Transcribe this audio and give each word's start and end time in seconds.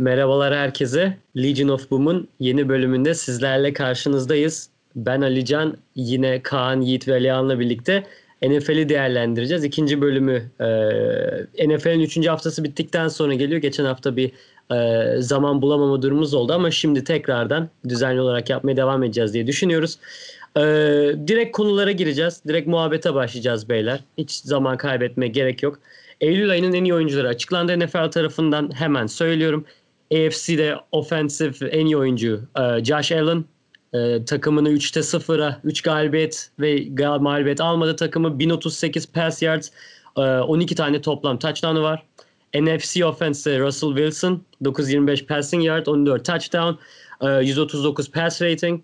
Merhabalar 0.00 0.54
herkese. 0.54 1.16
Legion 1.36 1.68
of 1.68 1.90
Boom'un 1.90 2.28
yeni 2.40 2.68
bölümünde 2.68 3.14
sizlerle 3.14 3.72
karşınızdayız. 3.72 4.70
Ben 4.96 5.20
Alican, 5.20 5.76
yine 5.94 6.42
Kaan, 6.42 6.80
Yiğit 6.80 7.08
ve 7.08 7.12
Alihan'la 7.12 7.60
birlikte 7.60 8.06
NFL'i 8.42 8.88
değerlendireceğiz. 8.88 9.64
İkinci 9.64 10.00
bölümü 10.00 10.50
e, 10.60 11.68
NFL'in 11.68 12.00
üçüncü 12.00 12.28
haftası 12.28 12.64
bittikten 12.64 13.08
sonra 13.08 13.34
geliyor. 13.34 13.60
Geçen 13.60 13.84
hafta 13.84 14.16
bir 14.16 14.32
e, 14.72 15.20
zaman 15.22 15.62
bulamama 15.62 16.02
durumumuz 16.02 16.34
oldu 16.34 16.52
ama 16.52 16.70
şimdi 16.70 17.04
tekrardan 17.04 17.68
düzenli 17.88 18.20
olarak 18.20 18.50
yapmaya 18.50 18.76
devam 18.76 19.02
edeceğiz 19.02 19.34
diye 19.34 19.46
düşünüyoruz. 19.46 19.98
E, 20.56 20.60
direkt 21.28 21.56
konulara 21.56 21.92
gireceğiz. 21.92 22.42
Direkt 22.48 22.68
muhabbete 22.68 23.14
başlayacağız 23.14 23.68
beyler. 23.68 24.00
Hiç 24.18 24.32
zaman 24.32 24.76
kaybetmeye 24.76 25.28
gerek 25.28 25.62
yok. 25.62 25.78
Eylül 26.20 26.50
ayının 26.50 26.72
en 26.72 26.84
iyi 26.84 26.94
oyuncuları 26.94 27.28
açıklandı 27.28 27.78
NFL 27.78 28.10
tarafından 28.10 28.70
hemen 28.74 29.06
söylüyorum. 29.06 29.64
AFC'de 30.12 30.76
offensive 30.92 31.68
en 31.68 31.86
iyi 31.86 31.96
oyuncu 31.96 32.48
e, 32.58 32.84
Josh 32.84 33.12
Allen. 33.12 33.44
E, 33.92 34.24
takımını 34.24 34.70
3'te 34.70 35.00
0'a 35.00 35.60
3 35.64 35.82
galibiyet 35.82 36.50
ve 36.60 36.88
mağlubiyet 37.20 37.60
almadı 37.60 37.96
takımı. 37.96 38.38
1038 38.38 39.12
pass 39.12 39.42
yards, 39.42 39.70
e, 40.16 40.20
12 40.20 40.74
tane 40.74 41.00
toplam 41.00 41.38
touchdown'ı 41.38 41.82
var. 41.82 42.06
NFC 42.54 43.04
offense 43.04 43.58
Russell 43.58 43.88
Wilson 43.88 44.42
925 44.64 45.26
passing 45.26 45.64
yard, 45.64 45.86
14 45.86 46.24
touchdown, 46.24 46.78
e, 47.20 47.44
139 47.44 48.10
pass 48.10 48.42
rating. 48.42 48.82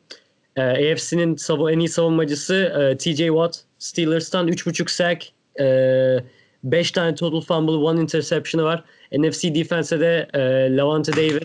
E, 0.57 0.63
AFC'nin 0.63 1.37
en 1.71 1.79
iyi 1.79 1.89
savunmacısı 1.89 2.55
e, 2.55 2.97
TJ 2.97 3.19
Watt 3.19 3.57
Steelers'tan 3.79 4.49
3.5 4.49 4.91
sack, 4.91 5.25
e, 5.61 6.19
5 6.65 6.91
tane 6.91 7.15
total 7.15 7.41
fumble, 7.41 7.97
1 7.97 8.03
interception'ı 8.03 8.65
var. 8.65 8.85
NFC 9.13 9.55
defense'de 9.55 10.01
de 10.01 10.29
e, 10.35 10.77
Lavante 10.77 11.13
David 11.13 11.43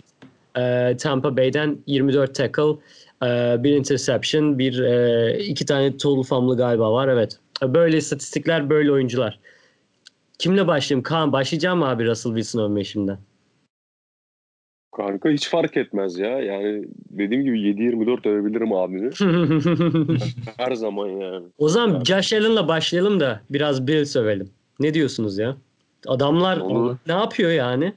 e, 0.56 0.96
Tampa 0.96 1.36
Bay'den 1.36 1.78
24 1.86 2.34
tackle, 2.34 2.76
e, 3.22 3.56
bir 3.64 3.76
interception, 3.76 4.58
bir 4.58 4.78
e, 4.78 5.38
iki 5.38 5.66
tane 5.66 5.96
total 5.96 6.22
fumble 6.22 6.56
galiba 6.56 6.92
var. 6.92 7.08
Evet. 7.08 7.38
Böyle 7.62 7.96
istatistikler, 7.96 8.70
böyle 8.70 8.92
oyuncular. 8.92 9.38
Kimle 10.38 10.66
başlayayım? 10.66 11.02
Kaan 11.02 11.32
başlayacağım 11.32 11.78
mı 11.78 11.88
abi 11.88 12.06
Russell 12.06 12.32
Wilson 12.32 12.64
övmeye 12.64 12.84
şimdiden? 12.84 13.18
Kanka 14.96 15.28
hiç 15.28 15.48
fark 15.48 15.76
etmez 15.76 16.18
ya. 16.18 16.40
Yani 16.40 16.84
dediğim 17.10 17.44
gibi 17.44 17.60
7-24 17.60 18.28
övebilirim 18.28 18.72
abini. 18.72 19.10
Her 20.56 20.72
zaman 20.72 21.08
yani. 21.08 21.46
O 21.58 21.68
zaman 21.68 22.04
Josh 22.04 22.32
Allen'la 22.32 22.68
başlayalım 22.68 23.20
da 23.20 23.40
biraz 23.50 23.86
Bills 23.86 24.16
övelim. 24.16 24.50
Ne 24.80 24.94
diyorsunuz 24.94 25.38
ya? 25.38 25.56
Adamlar 26.06 26.56
Olur. 26.56 26.96
ne 27.06 27.12
yapıyor 27.12 27.50
yani? 27.50 27.94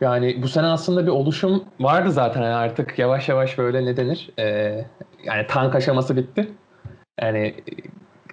Yani 0.00 0.42
bu 0.42 0.48
sene 0.48 0.66
aslında 0.66 1.02
bir 1.06 1.10
oluşum 1.10 1.64
vardı 1.80 2.12
zaten 2.12 2.42
yani 2.42 2.54
artık 2.54 2.98
yavaş 2.98 3.28
yavaş 3.28 3.58
böyle 3.58 3.84
ne 3.84 3.96
denir? 3.96 4.30
Ee, 4.38 4.84
yani 5.24 5.46
tank 5.48 5.74
aşaması 5.74 6.16
bitti. 6.16 6.48
Yani 7.20 7.54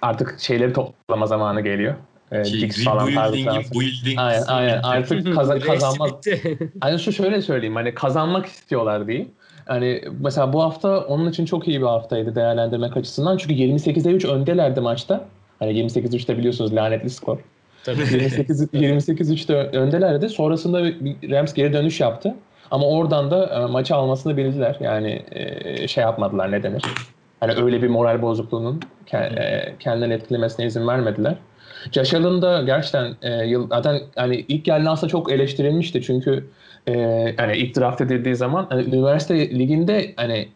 artık 0.02 0.40
şeyleri 0.40 0.74
toplama 0.74 1.28
zamanı 1.28 1.62
geliyor. 1.62 1.96
Ee, 2.32 2.44
şey, 2.44 2.70
falan 2.86 3.08
building, 3.08 3.48
aynen, 4.20 4.44
aynen. 4.48 4.80
artık 4.84 5.36
kazan, 5.36 5.60
kazanmaz. 5.60 6.12
hani 6.82 7.00
şu 7.00 7.12
şöyle 7.12 7.42
söyleyeyim 7.42 7.76
hani 7.76 7.94
kazanmak 7.94 8.46
istiyorlar 8.46 9.08
diye. 9.08 9.28
Hani 9.66 10.04
mesela 10.20 10.54
bu 10.54 10.64
hafta 10.64 11.00
onun 11.00 11.30
için 11.30 11.46
çok 11.46 11.68
iyi 11.68 11.82
bir 11.82 11.86
haftaydı 11.86 12.36
değerlendirmek 12.36 12.98
açısından. 12.98 13.38
Çünkü 13.38 13.54
28'e 13.54 14.12
3 14.12 14.26
öndelerdi 14.26 14.82
maçta. 14.82 15.26
Hani 15.60 15.72
28-3'te 15.72 16.38
biliyorsunuz 16.38 16.76
lanetli 16.76 17.10
skor. 17.10 17.40
28-3'te 17.86 19.54
öndelerdi. 19.78 20.30
Sonrasında 20.30 20.82
Rams 21.30 21.54
geri 21.54 21.74
dönüş 21.74 22.00
yaptı. 22.00 22.36
Ama 22.72 22.88
oradan 22.88 23.32
da 23.32 23.46
e, 23.46 23.72
maçı 23.72 23.96
almasını 23.96 24.38
bildiler. 24.38 24.78
Yani 24.80 25.26
e, 25.32 25.88
şey 25.88 26.02
yapmadılar 26.02 26.52
ne 26.52 26.64
denir. 26.64 26.84
Hani 27.40 27.54
öyle 27.54 27.82
bir 27.82 27.88
moral 27.88 28.22
bozukluğunun 28.22 28.82
e, 29.14 29.74
kendilerini 29.80 30.14
etkilemesine 30.14 30.66
izin 30.66 30.88
vermediler. 30.88 31.36
Josh 31.92 32.14
Allen 32.14 32.42
da 32.42 32.62
gerçekten 32.62 33.16
zaten 33.70 34.02
hani 34.16 34.46
ilk 34.48 34.66
geldiğinde 34.66 34.90
aslında 34.90 35.12
çok 35.12 35.32
eleştirilmişti 35.32 36.02
çünkü 36.02 36.50
yani 37.38 37.58
ilk 37.58 37.78
draft 37.78 38.02
edildiği 38.02 38.36
zaman 38.36 38.68
hani 38.70 38.84
üniversite 38.84 39.50
liginde 39.50 40.14
hani 40.16 40.48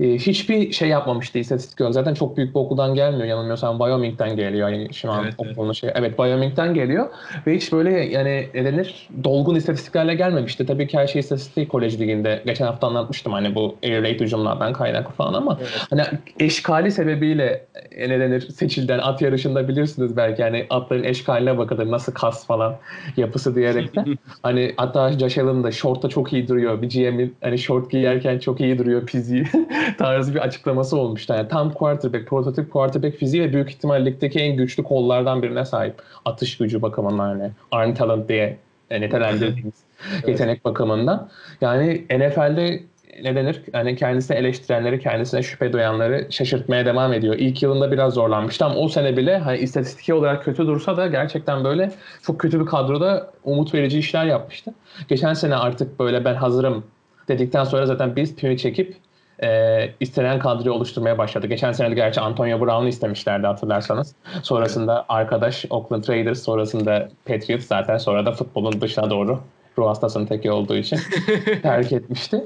e, 0.00 0.14
hiçbir 0.14 0.72
şey 0.72 0.88
yapmamıştı 0.88 1.38
istatistik 1.38 1.80
olarak. 1.80 1.94
Zaten 1.94 2.14
çok 2.14 2.36
büyük 2.36 2.54
bir 2.54 2.60
okuldan 2.60 2.94
gelmiyor 2.94 3.24
yanılmıyorsam 3.24 3.78
Wyoming'den 3.78 4.36
geliyor 4.36 4.68
yani 4.68 4.94
şu 4.94 5.10
an 5.10 5.24
evet, 5.24 5.34
okulun 5.38 5.66
evet. 5.66 5.76
şey. 5.76 5.90
Evet 5.94 6.16
Wyoming'den 6.16 6.74
geliyor 6.74 7.06
ve 7.46 7.56
hiç 7.56 7.72
böyle 7.72 7.90
yani 7.90 8.48
ne 8.54 8.64
denir 8.64 9.08
dolgun 9.24 9.54
istatistiklerle 9.54 10.14
gelmemişti. 10.14 10.66
Tabii 10.66 10.86
ki 10.86 10.98
her 10.98 11.06
şey 11.06 11.20
istatistik 11.20 11.70
kolej 11.70 12.00
liginde. 12.00 12.42
Geçen 12.46 12.66
hafta 12.66 12.86
anlatmıştım 12.86 13.32
hani 13.32 13.54
bu 13.54 13.76
air 13.84 14.02
raid 14.02 14.20
hücumlardan 14.20 14.72
kaynaklı 14.72 15.14
falan 15.14 15.34
ama 15.34 15.58
evet. 15.60 15.86
hani 15.90 16.02
eşkali 16.40 16.90
sebebiyle 16.90 17.66
e, 17.90 18.08
ne 18.08 18.20
denir 18.20 18.40
seçilden 18.40 18.98
at 18.98 19.22
yarışında 19.22 19.68
bilirsiniz 19.68 20.16
belki 20.16 20.42
yani 20.42 20.66
atların 20.70 21.04
eşkaline 21.04 21.58
bakılır 21.58 21.90
nasıl 21.90 22.12
kas 22.12 22.46
falan 22.46 22.76
yapısı 23.16 23.54
diyerek 23.54 23.96
de 23.96 24.04
hani 24.42 24.74
hatta 24.76 25.12
Josh 25.12 25.38
Allen 25.38 25.64
da 25.64 25.72
short'ta 25.72 26.08
çok 26.08 26.32
iyi 26.32 26.48
duruyor. 26.48 26.82
Bir 26.82 26.90
GM'in 26.90 27.36
hani 27.40 27.58
short 27.58 27.90
giyerken 27.90 28.38
çok 28.38 28.60
iyi 28.60 28.78
duruyor 28.78 29.06
fiziği. 29.06 29.44
tarzı 29.98 30.34
bir 30.34 30.40
açıklaması 30.40 30.96
olmuştu. 30.96 31.34
Yani 31.36 31.48
tam 31.48 31.72
quarterback, 31.72 32.26
prototip 32.28 32.72
quarterback 32.72 33.16
fiziği 33.18 33.42
ve 33.42 33.52
büyük 33.52 33.70
ihtimal 33.70 34.06
ligdeki 34.06 34.40
en 34.40 34.56
güçlü 34.56 34.82
kollardan 34.82 35.42
birine 35.42 35.64
sahip. 35.64 35.94
Atış 36.24 36.58
gücü 36.58 36.82
bakımından 36.82 37.28
hani 37.28 37.50
arm 37.70 37.94
talent 37.94 38.28
diye 38.28 38.56
nitelendirdiğimiz 38.90 39.74
evet. 40.14 40.28
yetenek 40.28 40.64
bakımından. 40.64 41.28
Yani 41.60 42.04
NFL'de 42.10 42.82
ne 43.22 43.36
denir? 43.36 43.62
Yani 43.74 43.96
kendisine 43.96 44.36
eleştirenleri, 44.36 45.00
kendisine 45.00 45.42
şüphe 45.42 45.72
duyanları 45.72 46.26
şaşırtmaya 46.30 46.86
devam 46.86 47.12
ediyor. 47.12 47.34
İlk 47.38 47.62
yılında 47.62 47.92
biraz 47.92 48.14
zorlanmıştı 48.14 48.64
ama 48.64 48.74
o 48.74 48.88
sene 48.88 49.16
bile 49.16 49.38
hani 49.38 49.58
istatistiki 49.58 50.14
olarak 50.14 50.44
kötü 50.44 50.66
dursa 50.66 50.96
da 50.96 51.06
gerçekten 51.06 51.64
böyle 51.64 51.92
çok 52.22 52.40
kötü 52.40 52.60
bir 52.60 52.66
kadroda 52.66 53.30
umut 53.44 53.74
verici 53.74 53.98
işler 53.98 54.24
yapmıştı. 54.24 54.74
Geçen 55.08 55.34
sene 55.34 55.56
artık 55.56 56.00
böyle 56.00 56.24
ben 56.24 56.34
hazırım 56.34 56.84
dedikten 57.28 57.64
sonra 57.64 57.86
zaten 57.86 58.16
biz 58.16 58.36
pimi 58.36 58.58
çekip 58.58 58.96
e, 59.42 59.90
istenen 60.00 60.38
kadroyu 60.38 60.72
oluşturmaya 60.72 61.18
başladı. 61.18 61.46
Geçen 61.46 61.72
sene 61.72 61.90
de 61.90 61.94
gerçi 61.94 62.20
Antonio 62.20 62.60
Brown'u 62.60 62.88
istemişlerdi 62.88 63.46
hatırlarsanız. 63.46 64.14
Sonrasında 64.42 65.04
arkadaş 65.08 65.64
Oakland 65.70 66.08
Raiders, 66.08 66.42
sonrasında 66.42 67.08
Patriots 67.24 67.66
zaten 67.66 67.98
sonra 67.98 68.26
da 68.26 68.32
futbolun 68.32 68.80
dışına 68.80 69.10
doğru 69.10 69.40
ruh 69.78 69.88
hastasının 69.88 70.26
teki 70.26 70.50
olduğu 70.50 70.76
için 70.76 70.98
terk 71.62 71.92
etmişti. 71.92 72.44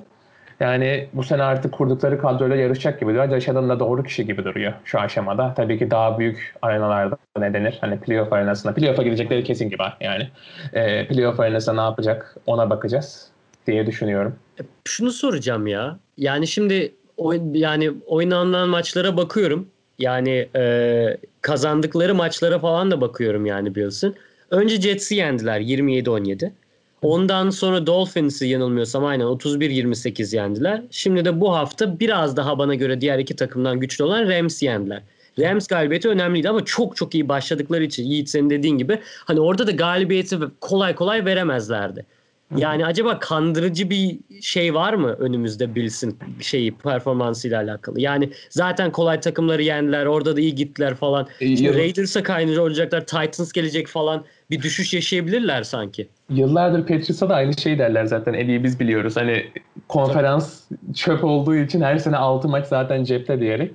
Yani 0.61 1.09
bu 1.13 1.23
sene 1.23 1.43
artık 1.43 1.73
kurdukları 1.73 2.21
kadroyla 2.21 2.57
yarışacak 2.57 3.01
gibi 3.01 3.11
duruyor. 3.11 3.31
Josh 3.31 3.49
da 3.49 3.81
doğru 3.81 4.03
kişi 4.03 4.27
gibi 4.27 4.45
duruyor 4.45 4.73
şu 4.85 5.01
aşamada. 5.01 5.55
Tabii 5.55 5.79
ki 5.79 5.91
daha 5.91 6.19
büyük 6.19 6.55
arenalarda 6.63 7.17
ne 7.39 7.55
denir? 7.55 7.79
Hani 7.81 8.01
playoff 8.01 8.33
arenasında. 8.33 8.75
Playoff'a 8.75 9.03
gidecekleri 9.03 9.45
kesin 9.45 9.71
gibi 9.71 9.83
yani. 10.01 10.29
E, 10.73 11.07
playoff 11.09 11.41
arenasında 11.41 11.75
ne 11.75 11.81
yapacak 11.81 12.37
ona 12.47 12.71
bakacağız 12.71 13.30
diye 13.71 13.87
düşünüyorum. 13.87 14.37
E, 14.61 14.63
şunu 14.85 15.13
soracağım 15.13 15.67
ya. 15.67 15.99
Yani 16.19 16.47
şimdi 16.47 16.95
yani 17.53 17.91
oynanılan 18.07 18.69
maçlara 18.69 19.17
bakıyorum. 19.17 19.69
Yani 19.99 20.49
e, 20.57 21.17
kazandıkları 21.41 22.15
maçlara 22.15 22.59
falan 22.59 22.91
da 22.91 23.01
bakıyorum 23.01 23.47
yani 23.47 23.75
Bills'ın. 23.75 24.15
Önce 24.51 24.81
Jets'i 24.81 25.15
yendiler 25.15 25.61
27-17. 25.61 26.51
Ondan 27.03 27.51
sonra 27.51 27.87
Dolphins'i 27.87 28.47
yanılmıyorsam 28.47 29.05
aynen 29.05 29.25
31-28 29.25 30.37
yendiler. 30.37 30.83
Şimdi 30.91 31.25
de 31.25 31.41
bu 31.41 31.55
hafta 31.55 32.01
biraz 32.01 32.37
daha 32.37 32.59
bana 32.59 32.75
göre 32.75 33.01
diğer 33.01 33.19
iki 33.19 33.37
takımdan 33.37 33.81
güçlü 33.81 34.05
olan 34.05 34.29
Rams 34.29 34.63
yendiler. 34.63 35.03
Rams 35.39 35.67
galibiyeti 35.67 36.09
önemliydi 36.09 36.49
ama 36.49 36.65
çok 36.65 36.97
çok 36.97 37.15
iyi 37.15 37.29
başladıkları 37.29 37.85
için 37.85 38.05
Yiğit 38.05 38.29
senin 38.29 38.51
dediğin 38.51 38.79
gibi 38.79 38.99
hani 39.25 39.41
orada 39.41 39.67
da 39.67 39.71
galibiyeti 39.71 40.39
kolay 40.61 40.95
kolay 40.95 41.25
veremezlerdi. 41.25 42.07
Yani 42.57 42.87
acaba 42.87 43.19
kandırıcı 43.19 43.91
bir 43.91 44.19
şey 44.43 44.75
var 44.75 44.95
mı 44.95 45.09
önümüzde 45.09 45.75
Bills'in 45.75 46.19
şeyi 46.41 46.77
performansıyla 46.77 47.61
alakalı? 47.61 48.01
Yani 48.01 48.31
zaten 48.51 48.93
kolay 48.93 49.21
takımları 49.21 49.63
yendiler. 49.63 50.07
Orada 50.07 50.37
da 50.37 50.41
iyi 50.41 50.55
gittiler 50.55 50.95
falan. 50.95 51.27
E, 51.41 51.75
Raiders'a 51.75 52.23
kaynıcı 52.23 52.63
olacaklar. 52.63 53.01
Titans 53.01 53.53
gelecek 53.53 53.87
falan. 53.87 54.25
Bir 54.51 54.63
düşüş 54.63 54.95
yaşayabilirler 54.95 55.63
sanki. 55.63 56.09
Yıllardır 56.31 56.81
Patriots'a 56.81 57.29
da 57.29 57.35
aynı 57.35 57.55
şey 57.55 57.79
derler 57.79 58.05
zaten. 58.05 58.35
En 58.35 58.49
iyi 58.49 58.65
biz 58.65 58.81
biliyoruz. 58.81 59.17
Hani 59.17 59.47
konferans 59.89 60.61
çöp 60.95 61.25
olduğu 61.25 61.57
için 61.57 61.81
her 61.81 61.99
sene 61.99 62.17
6 62.17 62.49
maç 62.49 62.67
zaten 62.67 63.05
cepte 63.05 63.41
diyerek. 63.41 63.73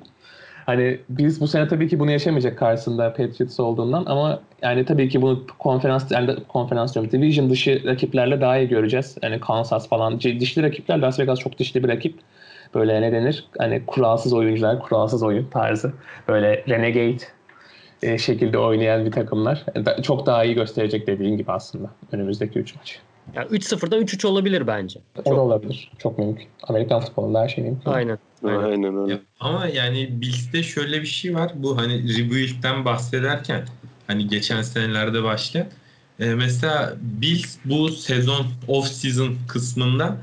Hani 0.66 1.00
biz 1.10 1.42
bu 1.42 1.48
sene 1.48 1.68
tabii 1.68 1.88
ki 1.88 2.00
bunu 2.00 2.12
yaşamayacak 2.12 2.58
karşısında 2.58 3.14
Patriots 3.14 3.60
olduğundan 3.60 4.04
ama 4.06 4.40
yani 4.62 4.86
tabii 4.86 5.10
ki 5.10 5.22
bunu 5.22 5.44
konferans 5.60 6.12
yani 6.12 6.36
konferans 6.48 6.94
diyorum 6.94 7.12
division 7.12 7.50
dışı 7.50 7.82
rakiplerle 7.86 8.42
daha 8.42 8.58
iyi 8.58 8.68
göreceğiz. 8.68 9.18
Yani 9.22 9.40
Kansas 9.40 9.90
falan 9.90 10.20
dişli 10.20 10.64
rakipler 10.64 11.00
Las 11.00 11.20
Vegas 11.20 11.40
çok 11.40 11.60
dişli 11.60 11.84
bir 11.84 11.90
rakip. 11.90 12.20
Böyle 12.76 13.02
ne 13.02 13.12
denir? 13.12 13.48
Hani 13.58 13.86
kuralsız 13.86 14.34
oyuncular, 14.34 14.80
kuralsız 14.80 15.24
oyun 15.24 15.46
tarzı. 15.46 15.94
Böyle 16.28 16.64
renegade 16.70 17.24
e, 18.04 18.18
şekilde 18.18 18.58
oynayan 18.58 19.06
bir 19.06 19.12
takımlar. 19.12 19.66
Çok 20.04 20.26
daha 20.26 20.44
iyi 20.44 20.56
gösterecek 20.56 21.08
dediğin 21.08 21.38
gibi 21.38 21.52
aslında 21.52 21.90
önümüzdeki 22.12 22.60
3 22.60 22.76
maç. 22.76 23.00
Yani 23.36 23.48
3-0'dan 23.48 24.02
3-3 24.02 24.28
olabilir 24.28 24.68
bence. 24.68 25.00
O 25.26 25.36
da 25.36 25.42
olabilir. 25.42 25.92
Çok 25.98 26.20
mümkün. 26.20 26.48
Amerikan 26.64 27.00
futbolunda 27.00 27.42
her 27.42 27.50
şey 27.50 27.64
mümkün. 27.64 27.92
Aynen. 27.92 28.18
Aynen. 28.48 28.64
Aynen 28.64 28.98
öyle. 28.98 29.14
Ya, 29.14 29.20
ama 29.40 29.68
yani 29.68 30.22
Bills'te 30.22 30.64
şöyle 30.64 31.02
bir 31.02 31.08
şey 31.08 31.36
var. 31.36 31.52
Bu 31.56 31.78
hani 31.78 32.18
rebuild'den 32.18 32.86
bahsederken 32.86 33.66
hani 34.08 34.28
geçen 34.28 34.62
senelerde 34.62 35.24
başlayan 35.24 35.68
e, 36.20 36.26
mesela 36.36 36.94
Bills 37.02 37.58
bu 37.66 37.90
sezon 37.90 38.48
off 38.68 38.88
season 38.88 39.38
kısmında 39.48 40.18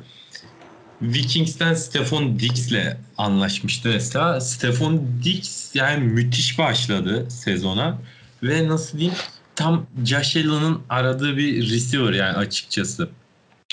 Vikings'ten 1.02 1.74
Stephon 1.74 2.38
Diggs'le 2.38 2.96
anlaşmıştı 3.18 3.88
mesela. 3.88 4.40
Stephon 4.40 5.22
Diggs 5.24 5.74
yani 5.74 6.04
müthiş 6.04 6.58
başladı 6.58 7.30
sezona 7.30 7.98
ve 8.42 8.68
nasıl 8.68 8.98
diyeyim 8.98 9.18
tam 9.56 9.86
Josh 10.04 10.36
Allen'ın 10.36 10.80
aradığı 10.88 11.36
bir 11.36 11.70
receiver 11.70 12.12
yani 12.12 12.36
açıkçası. 12.36 13.08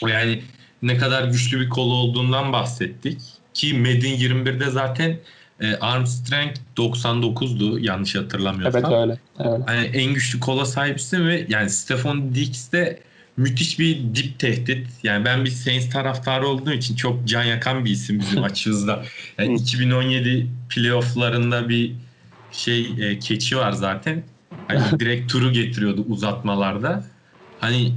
Yani 0.08 0.44
ne 0.82 0.98
kadar 0.98 1.24
güçlü 1.24 1.60
bir 1.60 1.70
kolu 1.70 1.94
olduğundan 1.94 2.54
bahsettik. 2.54 3.22
Ki 3.54 3.74
Madden 3.74 4.18
21'de 4.18 4.70
zaten 4.70 5.18
e, 5.62 5.76
arm 5.76 6.06
strength 6.06 6.60
99'du 6.78 7.80
yanlış 7.80 8.16
hatırlamıyorsam. 8.16 8.86
Evet 8.86 9.02
öyle. 9.02 9.20
Evet. 9.40 9.60
Yani 9.68 9.86
en 9.86 10.14
güçlü 10.14 10.40
kola 10.40 10.66
sahipsin 10.66 11.28
ve 11.28 11.46
yani 11.50 11.70
Stephon 11.70 12.36
Diggs 12.36 12.72
de 12.72 13.00
müthiş 13.38 13.80
bir 13.80 14.16
dip 14.16 14.40
tehdit. 14.40 14.88
Yani 15.04 15.26
ben 15.26 15.46
bir 15.46 15.50
Saints 15.50 15.90
taraftarı 15.90 16.48
olduğum 16.48 16.72
için 16.72 16.96
çok 16.96 17.28
can 17.28 17.44
yakan 17.44 17.86
bir 17.86 17.92
isim 17.92 18.20
bizim 18.20 18.44
açımızda. 18.44 19.04
Yani 19.38 19.56
2017 19.56 20.48
playofflarında 20.70 21.70
bir 21.70 21.94
şey 22.52 22.94
e, 23.00 23.20
keçi 23.20 23.58
var 23.58 23.72
zaten. 23.72 24.24
Hani 24.68 24.80
direkt 25.00 25.32
turu 25.32 25.52
getiriyordu 25.54 26.06
uzatmalarda. 26.10 27.06
Hani 27.60 27.94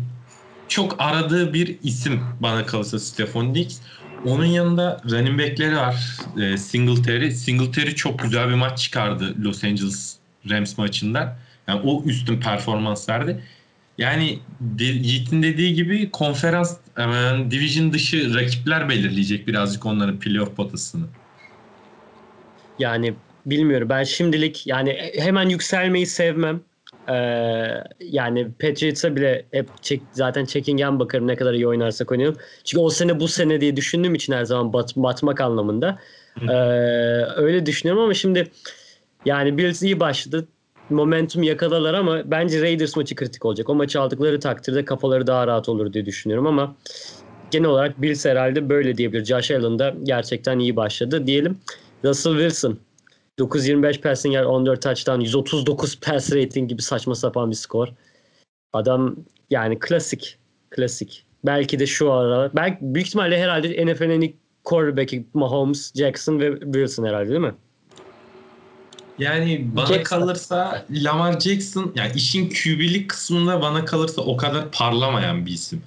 çok 0.69 0.97
aradığı 0.99 1.55
bir 1.55 1.77
isim 1.83 2.21
bana 2.41 2.67
kalırsa 2.67 2.99
Stephon 2.99 3.55
Diggs. 3.55 3.79
Onun 4.27 4.45
yanında 4.45 5.01
running 5.11 5.41
back'leri 5.41 5.77
var. 5.77 6.17
E, 6.41 6.57
Singletary. 6.57 7.31
Singletary 7.31 7.95
çok 7.95 8.19
güzel 8.19 8.49
bir 8.49 8.55
maç 8.55 8.79
çıkardı 8.79 9.35
Los 9.45 9.65
Angeles 9.65 10.17
Rams 10.51 10.79
maçında. 10.79 11.39
Yani 11.69 11.81
o 11.85 12.03
üstün 12.05 12.41
performans 12.41 13.09
verdi. 13.09 13.43
Yani 13.99 14.39
Yiğit'in 14.79 15.43
dediği 15.43 15.75
gibi 15.75 16.11
konferans 16.11 16.77
hemen 16.95 17.51
division 17.51 17.93
dışı 17.93 18.35
rakipler 18.35 18.89
belirleyecek 18.89 19.47
birazcık 19.47 19.87
onların 19.87 20.19
playoff 20.19 20.57
potasını. 20.57 21.07
Yani 22.79 23.15
bilmiyorum 23.47 23.89
ben 23.89 24.05
şimdilik 24.05 24.67
yani 24.67 25.13
hemen 25.19 25.49
yükselmeyi 25.49 26.07
sevmem. 26.07 26.61
Ee, 27.09 27.15
yani 28.01 28.49
Patriots'a 28.61 29.17
bile 29.17 29.45
hep 29.51 29.83
çek, 29.83 30.03
zaten 30.13 30.45
çekingen 30.45 31.01
bakarım 31.01 31.27
ne 31.27 31.37
kadar 31.37 31.55
iyi 31.55 31.67
oynarsak 31.67 32.13
oynayalım. 32.13 32.37
Çünkü 32.65 32.81
o 32.81 32.91
sene 32.91 33.21
bu 33.21 33.29
sene 33.29 33.61
diye 33.61 33.77
düşündüğüm 33.77 34.15
için 34.15 34.33
her 34.33 34.45
zaman 34.45 34.73
bat, 34.73 34.97
batmak 34.97 35.41
anlamında. 35.41 35.99
Ee, 36.49 36.53
öyle 37.37 37.67
düşünüyorum 37.67 38.03
ama 38.03 38.15
şimdi 38.15 38.51
yani 39.25 39.59
Bills 39.59 39.83
iyi 39.83 40.01
başladı. 40.01 40.49
Momentum 40.91 41.43
yakaladılar 41.43 41.95
ama 41.95 42.31
bence 42.31 42.63
Raiders 42.63 42.97
maçı 42.97 43.15
kritik 43.15 43.45
olacak. 43.45 43.71
O 43.71 43.75
maçı 43.75 44.01
aldıkları 44.01 44.41
takdirde 44.41 44.85
kafaları 44.85 45.27
daha 45.27 45.47
rahat 45.47 45.69
olur 45.69 45.93
diye 45.93 46.07
düşünüyorum 46.07 46.47
ama 46.47 46.77
genel 47.51 47.69
olarak 47.69 48.03
Bills 48.03 48.25
herhalde 48.25 48.69
böyle 48.69 48.97
diyebilir. 48.97 49.25
Josh 49.25 49.51
Allen 49.51 49.79
da 49.79 49.95
gerçekten 50.03 50.59
iyi 50.59 50.77
başladı 50.77 51.27
diyelim. 51.27 51.59
Russell 52.05 52.33
Wilson 52.33 52.79
9.25 53.39 54.01
passing 54.01 54.35
yer 54.35 54.45
14 54.45 54.83
touchdown 54.83 55.21
139 55.21 56.01
pass 56.01 56.33
rating 56.33 56.69
gibi 56.69 56.83
saçma 56.83 57.15
sapan 57.15 57.51
bir 57.51 57.57
skor. 57.57 57.89
Adam 58.73 59.17
yani 59.51 59.79
klasik 59.79 60.39
klasik. 60.71 61.25
Belki 61.45 61.79
de 61.79 61.87
şu 61.87 62.13
ara 62.13 62.51
belki 62.55 62.79
büyük 62.81 63.07
ihtimalle 63.07 63.43
herhalde 63.43 63.87
NFL'in 63.87 64.21
iyi 64.21 64.37
quarterback'i 64.65 65.27
Mahomes, 65.35 65.93
Jackson 65.95 66.41
ve 66.41 66.61
Wilson 66.61 67.05
herhalde 67.05 67.29
değil 67.29 67.41
mi? 67.41 67.55
Yani 69.19 69.69
bana 69.77 69.87
Jackson. 69.87 70.19
kalırsa 70.19 70.87
Lamar 70.91 71.41
Jackson 71.41 71.93
yani 71.97 72.13
işin 72.15 72.49
QB'lik 72.49 73.11
kısmında 73.11 73.63
bana 73.63 73.85
kalırsa 73.85 74.23
o 74.23 74.37
kadar 74.37 74.71
parlamayan 74.71 75.47
bir 75.47 75.53
isim. 75.53 75.83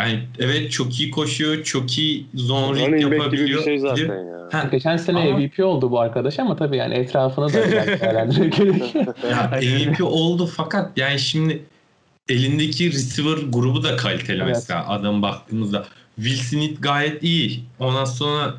Yani 0.00 0.20
evet 0.38 0.70
çok 0.72 1.00
iyi 1.00 1.10
koşuyor, 1.10 1.64
çok 1.64 1.98
iyi 1.98 2.26
zone 2.34 2.78
read 2.80 2.92
back 2.92 3.00
gibi 3.02 3.14
yapabiliyor. 3.16 3.60
bir 3.60 3.64
şey 3.64 3.78
zaten 3.78 4.04
ya. 4.24 4.48
Ha, 4.52 4.68
Geçen 4.72 4.96
sene 4.96 5.18
Ama- 5.18 5.38
MVP 5.38 5.60
oldu 5.64 5.90
bu 5.90 6.00
arkadaş 6.00 6.38
ama 6.38 6.56
tabii 6.56 6.76
yani 6.76 6.94
etrafını 6.94 7.48
da 7.48 7.52
değerlendirmek 8.00 8.56
gerekiyor. 8.56 9.14
Ya 9.30 9.50
MVP 9.86 10.02
oldu 10.04 10.46
fakat 10.56 10.98
yani 10.98 11.18
şimdi 11.18 11.62
elindeki 12.28 12.92
receiver 12.92 13.38
grubu 13.48 13.82
da 13.82 13.96
kaliteli 13.96 14.36
Evet. 14.42 14.48
mesela 14.48 14.88
adam 14.88 15.22
baktığımızda. 15.22 15.86
Will 16.16 16.36
Smith 16.36 16.82
gayet 16.82 17.22
iyi. 17.22 17.60
Ondan 17.78 18.04
sonra 18.04 18.54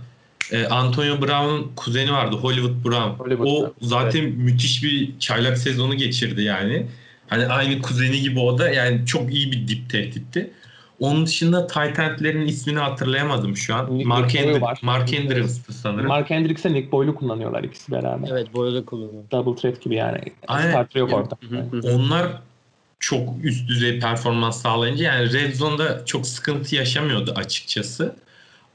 e, 0.52 0.66
Antonio 0.66 1.22
Brown'un 1.22 1.72
kuzeni 1.76 2.12
vardı 2.12 2.36
Hollywood 2.36 2.86
Brown. 2.86 3.24
Hollywood 3.24 3.48
o 3.48 3.62
Brown, 3.62 3.86
zaten 3.86 4.24
müthiş 4.26 4.84
bir 4.84 5.20
çaylak 5.20 5.58
sezonu 5.58 5.96
geçirdi 5.96 6.42
yani. 6.42 6.86
Hani 7.28 7.48
aynı 7.48 7.82
kuzeni 7.82 8.22
gibi 8.22 8.40
o 8.40 8.58
da 8.58 8.70
yani 8.70 9.06
çok 9.06 9.34
iyi 9.34 9.52
bir 9.52 9.68
dip 9.68 9.90
tehditti. 9.90 10.52
Onun 11.02 11.26
dışında 11.26 11.68
tight 11.68 12.00
end'lerin 12.00 12.48
ismini 12.48 12.80
hatırlayamadım 12.80 13.58
şu 13.58 13.76
an. 13.76 13.98
Nick 13.98 14.08
Mark, 14.08 14.36
Andrews, 14.36 14.62
var. 14.62 14.80
Mark 14.82 15.14
Andrews'tı 15.14 15.74
sanırım. 15.74 16.08
Mark 16.08 16.30
Hendricks'e 16.30 16.74
Nick 16.74 16.92
Boyle'u 16.92 17.16
kullanıyorlar 17.16 17.64
ikisi 17.64 17.92
beraber. 17.92 18.30
Evet 18.32 18.48
arada 18.58 18.86
kullanıyor. 18.86 19.24
Double 19.32 19.62
threat 19.62 19.82
gibi 19.82 19.96
yani. 19.96 20.20
Aynen. 20.48 20.72
Starter 20.72 21.00
yok 21.00 21.14
orada. 21.14 21.38
Onlar 21.96 22.28
çok 23.00 23.30
üst 23.44 23.68
düzey 23.68 24.00
performans 24.00 24.62
sağlayınca 24.62 25.06
yani 25.06 25.34
Red 25.34 25.56
Zone'da 25.56 26.06
çok 26.06 26.28
sıkıntı 26.28 26.76
yaşamıyordu 26.76 27.34
açıkçası. 27.36 28.16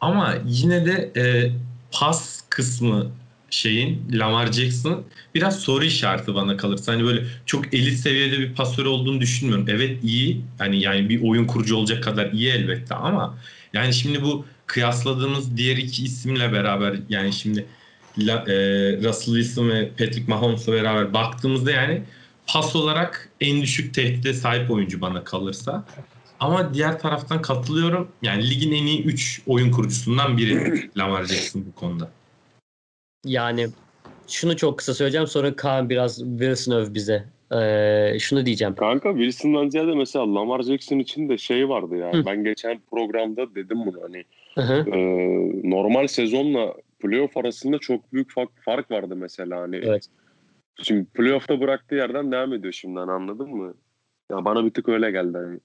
Ama 0.01 0.35
yine 0.47 0.87
de 0.87 1.13
e, 1.17 1.53
pas 1.93 2.41
kısmı 2.49 3.07
şeyin 3.51 4.03
Lamar 4.13 4.53
Jackson'ın 4.53 5.05
biraz 5.35 5.61
soru 5.61 5.85
işareti 5.85 6.35
bana 6.35 6.57
kalırsa. 6.57 6.93
Hani 6.93 7.05
böyle 7.05 7.25
çok 7.47 7.75
elit 7.75 7.99
seviyede 7.99 8.39
bir 8.39 8.55
pasör 8.55 8.85
olduğunu 8.85 9.21
düşünmüyorum. 9.21 9.67
Evet 9.69 10.05
iyi. 10.05 10.41
Hani 10.59 10.83
yani 10.83 11.09
bir 11.09 11.23
oyun 11.23 11.45
kurucu 11.45 11.77
olacak 11.77 12.03
kadar 12.03 12.33
iyi 12.33 12.49
elbette 12.49 12.95
ama 12.95 13.39
yani 13.73 13.95
şimdi 13.95 14.23
bu 14.23 14.45
kıyasladığımız 14.67 15.57
diğer 15.57 15.77
iki 15.77 16.05
isimle 16.05 16.53
beraber 16.53 16.97
yani 17.09 17.33
şimdi 17.33 17.67
La, 18.19 18.33
e, 18.33 18.55
Russell 19.03 19.35
Wilson 19.35 19.69
ve 19.69 19.89
Patrick 19.89 20.25
Mahomes'la 20.29 20.73
beraber 20.73 21.15
baktığımızda 21.15 21.71
yani 21.71 22.03
pas 22.47 22.77
olarak 22.77 23.31
en 23.41 23.63
düşük 23.63 23.95
tehdide 23.95 24.35
sahip 24.35 24.71
oyuncu 24.71 25.01
bana 25.01 25.25
kalırsa. 25.25 25.85
Ama 26.41 26.75
diğer 26.75 27.01
taraftan 27.01 27.43
katılıyorum. 27.43 28.09
Yani 28.23 28.51
ligin 28.51 28.73
en 28.73 28.87
iyi 28.87 29.03
3 29.03 29.43
oyun 29.47 29.71
kurucusundan 29.71 30.39
biri 30.39 30.91
Lamar 30.97 31.25
Jackson 31.25 31.67
bu 31.67 31.75
konuda. 31.75 32.11
Yani 33.27 33.67
şunu 34.29 34.57
çok 34.57 34.79
kısa 34.79 34.95
söyleyeceğim 34.95 35.27
sonra 35.27 35.57
Kaan 35.57 35.91
biraz 35.91 36.19
Wilson 36.19 36.73
öv 36.73 36.95
bize. 36.95 37.25
Ee, 37.53 38.19
şunu 38.19 38.47
diyeceğim. 38.47 38.75
Kanka 38.75 39.11
Wilson'dan 39.11 39.69
ziyade 39.69 39.95
mesela 39.95 40.35
Lamar 40.35 40.63
Jackson 40.63 40.99
için 40.99 41.29
de 41.29 41.39
şey 41.39 41.69
vardı 41.69 41.97
ya. 41.97 42.13
Hı. 42.13 42.27
Ben 42.27 42.45
geçen 42.45 42.81
programda 42.91 43.55
dedim 43.55 43.79
bunu 43.87 44.03
hani 44.03 44.25
Hı 44.55 44.61
hı. 44.63 44.91
e, 44.91 45.01
normal 45.71 46.07
sezonla 46.07 46.75
playoff 46.99 47.37
arasında 47.37 47.79
çok 47.79 48.13
büyük 48.13 48.33
fark, 48.33 48.51
fark 48.65 48.91
vardı 48.91 49.17
mesela 49.17 49.61
hani. 49.61 49.77
Evet. 49.77 50.07
Şimdi 50.83 51.05
playoff'ta 51.05 51.61
bıraktığı 51.61 51.95
yerden 51.95 52.33
devam 52.33 52.53
ediyor 52.53 52.73
şimdi 52.73 52.99
hani 52.99 53.13
anladın 53.13 53.49
mı? 53.49 53.75
Ya 54.31 54.45
bana 54.45 54.65
bir 54.65 54.71
tık 54.71 54.89
öyle 54.89 55.11
geldi 55.11 55.39
hani. 55.39 55.59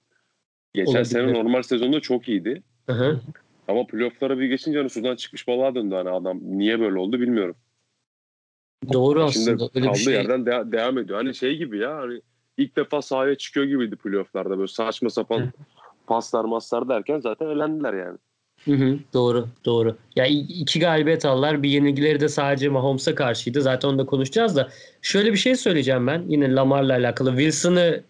Geçen 0.74 0.92
Olabilir. 0.92 1.04
sene 1.04 1.32
normal 1.32 1.62
sezonda 1.62 2.00
çok 2.00 2.28
iyiydi. 2.28 2.62
Hı 2.86 2.92
hı. 2.92 3.20
Ama 3.68 3.86
playoff'lara 3.86 4.38
bir 4.38 4.46
geçince 4.46 4.78
hani 4.78 4.90
sudan 4.90 5.16
çıkmış 5.16 5.48
balığa 5.48 5.74
döndü 5.74 5.94
hani 5.94 6.10
adam. 6.10 6.38
Niye 6.42 6.80
böyle 6.80 6.98
oldu 6.98 7.20
bilmiyorum. 7.20 7.56
Doğru 8.92 9.30
Şimdi 9.32 9.50
aslında. 9.50 9.70
Öyle 9.74 9.86
kaldığı 9.86 9.98
bir 9.98 10.04
şey. 10.04 10.14
yerden 10.14 10.46
de- 10.46 10.72
devam 10.72 10.98
ediyor. 10.98 11.18
Hani 11.18 11.34
şey 11.34 11.56
gibi 11.56 11.78
ya 11.78 11.96
hani 11.96 12.20
ilk 12.56 12.76
defa 12.76 13.02
sahaya 13.02 13.34
çıkıyor 13.34 13.66
gibiydi 13.66 13.96
playoff'larda 13.96 14.58
böyle 14.58 14.68
saçma 14.68 15.10
sapan 15.10 15.52
paslar 16.06 16.44
maslar 16.44 16.88
derken 16.88 17.20
zaten 17.20 17.46
elendiler 17.46 17.94
yani. 17.94 18.18
Hı 18.64 18.72
hı, 18.72 18.98
doğru, 19.14 19.48
doğru. 19.64 19.96
Ya 20.16 20.26
iki 20.26 20.80
galibiyet 20.80 21.24
aldılar. 21.24 21.62
Bir 21.62 21.70
yenilgileri 21.70 22.20
de 22.20 22.28
sadece 22.28 22.68
Mahomes'a 22.68 23.14
karşıydı. 23.14 23.62
Zaten 23.62 23.88
onu 23.88 23.98
da 23.98 24.06
konuşacağız 24.06 24.56
da. 24.56 24.68
Şöyle 25.02 25.32
bir 25.32 25.36
şey 25.38 25.56
söyleyeceğim 25.56 26.06
ben. 26.06 26.24
Yine 26.28 26.54
Lamar'la 26.54 26.92
alakalı. 26.92 27.30
Wilson'ı 27.30 28.02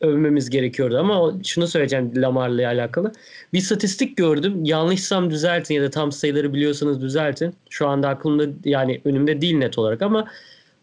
övmemiz 0.00 0.50
gerekiyordu 0.50 0.98
ama 0.98 1.32
şunu 1.44 1.68
söyleyeceğim 1.68 2.12
Lamar'la 2.16 2.68
alakalı. 2.68 3.12
Bir 3.52 3.60
statistik 3.60 4.16
gördüm. 4.16 4.64
Yanlışsam 4.64 5.30
düzeltin 5.30 5.74
ya 5.74 5.82
da 5.82 5.90
tam 5.90 6.12
sayıları 6.12 6.54
biliyorsanız 6.54 7.00
düzeltin. 7.00 7.54
Şu 7.70 7.88
anda 7.88 8.08
aklımda 8.08 8.46
yani 8.64 9.00
önümde 9.04 9.40
değil 9.40 9.56
net 9.56 9.78
olarak 9.78 10.02
ama 10.02 10.28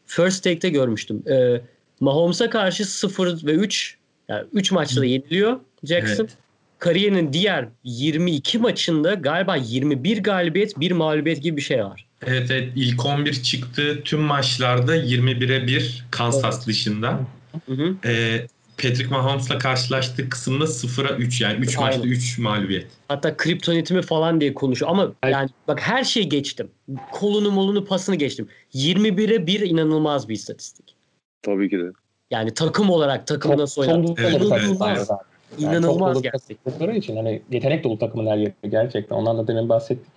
First 0.06 0.44
Take'te 0.44 0.70
görmüştüm. 0.70 1.24
Ee, 1.30 1.62
Mahomes'a 2.00 2.50
karşı 2.50 2.86
0 2.86 3.46
ve 3.46 3.52
3 3.52 3.98
yani 4.30 4.46
3 4.54 4.72
maçta 4.72 5.02
da 5.02 5.06
yeniliyor 5.06 5.60
Jackson 5.84 6.24
Evet. 6.24 6.38
kariyerinin 6.80 7.34
diğer 7.34 7.68
22 7.84 8.58
maçında 8.58 9.14
galiba 9.14 9.56
21 9.56 10.24
galibiyet, 10.24 10.80
bir 10.80 10.92
mağlubiyet 10.92 11.44
gibi 11.44 11.58
bir 11.58 11.62
şey 11.62 11.84
var. 11.84 12.08
Evet 12.28 12.52
evet 12.52 12.70
ilk 12.76 13.06
11 13.06 13.34
çıktığı 13.34 14.02
tüm 14.04 14.20
maçlarda 14.20 14.98
21'e 14.98 15.68
1 15.68 16.06
Kansas 16.12 16.68
dışında. 16.68 17.20
Hı 17.66 17.74
hı. 17.74 17.96
Ee, 18.06 18.48
Patrick 18.78 19.08
Mahomes'la 19.10 19.58
karşılaştığı 19.58 20.30
kısımda 20.30 20.64
0'a 20.64 21.16
3 21.18 21.42
yani 21.42 21.60
3 21.60 21.78
maçta 21.78 22.02
Aynen. 22.02 22.12
3 22.12 22.38
mağlubiyet. 22.38 22.88
Hatta 23.08 23.38
kriptonitimi 23.38 24.02
falan 24.02 24.42
diye 24.42 24.54
konuşuyor. 24.54 24.92
Ama 24.92 25.12
Evet. 25.24 25.34
yani 25.34 25.50
bak 25.68 25.80
her 25.82 26.04
şeyi 26.04 26.30
geçtim. 26.30 26.70
Kolunu 27.12 27.52
molunu 27.52 27.86
pasını 27.86 28.16
geçtim. 28.16 28.48
21'e 28.74 29.48
1 29.48 29.60
inanılmaz 29.60 30.30
bir 30.30 30.34
istatistik. 30.34 30.96
Tabii 31.42 31.70
ki 31.70 31.80
de. 31.80 31.92
Yani 32.32 32.54
takım 32.54 32.90
olarak 32.90 33.28
takım 33.28 33.58
nasıl 33.58 33.84
dolu 33.84 34.16
Evet, 34.18 34.78
zaten. 34.78 35.18
Yani 35.60 35.76
İnanılmaz 35.76 36.22
gerçekten. 36.22 36.72
takımları 36.72 36.98
için 36.98 37.16
hani 37.16 37.42
yetenek 37.52 37.84
dolu 37.84 38.00
takımın 38.00 38.28
her 38.28 38.38
yeri 38.38 38.54
gerçekten. 38.70 39.16
Ondan 39.16 39.38
da 39.38 39.48
demin 39.48 39.70
bahsettik. 39.70 40.17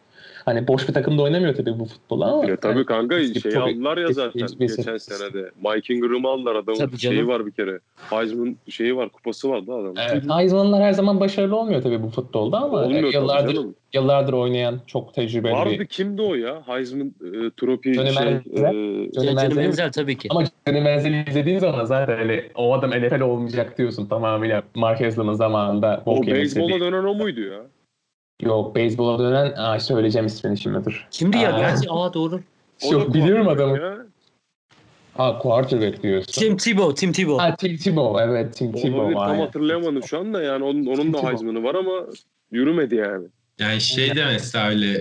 Hani 0.50 0.69
boş 0.69 0.88
bir 0.88 0.95
takımda 0.95 1.23
oynamıyor 1.23 1.54
tabii 1.54 1.78
bu 1.78 1.85
futbol 1.85 2.21
ama. 2.21 2.47
Ya 2.50 2.57
tabii 2.57 2.85
kanka 2.85 3.23
Çok- 3.26 3.42
şey 3.42 3.52
çok- 3.52 3.62
aldılar 3.69 3.97
ya 3.97 4.12
zaten 4.12 4.47
geçen 4.59 4.97
sene 4.97 5.33
de. 5.35 5.50
Mike 5.64 5.95
Ingram'ı 5.95 6.28
aldılar 6.28 6.54
adamın 6.54 6.97
şeyi 6.97 7.26
var 7.26 7.47
bir 7.47 7.50
kere. 7.50 7.78
Heisman 8.11 8.57
şeyi 8.69 8.97
var 8.97 9.09
kupası 9.09 9.50
var 9.50 9.66
da 9.66 9.73
adamın. 9.75 9.97
Evet, 10.12 10.23
Heisman'lar 10.30 10.83
her 10.83 10.92
zaman 10.92 11.21
başarılı 11.21 11.57
olmuyor 11.57 11.83
tabii 11.83 12.02
bu 12.02 12.09
futbolda 12.09 12.59
ama 12.59 12.78
Olmuyor 12.83 13.12
yıllardır 13.14 13.54
canım. 13.54 13.75
yıllardır 13.95 14.33
oynayan 14.33 14.80
çok 14.87 15.14
tecrübeli 15.14 15.52
Vardı 15.52 15.71
bir. 15.80 15.87
kimdi 15.87 16.23
o 16.23 16.35
ya? 16.35 16.62
Heisman 16.66 17.07
e, 17.07 17.50
trofi 17.57 17.95
Johnny 17.95 18.11
şey. 18.11 18.26
E, 18.26 18.42
Johnny 19.14 19.71
Johnny 19.75 19.90
tabii 19.90 20.19
ki. 20.19 20.28
Ama 20.30 20.45
Johnny 20.66 20.80
Manziel'i 20.80 21.25
izlediğin 21.30 21.59
zaman 21.59 21.85
zaten 21.85 22.19
öyle 22.19 22.49
o 22.54 22.75
adam 22.75 22.90
NFL 22.90 23.21
olmayacak 23.21 23.78
diyorsun 23.78 24.07
tamamıyla 24.07 24.62
Mark 24.75 25.00
Haslam'ın 25.00 25.35
zamanında 25.35 26.02
o 26.07 26.26
beyzbola 26.26 26.80
dönen 26.80 27.04
o 27.04 27.14
muydu 27.14 27.40
ya? 27.40 27.61
Yok 28.42 28.76
beyzbola 28.76 29.18
dönen 29.18 29.52
aa, 29.56 29.80
söyleyeceğim 29.80 30.26
ismini 30.26 30.59
şimdi 30.59 30.85
dur. 30.85 31.06
Kimdi 31.11 31.37
ya? 31.38 31.54
Aa. 31.54 31.59
Gerçi 31.61 31.90
aa 31.90 32.14
doğru. 32.14 32.40
O 32.82 32.92
Yok 32.92 33.14
biliyorum 33.14 33.49
adamı. 33.49 33.76
ya. 33.78 33.97
Ha 35.16 35.38
quarterback 35.38 36.02
diyorsun. 36.02 36.32
Tim 36.32 36.56
Tebow, 36.56 36.94
Tim 36.94 37.12
Tebow. 37.12 37.42
Ha 37.47 37.56
Tim 37.56 37.76
Tebow 37.76 38.25
evet 38.25 38.54
Tim 38.56 38.68
Olabilir 38.68 38.82
Tebow. 38.82 39.12
tam 39.14 39.23
aynen. 39.23 39.40
hatırlayamadım 39.40 40.02
şu 40.02 40.18
anda 40.18 40.42
yani 40.42 40.64
onun, 40.64 40.87
onun 40.87 40.97
da 41.12 41.16
Tebow. 41.16 41.28
Heisman'ı 41.28 41.62
var 41.62 41.75
ama 41.75 41.92
yürümedi 42.52 42.94
yani. 42.94 43.26
Yani 43.59 43.80
şey 43.80 44.16
de 44.16 44.25
mesela 44.25 44.68
öyle 44.68 44.99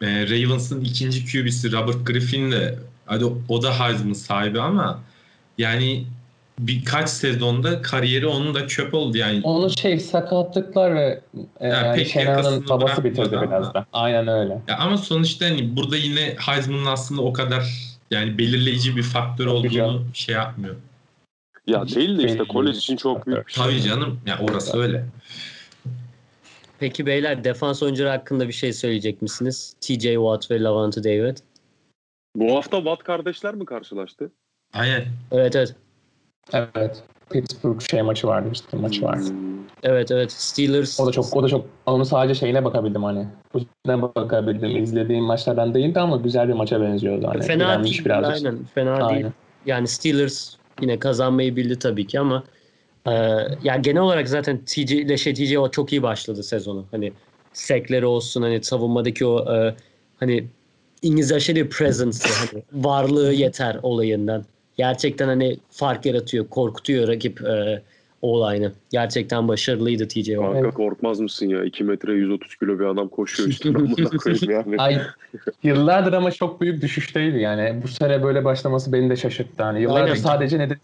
e, 0.00 0.26
Ravens'ın 0.30 0.80
ikinci 0.80 1.24
QB'si 1.24 1.72
Robert 1.72 2.06
Griffin 2.06 2.50
de 2.52 2.78
hadi 3.06 3.24
o 3.48 3.62
da 3.62 3.80
Heisman 3.80 4.12
sahibi 4.12 4.60
ama 4.60 5.00
yani 5.58 6.04
birkaç 6.66 7.08
sezonda 7.08 7.82
kariyeri 7.82 8.26
onun 8.26 8.54
da 8.54 8.68
çöp 8.68 8.94
oldu 8.94 9.16
yani. 9.16 9.40
Onun 9.42 9.68
şey 9.68 10.00
sakatlıklar 10.00 10.94
ve 10.94 11.20
e, 11.60 11.68
Ya 11.68 11.76
yani 11.76 11.96
pek 11.96 12.08
Shannon'ın 12.08 12.30
yakasını 12.36 12.68
babası 12.68 13.04
bitirdi 13.04 13.38
biraz 13.42 13.74
da. 13.74 13.86
Aynen 13.92 14.28
öyle. 14.28 14.60
Ya 14.68 14.78
ama 14.78 14.96
sonuçta 14.96 15.46
hani 15.46 15.76
burada 15.76 15.96
yine 15.96 16.36
Heisman'ın 16.46 16.86
aslında 16.86 17.22
o 17.22 17.32
kadar 17.32 17.90
yani 18.10 18.38
belirleyici 18.38 18.96
bir 18.96 19.02
faktör 19.02 19.44
Tabii 19.44 19.54
olduğunu 19.54 19.72
canım. 19.72 20.10
şey 20.14 20.34
yapmıyor. 20.34 20.76
Ya 21.66 21.88
değil 21.88 22.18
de 22.18 22.24
işte 22.24 22.44
kolej 22.44 22.76
için 22.76 22.96
çok 22.96 23.26
büyük 23.26 23.46
bir 23.46 23.52
şey. 23.52 23.64
Tabii 23.64 23.82
canım 23.82 24.20
ya 24.26 24.38
orası 24.42 24.78
öyle. 24.78 25.04
Peki 26.78 27.06
beyler 27.06 27.44
defans 27.44 27.82
oyuncuları 27.82 28.10
hakkında 28.10 28.48
bir 28.48 28.52
şey 28.52 28.72
söyleyecek 28.72 29.22
misiniz? 29.22 29.74
TJ 29.80 30.02
Watt 30.02 30.50
ve 30.50 30.62
Lavonte 30.62 31.04
David. 31.04 31.36
Bu 32.36 32.56
hafta 32.56 32.76
Watt 32.76 33.02
kardeşler 33.02 33.54
mi 33.54 33.64
karşılaştı? 33.64 34.30
Aynen. 34.72 35.04
Evet 35.32 35.56
evet. 35.56 35.74
Evet. 36.52 37.02
Pittsburgh 37.30 37.80
şey 37.90 38.02
maçı 38.02 38.26
vardı 38.26 38.48
işte 38.52 38.76
maçı. 38.76 39.00
Hmm. 39.02 39.50
Evet 39.82 40.10
evet. 40.10 40.32
Steelers. 40.32 41.00
O 41.00 41.06
da 41.06 41.12
çok 41.12 41.36
o 41.36 41.42
da 41.42 41.48
çok 41.48 41.64
onun 41.86 42.04
sadece 42.04 42.34
şeyine 42.34 42.64
bakabildim 42.64 43.04
hani. 43.04 43.26
Yüzden 43.54 44.02
bakabildim. 44.02 44.82
İzlediğim 44.82 45.24
maçlardan 45.24 45.74
değildi 45.74 46.00
ama 46.00 46.16
güzel 46.16 46.48
bir 46.48 46.52
maça 46.52 46.80
benziyordu 46.80 47.28
hani. 47.28 47.42
fena 47.42 47.84
değil. 47.84 48.04
birazcık. 48.04 48.46
Aynen. 48.46 48.64
Fena 48.74 48.96
değil. 48.96 49.10
Aynen. 49.10 49.32
Yani 49.66 49.88
Steelers 49.88 50.54
yine 50.80 50.98
kazanmayı 50.98 51.56
bildi 51.56 51.78
tabii 51.78 52.06
ki 52.06 52.20
ama 52.20 52.44
e, 53.06 53.12
yani 53.62 53.82
genel 53.82 54.02
olarak 54.02 54.28
zaten 54.28 54.58
TJ 54.66 54.92
ile 54.92 55.16
şey 55.16 55.34
TJ 55.34 55.56
o 55.56 55.70
çok 55.70 55.92
iyi 55.92 56.02
başladı 56.02 56.42
sezonu. 56.42 56.84
Hani 56.90 57.12
sekleri 57.52 58.06
olsun 58.06 58.42
hani 58.42 58.62
savunmadaki 58.62 59.26
o 59.26 59.54
e, 59.54 59.74
hani 60.20 60.44
İngilizce 61.02 61.40
şey 61.40 61.54
diyor 61.54 61.68
presence 61.68 62.18
hani 62.38 62.62
varlığı 62.72 63.32
yeter 63.32 63.78
olayından. 63.82 64.44
Gerçekten 64.76 65.26
hani 65.28 65.56
fark 65.70 66.06
yaratıyor, 66.06 66.48
korkutuyor 66.48 67.08
rakip 67.08 67.42
e, 67.42 67.82
olayını. 68.22 68.72
Gerçekten 68.90 69.48
başarılıydı 69.48 70.08
TJ 70.08 70.14
Watt. 70.14 70.40
Kanka 70.42 70.58
Evet. 70.58 70.74
korkmaz 70.74 71.20
mısın 71.20 71.48
ya? 71.48 71.64
2 71.64 71.84
metre 71.84 72.12
130 72.12 72.54
kilo 72.56 72.78
bir 72.78 72.84
adam 72.84 73.08
koşuyor 73.08 73.48
üstüne 73.48 73.78
yani. 74.52 74.74
Ay 74.78 74.98
yıllardır 75.62 76.12
ama 76.12 76.30
çok 76.30 76.60
büyük 76.60 76.82
düşüşteydi 76.82 77.38
yani. 77.38 77.82
Bu 77.82 77.88
sene 77.88 78.22
böyle 78.22 78.44
başlaması 78.44 78.92
beni 78.92 79.10
de 79.10 79.16
şaşırttı. 79.16 79.62
Hani 79.62 79.82
yıllardır 79.82 80.02
Aynen. 80.02 80.14
sadece 80.14 80.58
ne 80.58 80.70
de- 80.70 80.78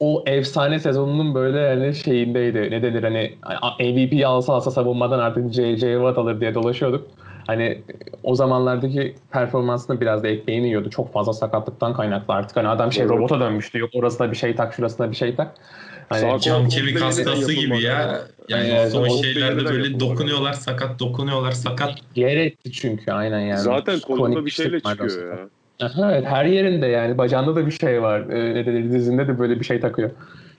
o 0.00 0.24
efsane 0.26 0.78
sezonunun 0.78 1.34
böyle 1.34 1.68
hani 1.68 1.94
şeyindeydi. 1.94 2.58
Ne 2.70 2.82
denir 2.82 3.02
hani 3.02 3.32
MVP 3.80 4.26
alsa 4.26 4.52
alsa 4.54 4.70
savunmadan 4.70 5.18
artık 5.18 5.52
J.J. 5.52 5.92
Watt 5.94 6.18
alır 6.18 6.40
diye 6.40 6.54
dolaşıyorduk. 6.54 7.06
Hani 7.46 7.82
o 8.22 8.34
zamanlardaki 8.34 9.14
performansını 9.30 10.00
biraz 10.00 10.22
da 10.22 10.28
ekmeğini 10.28 10.66
yiyordu. 10.66 10.90
Çok 10.90 11.12
fazla 11.12 11.32
sakatlıktan 11.32 11.94
kaynaklı 11.94 12.34
artık. 12.34 12.56
Hani 12.56 12.68
adam 12.68 12.92
şey 12.92 13.02
Evet. 13.02 13.12
robota 13.12 13.40
dönmüştü. 13.40 13.78
Yok 13.78 13.90
orasına 13.94 14.30
bir 14.30 14.36
şey 14.36 14.56
tak, 14.56 14.74
şurasına 14.74 15.10
bir 15.10 15.16
şey 15.16 15.36
tak. 15.36 15.54
Hani 16.08 16.20
Sağ 16.20 16.38
Cam 16.38 16.68
kemik 16.68 17.00
hastası 17.00 17.52
gibi 17.52 17.82
ya. 17.82 18.20
Yani 18.48 18.68
Evet, 18.68 18.92
son 18.92 19.08
şeylerde 19.08 19.64
böyle 19.64 20.00
dokunuyorlar 20.00 20.52
sakat, 20.52 21.00
dokunuyorlar 21.00 21.52
sakat. 21.52 21.94
yer 22.16 22.36
etti 22.36 22.72
çünkü 22.72 23.12
aynen 23.12 23.40
yani. 23.40 23.60
Zaten 23.60 24.00
kolunda 24.00 24.46
bir 24.46 24.50
şeyle 24.50 24.80
çıkıyor 24.80 25.38
ya. 25.38 25.48
Aha, 25.86 26.12
evet 26.12 26.26
her 26.26 26.44
yerinde 26.44 26.86
yani 26.86 27.18
bacağında 27.18 27.56
da 27.56 27.66
bir 27.66 27.70
şey 27.70 28.02
var. 28.02 28.20
Ee, 28.20 28.54
ne 28.54 28.66
denir 28.66 28.92
dizinde 28.92 29.28
de 29.28 29.38
böyle 29.38 29.60
bir 29.60 29.64
şey 29.64 29.80
takıyor. 29.80 30.10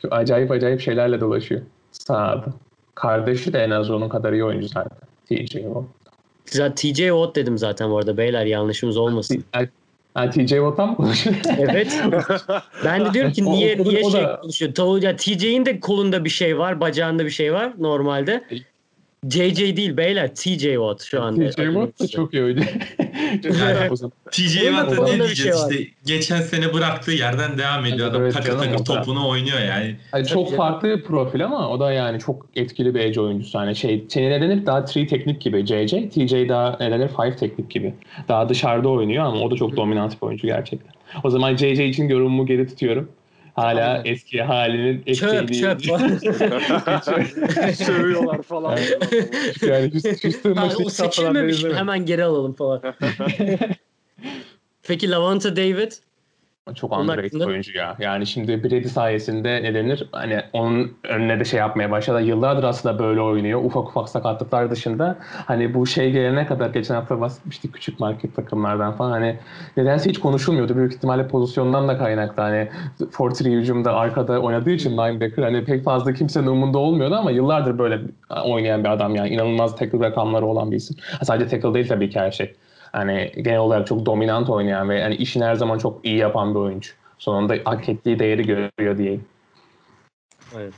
Şu 0.02 0.08
acayip 0.12 0.52
acayip 0.52 0.82
şeylerle 0.82 1.22
dolaşıyor. 1.22 1.62
Sağda. 1.92 2.46
Kardeşi 2.96 3.54
de 3.54 3.60
en 3.60 3.70
az 3.70 3.90
onun 3.90 4.10
kadar 4.10 4.34
iyi 4.34 4.44
oyuncu 4.44 4.68
zaten. 4.68 4.98
TJ 5.30 5.52
Watt. 5.52 6.03
Zaten 6.46 6.76
TJ 6.76 6.98
Watt 6.98 7.36
dedim 7.36 7.58
zaten 7.58 7.92
bu 7.92 7.98
arada 7.98 8.18
beyler 8.18 8.46
yanlışımız 8.46 8.98
olmasın. 8.98 9.44
Ha, 10.14 10.30
TJ 10.30 10.50
Watt'tan 10.50 10.90
mı 10.90 10.96
konuşuyor? 10.96 11.36
Evet. 11.58 12.02
Ben 12.86 13.06
de 13.06 13.14
diyorum 13.14 13.32
ki 13.32 13.46
niye 13.46 13.78
o 13.82 13.84
niye 13.84 14.02
o 14.04 14.12
şey 14.12 14.22
da- 14.22 14.40
konuşuyor? 14.42 14.74
Tavu, 14.74 15.04
ya 15.04 15.16
TJ'in 15.16 15.66
de 15.66 15.80
kolunda 15.80 16.26
bir 16.26 16.30
şey 16.30 16.58
var, 16.58 16.82
bacağında 16.82 17.26
bir 17.26 17.30
şey 17.30 17.54
var 17.54 17.74
normalde. 17.80 18.44
JJ 19.30 19.58
değil 19.78 19.98
beyler, 19.98 20.36
TJ 20.36 20.62
Watt 20.62 21.04
şu 21.04 21.22
anda. 21.22 21.50
TJ 21.50 21.56
Watt 21.56 22.00
da 22.00 22.08
çok 22.08 22.34
iyi 22.34 22.44
oyuncu. 22.44 22.64
Yani 23.44 23.90
TJ 24.32 24.54
Watt'a 24.54 25.04
ne 25.04 25.08
diyeceğiz 25.08 25.38
şey 25.38 25.52
var. 25.52 25.72
işte 25.72 25.92
geçen 26.06 26.42
sene 26.42 26.74
bıraktığı 26.74 27.12
yerden 27.12 27.58
devam 27.58 27.86
ediyor 27.86 28.10
adam 28.10 28.22
Evet 28.22 28.34
takır 28.34 28.58
takır 28.58 28.86
topunu 28.86 29.30
oynuyor 29.30 29.60
yani. 29.60 29.96
Hani 30.12 30.26
çok 30.28 30.56
farklı 30.56 30.90
bir 30.90 31.04
profil 31.04 31.46
ama 31.46 31.70
o 31.70 31.80
da 31.80 31.92
yani 31.92 32.20
çok 32.20 32.46
etkili 32.56 32.96
bir 32.96 33.00
edge 33.00 33.22
oyuncusu. 33.22 33.60
Hani 33.60 33.76
şey, 33.76 34.06
şey 34.10 34.30
ne 34.30 34.42
denir 34.42 34.66
daha 34.66 34.82
3 34.82 34.94
teknik 34.94 35.42
gibi 35.42 35.66
JJ, 35.66 35.92
TJ 35.92 36.50
daha 36.50 36.78
ne 36.80 36.92
denir 36.92 37.10
5 37.20 37.36
teknik 37.36 37.70
gibi. 37.70 37.94
Daha 38.28 38.50
dışarıda 38.50 38.90
oynuyor 38.90 39.26
ama 39.26 39.42
o 39.42 39.52
da 39.52 39.56
çok 39.56 39.78
dominant 39.78 40.22
bir 40.22 40.28
oyuncu 40.28 40.48
gerçekten. 40.48 40.92
O 41.24 41.30
zaman 41.30 41.56
JJ 41.56 41.80
için 41.80 42.10
yorumumu 42.10 42.46
geri 42.46 42.68
tutuyorum. 42.68 43.10
Hala 43.54 43.88
Aynen. 43.88 44.02
eski 44.06 44.42
halinin 44.42 45.04
eski 45.06 45.26
Çöp 45.26 45.54
çöp. 45.54 45.82
Sövüyorlar 47.76 48.42
falan. 48.42 48.78
yani 49.62 49.92
hiç 49.94 50.38
falan 50.38 50.90
seçilmemiş 50.90 51.64
hemen 51.64 52.06
geri 52.06 52.24
alalım 52.24 52.54
falan. 52.54 52.82
Peki 54.84 55.12
Lavonte 55.12 55.56
David? 55.56 55.92
Çok 56.76 56.98
underrated 56.98 57.24
hakkında- 57.24 57.46
oyuncu 57.46 57.78
ya. 57.78 57.96
Yani 58.00 58.28
şimdi 58.28 58.64
Brady 58.64 58.84
sayesinde 58.88 59.64
ne 59.64 59.74
denir? 59.74 60.08
Hani 60.12 60.42
onun 60.54 60.92
önüne 61.04 61.40
de 61.40 61.46
şey 61.46 61.60
yapmaya 61.60 61.92
başladı. 61.92 62.22
Yıllardır 62.22 62.64
aslında 62.64 63.00
böyle 63.00 63.22
oynuyor. 63.22 63.64
Ufak 63.64 63.88
ufak 63.88 64.10
sakatlıklar 64.10 64.72
dışında. 64.72 65.18
Hani 65.22 65.74
bu 65.74 65.86
şey 65.88 66.12
gelene 66.12 66.46
kadar 66.46 66.70
geçen 66.70 66.96
hafta 66.96 67.22
bahsetmiştik 67.22 67.74
küçük 67.74 68.00
market 68.00 68.36
takımlardan 68.36 68.94
falan. 68.94 69.12
Hani 69.12 69.38
nedense 69.78 70.10
hiç 70.10 70.20
konuşulmuyordu. 70.20 70.76
Büyük 70.76 70.94
ihtimalle 70.94 71.28
pozisyondan 71.28 71.88
da 71.88 71.98
kaynaklı. 71.98 72.44
Hani 72.44 72.70
4-3 73.12 73.46
hücumda 73.46 73.96
arkada 73.96 74.40
oynadığı 74.40 74.72
için 74.72 74.92
linebacker 74.92 75.44
hani 75.44 75.66
pek 75.66 75.84
fazla 75.84 76.14
kimsenin 76.14 76.48
umunda 76.48 76.78
olmuyordu 76.78 77.16
ama 77.16 77.32
yıllardır 77.32 77.78
böyle 77.80 78.00
oynayan 78.46 78.84
bir 78.84 78.90
adam 78.90 79.16
yani. 79.16 79.30
inanılmaz 79.30 79.76
tackle 79.76 80.00
rakamları 80.00 80.46
olan 80.46 80.72
bir 80.72 80.76
isim. 80.76 80.98
Sadece 81.24 81.48
tackle 81.50 81.74
değil 81.74 81.88
tabii 81.88 82.10
ki 82.10 82.20
her 82.20 82.32
şey. 82.32 82.54
Hani 82.94 83.32
genel 83.42 83.60
olarak 83.60 83.88
çok 83.88 84.06
dominant 84.06 84.50
oynayan 84.50 84.90
ve 84.90 85.02
hani 85.04 85.16
işini 85.16 85.44
her 85.44 85.56
zaman 85.56 85.78
çok 85.78 86.06
iyi 86.06 86.18
yapan 86.18 86.56
bir 86.56 86.60
oyuncu. 86.60 86.92
Sonunda 87.18 87.56
hak 87.66 87.90
ettiği 87.90 88.20
değeri 88.20 88.46
görüyor 88.46 88.98
diyeyim. 88.98 89.26
Evet. 90.56 90.74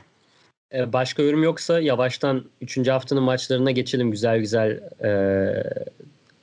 Ee, 0.74 0.92
Başka 0.92 1.22
yorum 1.22 1.42
yoksa 1.42 1.80
yavaştan 1.80 2.44
3. 2.60 2.88
haftanın 2.88 3.22
maçlarına 3.22 3.70
geçelim. 3.70 4.10
Güzel 4.10 4.38
güzel 4.38 4.70
e, 5.04 5.10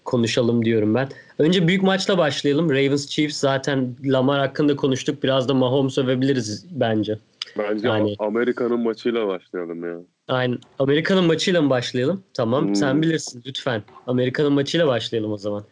konuşalım 0.06 0.66
diyorum 0.66 0.96
ben. 0.96 1.10
Önce 1.40 1.68
büyük 1.68 1.84
maçla 1.84 2.18
başlayalım. 2.18 2.70
Ravens 2.70 3.08
Chiefs 3.08 3.38
zaten 3.38 3.96
Lamar 4.04 4.40
hakkında 4.40 4.76
konuştuk. 4.76 5.24
Biraz 5.24 5.50
da 5.50 5.54
Mahomes 5.54 5.98
övebiliriz 5.98 6.66
bence. 6.72 7.18
Bence 7.58 7.88
Yani- 7.88 8.16
Amerika'nın 8.20 8.80
maçıyla 8.80 9.28
başlayalım 9.28 9.84
ya. 9.84 9.98
Aynen. 10.28 10.60
Amerika'nın 10.80 11.24
maçıyla 11.24 11.62
mı 11.62 11.70
başlayalım? 11.70 12.24
Tamam. 12.34 12.68
Hmm. 12.68 12.76
Sen 12.76 13.02
bilirsin 13.02 13.44
lütfen. 13.46 13.84
Amerika'nın 14.08 14.54
maçıyla 14.54 14.88
başlayalım 14.88 15.32
o 15.32 15.38
zaman. 15.38 15.64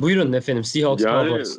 Buyurun 0.00 0.32
efendim. 0.32 0.64
Seahawks 0.64 1.04
Yani 1.04 1.28
Cowboys. 1.28 1.58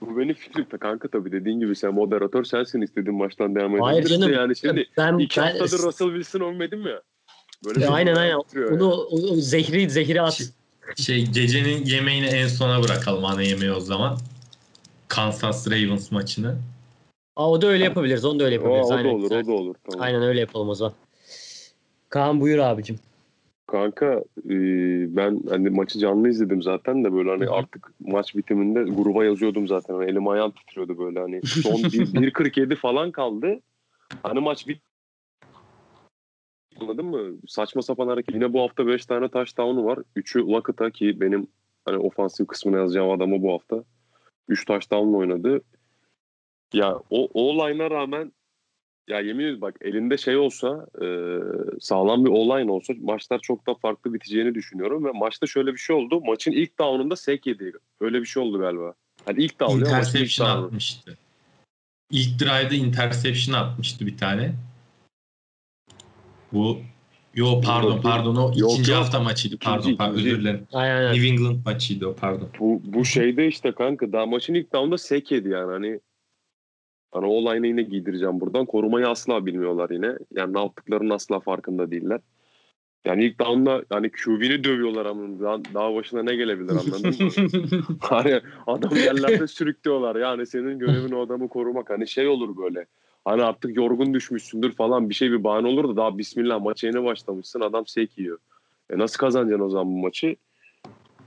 Bu 0.00 0.18
benim 0.18 0.34
fikrim 0.34 0.66
de 0.72 0.78
kanka 0.78 1.08
tabii 1.08 1.32
dediğin 1.32 1.60
gibi 1.60 1.76
sen 1.76 1.94
moderatör 1.94 2.44
sensin 2.44 2.80
istediğin 2.82 3.18
maçtan 3.18 3.54
devam 3.54 3.80
Hayır 3.80 4.00
edebilirsin. 4.00 4.20
canım. 4.20 4.34
Yani 4.34 4.56
şimdi 4.56 4.88
ben, 4.96 5.18
iki 5.18 5.40
ben 5.40 5.46
haftadır 5.46 5.78
Russell 5.78 6.08
Wilson 6.08 6.40
övmedim 6.40 6.86
ya. 6.86 7.02
Böyle 7.64 7.84
Ya 7.84 7.90
aynen 7.90 8.14
şey 8.14 8.22
aynen. 8.22 8.34
Onu 8.36 8.44
yani. 8.70 8.82
o, 8.84 9.08
o 9.10 9.34
zehri 9.36 9.90
zehri 9.90 10.22
at. 10.22 10.42
Şey 10.96 11.26
gecenin 11.26 11.84
yemeğini 11.84 12.26
en 12.26 12.48
sona 12.48 12.82
bırakalım 12.82 13.24
ana 13.24 13.42
yemeği 13.42 13.72
o 13.72 13.80
zaman. 13.80 14.18
Kansas 15.08 15.70
Ravens 15.70 16.12
maçını. 16.12 16.56
Aa, 17.36 17.50
o 17.50 17.62
da 17.62 17.66
öyle 17.66 17.84
yapabiliriz. 17.84 18.24
Onu 18.24 18.40
da 18.40 18.44
öyle 18.44 18.60
O, 18.60 18.62
yapabiliriz. 18.62 18.86
o 18.86 18.90
da 18.90 18.94
aynen. 18.94 19.10
olur 19.14 19.30
o 19.30 19.46
da 19.46 19.52
olur. 19.52 19.74
Tamam. 19.84 20.02
Aynen 20.02 20.22
öyle 20.22 20.40
yapalım 20.40 20.68
o 20.68 20.74
zaman. 20.74 20.94
Kaan 22.12 22.40
buyur 22.40 22.58
abicim. 22.58 22.96
Kanka 23.66 24.24
e, 24.44 24.54
ben 25.16 25.40
hani 25.48 25.70
maçı 25.70 25.98
canlı 25.98 26.28
izledim 26.28 26.62
zaten 26.62 27.04
de 27.04 27.12
böyle 27.12 27.30
hani 27.30 27.48
artık 27.48 27.92
maç 28.00 28.36
bitiminde 28.36 28.82
gruba 28.82 29.24
yazıyordum 29.24 29.68
zaten. 29.68 29.94
Hani 29.94 30.10
elim 30.10 30.28
ayağım 30.28 30.50
titriyordu 30.50 30.98
böyle 30.98 31.20
hani 31.20 31.40
son 31.42 31.74
bir- 31.92 32.32
1.47 32.32 32.76
falan 32.76 33.10
kaldı. 33.10 33.60
Hani 34.22 34.40
maç 34.40 34.68
bit 34.68 34.82
Anladın 36.80 37.06
mı? 37.06 37.36
Saçma 37.48 37.82
sapan 37.82 38.08
hareket. 38.08 38.34
Yine 38.34 38.52
bu 38.52 38.60
hafta 38.60 38.86
5 38.86 39.06
tane 39.06 39.28
touchdown'u 39.28 39.84
var. 39.84 39.98
3'ü 40.16 40.40
Lockett'a 40.40 40.90
ki 40.90 41.20
benim 41.20 41.46
hani 41.84 41.96
ofansif 41.98 42.46
kısmına 42.46 42.76
yazacağım 42.78 43.10
adamı 43.10 43.42
bu 43.42 43.52
hafta. 43.52 43.84
3 44.48 44.64
touchdown'la 44.64 45.16
oynadı. 45.16 45.60
Ya 46.72 46.98
o, 47.10 47.28
o 47.34 47.54
line'a 47.68 47.90
rağmen 47.90 48.32
ya 49.08 49.20
yemin 49.20 49.40
ediyorum 49.40 49.60
bak 49.60 49.74
elinde 49.80 50.16
şey 50.18 50.36
olsa 50.36 50.86
e, 51.02 51.06
sağlam 51.80 52.24
bir 52.24 52.30
online 52.30 52.70
olsa 52.72 52.92
maçlar 53.02 53.38
çok 53.38 53.66
da 53.66 53.74
farklı 53.74 54.14
biteceğini 54.14 54.54
düşünüyorum 54.54 55.04
ve 55.04 55.10
maçta 55.14 55.46
şöyle 55.46 55.72
bir 55.72 55.78
şey 55.78 55.96
oldu. 55.96 56.20
Maçın 56.20 56.52
ilk 56.52 56.78
down'unda 56.78 57.16
sek 57.16 57.46
yedi. 57.46 57.72
Öyle 58.00 58.20
bir 58.20 58.26
şey 58.26 58.42
oldu 58.42 58.58
galiba. 58.58 58.94
Hani 59.24 59.42
ilk 59.44 59.60
down 59.60 59.72
ilk 59.78 59.86
Interception 59.86 60.48
down'u. 60.48 60.66
atmıştı. 60.66 61.18
İlk 62.10 62.38
drive'da 62.40 62.74
interception 62.74 63.54
atmıştı 63.54 64.06
bir 64.06 64.16
tane. 64.16 64.54
Bu 66.52 66.78
Yo 67.34 67.60
pardon 67.60 68.00
pardon 68.00 68.36
o 68.36 68.52
yok, 68.56 68.72
ikinci 68.72 68.90
yok. 68.90 69.00
hafta 69.00 69.20
maçıydı. 69.20 69.54
İkinci, 69.54 69.70
Pardon, 69.76 69.96
pardon 69.96 70.14
ikinci. 70.14 70.28
özür 70.30 70.40
dilerim. 70.40 70.66
Aynen. 70.72 71.12
New 71.12 71.26
England 71.28 71.56
maçıydı 71.64 72.06
o 72.06 72.14
pardon. 72.14 72.48
Bu, 72.60 72.80
bu 72.84 73.04
şeyde 73.04 73.46
işte 73.46 73.72
kanka 73.72 74.12
daha 74.12 74.26
maçın 74.26 74.54
ilk 74.54 74.72
down'da 74.72 74.98
sek 74.98 75.30
yedi 75.32 75.48
yani 75.48 75.72
hani 75.72 76.00
hani 77.12 77.26
o 77.26 77.54
line'ı 77.54 77.66
yine 77.66 77.82
giydireceğim 77.82 78.40
buradan. 78.40 78.66
Korumayı 78.66 79.08
asla 79.08 79.46
bilmiyorlar 79.46 79.90
yine. 79.90 80.18
Yani 80.34 80.54
ne 80.54 80.60
yaptıklarının 80.60 81.10
asla 81.10 81.40
farkında 81.40 81.90
değiller. 81.90 82.20
Yani 83.04 83.24
ilk 83.24 83.40
down'da 83.40 83.84
hani 83.90 84.10
QB'ni 84.10 84.64
dövüyorlar 84.64 85.06
ama 85.06 85.40
daha, 85.40 85.64
daha 85.74 85.94
başına 85.94 86.22
ne 86.22 86.36
gelebilir 86.36 86.70
anladın 86.70 87.24
mı? 87.24 87.82
Hani 88.00 88.40
adam 88.66 88.96
yerlerde 88.96 89.46
sürüklüyorlar. 89.46 90.16
Yani 90.16 90.46
senin 90.46 90.78
görevin 90.78 91.12
o 91.12 91.20
adamı 91.20 91.48
korumak. 91.48 91.90
Hani 91.90 92.08
şey 92.08 92.28
olur 92.28 92.56
böyle. 92.56 92.86
Hani 93.24 93.42
artık 93.42 93.76
yorgun 93.76 94.14
düşmüşsündür 94.14 94.72
falan 94.72 95.10
bir 95.10 95.14
şey 95.14 95.30
bir 95.30 95.44
bahane 95.44 95.68
olur 95.68 95.88
da 95.88 95.96
daha 95.96 96.18
bismillah 96.18 96.60
maça 96.60 96.86
yeni 96.86 97.04
başlamışsın 97.04 97.60
adam 97.60 97.86
sek 97.86 98.18
yiyor. 98.18 98.38
E 98.90 98.98
nasıl 98.98 99.18
kazanacaksın 99.18 99.64
o 99.64 99.70
zaman 99.70 99.94
bu 99.94 99.98
maçı? 99.98 100.36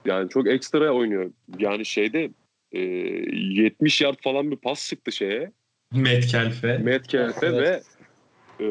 Yani 0.05 0.29
çok 0.29 0.47
ekstra 0.47 0.93
oynuyor. 0.93 1.31
Yani 1.59 1.85
şeyde 1.85 2.29
e, 2.71 2.79
70 2.79 4.01
yard 4.01 4.17
falan 4.21 4.51
bir 4.51 4.57
pas 4.57 4.79
sıktı 4.79 5.11
şeye. 5.11 5.51
Metcalf'e. 5.91 6.77
Metcalf'e 6.77 7.47
Evet. 7.47 7.83
ve 8.59 8.65
e, 8.65 8.67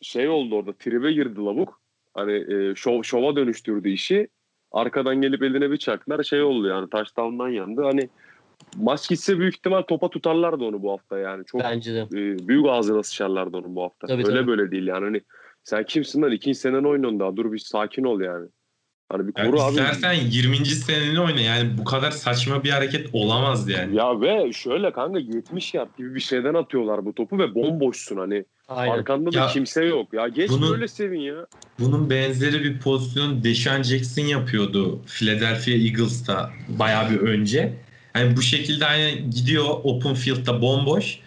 şey 0.00 0.28
oldu 0.28 0.54
orada 0.56 0.72
tribe 0.72 1.12
girdi 1.12 1.40
lavuk. 1.40 1.80
Hani 2.14 2.32
e, 2.54 2.74
şov, 2.74 3.02
şova 3.02 3.36
dönüştürdü 3.36 3.88
işi. 3.88 4.28
Arkadan 4.72 5.16
gelip 5.22 5.42
eline 5.42 5.70
bir 5.70 5.76
çaktılar. 5.76 6.22
Şey 6.22 6.42
oldu 6.42 6.68
yani 6.68 6.90
touchdown'dan 6.90 7.48
yandı. 7.48 7.82
Hani 7.82 8.08
maç 8.76 9.08
gitse 9.08 9.38
büyük 9.38 9.54
ihtimal 9.54 9.82
topa 9.82 10.10
tutarlardı 10.10 10.64
onu 10.64 10.82
bu 10.82 10.92
hafta 10.92 11.18
yani. 11.18 11.44
Çok 11.44 11.60
Bence 11.60 11.94
de. 11.94 12.00
e, 12.00 12.48
büyük 12.48 12.66
ağzına 12.66 13.02
sıçarlardı 13.02 13.56
onu 13.56 13.74
bu 13.74 13.82
hafta. 13.82 14.06
Tabii, 14.06 14.26
Öyle 14.26 14.36
tabii. 14.38 14.46
böyle 14.46 14.70
değil 14.70 14.86
yani. 14.86 15.04
Hani 15.04 15.20
sen 15.62 15.84
kimsin 15.84 16.22
lan? 16.22 16.32
İkinci 16.32 16.58
senen 16.58 16.84
oynuyorsun 16.84 17.20
daha. 17.20 17.36
Dur 17.36 17.52
bir 17.52 17.58
sakin 17.58 18.04
ol 18.04 18.20
yani. 18.20 18.48
Hani 19.10 19.28
bir 19.28 19.32
Yani 19.38 19.50
koru 19.50 19.60
abi. 19.62 19.70
istersen 19.70 20.12
20. 20.12 20.66
seneni 20.66 21.20
oyna. 21.20 21.40
Yani 21.40 21.78
bu 21.78 21.84
kadar 21.84 22.10
saçma 22.10 22.64
bir 22.64 22.70
hareket 22.70 23.08
olamaz 23.12 23.68
yani. 23.68 23.96
Ya 23.96 24.20
ve 24.20 24.52
şöyle 24.52 24.92
kanka 24.92 25.18
70 25.18 25.74
yard 25.74 25.88
gibi 25.98 26.14
bir 26.14 26.20
şeyden 26.20 26.54
atıyorlar 26.54 27.04
bu 27.04 27.14
topu 27.14 27.38
ve 27.38 27.54
bomboşsun 27.54 28.16
hani. 28.16 28.44
Aynen. 28.68 28.92
Arkanda 28.92 29.32
da 29.32 29.38
Ya, 29.38 29.46
kimse 29.46 29.84
yok. 29.84 30.12
Ya 30.14 30.28
geç 30.28 30.50
bunu- 30.50 30.70
böyle 30.70 30.88
sevin 30.88 31.20
ya. 31.20 31.46
Bunun 31.78 32.10
benzeri 32.10 32.64
bir 32.64 32.78
pozisyon 32.80 33.44
Deshaun 33.44 33.82
Jackson 33.82 34.22
yapıyordu 34.22 35.00
Philadelphia 35.06 35.70
Eagles'ta 35.70 36.50
bayağı 36.68 37.10
bir 37.10 37.16
önce. 37.20 37.72
Yani 38.16 38.36
bu 38.36 38.42
şekilde 38.42 38.86
aynen 38.86 39.30
gidiyor 39.30 39.64
open 39.84 40.14
field'da 40.14 40.62
bomboş. 40.62 41.18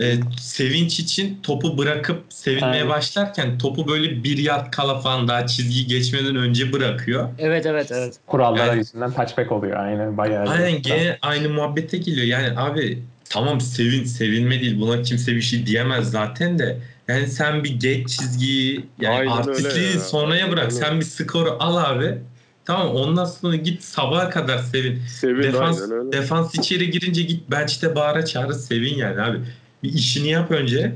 Ee, 0.00 0.14
sevinç 0.40 1.00
için 1.00 1.38
topu 1.42 1.78
bırakıp 1.78 2.24
sevinmeye 2.28 2.72
Aynen. 2.72 2.88
başlarken 2.88 3.58
topu 3.58 3.88
böyle 3.88 4.24
bir 4.24 4.38
yard 4.38 4.70
kala 4.72 4.98
falan 5.00 5.28
daha 5.28 5.46
çizgiyi 5.46 5.86
geçmeden 5.86 6.36
önce 6.36 6.72
bırakıyor. 6.72 7.28
Evet 7.38 7.66
evet 7.66 7.92
evet. 7.92 8.14
Kurallara 8.26 8.66
Yani- 8.66 8.78
yüzünden 8.78 9.12
touchback 9.12 9.52
oluyor 9.52 9.76
aynen 9.80 10.16
bayağı. 10.16 10.46
Aynen 10.48 10.82
gene 10.82 11.18
aynı 11.22 11.48
muhabbete 11.48 11.96
geliyor. 11.98 12.26
Yani 12.26 12.58
abi 12.58 13.02
tamam 13.30 13.60
sevin 13.60 14.04
sevinme 14.04 14.60
değil 14.60 14.80
buna 14.80 15.02
kimse 15.02 15.34
bir 15.36 15.42
şey 15.42 15.66
diyemez 15.66 16.10
zaten 16.10 16.58
de 16.58 16.78
yani 17.08 17.26
sen 17.26 17.64
bir 17.64 17.80
geç 17.80 18.08
çizgiyi 18.08 18.86
yani 19.00 19.14
Aynen 19.16 19.30
artistliği 19.30 19.92
ya. 19.94 20.00
sonraya 20.00 20.44
Aynen 20.44 20.52
bırak. 20.52 20.64
öyle. 20.64 20.74
Sen 20.74 21.00
bir 21.00 21.04
skoru 21.04 21.56
al 21.60 21.76
abi. 21.76 22.18
Tamam 22.64 22.88
ondan 22.94 23.24
sonra 23.24 23.56
git 23.56 23.82
sabaha 23.82 24.30
kadar 24.30 24.58
sevin. 24.58 25.02
Sevin 25.20 25.42
Defans, 25.42 25.82
aynen 25.82 25.98
öyle. 25.98 26.12
defans 26.12 26.54
içeri 26.54 26.90
girince 26.90 27.22
git 27.22 27.50
bench'te 27.50 27.94
bağıra 27.94 28.24
çağrı 28.24 28.54
sevin 28.54 28.94
yani 28.94 29.22
abi. 29.22 29.38
Bir 29.82 29.92
işini 29.92 30.28
yap 30.28 30.50
önce. 30.50 30.92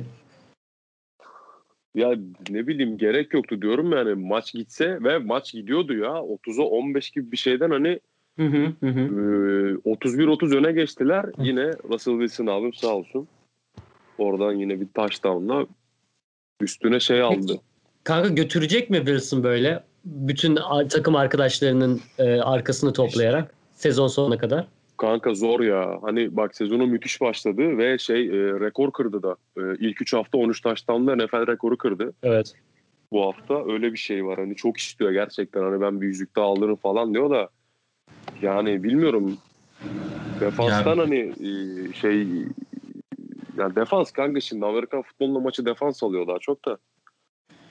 Ya 1.94 2.14
ne 2.50 2.66
bileyim 2.66 2.98
gerek 2.98 3.34
yoktu 3.34 3.62
diyorum 3.62 3.92
yani 3.92 4.14
maç 4.14 4.52
gitse 4.52 4.98
ve 5.04 5.18
maç 5.18 5.52
gidiyordu 5.52 5.94
ya 5.94 6.10
30'a 6.10 6.64
15 6.64 7.10
gibi 7.10 7.32
bir 7.32 7.36
şeyden 7.36 7.70
hani 7.70 8.00
Hı 8.38 8.46
hı 8.46 8.72
hı 8.80 8.86
hı. 8.86 9.00
e, 9.00 9.90
31-30 9.90 10.56
öne 10.56 10.72
geçtiler. 10.72 11.26
Yine 11.38 11.70
Russell 11.88 12.14
Wilson 12.14 12.46
abim 12.46 12.74
sağ 12.74 12.94
olsun. 12.94 13.28
Oradan 14.18 14.52
yine 14.52 14.80
bir 14.80 14.86
touchdown'la 14.86 15.66
üstüne 16.60 17.00
şey 17.00 17.22
aldı. 17.22 17.60
Kanka 18.04 18.28
götürecek 18.28 18.90
mi 18.90 18.96
Wilson 18.96 19.42
böyle? 19.42 19.84
Bütün 20.04 20.58
takım 20.90 21.16
arkadaşlarının 21.16 22.00
e, 22.18 22.40
arkasını 22.40 22.92
toplayarak 22.92 23.54
sezon 23.72 24.08
sonuna 24.08 24.38
kadar. 24.38 24.66
Kanka 25.00 25.34
zor 25.34 25.60
ya. 25.60 25.98
Hani 26.02 26.36
bak 26.36 26.56
sezonu 26.56 26.86
müthiş 26.86 27.20
başladı 27.20 27.78
ve 27.78 27.98
şey 27.98 28.26
e, 28.26 28.60
rekor 28.60 28.92
kırdı 28.92 29.22
da. 29.22 29.36
E, 29.56 29.60
ilk 29.78 30.02
3 30.02 30.12
hafta 30.12 30.38
13 30.38 30.60
touchdown'la 30.60 31.16
NFL 31.16 31.46
rekoru 31.46 31.76
kırdı. 31.78 32.12
Evet. 32.22 32.54
bu 33.12 33.26
hafta 33.26 33.72
öyle 33.72 33.92
bir 33.92 33.98
şey 33.98 34.26
var. 34.26 34.38
Hani 34.38 34.56
çok 34.56 34.76
istiyor 34.76 35.10
gerçekten. 35.10 35.62
Hani 35.62 35.80
ben 35.80 36.00
bir 36.00 36.06
yüzük 36.06 36.36
daha 36.36 36.46
alırım 36.46 36.76
falan 36.76 37.14
diyor 37.14 37.30
da 37.30 37.48
yani 38.42 38.82
bilmiyorum. 38.82 39.38
Defanstan 40.40 40.98
hani 40.98 41.18
e, 41.18 41.48
şey 41.92 42.26
yani 43.58 43.76
defans 43.76 44.10
kanka 44.10 44.40
şimdi 44.40 44.66
Amerikan 44.66 45.02
futbolunda 45.02 45.40
maçı 45.40 45.66
defans 45.66 46.02
alıyor 46.02 46.26
daha 46.26 46.38
çok 46.38 46.64
da. 46.64 46.78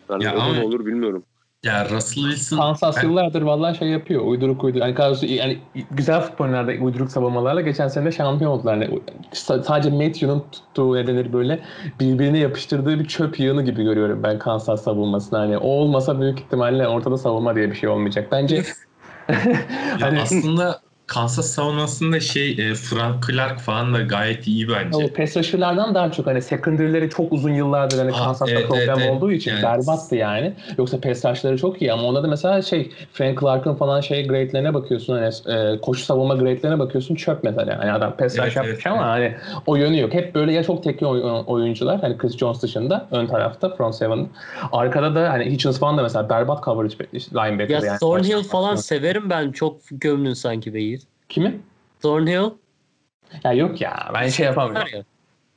Yani 0.10 0.24
Ya 0.24 0.34
ama- 0.34 0.63
olur 0.63 0.86
bilmiyorum. 0.86 1.24
Ya 1.65 1.89
Russell 1.89 2.24
Wilson 2.24 2.58
Kansas 2.58 2.98
Ben- 2.98 3.04
yıllardır 3.10 3.41
vallahi 3.41 3.78
şey 3.78 3.88
yapıyor. 3.88 4.26
Uyduruk 4.26 4.63
uyduruk. 4.63 4.82
Yani, 4.82 4.93
kadrosu- 4.95 5.26
yani 5.26 5.58
güzel 5.91 6.22
futbollarda 6.22 6.72
uyduruk 6.72 7.12
savunmalarla 7.12 7.62
geçen 7.62 7.88
sene 7.88 8.06
de 8.06 8.12
şampiyon 8.12 8.52
oldular. 8.52 8.78
Yani 8.78 9.00
sa- 9.34 9.63
sadece 9.63 9.89
Matthew'nun 9.89 10.43
tuttuğu 10.52 10.95
ne 10.95 11.08
denir 11.08 11.34
böyle 11.34 11.60
birbirine 12.00 12.38
yapıştırdığı 12.38 13.00
bir 13.00 13.06
çöp 13.08 13.39
yığını 13.39 13.63
gibi 13.63 13.84
görüyorum 13.84 14.24
ben 14.24 14.39
Kansas 14.39 14.84
savunmasını. 14.84 15.39
Hani 15.39 15.58
o 15.58 15.67
olmasa 15.67 16.22
büyük 16.22 16.39
ihtimalle 16.39 16.88
ortada 16.88 17.17
savunma 17.17 17.56
diye 17.56 17.72
bir 17.72 17.76
şey 17.76 17.89
olmayacak. 17.89 18.28
Bence 18.32 18.56
Ya 18.56 19.36
Hani- 20.00 20.22
aslında 20.22 20.80
Kansas 21.10 21.45
savunmasında 21.52 22.19
şey 22.19 22.52
e, 22.52 22.74
Frank 22.76 23.28
Clark 23.28 23.60
falan 23.60 23.93
da 23.93 24.02
gayet 24.02 24.48
iyi 24.48 24.69
bence. 24.69 24.98
o 24.98 25.08
pass 25.13 25.38
rusher'lardan 25.38 25.95
daha 25.95 26.12
çok 26.12 26.28
hani 26.28 26.41
secondary'leri 26.41 27.10
çok 27.10 27.34
uzun 27.34 27.54
yıllardır 27.54 27.98
hani 27.98 28.12
Aa, 28.12 28.17
Kansas'ta 28.26 28.52
evet, 28.56 28.67
problem 28.67 28.89
evet, 28.89 28.98
evet. 29.02 29.12
olduğu 29.12 29.32
için 29.32 29.52
Yani- 29.52 29.63
berbattı 29.63 30.15
yani. 30.15 30.54
Yoksa 30.78 31.02
pass 31.02 31.26
rush'ları 31.26 31.58
çok 31.58 31.82
iyi 31.82 31.93
ama 31.93 32.04
onda 32.04 32.24
da 32.24 32.28
mesela 32.28 32.62
şey 32.62 32.91
Frank 33.13 33.39
Clark'ın 33.39 33.76
falan 33.76 34.02
şey 34.02 34.28
grade'lerine 34.28 34.74
bakıyorsun 34.74 35.13
hani 35.13 35.58
e, 35.58 35.82
koşu 35.82 36.04
savunma 36.06 36.36
grade'lerine 36.36 36.80
bakıyorsun 36.80 37.15
çöp 37.15 37.43
mesela. 37.43 37.80
Hani 37.80 37.91
adam 37.91 38.17
pass 38.17 38.39
Evet, 38.39 38.56
yapmış 38.56 38.74
evet, 38.76 38.88
ama 38.88 39.06
hani 39.06 39.34
o 39.65 39.76
yönü 39.76 40.00
yok. 40.00 40.13
Hep 40.13 40.36
böyle 40.36 40.54
ya 40.54 40.63
çok 40.63 40.84
tekli 40.84 41.06
oy- 41.08 41.43
oyuncular 41.48 42.02
hani 42.02 42.17
Chris 42.17 42.38
Jones 42.38 42.62
dışında 42.62 43.08
ön 43.12 43.28
tarafta 43.28 43.69
front 43.76 43.95
seven. 43.95 44.28
Arkada 44.72 45.15
da 45.15 45.30
hani 45.30 45.45
Hitchens 45.45 45.80
falan 45.80 45.98
da 45.98 46.02
mesela 46.04 46.30
berbat 46.30 46.63
coverage 46.63 46.95
linebacker 47.13 47.80
Ya 47.82 47.86
yani. 47.88 48.00
Thornhill 48.00 48.43
falan 48.43 48.76
severim 48.76 49.30
ben. 49.30 49.52
Çok 49.52 49.76
gömdün 49.91 50.34
sanki 50.34 50.74
Beyir. 50.74 50.99
Kimi? 51.30 51.60
Thornhill 52.02 52.50
Ya 53.44 53.54
yok 53.54 53.82
ya 53.82 54.12
ben 54.13 54.28
şey 54.30 54.46
yapamıyorum. 54.46 54.89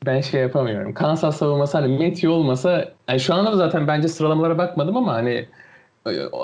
Ben 0.06 0.20
şey 0.20 0.40
yapamıyorum. 0.40 0.94
Kansas 0.94 1.36
savunması 1.38 1.78
hani 1.78 1.92
Matthew 1.98 2.28
olmasa 2.28 2.92
yani 3.08 3.20
şu 3.20 3.34
anda 3.34 3.52
da 3.52 3.56
zaten 3.56 3.86
bence 3.88 4.08
sıralamalara 4.08 4.58
bakmadım 4.58 4.96
ama 4.96 5.12
hani 5.14 5.46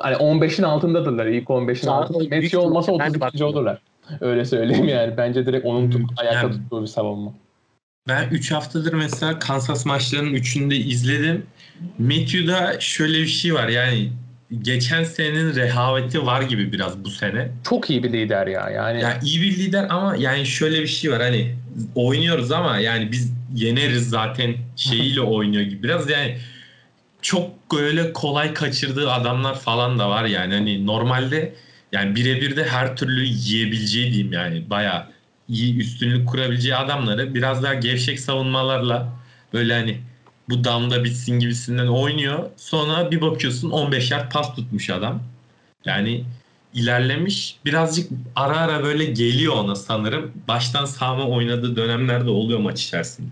hani 0.03 0.14
15'in 0.17 0.62
altındadırlar. 0.64 1.27
ilk 1.27 1.49
15'in 1.51 1.87
Daha- 1.87 1.97
altında. 2.01 2.19
Matthew 2.19 2.59
olmasa 2.59 2.93
ihtimalle 2.93 3.14
ben 3.14 3.21
de 3.21 3.25
32. 3.25 3.41
bakmadım. 3.41 3.57
olurlar. 3.57 3.79
Öyle 4.21 4.45
söyleyeyim 4.45 4.88
yani. 4.88 5.17
Bence 5.17 5.47
direkt 5.47 5.67
onun 5.67 5.91
tut, 5.91 6.01
Hmm, 6.01 6.09
ayakta 6.17 6.38
yani- 6.47 6.53
tuttuğu 6.53 6.83
bir 6.83 6.87
savunma. 6.87 7.33
Ben 8.09 8.29
3 8.31 8.53
haftadır 8.53 8.93
mesela 8.93 9.38
Kansas 9.38 9.87
maçlarının 9.87 10.35
3'ünü 10.35 10.71
de 10.71 10.77
izledim. 10.77 11.47
Matthew'da 11.99 12.81
şöyle 12.81 13.19
bir 13.19 13.27
şey 13.27 13.55
var 13.55 13.69
yani 13.69 14.11
geçen 14.63 15.05
senenin 15.05 15.55
rehaveti 15.55 16.27
var 16.27 16.43
gibi 16.43 16.73
biraz 16.73 17.05
bu 17.05 17.11
sene. 17.11 17.49
Çok 17.69 17.91
iyi 17.91 18.03
bir 18.03 18.13
lider 18.13 18.47
ya. 18.47 18.71
Yani 18.71 19.01
Ya 19.01 19.19
iyi 19.23 19.43
bir 19.43 19.59
lider 19.59 19.87
ama 19.91 20.17
yani 20.17 20.47
şöyle 20.47 20.83
bir 20.83 20.87
şey 20.87 21.11
var 21.11 21.23
hani 21.23 21.55
oynuyoruz 21.95 22.53
ama 22.53 22.79
yani 22.79 23.13
biz 23.13 23.33
yeneriz 23.55 24.09
zaten 24.09 24.55
şeyiyle 24.77 25.21
oynuyor 25.37 25.63
gibi. 25.63 25.83
Biraz 25.83 26.11
yani 26.11 26.39
çok 27.23 27.73
böyle 27.75 28.13
kolay 28.13 28.55
kaçırdığı 28.55 29.13
adamlar 29.13 29.59
falan 29.59 29.99
da 29.99 30.11
var 30.11 30.25
yani. 30.25 30.55
Hani 30.55 30.87
normalde 30.87 31.55
yani 31.93 32.17
birebir 32.17 32.57
de 32.57 32.65
her 32.65 32.97
türlü 32.97 33.25
yiyebileceği 33.25 34.13
diyeyim 34.13 34.33
yani 34.33 34.71
bayağı 34.71 35.07
iyi 35.49 35.79
üstünlük 35.79 36.29
kurabileceği 36.29 36.77
adamları 36.77 37.35
biraz 37.35 37.63
daha 37.63 37.75
gevşek 37.75 38.21
savunmalarla 38.21 39.13
böyle 39.53 39.75
hani 39.75 40.01
bu 40.51 40.65
damda 40.65 41.05
bitsin 41.05 41.39
gibisinden 41.39 41.87
oynuyor. 41.87 42.39
Sonra 42.57 43.11
bir 43.11 43.21
bakıyorsun 43.21 43.71
15 43.71 44.11
yard 44.11 44.33
pas 44.33 44.55
tutmuş 44.55 44.91
adam. 44.91 45.21
Yani 45.85 46.25
ilerlemiş. 46.75 47.59
Birazcık 47.65 48.11
ara 48.37 48.57
ara 48.57 48.83
böyle 48.85 49.05
geliyor 49.05 49.55
ona 49.55 49.75
sanırım. 49.75 50.33
Baştan 50.49 50.85
sağma 50.85 51.29
oynadığı 51.29 51.77
dönemlerde 51.77 52.31
oluyor 52.31 52.59
maç 52.59 52.85
içerisinde. 52.85 53.29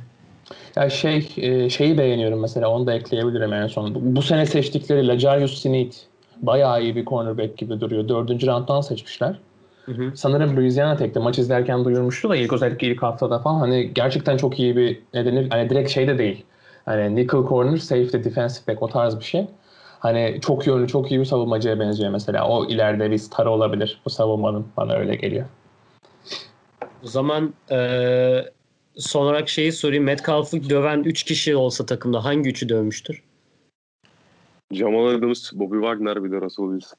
Ya 0.76 0.90
şey 0.90 1.28
e, 1.36 1.70
şeyi 1.70 1.98
beğeniyorum 1.98 2.40
mesela 2.40 2.68
onu 2.68 2.86
da 2.86 2.94
ekleyebilirim 2.94 3.52
en 3.52 3.66
son. 3.66 3.94
Bu, 3.94 4.00
bu 4.02 4.22
sene 4.22 4.46
seçtikleri 4.46 5.08
Lajarius 5.08 5.62
Sneed 5.62 5.92
bayağı 6.42 6.82
iyi 6.82 6.96
bir 6.96 7.04
cornerback 7.04 7.58
gibi 7.58 7.80
duruyor. 7.80 8.08
Dördüncü 8.08 8.46
rounddan 8.46 8.80
seçmişler. 8.80 9.38
Hı 9.86 9.92
hı. 9.92 10.12
Sanırım 10.14 10.56
Louisiana 10.56 10.96
Tech'te 10.96 11.20
maç 11.20 11.38
izlerken 11.38 11.84
duyurmuştu 11.84 12.28
da 12.28 12.36
ilk 12.36 12.52
özellikle 12.52 12.86
ilk 12.86 13.02
haftada 13.02 13.38
falan 13.38 13.60
hani 13.60 13.94
gerçekten 13.94 14.36
çok 14.36 14.60
iyi 14.60 14.76
bir 14.76 14.98
ne 15.14 15.24
denir 15.24 15.50
hani 15.50 15.70
direkt 15.70 15.90
şey 15.90 16.08
de 16.08 16.18
değil. 16.18 16.44
Hani 16.86 17.16
nickel 17.16 17.40
corner, 17.48 17.76
safety, 17.76 18.16
defensive 18.16 18.66
back 18.66 18.82
o 18.82 18.88
tarz 18.88 19.18
bir 19.18 19.24
şey. 19.24 19.46
Hani 19.98 20.38
çok 20.42 20.66
yönlü, 20.66 20.88
çok 20.88 21.10
iyi 21.10 21.20
bir 21.20 21.24
savunmacıya 21.24 21.80
benziyor 21.80 22.10
mesela. 22.10 22.48
O 22.48 22.66
ileride 22.66 23.10
bir 23.10 23.18
star 23.18 23.46
olabilir 23.46 24.00
bu 24.04 24.10
savunmanın. 24.10 24.66
Bana 24.76 24.92
öyle 24.94 25.14
geliyor. 25.14 25.46
O 27.04 27.06
zaman 27.06 27.54
eee 27.70 28.52
son 28.96 29.22
olarak 29.22 29.48
şeyi 29.48 29.72
sorayım. 29.72 30.04
Metcalf'ı 30.04 30.70
döven 30.70 31.02
3 31.02 31.22
kişi 31.22 31.56
olsa 31.56 31.86
takımda 31.86 32.24
hangi 32.24 32.50
üçü 32.50 32.68
dövmüştür? 32.68 33.22
Jamal 34.72 35.06
Adams, 35.06 35.52
Bobby 35.52 35.76
Wagner 35.76 36.24
bir 36.24 36.32
de 36.32 36.40
Russell 36.40 36.66
Wilson. 36.66 36.98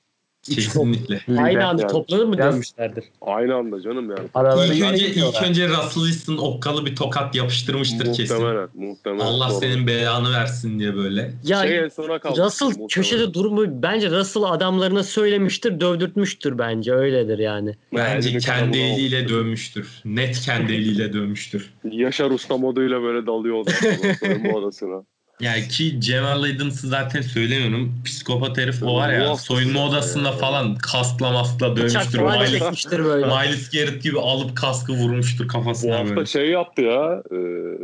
Kesinlikle. 0.55 1.21
Aynı 1.41 1.67
anda 1.67 1.81
yani. 1.81 1.91
toplanır 1.91 2.25
mı 2.25 2.37
Biraz- 2.37 2.53
dövmüşlerdir? 2.53 3.03
Aynı 3.21 3.55
anda 3.55 3.81
canım 3.81 4.09
yani. 4.09 4.27
Araları 4.33 4.73
İlk 4.75 4.83
önce, 4.83 5.07
ilk 5.09 5.43
önce 5.47 5.67
Russell 5.69 6.03
Wilson 6.03 6.37
okkalı 6.37 6.85
bir 6.85 6.95
tokat 6.95 7.35
yapıştırmıştır 7.35 8.13
kesin. 8.13 8.35
Muhtemelen, 8.37 8.67
muhtemelen. 8.75 9.25
Allah 9.25 9.49
Doğru. 9.49 9.59
senin 9.59 9.87
belanı 9.87 10.33
versin 10.33 10.79
diye 10.79 10.95
böyle. 10.95 11.31
Ya 11.43 11.61
Şey 11.61 11.77
en 11.79 11.87
sona 11.87 12.19
kaldı. 12.19 12.41
Russell 12.43 12.65
muhtemelen. 12.67 12.87
köşede 12.87 13.33
durumu 13.33 13.81
bence 13.83 14.09
Russell 14.11 14.43
adamlarına 14.43 15.03
söylemiştir, 15.03 15.79
dövdürtmüştür 15.79 16.57
bence 16.57 16.93
öyledir 16.93 17.39
yani. 17.39 17.75
Bence 17.95 18.29
elini 18.29 18.41
kendi 18.41 18.77
eliyle 18.77 19.29
dövmüştür. 19.29 20.01
Net 20.05 20.39
kendi 20.39 20.73
eliyle 20.73 21.13
dövmüştür. 21.13 21.73
Yaşar 21.91 22.31
Usta 22.31 22.57
moduyla 22.57 23.01
böyle 23.01 23.27
dalıyor 23.27 23.55
o 23.55 23.63
zaman 23.63 24.13
soyunma 24.19 24.49
odasına. 24.59 25.03
Yani 25.41 25.67
ki 25.67 26.01
Cemal 26.01 26.43
Aydın'sı 26.43 26.87
zaten 26.87 27.21
söylemiyorum. 27.21 27.93
Psikopat 28.05 28.57
herif 28.57 28.83
o 28.83 28.95
var 28.95 29.13
ya. 29.13 29.19
Muaf 29.19 29.41
Soyunma 29.41 29.79
ya. 29.79 29.85
odasında 29.85 30.31
falan 30.31 30.75
kasla 30.75 31.31
masla 31.31 31.77
dövmüştür. 31.77 32.19
Miles, 32.19 32.85
böyle. 32.91 33.25
Miles 33.25 33.71
Garrett 33.71 34.03
gibi 34.03 34.19
alıp 34.19 34.57
kaskı 34.57 34.93
vurmuştur 34.93 35.43
Bu 35.43 35.47
kafasına 35.47 35.99
hafta 35.99 36.15
böyle. 36.15 36.25
şey 36.25 36.49
yaptı 36.49 36.81
ya 36.81 37.23
e, 37.31 37.37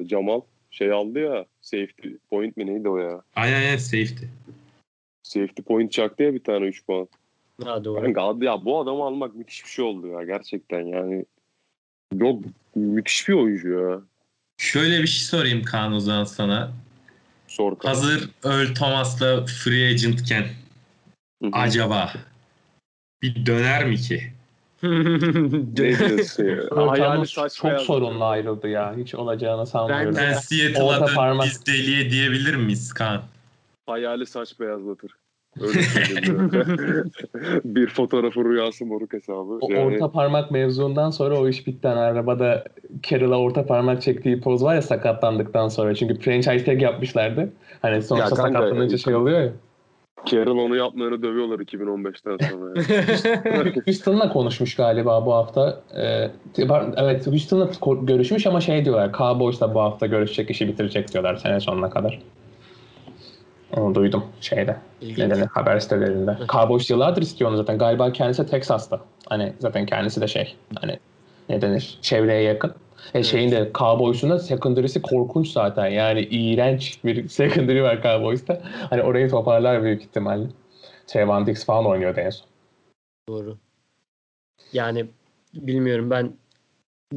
Jamal. 0.09 0.41
Şey 0.71 0.91
aldı 0.91 1.19
ya 1.19 1.45
safety 1.61 2.07
point 2.29 2.57
mi 2.57 2.65
neydi 2.65 2.89
o 2.89 2.97
ya? 2.97 3.21
Aynen 3.35 3.55
aynen 3.55 3.77
safety. 3.77 4.25
Safety 5.23 5.61
point 5.61 5.91
çaktı 5.91 6.23
ya 6.23 6.33
bir 6.33 6.43
tane 6.43 6.65
3 6.65 6.85
puan. 6.85 7.07
Ha 7.63 7.83
doğru. 7.83 8.21
Adı 8.21 8.45
ya 8.45 8.65
bu 8.65 8.79
adamı 8.79 9.03
almak 9.03 9.35
müthiş 9.35 9.65
bir 9.65 9.69
şey 9.69 9.85
oldu 9.85 10.07
ya 10.07 10.23
gerçekten 10.23 10.81
yani. 10.81 11.25
Yok 12.15 12.43
müthiş 12.75 13.29
bir 13.29 13.33
oyuncu 13.33 13.69
ya. 13.69 14.01
Şöyle 14.57 15.01
bir 15.01 15.07
şey 15.07 15.25
sorayım 15.25 15.63
Kaan 15.63 15.93
o 15.93 15.99
zaman 15.99 16.23
sana. 16.23 16.71
Sor. 17.53 17.75
Hazır 17.83 18.29
Earl 18.43 18.73
Thomas'la 18.75 19.45
free 19.45 19.89
agentken 19.89 20.43
Hı 21.41 21.47
hı. 21.47 21.51
acaba 21.53 22.13
bir 23.21 23.45
döner 23.45 23.85
mi 23.85 23.97
ki? 23.97 24.33
Hayali 26.89 27.27
çok 27.27 27.81
sorunlu 27.81 28.25
ayrıldı 28.25 28.67
ya. 28.67 28.95
Hiç 28.97 29.15
olacağını 29.15 29.67
sanmıyorum. 29.67 30.15
Ben- 30.15 30.31
Ben 30.31 30.33
Seattle'a 30.33 31.07
dön 31.07 31.15
parmak. 31.15 31.45
biz 31.45 31.65
deliye 31.65 32.09
diyebilir 32.09 32.55
miyiz 32.55 32.93
Kaan? 32.93 33.21
Hayali 33.85 34.25
saç 34.25 34.59
beyazlatır. 34.59 35.11
Öyle 35.61 35.79
bir 37.63 37.87
fotoğrafı 37.93 38.45
rüyası 38.45 38.85
moruk 38.85 39.13
hesabı. 39.13 39.57
O 39.61 39.71
Yani, 39.71 39.95
orta 39.95 40.11
parmak 40.11 40.51
mevzundan 40.51 41.09
sonra 41.09 41.39
o 41.39 41.47
iş 41.47 41.67
bitti. 41.67 41.87
Hani 41.87 41.99
arabada 41.99 42.63
Carroll'a 43.09 43.39
orta 43.39 43.65
parmak 43.65 44.01
çektiği 44.01 44.41
poz 44.41 44.63
var 44.63 44.75
ya 44.75 44.81
sakatlandıktan 44.81 45.67
sonra. 45.67 45.95
Çünkü 45.95 46.19
franchise 46.19 46.65
tag 46.65 46.81
yapmışlardı. 46.81 47.53
Hani 47.81 48.01
sonuçta 48.01 48.35
Ya 48.35 48.43
kanka, 48.43 48.59
sakatlanınca 48.59 48.95
e, 48.95 48.97
şey 48.97 49.15
oluyor 49.15 49.41
ya. 49.41 49.51
Carroll 50.25 50.57
onu 50.57 50.75
yapmayanı 50.75 51.23
dövüyorlar 51.23 51.59
2015'ten 51.59 52.37
sonra. 52.37 52.81
yani. 53.45 53.73
Houston'la 53.85 54.29
konuşmuş 54.33 54.75
galiba 54.75 55.25
bu 55.25 55.33
hafta. 55.33 55.81
Ee, 55.97 56.29
var- 56.69 56.93
evet 56.97 57.27
Houston'la 57.27 57.69
görüşmüş 58.01 58.47
ama 58.47 58.61
şey 58.61 58.85
diyorlar. 58.85 59.13
Cowboys'la 59.13 59.75
bu 59.75 59.81
hafta 59.81 60.05
görüşecek 60.05 60.49
işi 60.49 60.67
bitirecek 60.67 61.13
diyorlar 61.13 61.35
sene 61.35 61.59
sonuna 61.59 61.89
kadar. 61.89 62.19
Onu 63.77 63.95
duydum 63.95 64.23
şeyde. 64.41 64.77
İlginç. 65.01 65.17
Nedeni 65.17 65.45
haber 65.45 65.79
sitelerinde. 65.79 66.37
Cowboys 66.49 66.89
yıllardır 66.89 67.21
istiyor 67.21 67.49
onu 67.49 67.57
zaten. 67.57 67.77
Galiba 67.77 68.11
kendisi 68.11 68.47
Texas'ta. 68.47 68.99
Hani 69.29 69.53
zaten 69.59 69.85
kendisi 69.85 70.21
de 70.21 70.27
şey. 70.27 70.55
Hani 70.75 70.99
ne 71.49 71.61
denir? 71.61 71.97
Çevreye 72.01 72.41
yakın. 72.41 72.73
E 73.13 73.23
şeyin 73.23 73.51
de 73.51 73.71
Cowboys'un 73.73 74.29
da 74.29 74.39
secondary'si 74.39 75.01
korkunç 75.01 75.51
zaten. 75.51 75.87
Yani 75.87 76.21
iğrenç 76.21 76.99
bir 77.03 77.27
secondary 77.29 77.81
var 77.81 78.03
Cowboys'ta. 78.03 78.61
Hani 78.89 79.03
orayı 79.03 79.29
toparlar 79.29 79.83
büyük 79.83 80.01
ihtimalle. 80.01 80.47
Trevon 81.07 81.45
Diggs 81.45 81.65
falan 81.65 81.85
oynuyordu 81.85 82.19
en 82.19 82.29
son. 82.29 82.47
Doğru. 83.29 83.57
Yani 84.73 85.05
bilmiyorum 85.53 86.09
ben 86.09 86.33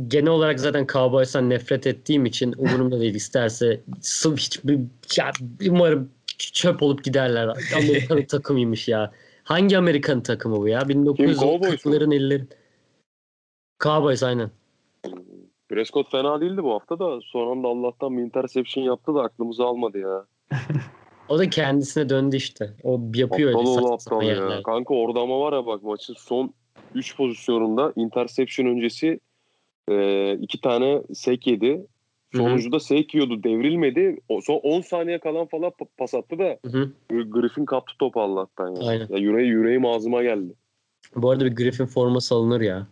genel 0.09 0.29
olarak 0.29 0.61
zaten 0.61 0.87
Cowboys'tan 0.93 1.51
nefret 1.51 1.87
ettiğim 1.87 2.27
için 2.27 2.55
umurumda 2.59 3.01
değil 3.01 3.15
isterse 3.15 3.81
sırf 4.01 4.39
hiç 4.39 4.65
bir, 4.65 4.81
ya, 5.17 5.33
umarım 5.71 6.11
çöp 6.39 6.83
olup 6.83 7.05
giderler. 7.05 7.49
Amerikan 7.77 8.23
takımıymış 8.29 8.89
ya. 8.89 9.13
Hangi 9.45 9.79
Amerikan 9.79 10.23
takımı 10.23 10.57
bu 10.57 10.69
ya? 10.69 10.81
Cowboys 10.81 11.85
mu? 11.85 11.93
1940'ların 11.93 12.15
ellerin. 12.15 12.49
Cowboys 13.83 14.23
aynen. 14.23 14.51
Prescott 15.69 16.11
fena 16.11 16.41
değildi 16.41 16.63
bu 16.63 16.73
hafta 16.73 16.99
da 16.99 17.21
son 17.21 17.57
anda 17.57 17.69
Allah'tan 17.69 18.17
bir 18.17 18.23
interception 18.23 18.85
yaptı 18.85 19.15
da 19.15 19.23
aklımızı 19.23 19.65
almadı 19.65 19.99
ya. 19.99 20.25
O 21.29 21.39
da 21.39 21.51
kendisine 21.51 22.09
döndü 22.09 22.37
işte. 22.37 22.71
O 22.83 23.01
yapıyor 23.15 23.51
Aptal 23.51 23.77
öyle 23.77 23.95
aptal 23.95 24.23
ya. 24.23 24.29
yerler. 24.29 24.63
Kanka 24.63 24.95
orada 24.95 25.21
ama 25.21 25.41
var 25.41 25.53
ya 25.53 25.67
bak 25.67 25.83
maçın 25.83 26.15
son 26.19 26.55
3 26.95 27.17
pozisyonunda 27.17 27.93
interception 27.97 28.67
öncesi 28.67 29.21
e, 29.91 30.33
iki 30.35 30.61
tane 30.61 31.03
sek 31.15 31.47
yedi. 31.47 31.87
Hı 32.37 32.43
hı. 32.43 32.47
Sonuncuda 32.49 32.81
sek 32.81 33.15
yiyordu 33.15 33.43
devrilmedi. 33.43 34.19
O, 34.29 34.41
son 34.41 34.57
10 34.63 34.81
saniye 34.81 35.19
kalan 35.19 35.47
falan 35.47 35.71
pa- 35.71 35.87
pas 35.99 36.15
attı 36.15 36.39
da 36.39 36.59
Hı 36.67 36.69
hı. 36.69 36.93
Griffin 37.23 37.65
kaptı 37.65 37.95
topu 37.99 38.21
Allah'tan 38.21 38.69
ya. 38.77 38.89
Aynen. 38.89 39.07
ya 39.11 39.19
yüreği, 39.19 39.49
yüreğim 39.49 39.87
ağzıma 39.87 40.23
geldi. 40.23 40.55
Bu 41.17 41.31
arada 41.31 41.45
bir 41.45 41.57
Griffin 41.57 41.87
forması 41.87 42.35
alınır 42.35 42.61
ya. 42.61 42.87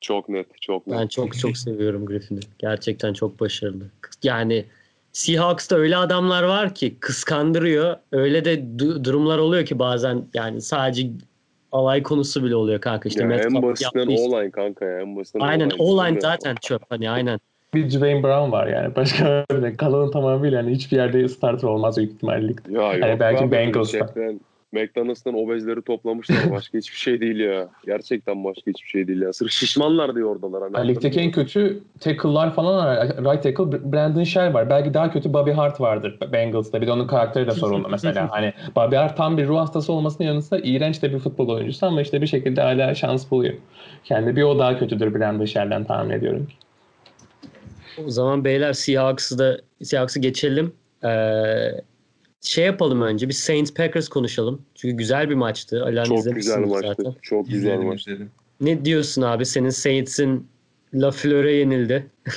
Çok 0.00 0.28
net 0.28 0.46
çok 0.60 0.86
net. 0.86 0.98
Ben 0.98 1.06
çok 1.06 1.34
çok 1.38 1.56
seviyorum 1.56 2.06
Griffin'i. 2.06 2.40
Gerçekten 2.58 3.12
çok 3.12 3.40
başarılı. 3.40 3.84
Yani 4.22 4.64
Seahawks'ta 5.12 5.76
öyle 5.76 5.96
adamlar 5.96 6.42
var 6.42 6.74
ki 6.74 6.96
kıskandırıyor. 7.00 7.96
Öyle 8.12 8.44
de 8.44 8.54
du- 8.54 9.04
durumlar 9.04 9.38
oluyor 9.38 9.66
ki 9.66 9.78
bazen 9.78 10.24
yani 10.34 10.60
sadece 10.60 11.10
alay 11.72 12.02
konusu 12.02 12.44
bile 12.44 12.56
oluyor 12.56 12.80
kanka. 12.80 13.08
İşte 13.08 13.24
ya 13.24 13.30
en 13.30 13.62
basitinden 13.62 14.08
işte. 14.08 14.36
O-line 14.36 14.50
kanka 14.50 14.84
ya. 14.84 15.00
En 15.00 15.16
basitinden 15.16 15.44
Aynen 15.46 15.70
Ya. 16.14 16.20
zaten 16.20 16.56
çöp 16.62 16.82
hani 16.88 17.10
aynen. 17.10 17.40
Bir 17.74 17.90
Dwayne 17.90 18.22
Brown 18.22 18.52
var 18.52 18.66
yani. 18.66 18.96
Başka 18.96 19.44
de 19.62 19.76
kalanın 19.76 20.10
tamamıyla 20.10 20.58
yani 20.58 20.70
hiçbir 20.70 20.96
yerde 20.96 21.28
starter 21.28 21.68
olmaz 21.68 21.96
büyük 21.96 22.12
ihtimalle. 22.12 22.48
ligde. 22.48 22.72
Ya 22.72 22.92
yok 22.92 23.02
Hani 23.02 23.20
belki 23.20 23.44
abi, 23.44 23.52
Bengals'ta. 23.52 23.98
Shaq'ten- 23.98 24.40
McDonald's'tan 24.72 25.34
obezleri 25.34 25.82
toplamışlar. 25.82 26.36
Başka 26.50 26.78
hiçbir 26.78 26.96
şey 26.96 27.20
değil 27.20 27.40
ya. 27.40 27.68
Gerçekten 27.86 28.44
başka 28.44 28.70
hiçbir 28.70 28.88
şey 28.88 29.08
değil 29.08 29.22
ya. 29.22 29.32
Sırf 29.32 29.50
şişmanlar 29.50 30.14
diyor 30.14 30.36
oradalar. 30.36 30.62
Hani 30.62 30.76
Yani 30.76 30.88
ligdeki 30.88 31.20
en 31.20 31.30
kötü 31.30 31.82
tackle'lar 32.00 32.54
falan 32.54 32.86
var. 32.86 33.08
Right 33.08 33.42
tackle 33.42 33.92
Brandon 33.92 34.24
Shell 34.24 34.54
var. 34.54 34.70
Belki 34.70 34.94
daha 34.94 35.12
kötü 35.12 35.32
Bobby 35.32 35.50
Hart 35.50 35.80
vardır 35.80 36.18
Bengals'ta. 36.32 36.80
Bir 36.80 36.86
de 36.86 36.92
onun 36.92 37.06
karakteri 37.06 37.46
de 37.46 37.50
sorunlu 37.50 37.88
mesela. 37.88 38.28
Hani 38.30 38.52
Bobby 38.76 38.96
Hart 38.96 39.16
tam 39.16 39.38
bir 39.38 39.46
ruh 39.46 39.58
hastası 39.58 39.92
olmasının 39.92 40.28
yanı 40.28 40.42
sıra 40.42 40.60
iğrenç 40.64 41.02
de 41.02 41.12
bir 41.12 41.18
futbol 41.18 41.48
oyuncusu 41.48 41.86
ama 41.86 42.02
işte 42.02 42.22
bir 42.22 42.26
şekilde 42.26 42.60
hala 42.60 42.94
şans 42.94 43.30
buluyor. 43.30 43.54
Kendi 44.04 44.36
bir 44.36 44.42
o 44.42 44.58
daha 44.58 44.78
kötüdür 44.78 45.14
Brandon 45.14 45.44
Shell'den 45.44 45.84
tahmin 45.84 46.10
ediyorum. 46.10 46.46
O 47.98 48.10
zaman 48.10 48.44
beyler 48.44 48.72
Seahawks'ı 48.72 49.38
da 49.38 49.60
Seahawks'ı 49.82 50.20
geçelim. 50.20 50.72
Ee, 51.04 51.70
şey 52.40 52.64
yapalım 52.64 53.02
önce 53.02 53.28
bir 53.28 53.34
Saints 53.34 53.74
Packers 53.74 54.08
konuşalım. 54.08 54.62
Çünkü 54.74 54.96
güzel 54.96 55.30
bir 55.30 55.34
maçtı. 55.34 55.84
Alan 55.84 56.04
Çok 56.04 56.34
güzel 56.34 56.58
maçtı. 56.58 56.94
zaten. 56.96 57.14
Çok 57.22 57.46
güzel 57.46 57.58
İzledim 57.58 57.86
maç. 57.86 58.00
izledim. 58.00 58.30
Ne 58.60 58.84
diyorsun 58.84 59.22
abi? 59.22 59.46
Senin 59.46 59.70
Saints'in 59.70 60.46
LaFleur'e 60.94 61.52
yenildi. 61.52 62.06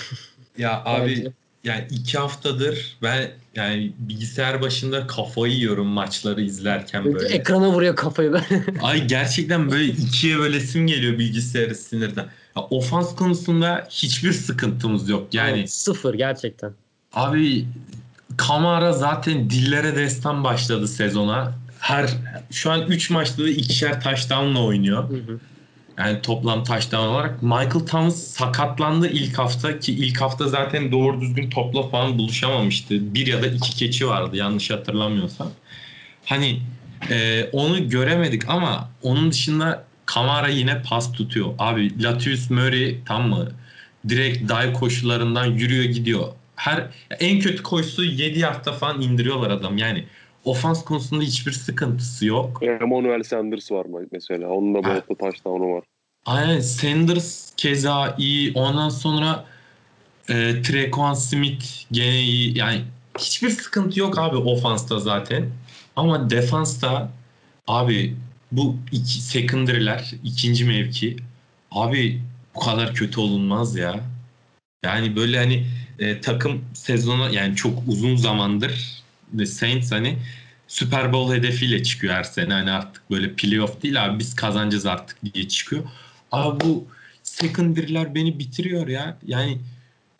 Ya 0.58 0.82
abi 0.86 1.32
yani 1.64 1.84
iki 1.90 2.18
haftadır 2.18 2.98
ben 3.02 3.32
yani 3.56 3.92
bilgisayar 4.00 4.62
başında 4.62 5.08
kafayı 5.08 5.54
yiyorum 5.54 5.88
maçları 5.88 6.42
izlerken 6.42 7.14
böyle. 7.14 7.28
Ekrana 7.36 7.70
vuruyor 7.70 7.96
kafayı 7.96 8.34
ben. 8.34 8.44
Ay 8.82 9.08
gerçekten 9.08 9.72
böyle 9.72 9.86
ikiye 9.92 10.38
bölesim 10.40 10.88
geliyor 10.88 11.20
bilgisayarı 11.20 11.76
sinirden. 11.76 12.26
Ofans 12.62 13.16
konusunda 13.16 13.88
hiçbir 13.90 14.32
sıkıntımız 14.34 15.10
yok. 15.10 15.34
Yani 15.34 15.60
Evet, 15.60 15.72
sıfır 15.72 16.14
gerçekten. 16.14 16.72
abi 17.14 17.66
Kamara 18.38 18.94
zaten 18.94 19.50
dillere 19.50 19.96
destan 19.96 20.44
başladı 20.44 20.88
sezona. 20.88 21.54
Her 21.80 22.10
şu 22.52 22.72
an 22.72 22.82
3 22.82 23.10
maçta 23.10 23.44
da 23.44 23.50
ikişer 23.50 24.02
touchdown'la 24.02 24.64
oynuyor. 24.64 25.10
Hı 25.10 25.16
hı. 25.16 25.40
Yani 25.98 26.22
toplam 26.22 26.64
touchdown 26.64 27.08
olarak. 27.08 27.44
Michael 27.44 27.86
Thomas 27.88 28.16
sakatlandı 28.24 29.08
ilk 29.08 29.40
hafta 29.40 29.80
ki 29.80 29.94
ilk 29.94 30.22
hafta 30.22 30.48
zaten 30.48 30.92
doğru 30.92 31.22
düzgün 31.22 31.50
topla 31.50 31.84
falan 31.90 32.18
buluşamamıştı. 32.18 33.14
Bir 33.16 33.28
ya 33.28 33.44
da 33.44 33.48
iki 33.48 33.76
keçi 33.76 34.08
vardı 34.08 34.38
yanlış 34.38 34.72
hatırlamıyorsam. 34.72 35.52
Hani 36.26 36.60
e, 37.10 37.44
onu 37.54 37.90
göremedik 37.90 38.50
ama 38.50 38.90
onun 39.04 39.32
dışında 39.32 39.84
Kamara 40.06 40.48
yine 40.48 40.82
pas 40.82 41.12
tutuyor. 41.12 41.54
Abi 41.60 42.04
Latavius 42.04 42.50
Murray 42.50 43.00
tam 43.06 43.30
mı? 43.30 43.48
Direkt 44.10 44.50
dive 44.52 44.74
koşularından 44.74 45.46
yürüyor 45.46 45.84
gidiyor. 45.84 46.28
Her 46.56 46.88
en 47.20 47.40
kötü 47.40 47.64
koşusu 47.64 48.04
7 48.04 48.40
yardta 48.40 48.74
falan 48.74 49.02
indiriyorlar 49.02 49.50
adam. 49.52 49.78
Yani 49.78 50.04
ofans 50.46 50.86
konusunda 50.86 51.24
hiçbir 51.24 51.52
sıkıntısı 51.52 52.26
yok. 52.26 52.60
Emmanuel 52.64 53.24
Sanders 53.24 53.72
var 53.72 53.86
mı 53.86 54.00
mesela. 54.12 54.50
Onun 54.50 54.76
da 54.76 54.84
bu 54.84 54.88
hafta 54.88 55.16
touchdown'u 55.16 55.74
var. 55.74 55.84
Aynen 56.26 56.60
Sanders 56.60 57.52
keza 57.58 58.16
iyi. 58.18 58.52
Ondan 58.56 58.90
sonra 58.90 59.46
e, 60.30 60.62
Trequan 60.62 61.14
Smith 61.14 61.66
gene 61.92 62.22
iyi. 62.22 62.58
Yani 62.58 62.82
hiçbir 63.20 63.50
sıkıntı 63.50 64.00
yok 64.00 64.20
abi 64.20 64.36
ofansta 64.36 65.00
zaten. 65.00 65.50
Ama 65.96 66.30
defansta 66.30 67.10
abi 67.68 68.16
bu 68.58 68.78
iki 68.92 69.22
secondary'ler 69.22 70.12
ikinci 70.24 70.66
mevki 70.66 71.18
abi 71.72 72.22
bu 72.56 72.60
kadar 72.60 72.94
kötü 72.94 73.20
olunmaz 73.20 73.76
ya. 73.76 74.00
Yani 74.84 75.16
böyle 75.16 75.38
hani 75.38 75.68
e, 76.00 76.22
takım 76.22 76.66
sezona 76.74 77.30
yani 77.30 77.56
çok 77.56 77.84
uzun 77.88 78.16
zamandır 78.16 79.04
Saints 79.46 79.92
hani 79.92 80.18
Super 80.68 81.14
Bowl 81.14 81.34
hedefiyle 81.34 81.84
çıkıyor 81.84 82.14
her 82.14 82.24
sene. 82.24 82.54
Hani 82.54 82.72
artık 82.72 83.12
böyle 83.12 83.34
playoff 83.34 83.84
değil 83.84 84.06
abi 84.06 84.20
biz 84.20 84.36
kazanacağız 84.36 84.86
artık 84.86 85.34
diye 85.34 85.48
çıkıyor. 85.48 85.84
Abi 86.32 86.66
bu 86.66 86.88
secondary'ler 87.24 88.16
beni 88.16 88.40
bitiriyor 88.40 88.88
ya. 88.88 89.18
Yani 89.28 89.58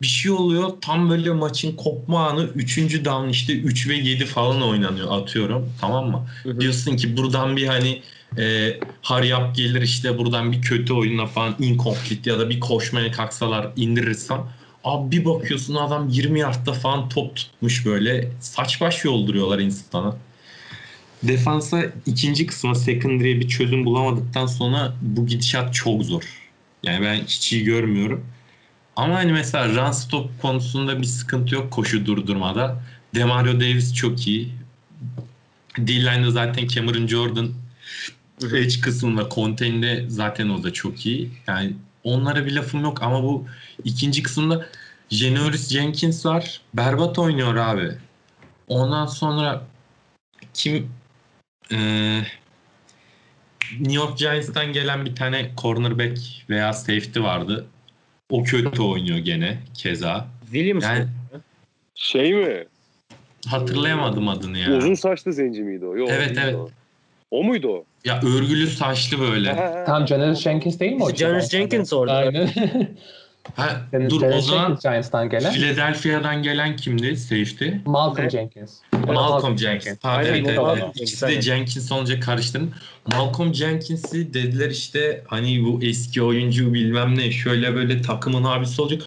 bir 0.02 0.06
şey 0.06 0.32
oluyor 0.32 0.72
tam 0.80 1.10
böyle 1.10 1.30
maçın 1.30 1.76
kopma 1.76 2.28
anı 2.28 2.44
3. 2.54 3.04
down 3.04 3.28
işte 3.28 3.52
3 3.52 3.88
ve 3.88 3.94
7 3.94 4.26
falan 4.26 4.62
oynanıyor 4.62 5.22
atıyorum 5.22 5.72
tamam 5.80 6.10
mı? 6.10 6.26
Hı 6.42 6.50
hı. 6.50 6.60
Diyorsun 6.60 6.96
ki 6.96 7.16
buradan 7.16 7.56
bir 7.56 7.66
hani 7.66 8.02
e, 8.38 8.76
hurry 9.02 9.36
up 9.36 9.56
gelir 9.56 9.82
işte 9.82 10.18
buradan 10.18 10.52
bir 10.52 10.62
kötü 10.62 10.92
oyuna 10.92 11.26
falan 11.26 11.56
incomplete 11.58 12.30
ya 12.30 12.38
da 12.38 12.50
bir 12.50 12.60
koşmaya 12.60 13.12
kalksalar 13.12 13.68
indirirsem 13.76 14.46
Abi 14.86 15.16
bir 15.16 15.24
bakıyorsun 15.24 15.74
adam 15.74 16.08
20 16.08 16.40
yardta 16.40 16.72
falan 16.72 17.08
top 17.08 17.36
tutmuş 17.36 17.86
böyle 17.86 18.30
saç 18.40 18.80
baş 18.80 19.04
yolduruyorlar 19.04 19.58
insana. 19.58 20.16
Defansa 21.22 21.82
ikinci 22.06 22.46
kısma 22.46 22.74
secondary'e 22.74 23.40
bir 23.40 23.48
çözüm 23.48 23.84
bulamadıktan 23.84 24.46
sonra 24.46 24.94
bu 25.02 25.26
gidişat 25.26 25.74
çok 25.74 26.02
zor. 26.02 26.22
Yani 26.82 27.04
ben 27.04 27.14
hiç 27.14 27.52
iyi 27.52 27.64
görmüyorum. 27.64 28.26
Ama 28.96 29.14
hani 29.14 29.32
mesela 29.32 29.68
run 29.68 29.92
stop 29.92 30.42
konusunda 30.42 31.00
bir 31.00 31.06
sıkıntı 31.06 31.54
yok 31.54 31.70
koşu 31.70 32.06
durdurmada. 32.06 32.82
Demario 33.14 33.54
Davis 33.54 33.94
çok 33.94 34.26
iyi. 34.26 34.48
D-line'da 35.78 36.30
zaten 36.30 36.66
Cameron 36.66 37.06
Jordan 37.06 37.50
Edge 38.42 38.80
kısmında 38.80 39.28
contain'de 39.30 40.04
zaten 40.08 40.48
o 40.48 40.62
da 40.62 40.72
çok 40.72 41.06
iyi. 41.06 41.30
Yani 41.46 41.72
onlara 42.04 42.46
bir 42.46 42.52
lafım 42.52 42.82
yok 42.82 43.02
ama 43.02 43.22
bu 43.22 43.46
ikinci 43.84 44.22
kısımda 44.22 44.66
Janoris 45.10 45.68
Jenkins 45.68 46.26
var. 46.26 46.60
Berbat 46.74 47.18
oynuyor 47.18 47.56
abi. 47.56 47.92
Ondan 48.68 49.06
sonra 49.06 49.64
kim 50.54 50.90
Ee, 51.72 52.22
New 53.72 53.94
York 53.94 54.18
Giants'tan 54.18 54.72
gelen 54.72 55.04
bir 55.04 55.14
tane 55.14 55.50
cornerback 55.56 56.18
veya 56.50 56.72
safety 56.72 57.20
vardı. 57.20 57.66
O 58.30 58.42
kötü 58.42 58.82
oynuyor 58.82 59.18
gene 59.18 59.58
keza. 59.74 60.28
Williams 60.44 60.84
Yani? 60.84 61.06
Şey 61.94 62.32
mi? 62.34 62.64
hatırlayamadım 63.46 64.28
adını 64.28 64.58
ya. 64.58 64.76
Uzun 64.76 64.94
saçlı 64.94 65.32
zenci 65.32 65.62
miydi 65.62 65.86
o? 65.86 65.96
Yok, 65.96 66.08
Evet, 66.12 66.38
evet. 66.42 66.54
O. 66.54 66.70
o 67.30 67.44
muydu 67.44 67.68
o? 67.68 67.84
Ya 68.06 68.20
örgülü 68.22 68.66
saçlı 68.66 69.20
böyle. 69.20 69.84
Tam 69.86 70.06
Janoris 70.08 70.38
Jenkins 70.38 70.80
değil 70.80 70.92
mi 70.92 71.04
o? 71.04 71.14
Janoris 71.14 71.50
Jenkins 71.50 71.92
orada. 71.92 72.14
Aynen. 72.16 72.48
Ha, 73.54 73.68
Janoris 73.92 74.10
dur 74.10 74.22
o 74.22 74.40
zaman 74.40 74.78
Giants'tan 74.82 75.28
gelen. 75.30 75.52
Philadelphia'dan 75.52 76.42
gelen 76.42 76.76
kimdi 76.76 77.16
safety? 77.16 77.68
Malcolm 77.84 78.24
Ne? 78.24 78.30
Jenkins. 78.30 78.78
Malcolm 79.06 79.58
Jenkins. 79.58 79.98
Ha, 80.02 80.10
Aynen, 80.10 80.44
evet, 80.44 80.58
evet, 80.58 80.84
İkisi 80.94 81.26
de. 81.26 81.42
Jenkins 81.42 81.92
olunca 81.92 82.20
karıştırdım. 82.20 82.70
Malcolm 83.06 83.54
Jenkins'i 83.54 84.34
dediler 84.34 84.70
işte 84.70 85.24
hani 85.26 85.64
bu 85.64 85.80
eski 85.82 86.22
oyuncu 86.22 86.74
bilmem 86.74 87.18
ne 87.18 87.30
şöyle 87.30 87.74
böyle 87.74 88.02
takımın 88.02 88.44
abisi 88.44 88.82
olacak. 88.82 89.02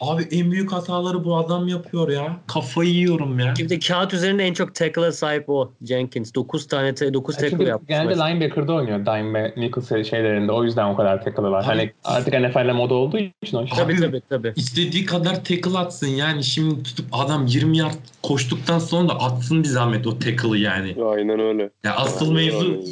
Abi 0.00 0.22
en 0.30 0.50
büyük 0.50 0.72
hataları 0.72 1.24
bu 1.24 1.36
adam 1.36 1.68
yapıyor 1.68 2.08
ya. 2.08 2.36
Kafayı 2.46 2.90
yiyorum 2.90 3.38
ya. 3.38 3.54
Şimdi 3.56 3.78
kağıt 3.80 4.14
üzerinde 4.14 4.44
en 4.44 4.52
çok 4.54 4.74
tackle'a 4.74 5.12
sahip 5.12 5.48
o 5.50 5.72
Jenkins. 5.82 6.34
9 6.34 6.66
tane 6.68 6.94
te- 6.94 7.14
9 7.14 7.34
tackle 7.34 7.50
Çünkü 7.50 7.64
yapmış. 7.64 7.88
genelde 7.88 8.06
maçta. 8.08 8.24
linebacker'da 8.26 8.72
oynuyor 8.72 9.06
Dime 9.06 9.44
ve 9.44 9.54
Nickel 9.56 10.04
şeylerinde. 10.04 10.52
O 10.52 10.64
yüzden 10.64 10.86
o 10.88 10.96
kadar 10.96 11.24
tackle'ı 11.24 11.50
var. 11.50 11.64
Hani 11.64 11.92
artık 12.04 12.34
NFL'le 12.34 12.72
moda 12.74 12.94
olduğu 12.94 13.18
için 13.18 13.56
o 13.56 13.66
şey. 13.66 13.76
Tabii 13.78 13.92
Abi- 13.92 14.00
tabii 14.00 14.22
tabii. 14.28 14.52
İstediği 14.56 15.04
kadar 15.06 15.44
tackle 15.44 15.78
atsın 15.78 16.06
yani 16.06 16.44
şimdi 16.44 16.82
tutup 16.82 17.06
adam 17.12 17.46
20 17.46 17.78
yard 17.78 17.94
koştuktan 18.22 18.78
sonra 18.78 19.08
da 19.08 19.20
atsın 19.20 19.62
bir 19.62 19.68
zahmet 19.68 20.06
o 20.06 20.18
tackle'ı 20.18 20.58
yani. 20.58 20.96
Aynen 21.04 21.40
öyle. 21.40 21.70
Ya 21.84 21.96
asıl 21.96 22.36
Aynen 22.36 22.44
mevzu 22.52 22.72
öyle. 22.72 22.82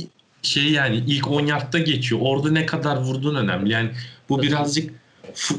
şey 0.43 0.71
yani 0.71 0.97
ilk 0.97 1.31
10 1.31 1.47
yardta 1.47 1.79
geçiyor. 1.79 2.21
Orada 2.25 2.51
ne 2.51 2.67
kadar 2.67 2.97
vurduğun 2.97 3.35
önemli. 3.35 3.73
Yani 3.73 3.91
bu 4.29 4.37
Tabii. 4.37 4.47
birazcık 4.47 5.04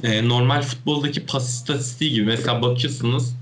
e, 0.03 0.27
normal 0.27 0.61
futboldaki 0.61 1.25
pas 1.25 1.49
istatistiği 1.49 2.11
gibi. 2.11 2.25
Mesela 2.25 2.61
bakıyorsunuz 2.61 3.33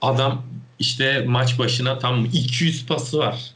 adam 0.00 0.42
işte 0.78 1.24
maç 1.26 1.58
başına 1.58 1.98
tam 1.98 2.24
200 2.24 2.86
pası 2.86 3.18
var. 3.18 3.54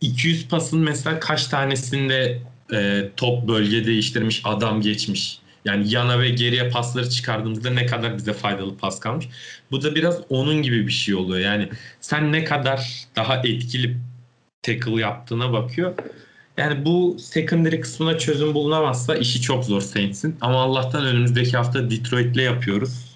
200 0.00 0.48
pasın 0.48 0.78
mesela 0.80 1.20
kaç 1.20 1.46
tanesinde 1.46 2.38
e, 2.72 3.08
top 3.16 3.48
bölge 3.48 3.86
değiştirmiş 3.86 4.42
adam 4.44 4.80
geçmiş. 4.80 5.38
Yani 5.64 5.94
yana 5.94 6.20
ve 6.20 6.28
geriye 6.30 6.70
pasları 6.70 7.10
çıkardığımızda 7.10 7.70
ne 7.70 7.86
kadar 7.86 8.16
bize 8.16 8.32
faydalı 8.32 8.76
pas 8.76 9.00
kalmış. 9.00 9.28
Bu 9.70 9.82
da 9.82 9.94
biraz 9.94 10.20
onun 10.28 10.62
gibi 10.62 10.86
bir 10.86 10.92
şey 10.92 11.14
oluyor. 11.14 11.40
Yani 11.40 11.68
sen 12.00 12.32
ne 12.32 12.44
kadar 12.44 13.06
daha 13.16 13.36
etkili 13.36 13.96
tackle 14.62 15.00
yaptığına 15.00 15.52
bakıyor. 15.52 15.94
Yani 16.56 16.84
bu 16.84 17.16
secondary 17.18 17.80
kısmına 17.80 18.18
çözüm 18.18 18.54
bulunamazsa 18.54 19.14
işi 19.14 19.40
çok 19.40 19.64
zor 19.64 19.80
Saints'in. 19.80 20.36
Ama 20.40 20.62
Allah'tan 20.62 21.06
önümüzdeki 21.06 21.56
hafta 21.56 21.90
Detroit'le 21.90 22.36
yapıyoruz. 22.36 23.10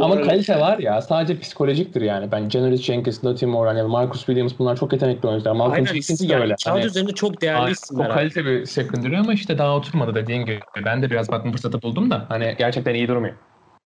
Ama 0.00 0.22
kalite 0.22 0.60
var 0.60 0.78
ya. 0.78 1.02
Sadece 1.02 1.40
psikolojiktir 1.40 2.00
yani. 2.00 2.32
Ben 2.32 2.48
Janoris 2.48 2.82
Jenkins, 2.82 3.24
Latimore, 3.24 3.68
hani 3.68 3.82
Marcus 3.82 4.18
Williams 4.26 4.52
bunlar 4.58 4.76
çok 4.76 4.92
yetenekli 4.92 5.28
oyuncular. 5.28 5.52
Malcolm 5.52 5.74
Aynen. 5.74 5.86
Jenkins 5.86 6.20
de 6.20 6.26
Yani 6.32 6.42
öyle. 6.42 6.54
kağıt 6.64 6.76
Hani- 6.76 6.86
üzerinde 6.86 7.12
çok 7.12 7.42
değerli 7.42 7.70
isimler. 7.70 8.04
Çok 8.06 8.14
kalite 8.14 8.44
bir 8.44 8.66
secondary 8.66 9.16
ama 9.16 9.32
işte 9.32 9.58
daha 9.58 9.76
oturmadı 9.76 10.14
dediğin 10.14 10.44
gibi. 10.44 10.60
Ben 10.84 11.02
de 11.02 11.10
biraz 11.10 11.30
bakma 11.30 11.52
fırsatı 11.52 11.82
buldum 11.82 12.10
da 12.10 12.26
hani 12.28 12.54
gerçekten 12.58 12.94
iyi 12.94 13.08
durmuyor. 13.08 13.34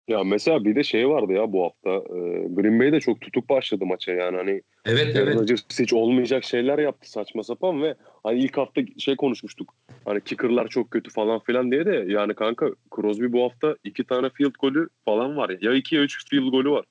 Ya 0.08 0.24
mesela 0.24 0.66
bir 0.66 0.76
de 0.76 0.84
şey 0.84 1.10
vardı 1.10 1.34
ya 1.34 1.54
bu 1.54 1.64
hafta. 1.64 1.90
E, 1.90 2.48
Green 2.48 2.80
Bay 2.80 2.92
de 2.92 3.00
çok 3.00 3.22
tutuk 3.22 3.50
başladı 3.50 3.86
maça 3.86 4.12
yani 4.12 4.38
hani 4.38 4.62
Evet 4.86 5.16
Aaron 5.16 5.28
evet. 5.28 5.36
Rodgers 5.36 5.80
hiç 5.80 5.94
olmayacak 5.94 6.44
şeyler 6.44 6.80
yaptı 6.80 7.12
saçma 7.12 7.44
sapan 7.44 7.84
ve 7.84 7.96
hani 8.24 8.40
ilk 8.40 8.58
hafta 8.58 8.82
şey 8.98 9.16
konuşmuştuk. 9.16 9.74
Hani 10.06 10.22
kicker'lar 10.22 10.68
çok 10.68 10.92
kötü 10.92 11.12
falan 11.12 11.40
filan 11.40 11.72
diye 11.72 11.86
de 11.86 12.06
yani 12.08 12.34
kanka 12.34 12.70
Crosby 12.96 13.26
bu 13.32 13.44
hafta 13.44 13.76
iki 13.84 14.04
tane 14.04 14.30
field 14.30 14.54
golü 14.60 14.90
falan 15.06 15.38
var. 15.38 15.58
Ya 15.62 15.74
iki 15.74 15.96
ya 15.96 16.02
üç 16.02 16.30
field 16.30 16.52
golü 16.52 16.70
var 16.70 16.86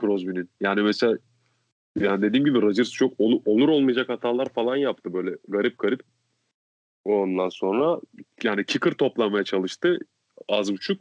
Crosby'nin. 0.00 0.50
Yani 0.60 0.82
mesela 0.82 1.18
yani 2.00 2.22
dediğim 2.22 2.44
gibi 2.44 2.62
Rodgers 2.62 2.90
çok 2.90 3.14
ol- 3.18 3.42
olur 3.44 3.68
olmayacak 3.68 4.08
hatalar 4.08 4.48
falan 4.48 4.76
yaptı 4.76 5.12
böyle 5.12 5.36
garip 5.48 5.78
garip. 5.78 6.00
Ondan 7.04 7.48
sonra 7.48 8.00
yani 8.42 8.64
kicker 8.64 8.92
toplamaya 8.92 9.44
çalıştı 9.44 9.98
az 10.48 10.72
buçuk. 10.72 11.00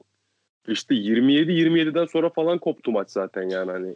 İşte 0.68 0.96
27-27'den 0.96 2.06
sonra 2.06 2.30
falan 2.30 2.58
koptu 2.58 2.92
maç 2.92 3.10
zaten 3.10 3.50
yani 3.50 3.72
hani. 3.72 3.96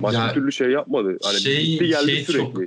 Maç 0.00 0.14
Ya, 0.14 0.28
bir 0.28 0.34
türlü 0.34 0.52
şey 0.52 0.70
yapmadı. 0.70 1.18
Hani 1.24 1.38
Şey- 1.40 1.64
gitti 1.66 1.86
geldi 1.88 2.10
şey 2.10 2.24
sürekli. 2.24 2.44
çok- 2.54 2.62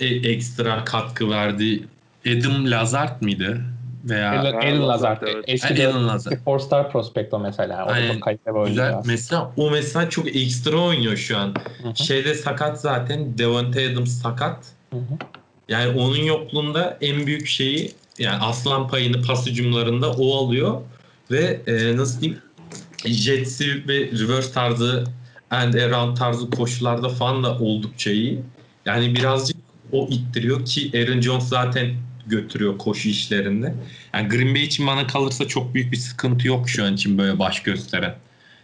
e, 0.00 0.06
ekstra 0.06 0.84
katkı 0.84 1.30
verdi. 1.30 1.84
Adam 2.26 2.70
Lazard 2.70 3.22
mıydı? 3.22 3.60
Veya 4.04 4.40
Alan, 4.40 4.52
Alan 4.52 4.82
Lazard, 4.88 4.88
Lazard. 4.88 5.22
evet. 5.34 5.44
Eski 5.48 5.88
Alan 5.88 6.08
Lazard. 6.08 6.36
four 6.44 6.58
star 6.58 6.92
prospect 6.92 7.34
o 7.34 7.38
mesela. 7.40 7.86
O 7.86 7.90
Aynen. 7.90 8.12
çok 8.12 8.22
kaliteli. 8.22 8.68
Güzel. 8.68 8.94
Mesela 9.06 9.52
o 9.56 9.70
mesela 9.70 10.10
çok 10.10 10.36
ekstra 10.36 10.76
oynuyor 10.76 11.16
şu 11.16 11.38
an. 11.38 11.54
Hı 11.82 11.88
hı, 11.88 12.04
Şeyde 12.04 12.34
sakat 12.34 12.80
zaten. 12.80 13.38
Devontae 13.38 13.92
Adams 13.92 14.22
sakat. 14.22 14.66
hı 14.90 14.96
hı. 14.96 15.02
Yani 15.68 16.00
onun 16.00 16.16
yokluğunda 16.16 16.98
en 17.00 17.26
büyük 17.26 17.46
şeyi 17.46 17.92
yani 18.18 18.42
aslan 18.42 18.88
payını 18.88 19.22
pas 19.26 19.46
hücumlarında 19.46 20.12
o 20.12 20.46
alıyor 20.46 20.80
ve 21.30 21.60
e, 21.66 21.96
nasıl 21.96 22.20
diyeyim 22.20 22.40
Jets'i 23.04 23.88
ve 23.88 23.94
reverse 23.98 24.52
tarzı 24.52 25.04
and 25.50 25.74
around 25.74 26.16
tarzı 26.16 26.50
koşularda 26.50 27.08
falan 27.08 27.44
da 27.44 27.58
oldukça 27.58 28.10
iyi. 28.10 28.40
Yani 28.86 29.14
birazcık 29.14 29.56
o 29.92 30.08
ittiriyor 30.10 30.64
ki 30.64 30.90
Aaron 30.94 31.20
Jones 31.20 31.44
zaten 31.44 31.86
götürüyor 32.26 32.78
koşu 32.78 33.08
işlerinde. 33.08 33.74
Yani 34.14 34.28
Green 34.28 34.54
Bay 34.54 34.62
için 34.62 34.86
bana 34.86 35.06
kalırsa 35.06 35.48
çok 35.48 35.74
büyük 35.74 35.92
bir 35.92 35.96
sıkıntı 35.96 36.48
yok 36.48 36.68
şu 36.68 36.84
an 36.84 36.94
için 36.94 37.18
böyle 37.18 37.38
baş 37.38 37.62
gösteren. 37.62 38.14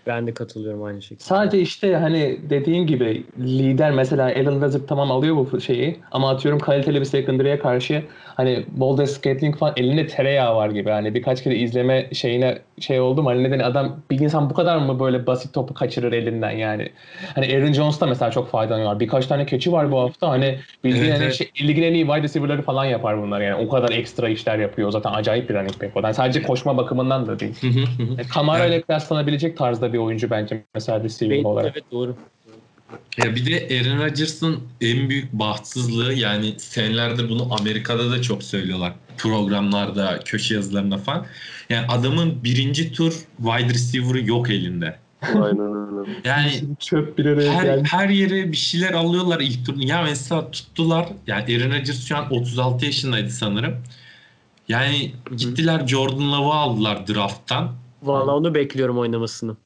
Ben 0.06 0.26
de 0.26 0.34
katılıyorum 0.34 0.82
aynı 0.82 1.02
şekilde. 1.02 1.24
Sadece 1.24 1.60
işte 1.60 1.96
hani 1.96 2.40
dediğin 2.50 2.86
gibi 2.86 3.24
lider 3.38 3.90
mesela 3.90 4.24
Alan 4.24 4.62
Lazard 4.62 4.88
tamam 4.88 5.10
alıyor 5.10 5.36
bu 5.36 5.60
şeyi 5.60 5.96
ama 6.10 6.30
atıyorum 6.30 6.60
kaliteli 6.60 7.00
bir 7.00 7.04
secondary'e 7.04 7.58
karşı 7.58 8.04
hani 8.38 8.64
Boulder 8.70 9.06
Scantling 9.06 9.56
falan 9.58 9.72
elinde 9.76 10.06
tereyağı 10.06 10.56
var 10.56 10.70
gibi. 10.70 10.90
Hani 10.90 11.14
birkaç 11.14 11.44
kere 11.44 11.56
izleme 11.56 12.08
şeyine 12.12 12.58
şey 12.80 13.00
oldu 13.00 13.22
mu? 13.22 13.28
Hani 13.28 13.42
neden 13.42 13.58
adam 13.58 13.96
bir 14.10 14.20
insan 14.20 14.50
bu 14.50 14.54
kadar 14.54 14.76
mı 14.76 15.00
böyle 15.00 15.26
basit 15.26 15.54
topu 15.54 15.74
kaçırır 15.74 16.12
elinden 16.12 16.50
yani. 16.50 16.88
Hani 17.34 17.46
Aaron 17.46 17.72
Jones 17.72 18.00
da 18.00 18.06
mesela 18.06 18.30
çok 18.30 18.50
faydalanıyor. 18.50 19.00
Birkaç 19.00 19.26
tane 19.26 19.46
keçi 19.46 19.72
var 19.72 19.92
bu 19.92 20.00
hafta. 20.00 20.28
Hani 20.28 20.58
bildiğin 20.84 21.04
Evet, 21.04 21.14
hani 21.14 21.24
evet. 21.24 21.34
şey, 21.34 21.50
ligin 21.62 21.82
en 21.82 21.94
iyi 21.94 22.06
wide 22.06 22.22
receiver'ları 22.22 22.62
falan 22.62 22.84
yapar 22.84 23.22
bunlar 23.22 23.40
yani. 23.40 23.66
O 23.66 23.68
kadar 23.68 23.90
ekstra 23.92 24.28
işler 24.28 24.58
yapıyor. 24.58 24.90
Zaten 24.90 25.12
acayip 25.12 25.48
bir 25.50 25.54
running 25.54 25.82
back 25.82 25.96
o. 25.96 26.00
Yani 26.02 26.14
sadece 26.14 26.42
koşma 26.42 26.76
bakımından 26.76 27.26
da 27.26 27.38
değil. 27.40 27.54
Yani 27.98 28.28
Kamara 28.34 28.58
Evet. 28.64 28.70
ile 28.74 28.82
kıyaslanabilecek 28.82 29.56
tarzda 29.56 29.92
bir 29.92 29.98
oyuncu 29.98 30.30
bence 30.30 30.64
mesela 30.74 31.04
receiving 31.04 31.44
Ve- 31.44 31.48
olarak. 31.48 31.72
Evet 31.76 31.84
doğru. 31.92 32.16
Ya 33.18 33.34
bir 33.34 33.46
de 33.46 33.80
Aaron 33.80 34.04
Rodgers'ın 34.04 34.60
en 34.80 35.08
büyük 35.08 35.32
bahtsızlığı 35.32 36.12
yani 36.12 36.54
senelerdir 36.58 37.28
bunu 37.28 37.54
Amerika'da 37.60 38.10
da 38.10 38.22
çok 38.22 38.42
söylüyorlar. 38.42 38.92
Programlarda, 39.18 40.20
köşe 40.24 40.54
yazılarında 40.54 40.98
falan. 40.98 41.26
Yani 41.70 41.86
adamın 41.86 42.44
birinci 42.44 42.92
tur 42.92 43.12
wide 43.36 43.74
receiver'ı 43.74 44.28
yok 44.28 44.50
elinde. 44.50 44.98
Aynen 45.22 45.60
öyle. 45.60 46.10
Yani 46.24 46.52
Çöp 46.78 47.18
bir 47.18 47.26
araya 47.26 47.52
her, 47.52 47.62
gelmiş. 47.64 47.92
her 47.92 48.08
yere 48.08 48.52
bir 48.52 48.56
şeyler 48.56 48.92
alıyorlar 48.92 49.40
ilk 49.40 49.66
tur. 49.66 49.76
Ya 49.76 50.02
mesela 50.02 50.50
tuttular. 50.50 51.08
Yani 51.26 51.42
Aaron 51.42 51.70
Rodgers 51.70 52.06
şu 52.06 52.16
an 52.16 52.32
36 52.32 52.84
yaşındaydı 52.84 53.30
sanırım. 53.30 53.74
Yani 54.68 55.12
gittiler 55.36 55.86
Jordan 55.86 56.32
Love'ı 56.32 56.54
aldılar 56.54 57.06
draft'tan. 57.06 57.72
Vallahi 58.02 58.34
onu 58.34 58.54
bekliyorum 58.54 58.98
oynamasını. 58.98 59.56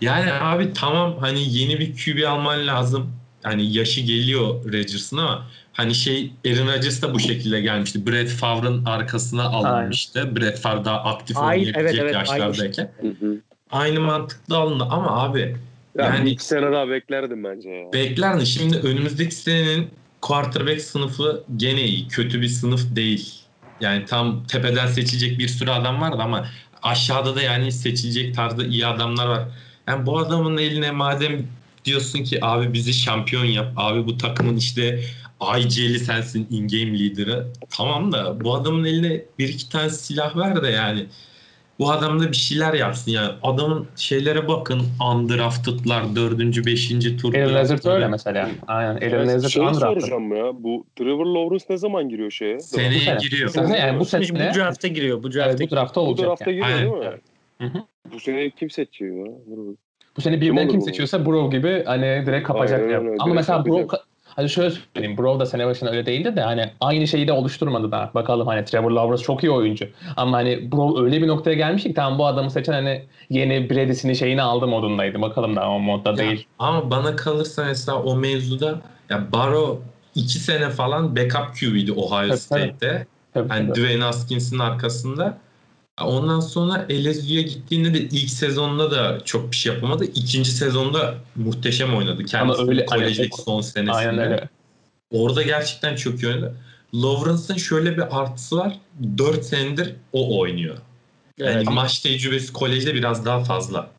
Yani 0.00 0.32
abi 0.32 0.72
tamam 0.72 1.16
hani 1.20 1.56
yeni 1.58 1.78
bir 1.80 1.92
QB 1.96 2.26
alman 2.28 2.66
lazım. 2.66 3.12
Hani 3.42 3.72
yaşı 3.76 4.00
geliyor 4.00 4.64
Rodgers'ın 4.64 5.16
ama 5.16 5.46
hani 5.72 5.94
şey 5.94 6.32
Aaron 6.46 6.66
Rodgers 6.66 7.02
da 7.02 7.14
bu 7.14 7.20
şekilde 7.20 7.60
gelmişti. 7.60 8.06
Brett 8.06 8.28
Favre'ın 8.30 8.84
arkasına 8.84 9.44
alınmıştı. 9.44 10.36
Brett 10.36 10.58
Favre 10.60 10.84
daha 10.84 11.04
aktif 11.04 11.36
Aynı- 11.36 11.48
oynayabilecek 11.60 12.00
evet, 12.00 12.14
evet, 12.16 12.30
aynı 12.30 12.42
yaşlardayken. 12.42 12.90
Hı 13.00 13.26
hı. 13.26 13.36
Aynı 13.70 14.00
mantıklı 14.00 14.56
alındı 14.56 14.84
ama 14.90 15.22
abi 15.24 15.56
Ya 15.98 16.04
Yani- 16.04 16.30
iki 16.30 16.44
sene 16.44 16.72
daha 16.72 16.88
beklerdim 16.88 17.44
bence 17.44 17.68
ya. 17.70 17.92
beklerdi. 17.92 18.46
Şimdi 18.46 18.76
önümüzdeki 18.78 19.34
senenin 19.34 19.90
quarterback 20.20 20.80
sınıfı 20.82 21.44
gene 21.56 21.82
iyi. 21.82 22.08
Kötü 22.08 22.40
bir 22.40 22.48
sınıf 22.48 22.96
değil. 22.96 23.34
Yani 23.80 24.04
tam 24.04 24.44
tepeden 24.46 24.86
seçilecek 24.86 25.38
bir 25.38 25.48
sürü 25.48 25.70
adam 25.70 26.00
vardı 26.00 26.16
ama 26.22 26.46
aşağıda 26.82 27.36
da 27.36 27.42
yani 27.42 27.72
seçilecek 27.72 28.34
tarzda 28.34 28.64
iyi 28.66 28.86
adamlar 28.86 29.26
var. 29.26 29.42
Yani 29.90 30.06
bu 30.06 30.18
adamın 30.18 30.56
eline 30.58 30.90
madem 30.90 31.46
diyorsun 31.84 32.22
ki 32.24 32.38
abi 32.44 32.72
bizi 32.72 32.92
şampiyon 32.94 33.44
yap. 33.44 33.72
Abi 33.76 34.06
bu 34.06 34.18
takımın 34.18 34.56
işte 34.56 35.00
IG'li 35.58 35.98
sensin 35.98 36.46
in-game 36.50 36.98
lider'ı. 36.98 37.46
Tamam 37.70 38.12
da 38.12 38.40
bu 38.40 38.54
adamın 38.54 38.84
eline 38.84 39.22
bir 39.38 39.48
iki 39.48 39.68
tane 39.68 39.90
silah 39.90 40.36
ver 40.36 40.62
de 40.62 40.68
yani 40.68 41.06
bu 41.78 41.90
adam 41.92 42.20
da 42.20 42.28
bir 42.28 42.36
şeyler 42.36 42.74
yapsın 42.74 43.10
yani. 43.10 43.32
Adamın 43.42 43.86
şeylere 43.96 44.48
bakın 44.48 44.82
undrafted'lar 45.12 46.16
dördüncü, 46.16 46.64
beşinci 46.66 47.16
tur. 47.16 47.34
Aaron 47.34 47.54
Lazard 47.54 47.84
öyle 47.84 48.08
mesela. 48.08 48.50
Aynen. 48.66 48.90
Aaron 48.90 48.98
Evet, 49.00 49.28
Lazard 49.28 49.50
şey 49.50 49.62
undrafted. 49.62 50.00
soracağım 50.00 50.36
ya. 50.36 50.44
Bu 50.62 50.86
Trevor 50.96 51.26
Lawrence 51.26 51.64
ne 51.70 51.76
zaman 51.76 52.08
giriyor 52.08 52.30
şeye? 52.30 52.56
Bu 52.58 52.62
Seneye 52.62 53.00
sene. 53.00 53.18
giriyor. 53.20 53.48
Bu 53.48 53.52
sene 53.52 53.78
yani 53.78 54.00
bu 54.00 54.04
sene 54.04 54.22
bu 54.30 54.58
drafta 54.58 54.88
giriyor. 54.88 55.22
Bu 55.22 55.32
drafta 55.32 55.50
evet, 55.50 55.70
bu 55.70 55.76
draftta 55.76 56.00
Bu 56.00 56.04
olacak. 56.04 56.26
drafta 56.28 56.50
yani. 56.50 56.54
giriyor 56.60 56.68
Aynen. 56.78 56.80
değil 56.92 56.98
mi? 57.02 57.04
Evet. 57.10 57.20
Hı 57.60 57.66
hı. 57.66 57.78
Bu 58.12 58.20
sene 58.20 58.50
kim 58.50 58.70
seçiyor 58.70 59.26
ya? 59.26 59.32
Bu 60.16 60.20
sene 60.20 60.40
Kim 60.40 60.56
birden 60.56 60.68
kim 60.68 60.80
bu? 60.80 60.84
seçiyorsa 60.84 61.26
Bro 61.26 61.50
gibi 61.50 61.82
hani 61.86 62.22
direkt 62.26 62.46
kapacak. 62.46 62.80
Aynen 62.80 62.94
öyle, 62.94 62.98
Ama 62.98 63.24
direkt 63.24 63.34
mesela 63.36 63.64
Bro 63.64 63.76
kapacak. 63.76 64.06
Hadi 64.24 64.48
şöyle 64.48 64.70
söyleyeyim. 64.70 65.18
Bro 65.18 65.40
da 65.40 65.46
sene 65.46 65.66
başında 65.66 65.90
öyle 65.90 66.06
değildi 66.06 66.36
de 66.36 66.40
hani 66.40 66.70
aynı 66.80 67.06
şeyi 67.06 67.28
de 67.28 67.32
oluşturmadı 67.32 67.92
daha. 67.92 68.10
Bakalım 68.14 68.46
hani 68.46 68.64
Trevor 68.64 68.90
Lawrence 68.90 69.22
çok 69.22 69.44
iyi 69.44 69.50
oyuncu. 69.50 69.88
Ama 70.16 70.36
hani 70.36 70.72
Bro 70.72 71.04
öyle 71.04 71.22
bir 71.22 71.28
noktaya 71.28 71.54
gelmiş 71.54 71.82
ki 71.82 71.94
tamam 71.94 72.18
bu 72.18 72.26
adamı 72.26 72.50
seçen 72.50 72.72
hani 72.72 73.02
yeni 73.30 73.70
Brady'sini 73.70 74.16
şeyini 74.16 74.42
aldı 74.42 74.66
modundaydı. 74.66 75.22
Bakalım 75.22 75.56
daha 75.56 75.70
o 75.70 75.78
modda 75.78 76.10
Ya, 76.10 76.16
değil. 76.16 76.46
ama 76.58 76.90
bana 76.90 77.16
kalırsa 77.16 77.64
mesela 77.64 78.02
o 78.02 78.16
mevzuda 78.16 78.80
ya 79.10 79.32
Barrow 79.32 79.82
iki 80.14 80.38
sene 80.38 80.70
falan 80.70 81.16
backup 81.16 81.54
QB'ydi 81.60 81.92
Ohio 81.92 82.34
Tabii, 82.48 83.04
tabii. 83.34 83.70
Dwayne 83.70 84.02
Haskins'in 84.04 84.58
arkasında. 84.58 85.38
Ondan 86.04 86.40
sonra 86.40 86.86
LSU'ya 86.90 87.42
gittiğinde 87.42 87.94
de 87.94 87.98
ilk 88.00 88.30
sezonda 88.30 88.90
da 88.90 89.18
çok 89.24 89.50
bir 89.50 89.56
şey 89.56 89.74
yapamadı. 89.74 90.04
İkinci 90.04 90.50
sezonda 90.50 91.14
muhteşem 91.36 91.96
oynadı. 91.96 92.24
Kendisi 92.24 92.62
öyle- 92.62 92.86
kolejdeki 92.86 93.30
hani- 93.36 93.44
son 93.44 93.60
senesinde. 93.60 93.92
Aynen 93.92 94.18
öyle. 94.18 94.48
Orada 95.10 95.42
gerçekten 95.42 95.96
çok 95.96 96.22
iyi 96.22 96.26
oynadı. 96.26 96.54
Lawrence'ın 96.94 97.56
şöyle 97.56 97.96
bir 97.96 98.20
artısı 98.20 98.56
var. 98.56 98.78
4 99.18 99.44
senedir 99.44 99.94
o 100.12 100.38
oynuyor. 100.38 100.76
Yani 101.38 101.50
Evet. 101.50 101.68
maç 101.70 101.98
tecrübesi 101.98 102.52
kolejde 102.52 102.94
biraz 102.94 103.24
daha 103.24 103.44
fazla. 103.44 103.90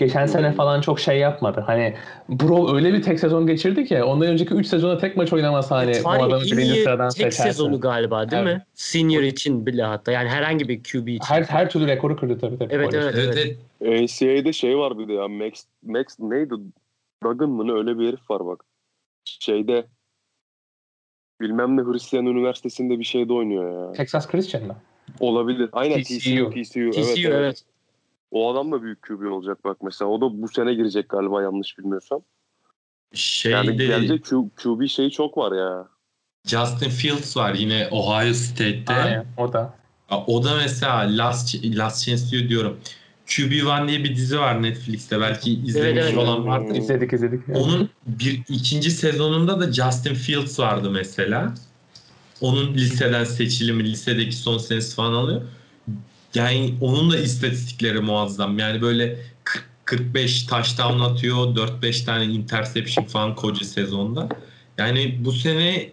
Geçen 0.00 0.26
sene 0.26 0.52
falan 0.52 0.80
çok 0.80 1.00
şey 1.00 1.18
yapmadı. 1.18 1.64
Hani 1.66 1.94
Bro 2.28 2.74
öyle 2.74 2.92
bir 2.92 3.02
tek 3.02 3.20
sezon 3.20 3.46
geçirdi 3.46 3.84
ki 3.84 4.02
ondan 4.02 4.28
önceki 4.28 4.54
3 4.54 4.66
sezonda 4.66 4.98
tek 4.98 5.16
maç 5.16 5.32
oynamasa 5.32 5.76
hani 5.76 5.90
o 6.00 6.02
Tarihin 6.02 6.26
adamı 6.26 6.44
birinci 6.44 6.82
sıradan 6.82 7.08
tek 7.08 7.16
seçerse. 7.16 7.42
sezonu 7.42 7.80
galiba 7.80 8.30
değil 8.30 8.42
Evet. 8.42 8.56
mi? 8.56 8.64
Senior 8.74 9.22
için 9.22 9.66
bile 9.66 9.82
hatta. 9.82 10.12
Yani 10.12 10.28
herhangi 10.28 10.68
bir 10.68 10.82
QB 10.82 11.08
için. 11.08 11.24
Her, 11.24 11.42
her 11.42 11.70
türlü 11.70 11.86
rekoru 11.86 12.16
kırdı 12.16 12.38
tabii 12.38 12.58
tabii. 12.58 12.74
Evet, 12.74 12.94
evet. 12.94 13.14
Evet, 13.18 13.56
evet. 13.80 14.00
NCAA'de 14.02 14.52
şey 14.52 14.78
var 14.78 14.98
bir 14.98 15.08
de 15.08 15.12
ya. 15.12 15.28
Max, 15.28 15.64
Max 15.82 16.04
neydi? 16.18 16.54
Duggan 17.24 17.50
mı 17.50 17.66
ne? 17.66 17.72
Öyle 17.72 17.98
bir 17.98 18.08
herif 18.08 18.30
var 18.30 18.46
bak. 18.46 18.64
Şeyde 19.24 19.86
bilmem 21.40 21.76
ne 21.76 21.82
Hristiyan 21.82 22.26
Üniversitesi'nde 22.26 22.98
bir 22.98 23.04
şeyde 23.04 23.32
oynuyor 23.32 23.86
ya. 23.86 23.92
Texas 23.92 24.28
Christian 24.28 24.64
mı? 24.64 24.76
Olabilir. 25.20 25.68
Aynen 25.72 26.02
TCU. 26.02 26.50
TCU. 26.50 26.50
TCU. 26.50 26.90
TCU 26.90 27.00
evet, 27.00 27.26
evet. 27.26 27.64
Evet. 28.32 28.42
O 28.42 28.52
adam 28.52 28.72
da 28.72 28.82
büyük 28.82 29.02
QB 29.02 29.32
olacak 29.32 29.64
bak 29.64 29.76
mesela. 29.82 30.10
O 30.10 30.20
da 30.20 30.42
bu 30.42 30.48
sene 30.48 30.74
girecek 30.74 31.08
galiba 31.08 31.42
yanlış 31.42 31.78
bilmiyorsam. 31.78 32.20
Şeyde 33.14 33.56
Yani 33.56 33.76
gelecek 33.76 34.24
Q, 34.24 34.50
QB 34.62 34.88
şeyi 34.88 35.10
çok 35.10 35.38
var 35.38 35.52
ya. 35.52 35.88
Justin 36.46 36.90
Fields 36.90 37.36
var 37.36 37.54
yine 37.54 37.88
Ohio 37.90 38.34
State'te. 38.34 38.94
Aynen 38.94 39.26
o 39.36 39.52
da. 39.52 39.74
O 40.26 40.44
da 40.44 40.54
mesela 40.54 41.18
Last, 41.18 41.64
Last 41.64 42.06
Chance 42.06 42.30
diyor 42.30 42.48
diyorum. 42.48 42.78
QB1 43.26 43.88
diye 43.88 44.04
bir 44.04 44.16
dizi 44.16 44.38
var 44.38 44.62
Netflix'te. 44.62 45.20
Belki 45.20 45.52
izlemiş 45.52 46.02
evet. 46.04 46.18
olan 46.18 46.46
vardır. 46.46 46.74
İzledik 46.74 47.12
izledik. 47.12 47.48
Yani. 47.48 47.58
Onun 47.58 47.90
bir 48.06 48.42
ikinci 48.48 48.90
sezonunda 48.90 49.60
da 49.60 49.72
Justin 49.72 50.14
Fields 50.14 50.58
vardı 50.58 50.90
mesela. 50.90 51.54
Onun 52.40 52.74
liseden 52.74 53.24
seçilimi, 53.24 53.84
lisedeki 53.84 54.36
son 54.36 54.58
senesi 54.58 54.94
falan 54.94 55.12
alıyor. 55.12 55.42
Yani 56.34 56.74
onun 56.80 57.10
da 57.10 57.16
istatistikleri 57.16 58.00
muazzam. 58.00 58.58
Yani 58.58 58.82
böyle 58.82 59.16
40 59.44 59.70
45 59.90 60.42
touchdown 60.46 61.00
atıyor. 61.00 61.36
4-5 61.36 62.04
tane 62.04 62.24
interception 62.24 63.04
falan 63.04 63.34
koca 63.34 63.64
sezonda. 63.64 64.28
Yani 64.78 65.16
bu 65.24 65.32
sene 65.32 65.88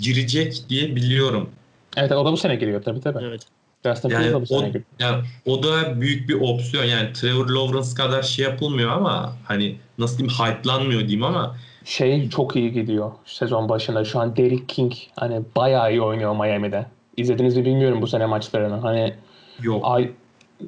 girecek 0.00 0.62
diye 0.68 0.96
biliyorum. 0.96 1.50
Evet 1.96 2.12
o 2.12 2.24
da 2.24 2.32
bu 2.32 2.36
sene 2.36 2.56
giriyor 2.56 2.82
tabii 2.82 3.00
tabii. 3.00 3.24
Evet. 3.24 3.42
Justin 3.86 4.08
Yani 4.08 4.22
Fields 4.24 4.50
da 4.50 4.54
bu 4.54 4.58
o, 4.58 4.66
giriyor. 4.66 4.84
yani 4.98 5.24
o 5.46 5.62
da 5.62 6.00
büyük 6.00 6.28
bir 6.28 6.34
opsiyon. 6.34 6.84
Yani 6.84 7.12
Trevor 7.12 7.48
Lawrence 7.48 7.94
kadar 7.96 8.22
şey 8.22 8.44
yapılmıyor 8.44 8.90
ama 8.90 9.36
hani 9.44 9.76
nasıl 9.98 10.18
diyeyim 10.18 10.34
hype'lanmıyor 10.38 11.00
diyeyim 11.00 11.24
ama 11.24 11.56
Şey 11.84 12.30
çok 12.30 12.56
iyi 12.56 12.72
gidiyor 12.72 13.12
sezon 13.24 13.68
başında. 13.68 14.04
Şu 14.04 14.20
an 14.20 14.36
Derrick 14.36 14.66
King 14.66 14.92
hani 15.16 15.40
bayağı 15.56 15.90
iyi 15.92 16.02
oynuyor 16.02 16.36
Miami'de. 16.36 16.86
İzlediniz 17.16 17.56
mi 17.56 17.64
bilmiyorum 17.64 18.02
bu 18.02 18.06
sene 18.06 18.26
maçlarını. 18.26 18.74
Hani 18.76 19.14
yok. 19.60 19.80
ay 19.84 20.10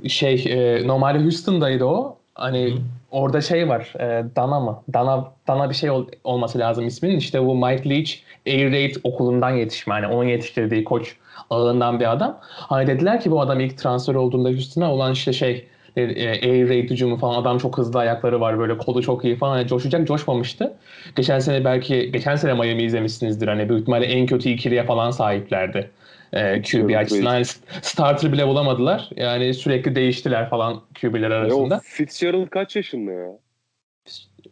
şey 0.09 0.45
e, 0.49 0.87
normalde 0.87 1.19
Houston'daydı 1.23 1.85
o. 1.85 2.17
Hani 2.35 2.71
Hı. 2.71 2.79
orada 3.11 3.41
şey 3.41 3.69
var. 3.69 3.93
E, 4.01 4.25
Dana 4.37 4.61
mı? 4.61 4.83
Dana 4.93 5.33
Dana 5.49 5.71
bir 5.71 5.75
şey 5.75 5.91
ol- 5.91 6.09
olması 6.25 6.59
lazım 6.59 6.87
isminin. 6.87 7.17
İşte 7.17 7.47
bu 7.47 7.55
Mike 7.55 7.91
Leach 7.91 8.13
Air 8.47 8.73
Raid 8.73 8.97
okulundan 9.05 9.51
yetişme. 9.51 9.95
Hani 9.95 10.07
onun 10.07 10.25
yetiştirdiği 10.29 10.85
koç 10.85 11.17
ağından 11.51 12.01
bir 12.01 12.13
adam. 12.13 12.39
Hani 12.43 12.87
dediler 12.87 13.21
ki 13.21 13.31
bu 13.31 13.41
adam 13.41 13.61
ilk 13.61 13.79
transfer 13.79 14.15
olduğunda 14.15 14.49
Houston'a 14.49 14.93
olan 14.93 15.13
işte 15.13 15.33
şey 15.33 15.67
e, 15.97 16.03
e, 16.03 16.51
Air 16.51 16.69
Raid 16.69 16.91
hücumu 16.91 17.17
falan 17.17 17.43
adam 17.43 17.59
çok 17.59 17.79
hızlı 17.79 17.99
ayakları 17.99 18.41
var 18.41 18.59
böyle 18.59 18.79
kolu 18.79 19.03
çok 19.03 19.25
iyi 19.25 19.37
falan 19.37 19.57
hani 19.57 19.69
coşacak 19.69 20.07
coşmamıştı. 20.07 20.73
Geçen 21.17 21.39
sene 21.39 21.65
belki 21.65 22.13
geçen 22.13 22.37
sene 22.37 22.55
Miami 22.55 22.83
izlemişsinizdir 22.83 23.49
hani 23.49 23.69
büyük 23.69 23.81
ihtimalle 23.81 24.07
en 24.07 24.27
kötü 24.27 24.49
ikiliye 24.49 24.85
falan 24.85 25.11
sahiplerdi. 25.11 25.91
E, 26.35 26.63
QB 26.63 26.75
Evet, 26.91 26.97
açısından 26.97 27.31
hani 27.31 27.45
starter 27.83 28.33
bile 28.33 28.47
bulamadılar. 28.49 29.09
Yani 29.17 29.55
sürekli 29.55 29.95
değiştiler 29.97 30.51
falan 30.51 30.81
QB'ler 31.01 31.31
E 31.31 31.35
o 31.35 31.37
arasında. 31.37 31.81
Fitzgerald 31.85 32.49
kaç 32.49 32.77
yaşında 32.77 33.13
ya? 33.13 33.29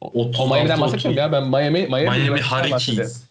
O, 0.00 0.06
36, 0.20 0.42
o 0.42 0.54
Miami'den 0.54 0.80
bahsetmiyorum 0.80 1.18
ya 1.18 1.32
ben 1.32 1.42
Miami 1.48 1.70
Miami, 1.88 2.18
Miami. 2.20 2.40
Hurricanes. 2.40 3.24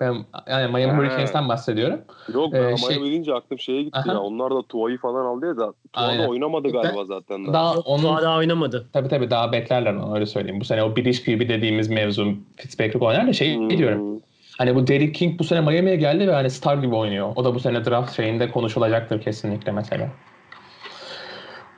Ben 0.00 0.14
yani 0.48 0.72
Miami. 0.72 0.92
Hurricanes'ten 0.98 1.48
bahsediyorum. 1.48 2.00
Yok 2.34 2.52
ben 2.52 2.58
Ee, 2.58 2.62
Miami 2.62 2.78
şey- 2.78 3.00
deyince 3.02 3.34
aklım 3.34 3.58
şeye 3.58 3.82
gitti 3.82 3.98
Aha. 3.98 4.12
ya. 4.12 4.20
Onlar 4.20 4.50
da 4.54 4.62
Tua'yı 4.62 4.98
falan 4.98 5.24
aldı 5.24 5.46
ya 5.46 5.56
da 5.56 5.72
Tua 5.92 6.06
Aynen. 6.06 6.24
da 6.24 6.28
oynamadı 6.28 6.68
galiba 6.72 7.04
zaten. 7.04 7.44
Daha. 7.46 7.52
Daha 7.52 7.74
onun 7.78 8.02
Tua 8.02 8.22
daha 8.22 8.38
oynamadı. 8.38 8.86
tabii 8.92 9.08
tabii 9.08 9.30
daha 9.30 9.52
beklerler 9.52 9.94
onu 9.94 10.14
öyle 10.14 10.26
söyleyeyim. 10.26 10.60
Bu 10.60 10.64
sene 10.64 10.82
o 10.82 10.96
British 10.96 11.24
QB 11.24 11.48
dediğimiz 11.48 11.88
mevzu 11.88 12.34
Fitzpatrick 12.56 13.04
oynar 13.06 13.26
da 13.26 13.32
şey 13.32 13.56
Hmm. 13.56 13.70
diyorum. 13.70 14.20
Hani 14.62 14.74
bu 14.74 14.86
Derrick 14.86 15.12
King 15.12 15.38
bu 15.38 15.44
sene 15.44 15.60
Miami'ye 15.60 15.96
geldi 15.96 16.28
ve 16.28 16.32
hani 16.32 16.50
star 16.50 16.76
gibi 16.76 16.94
oynuyor. 16.94 17.32
O 17.36 17.44
da 17.44 17.54
bu 17.54 17.60
sene 17.60 17.84
draft 17.84 18.16
şeyinde 18.16 18.50
konuşulacaktır 18.50 19.20
kesinlikle 19.20 19.72
mesela. 19.72 20.08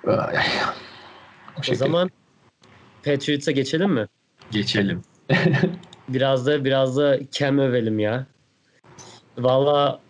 O, 0.06 0.10
O 1.70 1.74
zaman 1.74 2.10
Patriots'a 3.04 3.50
geçelim 3.50 3.90
mi? 3.90 4.06
Geçelim. 4.50 5.02
Biraz 6.08 6.46
da 6.46 6.64
biraz 6.64 6.96
da 6.96 7.18
Cam 7.30 7.58
övelim 7.58 7.98
ya. 7.98 8.26
Valla 9.38 10.00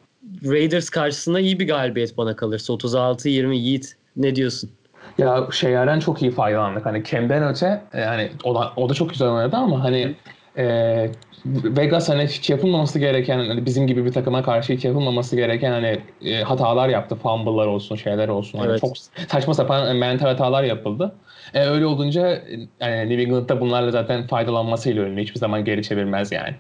Raiders 0.45 0.91
karşısında 0.91 1.41
iyi 1.41 1.59
bir 1.59 1.69
galibiyet 1.69 2.17
bana 2.17 2.37
kalırsa. 2.37 2.73
36-20 2.73 3.55
Yiğit. 3.57 3.97
Ne 4.17 4.37
diyorsun? 4.37 4.71
Ya 5.19 5.49
şeylerden 5.53 6.01
çok 6.01 6.23
iyi 6.23 6.31
faydalandık. 6.31 6.87
Hani 6.87 7.05
Cam'den 7.05 7.49
öte 7.49 7.83
e, 7.93 8.01
yani 8.01 8.31
o 8.45 8.55
da, 8.55 8.73
o 8.77 8.89
da 8.89 8.95
çok 8.95 9.11
güzel 9.11 9.29
oynadı 9.29 9.57
ama 9.57 9.85
hani 9.85 10.15
e, 10.57 11.11
Vegas 11.47 12.09
hani 12.09 12.27
hiç 12.27 12.51
yapılmaması 12.51 12.99
gereken 12.99 13.39
hani 13.39 13.67
bizim 13.67 13.87
gibi 13.87 14.05
bir 14.05 14.13
takıma 14.13 14.43
karşı 14.43 14.73
hiç 14.73 14.85
yapılmaması 14.85 15.37
gereken 15.37 15.71
hani 15.73 16.01
e, 16.21 16.43
hatalar 16.43 16.89
yaptı. 16.89 17.17
Fumble'lar 17.17 17.67
olsun, 17.67 17.97
şeyler 17.97 18.29
olsun. 18.29 18.59
Hani 18.59 18.71
Evet. 18.71 18.81
çok 18.81 18.97
saçma 19.29 19.55
sapan 19.55 19.97
mental 19.97 20.27
hatalar 20.27 20.65
yapıldı. 20.65 21.21
E, 21.55 21.61
öyle 21.67 21.87
olunca 21.87 22.29
e, 22.29 22.69
yani 22.81 23.11
New 23.11 23.23
England'da 23.23 23.61
bunlarla 23.61 23.91
zaten 23.91 24.27
faydalanmasıyla 24.27 25.05
ünlü. 25.05 25.23
Hiçbir 25.23 25.39
zaman 25.41 25.65
geri 25.65 25.83
çevirmez 25.83 26.33
yani. 26.33 26.57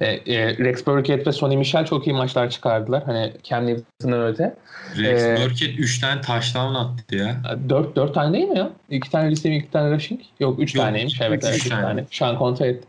E, 0.00 0.06
e, 0.06 0.58
Rex 0.58 0.86
Burkhead 0.86 1.26
ve 1.26 1.32
Sonny 1.32 1.56
Michel 1.56 1.84
çok 1.84 2.06
iyi 2.06 2.12
maçlar 2.12 2.50
çıkardılar. 2.50 3.02
Hani 3.04 3.32
Cam 3.42 3.66
Newton'dan 3.66 4.22
öte. 4.26 4.54
Rex 4.98 5.22
Ee, 5.22 5.36
Burkhead 5.36 5.78
3 5.78 6.00
tane 6.00 6.20
touchdown 6.20 6.74
attı 6.74 7.16
ya. 7.16 7.36
4 7.68 7.96
4 7.96 8.14
tane 8.14 8.32
değil 8.32 8.48
mi 8.48 8.58
ya? 8.58 8.70
2 8.90 9.10
tane 9.10 9.30
receiving, 9.30 9.62
2 9.62 9.72
tane 9.72 9.94
rushing. 9.94 10.20
Yok 10.40 10.60
3 10.60 10.74
Yok, 10.74 10.84
taneymiş. 10.84 11.20
Evet, 11.20 11.42
üç 11.42 11.48
evet 11.50 11.56
3 11.56 11.68
tane. 11.68 11.82
tane. 11.82 12.04
Şu 12.10 12.26
an 12.26 12.38
kontrol 12.38 12.66
ettim. 12.66 12.88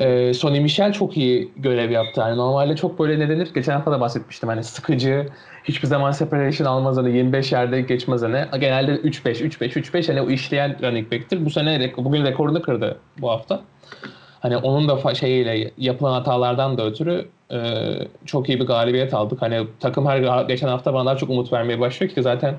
Ee, 0.00 0.34
Sonny 0.34 0.60
Michel 0.60 0.92
çok 0.92 1.16
iyi 1.16 1.52
görev 1.56 1.90
yaptı. 1.90 2.20
Yani 2.20 2.36
normalde 2.36 2.76
çok 2.76 2.98
böyle 2.98 3.18
ne 3.18 3.28
denir? 3.28 3.48
Geçen 3.54 3.72
hafta 3.72 3.92
da 3.92 4.00
bahsetmiştim. 4.00 4.48
Hani 4.48 4.64
sıkıcı, 4.64 5.26
hiçbir 5.64 5.88
zaman 5.88 6.10
separation 6.10 6.66
almaz 6.66 6.96
hani 6.96 7.16
25 7.16 7.52
yerde 7.52 7.80
geçmez 7.80 8.22
hani. 8.22 8.44
Genelde 8.60 8.92
3-5, 8.94 9.42
3-5, 9.42 9.68
3-5 9.72 10.08
hani 10.08 10.20
o 10.20 10.30
işleyen 10.30 10.76
running 10.82 11.12
back'tir. 11.12 11.44
Bu 11.44 11.50
sene 11.50 11.92
bugün 11.96 12.24
rekorunu 12.24 12.62
kırdı 12.62 12.98
bu 13.18 13.30
hafta. 13.30 13.60
Hani 14.42 14.56
onun 14.56 14.88
da 14.88 15.14
şeyiyle 15.14 15.70
yapılan 15.78 16.12
hatalardan 16.12 16.78
da 16.78 16.86
ötürü 16.86 17.28
e, 17.52 17.58
çok 18.26 18.48
iyi 18.48 18.60
bir 18.60 18.66
galibiyet 18.66 19.14
aldık. 19.14 19.42
Hani 19.42 19.66
takım 19.80 20.06
her 20.06 20.42
geçen 20.42 20.68
hafta 20.68 20.94
bana 20.94 21.06
daha 21.06 21.16
çok 21.16 21.30
umut 21.30 21.52
vermeye 21.52 21.80
başlıyor 21.80 22.12
ki 22.12 22.22
zaten 22.22 22.56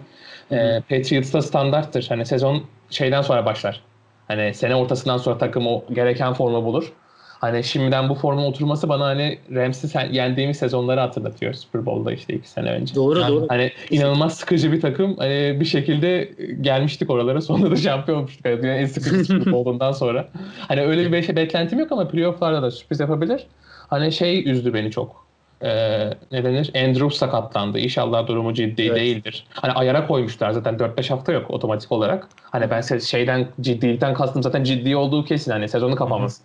e, 0.51 0.81
Patriots'ta 0.89 1.41
standarttır. 1.41 2.05
Hani 2.09 2.25
sezon 2.25 2.63
şeyden 2.89 3.21
sonra 3.21 3.45
başlar. 3.45 3.81
Hani 4.27 4.53
sene 4.53 4.75
ortasından 4.75 5.17
sonra 5.17 5.37
takım 5.37 5.67
o 5.67 5.83
gereken 5.93 6.33
formu 6.33 6.65
bulur. 6.65 6.93
Hani 7.43 7.63
şimdiden 7.63 8.09
bu 8.09 8.15
formun 8.15 8.43
oturması 8.43 8.89
bana 8.89 9.05
hani 9.05 9.37
Rams'i 9.55 9.99
yendiğimiz 10.11 10.57
sezonları 10.57 10.99
hatırlatıyor 10.99 11.53
Super 11.53 11.85
Bowl'da 11.85 12.11
işte 12.11 12.33
iki 12.33 12.49
sene 12.49 12.71
önce. 12.71 12.95
Doğru 12.95 13.19
Yani- 13.19 13.31
doğru. 13.35 13.45
Hani 13.49 13.71
inanılmaz 13.89 14.37
sıkıcı 14.37 14.71
bir 14.71 14.81
takım. 14.81 15.17
Hani 15.17 15.57
bir 15.59 15.65
şekilde 15.65 16.31
gelmiştik 16.61 17.09
oralara. 17.09 17.41
Sonra 17.49 17.71
da 17.71 17.75
şampiyon 17.75 18.17
olmuştuk. 18.17 18.45
Yani 18.45 18.67
en 18.67 18.85
sıkıcı 18.85 19.25
Super 19.25 19.53
Bowl'undan 19.53 19.91
sonra. 19.91 20.27
Hani 20.67 20.81
öyle 20.81 21.05
bir 21.05 21.11
be- 21.11 21.35
beklentim 21.35 21.79
yok 21.79 21.91
ama 21.91 22.07
playoff'larda 22.07 22.61
da 22.61 22.71
sürpriz 22.71 22.99
yapabilir. 22.99 23.47
Hani 23.87 24.11
şey 24.11 24.49
üzdü 24.49 24.73
beni 24.73 24.91
çok. 24.91 25.23
Ee, 25.63 26.09
ne 26.31 26.43
denir? 26.43 26.71
Andrews 26.75 27.17
sakatlandı. 27.17 27.79
İnşallah 27.79 28.27
durumu 28.27 28.53
ciddi 28.53 28.81
Evet. 28.81 28.95
değildir. 28.95 29.45
Hani 29.49 29.73
ayara 29.73 30.07
koymuşlar 30.07 30.51
zaten 30.51 30.75
4-5 30.75 31.09
hafta 31.09 31.31
yok 31.31 31.51
otomatik 31.51 31.91
olarak. 31.91 32.27
Hani 32.41 32.69
ben 32.69 32.81
şeyden 32.99 33.47
ciddilikten 33.61 34.13
kastım 34.13 34.43
zaten 34.43 34.63
ciddi 34.63 34.95
olduğu 34.95 35.25
kesin. 35.25 35.51
Hani 35.51 35.69
sezonu 35.69 35.95
kapamaz. 35.95 36.41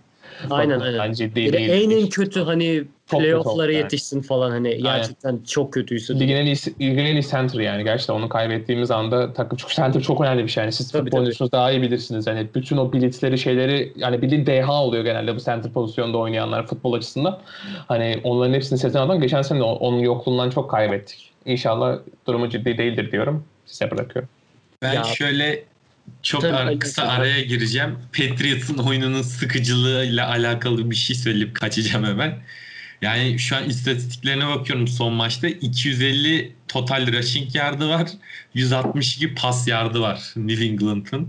Aynen 0.50 0.80
aynen. 0.80 0.98
Yani 0.98 1.16
ciddi 1.16 1.36
Bir 1.36 1.52
de 1.52 1.58
değil. 1.58 1.70
en 1.70 1.90
en 2.02 2.08
kötü 2.08 2.40
hani 2.40 2.84
playoff'lara 3.10 3.72
yani. 3.72 3.82
yetişsin 3.82 4.20
falan 4.22 4.50
hani 4.50 4.82
gerçekten 4.82 5.38
çok 5.48 5.72
kötüyse. 5.72 6.14
Ligin 6.20 6.36
en 6.36 6.46
iyi, 6.46 6.56
ligin 6.80 6.98
en 7.04 7.16
iyi 7.16 7.22
center 7.22 7.60
yani. 7.60 7.84
Gerçekten 7.84 8.14
onu 8.14 8.28
kaybettiğimiz 8.28 8.90
anda 8.90 9.32
takım 9.32 9.56
çok 9.56 9.70
center 9.70 10.00
çok 10.00 10.20
önemli 10.20 10.44
bir 10.44 10.48
şey. 10.48 10.62
Yani 10.64 10.72
siz 10.72 10.90
Tabii, 10.92 10.98
futbol 11.02 11.10
tabii. 11.10 11.18
oynuyorsunuz 11.20 11.52
daha 11.52 11.72
iyi 11.72 11.82
bilirsiniz. 11.82 12.26
Yani 12.26 12.46
bütün 12.54 12.76
o 12.76 12.92
blitzleri 12.92 13.38
şeyleri 13.38 13.92
yani 13.96 14.22
bildiğin 14.22 14.46
DH 14.46 14.68
oluyor 14.70 15.04
genelde 15.04 15.36
bu 15.36 15.40
center 15.40 15.72
pozisyonda 15.72 16.18
oynayanlar 16.18 16.66
futbol 16.66 16.92
açısından. 16.92 17.38
Hani 17.88 18.20
onların 18.24 18.54
hepsini 18.54 18.78
seçen 18.78 18.98
adam 19.00 19.20
geçen 19.20 19.42
sene 19.42 19.62
onun 19.62 19.98
yokluğundan 19.98 20.50
çok 20.50 20.70
kaybettik. 20.70 21.30
İnşallah 21.46 21.98
durumu 22.26 22.48
ciddi 22.48 22.78
değildir 22.78 23.12
diyorum. 23.12 23.44
Size 23.66 23.90
bırakıyorum. 23.90 24.28
Ben 24.82 24.92
Ya- 24.94 25.04
şöyle 25.04 25.64
çok 26.22 26.40
Tabii, 26.40 26.52
ar- 26.56 26.66
tabii, 26.66 26.78
kısa 26.78 27.02
tabii. 27.02 27.12
araya 27.12 27.40
gireceğim. 27.42 27.98
Patriots'ın 28.12 28.78
oyununun 28.78 29.22
sıkıcılığıyla 29.22 30.28
alakalı 30.28 30.90
bir 30.90 30.96
şey 30.96 31.16
söyleyip 31.16 31.54
kaçacağım 31.56 32.04
hemen. 32.04 32.34
Yani 33.02 33.38
şu 33.38 33.56
an 33.56 33.64
istatistiklerine 33.64 34.46
bakıyorum 34.48 34.88
son 34.88 35.12
maçta 35.12 35.48
250 35.48 36.52
total 36.68 37.12
rushing 37.12 37.54
yardı 37.56 37.88
var. 37.88 38.08
162 38.54 39.34
pas 39.34 39.68
yardı 39.68 40.00
var 40.00 40.32
New 40.36 40.64
England'ın. 40.64 41.28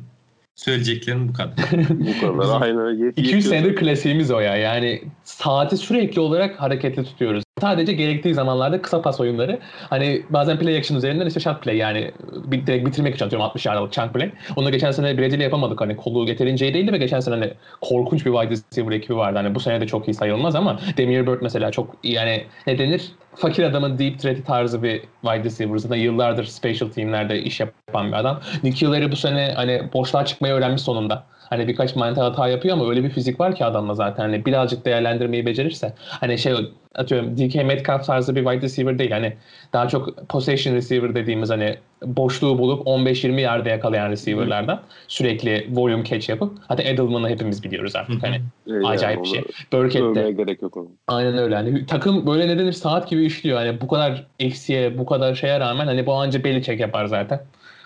Söyleyeceklerim 0.56 1.30
bu 1.30 1.34
kadar. 1.34 1.56
Bu 1.90 2.22
kadar. 2.22 2.62
Aynen. 2.62 3.06
Yet, 3.06 3.18
200 3.18 3.46
yetiyor. 3.46 3.56
senedir 3.56 3.76
klasiğimiz 3.76 4.32
o 4.32 4.40
ya. 4.40 4.56
Yani 4.58 5.04
saati 5.24 5.78
sürekli 5.78 6.20
olarak 6.22 6.62
hareketli 6.62 7.04
tutuyoruz. 7.04 7.44
Sadece 7.62 7.94
gerektiği 7.94 8.34
zamanlarda 8.34 8.82
kısa 8.82 9.02
pas 9.02 9.20
oyunları. 9.20 9.60
Hani 9.90 10.22
bazen 10.30 10.60
play 10.60 10.78
action 10.78 10.98
üzerinden 10.98 11.26
işte 11.26 11.40
shot 11.40 11.64
play 11.64 11.78
yani 11.78 12.12
bir, 12.34 12.68
direkt 12.68 12.88
bitirmek 12.88 13.16
için 13.16 13.26
atıyorum 13.26 13.46
60 13.46 13.66
yardlık 13.66 13.94
chunk 13.94 14.14
play. 14.14 14.32
Onu 14.56 14.72
geçen 14.72 14.92
sene 14.92 15.18
Brezilya 15.18 15.44
yapamadık. 15.44 15.82
Hani 15.82 15.96
kolu 15.96 16.30
yeterince 16.30 16.74
değildi 16.74 16.92
ve 16.94 16.98
geçen 16.98 17.20
sene 17.20 17.36
hani 17.36 17.54
korkunç 17.82 18.26
bir 18.26 18.32
wide 18.32 18.50
receiver 18.50 18.92
ekibi 18.92 19.18
vardı. 19.18 19.38
Hani 19.38 19.56
bu 19.56 19.60
sene 19.60 19.82
de 19.82 19.88
çok 19.88 20.08
iyi 20.08 20.14
sayılmaz 20.14 20.56
ama 20.56 20.80
Demir 20.98 21.28
Bird 21.28 21.42
mesela 21.42 21.72
çok 21.72 21.96
yani 22.04 22.44
ne 22.68 22.78
denir? 22.78 23.12
Fakir 23.36 23.64
adamın 23.64 24.00
deep 24.00 24.20
threat 24.20 24.46
tarzı 24.46 24.84
bir 24.84 25.02
wide 25.22 25.44
receiver. 25.44 25.78
Zaten 25.78 25.96
yıllardır 25.96 26.44
special 26.44 26.90
teamlerde 26.90 27.42
iş 27.42 27.60
yapan 27.60 28.08
bir 28.08 28.18
adam. 28.18 28.40
Nick 28.64 28.86
Hillary 28.86 29.12
bu 29.12 29.16
sene 29.16 29.54
hani 29.56 29.82
boşluğa 29.94 30.26
çıkmayı 30.26 30.54
öğrenmiş 30.54 30.82
sonunda. 30.82 31.26
Hani 31.50 31.68
birkaç 31.68 31.96
mental 31.96 32.22
hata 32.22 32.48
yapıyor 32.48 32.78
ama 32.78 32.90
öyle 32.90 33.04
bir 33.04 33.10
fizik 33.10 33.40
var 33.40 33.56
ki 33.56 33.66
adamda 33.66 33.94
zaten. 33.94 34.24
Hani 34.24 34.46
birazcık 34.46 34.86
değerlendirmeyi 34.86 35.46
becerirse. 35.46 35.94
Hani 35.98 36.38
şey 36.38 36.54
atıyorum 36.96 37.38
DK 37.38 37.56
Metcalf 37.56 38.06
tarzı 38.06 38.36
bir 38.36 38.44
wide 38.44 38.62
receiver 38.62 39.00
değil. 39.00 39.12
Hani 39.12 39.34
daha 39.74 39.88
çok 39.88 40.30
possession 40.30 40.76
receiver 40.76 41.16
dediğimiz 41.16 41.50
hani 41.50 41.78
boşluğu 42.06 42.58
bulup 42.58 42.88
15-20 42.88 43.42
yerde 43.42 43.70
yakalayan 43.70 44.10
receiver'lardan 44.10 44.82
sürekli 45.08 45.68
volume 45.72 46.04
catch 46.04 46.30
yapıp 46.30 46.58
hatta 46.68 46.84
Edelman'ı 46.84 47.30
hepimiz 47.30 47.64
biliyoruz 47.64 47.96
artık. 47.96 48.24
Hani 48.24 48.42
Yani 48.66 48.88
acayip 48.88 49.24
bir 49.24 49.28
şey. 49.28 49.44
Burkett 49.74 50.02
Övmeye 50.02 50.26
de 50.26 50.32
gerek 50.32 50.62
yok 50.62 50.78
onun. 50.78 50.90
aynen 51.08 51.38
öyle. 51.38 51.56
Hani 51.56 51.86
takım 51.86 52.28
böyle 52.28 52.48
ne 52.48 52.60
denir 52.60 52.72
saat 52.72 53.10
gibi 53.10 53.26
işliyor. 53.26 53.58
Hani 53.58 53.82
bu 53.82 53.88
kadar 53.88 54.28
eksiye, 54.40 54.98
bu 54.98 55.06
kadar 55.06 55.36
şeye 55.36 55.60
rağmen 55.60 55.88
hani 55.88 56.06
bu 56.06 56.14
anca 56.14 56.44
Belichick 56.44 56.80
yapar 56.80 57.06
zaten. 57.06 57.42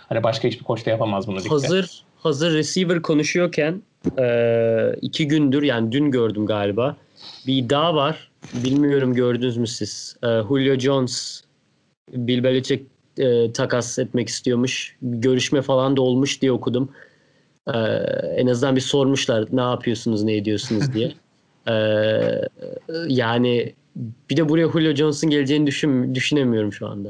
Hani 0.10 0.24
başka 0.24 0.48
hiçbir 0.48 0.64
koç 0.64 0.86
da 0.86 0.90
yapamaz 0.90 1.28
bunu. 1.28 1.40
Hazır 1.50 2.04
hazır 2.24 2.54
receiver 2.54 3.02
konuşuyorken 3.02 3.82
e, 4.20 4.96
iki 5.02 5.28
gündür 5.28 5.64
yani 5.64 5.92
dün 5.92 6.12
gördüm 6.12 6.46
galiba 6.46 6.98
bir 7.48 7.58
iddia 7.58 7.96
var. 7.96 8.32
Bilmiyorum 8.54 9.14
gördünüz 9.14 9.58
mü 9.58 9.68
siz? 9.68 10.16
E, 10.24 10.28
Julio 10.28 10.80
Jones 10.80 11.44
Bill 12.14 12.44
Belichick 12.44 12.86
e, 13.18 13.52
takas 13.54 14.00
etmek 14.00 14.30
istiyormuş. 14.30 14.96
Görüşme 15.02 15.62
falan 15.62 15.98
da 15.98 16.02
olmuş 16.02 16.42
diye 16.42 16.52
okudum. 16.52 16.90
E, 17.68 17.78
en 18.38 18.48
azından 18.48 18.76
bir 18.76 18.82
sormuşlar 18.82 19.46
ne 19.52 19.62
yapıyorsunuz 19.62 20.24
ne 20.24 20.36
ediyorsunuz 20.36 20.94
diye. 20.94 21.14
E, 21.68 21.74
yani 23.08 23.74
bir 24.30 24.38
de 24.38 24.50
buraya 24.50 24.68
Julio 24.68 24.96
Jones'un 24.96 25.30
geleceğini 25.30 25.68
düşün, 25.68 26.16
düşünemiyorum 26.16 26.74
şu 26.74 26.88
anda. 26.88 27.10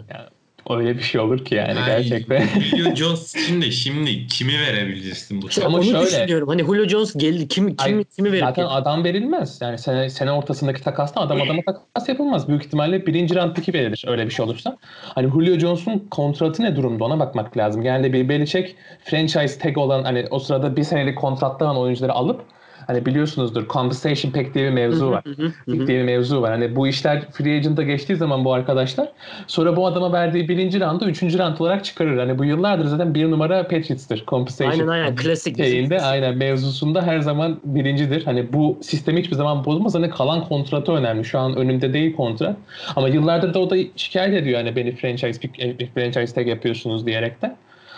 Öyle 0.69 0.97
bir 0.97 1.01
şey 1.01 1.21
olur 1.21 1.45
ki 1.45 1.55
yani 1.55 1.79
Ay, 1.79 1.85
gerçekten. 1.85 2.47
Julio 2.71 2.95
Jones 2.95 3.35
için 3.35 3.61
de 3.61 3.71
şimdi 3.71 4.27
kimi 4.27 4.59
verebilirsin 4.59 5.41
bu 5.41 5.49
İşte 5.49 5.65
Ama 5.65 5.77
onu 5.77 5.83
şöyle- 5.83 6.05
düşünüyorum. 6.05 6.47
Hani 6.47 6.61
Julio 6.61 6.87
Jones 6.87 7.13
geldi. 7.17 7.47
Kim, 7.47 7.75
kim, 7.75 7.97
Ay, 7.97 8.03
kimi 8.15 8.31
verir? 8.31 8.41
Zaten 8.41 8.65
adam 8.65 9.03
verilmez. 9.03 9.57
Yani 9.61 9.77
sene, 9.77 10.09
sene 10.09 10.31
ortasındaki 10.31 10.81
takasta 10.83 11.21
adam 11.21 11.41
adama 11.41 11.61
takas 11.65 12.09
yapılmaz. 12.09 12.47
Büyük 12.47 12.65
ihtimalle 12.65 13.05
birinci 13.05 13.35
round 13.35 13.55
pick'i 13.55 13.73
verilir 13.73 14.05
öyle 14.07 14.25
bir 14.25 14.31
şey 14.31 14.45
olursa. 14.45 14.77
Hani 15.01 15.29
Julio 15.31 15.59
Jones'un 15.59 16.07
kontratı 16.11 16.63
ne 16.63 16.75
durumda 16.75 17.03
ona 17.03 17.19
bakmak 17.19 17.57
lazım. 17.57 17.81
Genelde 17.83 18.13
bir 18.13 18.29
Belichick 18.29 18.75
franchise 19.03 19.59
tag 19.59 19.77
olan 19.77 20.03
hani 20.03 20.25
o 20.31 20.39
sırada 20.39 20.75
bir 20.75 20.83
senelik 20.83 21.17
kontratlı 21.17 21.65
olan 21.65 21.77
oyuncuları 21.77 22.13
alıp 22.13 22.41
hani 22.87 23.05
biliyorsunuzdur 23.05 23.67
compensation 23.67 24.31
pack 24.31 24.53
diye 24.53 24.65
bir 24.65 24.73
mevzu 24.73 25.11
var. 25.11 25.23
Lig 25.69 25.87
diye 25.87 25.99
bir 25.99 26.03
mevzu 26.03 26.41
var. 26.41 26.51
Hani 26.51 26.75
bu 26.75 26.87
işler 26.87 27.31
free 27.31 27.55
agent'a 27.57 27.83
geçtiği 27.83 28.15
zaman 28.15 28.45
bu 28.45 28.53
arkadaşlar 28.53 29.07
sonra 29.47 29.75
bu 29.75 29.87
adama 29.87 30.13
verdiği 30.13 30.49
birinci 30.49 30.79
roundu 30.79 31.05
üçüncü 31.05 31.39
round 31.39 31.57
olarak 31.57 31.85
çıkarır. 31.85 32.17
Hani 32.17 32.39
bu 32.39 32.45
yıllardır 32.45 32.85
zaten 32.85 33.15
bir 33.15 33.31
numara 33.31 33.63
Patriots'tır. 33.63 34.23
Compensation 34.27 34.71
Aynen 34.71 34.87
aynen 34.87 35.15
klasik. 35.15 35.57
şeyinde 35.57 36.01
aynen 36.01 36.37
mevzusunda 36.37 37.01
her 37.01 37.19
zaman 37.19 37.59
birincidir. 37.63 38.25
Hani 38.25 38.53
bu 38.53 38.77
sistemi 38.81 39.19
hiçbir 39.19 39.35
zaman 39.35 39.65
bozmaz. 39.65 39.95
Hani 39.95 40.09
kalan 40.09 40.43
kontratı 40.43 40.91
önemli. 40.91 41.25
Şu 41.25 41.39
an 41.39 41.55
önümde 41.55 41.93
değil 41.93 42.15
kontrat. 42.15 42.57
Ama 42.95 43.09
yıllardır 43.09 43.53
da 43.53 43.59
o 43.59 43.69
da 43.69 43.75
şikayet 43.95 44.33
ediyor 44.33 44.59
hani 44.59 44.75
beni 44.75 44.95
franchise 44.95 45.39
e, 45.59 45.85
franchise 45.85 46.35
tag 46.35 46.47
yapıyorsunuz 46.47 47.05
diyerekten. 47.05 47.55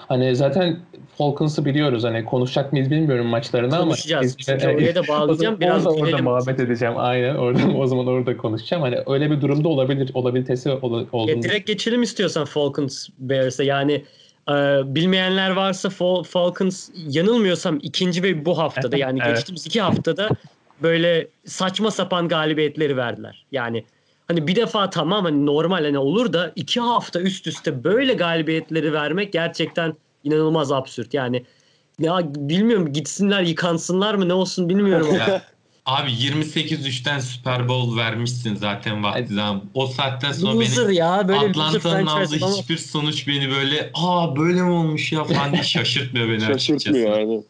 Hani 0.08 0.36
zaten 0.36 0.80
Falcons'ı 1.18 1.66
biliyoruz. 1.66 2.04
Hani 2.04 2.26
konuşacak 2.26 2.74
mıyız 2.74 2.92
bilmiyorum 2.92 3.26
maçlarını 3.26 3.76
ama 3.76 3.84
Konuşacağız. 3.84 4.38
Çünkü 4.38 4.68
oraya 4.68 4.96
da 4.96 5.02
bağlayacağım. 5.08 5.60
Biraz 5.60 5.88
orada, 5.88 6.00
orada 6.02 6.18
muhabbet 6.18 6.60
edeceğim. 6.60 6.94
Aynen. 6.98 7.36
Orada 7.36 7.68
o 7.78 7.88
zaman 7.88 8.08
orada 8.08 8.38
konuşacağım. 8.38 8.84
Hani 8.84 8.98
öyle 9.08 9.32
bir 9.32 9.42
durumda 9.42 9.70
olabilir 9.70 10.12
olabilitesi 10.14 10.72
ol, 10.72 11.00
Ya 11.00 11.08
olduğunu 11.12 11.42
direkt 11.44 11.68
geçelim 11.68 12.04
istiyorsan 12.04 12.46
Falcons 12.46 13.08
Bears'e. 13.20 13.64
Yani 13.64 13.94
e, 14.50 14.54
bilmeyenler 14.96 15.52
varsa 15.52 15.90
Fal- 15.90 16.24
Falcons 16.24 16.90
yanılmıyorsam 17.08 17.80
ikinci 17.82 18.24
ve 18.24 18.46
bu 18.46 18.58
haftada 18.58 18.98
yani 19.06 19.20
Evet. 19.26 19.36
geçtiğimiz 19.36 19.68
iki 19.68 19.82
haftada 19.82 20.30
böyle 20.84 21.28
saçma 21.46 21.92
sapan 21.92 22.28
galibiyetleri 22.28 22.98
verdiler. 22.98 23.46
Yani 23.52 23.86
hani 24.28 24.48
bir 24.48 24.56
defa 24.56 24.90
tamam 24.90 25.26
hani 25.26 25.46
normal 25.46 25.84
hani 25.84 25.98
olur 25.98 26.34
da 26.34 26.52
iki 26.56 26.80
hafta 26.80 27.22
üst 27.22 27.48
üste 27.48 27.84
böyle 27.84 28.14
galibiyetleri 28.14 28.94
vermek 28.94 29.34
gerçekten 29.34 29.94
inanılmaz 30.24 30.72
absürt. 30.72 31.14
Yani 31.14 31.46
ya 32.00 32.20
bilmiyorum 32.36 32.94
gitsinler 32.94 33.42
yıkansınlar 33.42 34.16
mı 34.16 34.30
ne 34.30 34.34
olsun 34.34 34.70
bilmiyorum. 34.70 35.16
Ya, 35.16 35.42
abi 35.86 36.12
28-3'ten 36.12 37.20
Super 37.20 37.68
Bowl 37.68 37.98
vermişsin 37.98 38.56
zaten 38.56 39.04
vakti 39.04 39.34
zaman. 39.34 39.64
O 39.74 39.88
saatten 39.88 40.32
sonra 40.32 40.54
loser 40.54 40.88
beni 40.88 40.96
ya 40.96 41.28
böyle 41.28 41.48
loser 41.48 41.64
Atlanta'nın 41.64 42.06
aldığı 42.06 42.36
hiçbir 42.36 42.78
sonuç 42.78 43.28
beni 43.28 43.50
böyle 43.52 43.92
aa 43.94 44.36
böyle 44.36 44.62
mi 44.62 44.72
olmuş 44.72 45.12
ya 45.12 45.24
falan 45.24 45.54
diye 45.54 45.64
şaşırtmıyor 45.64 46.30
beni 46.30 46.42
Şaşırtmıyor 46.42 47.10
açıkçası. 47.10 47.20
yani. 47.22 47.44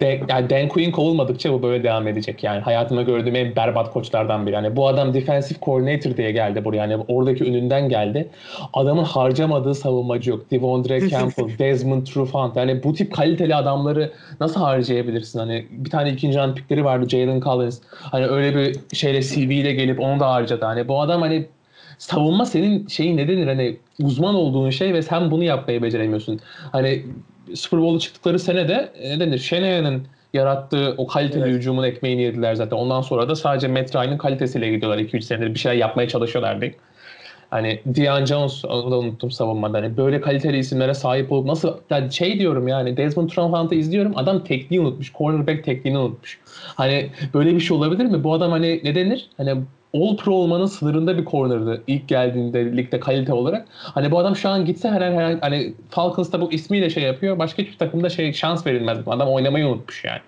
De, 0.00 0.20
yani 0.28 0.50
Dan 0.50 0.68
Quinn 0.68 0.90
kovulmadıkça 0.90 1.52
bu 1.52 1.62
böyle 1.62 1.84
devam 1.84 2.08
edecek 2.08 2.44
yani. 2.44 2.60
Hayatımda 2.60 3.02
gördüğüm 3.02 3.36
en 3.36 3.56
berbat 3.56 3.92
koçlardan 3.92 4.46
biri. 4.46 4.54
Yani 4.54 4.76
bu 4.76 4.88
adam 4.88 5.14
defensive 5.14 5.58
coordinator 5.62 6.16
diye 6.16 6.32
geldi 6.32 6.64
buraya. 6.64 6.76
Yani 6.76 7.04
oradaki 7.08 7.44
önünden 7.44 7.88
geldi. 7.88 8.28
Adamın 8.72 9.04
harcamadığı 9.04 9.74
savunmacı 9.74 10.30
yok. 10.30 10.50
Devondre 10.50 11.08
Campbell, 11.10 11.58
Desmond 11.58 12.06
Trufant. 12.06 12.56
Yani 12.56 12.82
bu 12.82 12.94
tip 12.94 13.12
kaliteli 13.12 13.54
adamları 13.54 14.12
nasıl 14.40 14.60
harcayabilirsin? 14.60 15.38
Hani 15.38 15.66
bir 15.70 15.90
tane 15.90 16.10
ikinci 16.10 16.38
round 16.38 16.54
pickleri 16.54 16.84
vardı 16.84 17.08
Jalen 17.08 17.40
Collins. 17.40 17.80
Hani 17.90 18.26
öyle 18.26 18.56
bir 18.56 18.96
şeyle 18.96 19.22
CV 19.22 19.50
ile 19.50 19.72
gelip 19.72 20.00
onu 20.00 20.20
da 20.20 20.30
harcadı. 20.30 20.64
Hani 20.64 20.88
bu 20.88 21.00
adam 21.00 21.22
hani 21.22 21.46
savunma 21.98 22.46
senin 22.46 22.86
şeyin 22.86 23.16
ne 23.16 23.28
denir 23.28 23.46
hani 23.46 23.76
uzman 24.02 24.34
olduğun 24.34 24.70
şey 24.70 24.94
ve 24.94 25.02
sen 25.02 25.30
bunu 25.30 25.44
yapmayı 25.44 25.82
beceremiyorsun. 25.82 26.40
Hani 26.72 27.02
Super 27.54 27.80
Bowl'a 27.80 27.98
çıktıkları 27.98 28.38
sene 28.38 28.68
de 28.68 28.92
e, 29.00 29.10
ne 29.10 29.20
denir 29.20 29.38
Shanahan'ın 29.38 30.02
yarattığı 30.34 30.94
o 30.96 31.06
kaliteli 31.06 31.42
Evet. 31.42 31.54
hücumun 31.54 31.84
ekmeğini 31.84 32.22
yediler 32.22 32.54
zaten. 32.54 32.76
Ondan 32.76 33.00
sonra 33.00 33.28
da 33.28 33.36
sadece 33.36 33.68
Matt 33.68 33.94
Ryan'ın 33.96 34.18
kalitesiyle 34.18 34.70
gidiyorlar. 34.70 34.98
2-3 34.98 35.20
senedir 35.20 35.54
bir 35.54 35.58
şeyler 35.58 35.76
yapmaya 35.76 36.08
çalışıyorlar 36.08 36.60
değil. 36.60 36.72
Hani 37.50 37.80
Deion 37.86 38.24
Jones 38.24 38.64
onu 38.64 38.90
da 38.90 38.98
unuttum 38.98 39.30
savunmada. 39.30 39.78
Hani 39.78 39.96
böyle 39.96 40.20
kaliteli 40.20 40.58
isimlere 40.58 40.94
sahip 40.94 41.32
olup 41.32 41.46
nasıl 41.46 41.74
yani 41.90 42.12
şey 42.12 42.38
diyorum 42.40 42.68
yani 42.68 42.96
Desmond 42.96 43.28
Trufant'ı 43.28 43.74
izliyorum. 43.74 44.12
Adam 44.16 44.44
tekniği 44.44 44.80
unutmuş. 44.80 45.12
Cornerback 45.12 45.64
tekniğini 45.64 45.98
unutmuş. 45.98 46.38
Hani 46.74 47.10
böyle 47.34 47.54
bir 47.54 47.60
şey 47.60 47.76
olabilir 47.76 48.04
mi? 48.04 48.24
Bu 48.24 48.34
adam 48.34 48.50
hani 48.50 48.80
ne 48.84 48.94
denir? 48.94 49.30
Hani 49.36 49.54
All 49.94 50.16
Pro 50.16 50.34
olmanın 50.34 50.66
sınırında 50.66 51.18
bir 51.18 51.24
corner'dı 51.24 51.82
ilk 51.86 52.08
geldiğinde 52.08 52.76
ligde 52.76 53.00
kalite 53.00 53.32
olarak. 53.32 53.66
Hani 53.70 54.10
bu 54.10 54.18
adam 54.18 54.36
şu 54.36 54.48
an 54.48 54.64
gitse 54.64 54.90
her 54.90 55.00
her 55.00 55.38
hani 55.40 55.74
Falcons'ta 55.90 56.40
bu 56.40 56.52
ismiyle 56.52 56.90
şey 56.90 57.02
yapıyor. 57.02 57.38
Başka 57.38 57.62
hiçbir 57.62 57.78
takımda 57.78 58.10
şey 58.10 58.32
şans 58.32 58.66
verilmez. 58.66 59.06
Bu 59.06 59.12
adam 59.12 59.28
oynamayı 59.28 59.66
unutmuş 59.66 60.04
yani. 60.04 60.20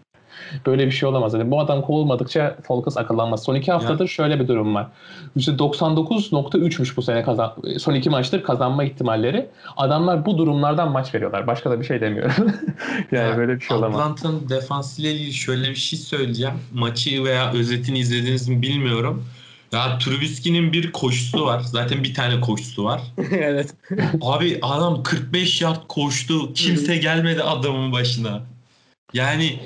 Böyle 0.66 0.86
bir 0.86 0.90
şey 0.90 1.08
olamaz. 1.08 1.34
Yani 1.34 1.50
bu 1.50 1.60
adam 1.60 1.82
kovulmadıkça 1.82 2.56
Falcons 2.62 2.96
akıllanmaz. 2.96 3.42
Son 3.44 3.54
iki 3.54 3.72
haftadır 3.72 4.08
şöyle 4.08 4.40
bir 4.40 4.48
durum 4.48 4.74
var. 4.74 4.86
%99.3'müş 5.36 6.96
bu 6.96 7.02
sene 7.02 7.22
kazan 7.22 7.54
son 7.78 7.94
iki 7.94 8.10
maçtır 8.10 8.42
kazanma 8.42 8.84
ihtimalleri. 8.84 9.46
Adamlar 9.76 10.26
bu 10.26 10.38
durumlardan 10.38 10.90
maç 10.90 11.14
veriyorlar. 11.14 11.46
Başka 11.46 11.70
da 11.70 11.80
bir 11.80 11.84
şey 11.84 12.00
demiyorum. 12.00 12.32
yani 13.12 13.30
Ya, 13.30 13.36
böyle 13.36 13.54
bir 13.54 13.60
şey 13.60 13.76
olamaz. 13.76 14.00
Atlanta'nın 14.00 14.48
defansıyla 14.48 15.10
ilgili 15.10 15.32
şöyle 15.32 15.70
bir 15.70 15.74
şey 15.74 15.98
söyleyeceğim. 15.98 16.54
Maçı 16.74 17.24
veya 17.24 17.52
özetini 17.52 17.98
izlediniz 17.98 18.48
mi 18.48 18.62
bilmiyorum. 18.62 19.24
Ya 19.72 19.98
Trubisky'nin 19.98 20.72
bir 20.72 20.92
koşusu 20.92 21.44
var. 21.44 21.60
Zaten 21.60 22.04
bir 22.04 22.14
tane 22.14 22.40
koşusu 22.40 22.84
var. 22.84 23.02
evet. 23.30 23.74
Abi 24.20 24.58
adam 24.62 25.02
45 25.02 25.60
yard 25.60 25.86
koştu. 25.88 26.54
Kimse 26.54 26.96
gelmedi 26.96 27.42
adamın 27.42 27.92
başına. 27.92 28.42
Yani 29.14 29.60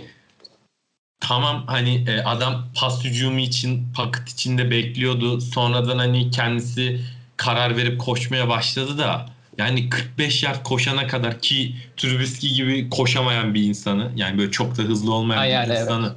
tamam 1.20 1.64
hani 1.66 2.04
e, 2.08 2.20
adam 2.20 2.64
pas 2.74 3.04
hücumu 3.04 3.38
için 3.38 3.86
paket 3.96 4.28
içinde 4.28 4.70
bekliyordu. 4.70 5.40
Sonradan 5.40 5.98
hani 5.98 6.30
kendisi 6.30 7.00
karar 7.36 7.76
verip 7.76 8.00
koşmaya 8.00 8.48
başladı 8.48 8.98
da 8.98 9.26
yani 9.58 9.88
45 9.88 10.42
yard 10.42 10.62
koşana 10.64 11.06
kadar 11.06 11.40
ki 11.40 11.74
Trubisky 11.96 12.54
gibi 12.54 12.90
koşamayan 12.90 13.54
bir 13.54 13.62
insanı 13.62 14.10
yani 14.16 14.38
böyle 14.38 14.50
çok 14.50 14.78
da 14.78 14.82
hızlı 14.82 15.12
olmayan 15.12 15.40
Ay 15.40 15.50
yani 15.50 15.70
bir 15.70 15.74
evet. 15.74 16.12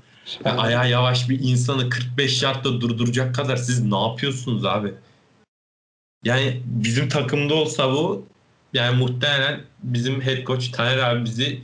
Ve 0.45 0.51
ayağı 0.51 0.89
yavaş 0.89 1.29
bir 1.29 1.39
insanı 1.39 1.89
45 1.89 2.43
yardta 2.43 2.81
durduracak 2.81 3.35
kadar 3.35 3.57
siz 3.57 3.83
ne 3.83 3.99
yapıyorsunuz 3.99 4.65
abi? 4.65 4.93
Yani 6.23 6.61
bizim 6.65 7.09
takımda 7.09 7.53
olsa 7.53 7.91
bu 7.91 8.25
yani 8.73 8.97
muhtemelen 8.97 9.61
bizim 9.83 10.21
head 10.21 10.45
coach 10.45 10.71
Taner 10.71 10.97
abi 10.97 11.25
bizi 11.25 11.61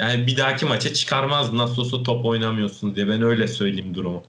yani 0.00 0.26
bir 0.26 0.36
dahaki 0.36 0.66
maça 0.66 0.94
çıkarmaz 0.94 1.52
nasıl 1.52 1.82
olsa 1.82 2.02
top 2.02 2.24
oynamıyorsunuz 2.24 2.96
diye 2.96 3.08
ben 3.08 3.22
öyle 3.22 3.48
söyleyeyim 3.48 3.94
durumu. 3.94 4.22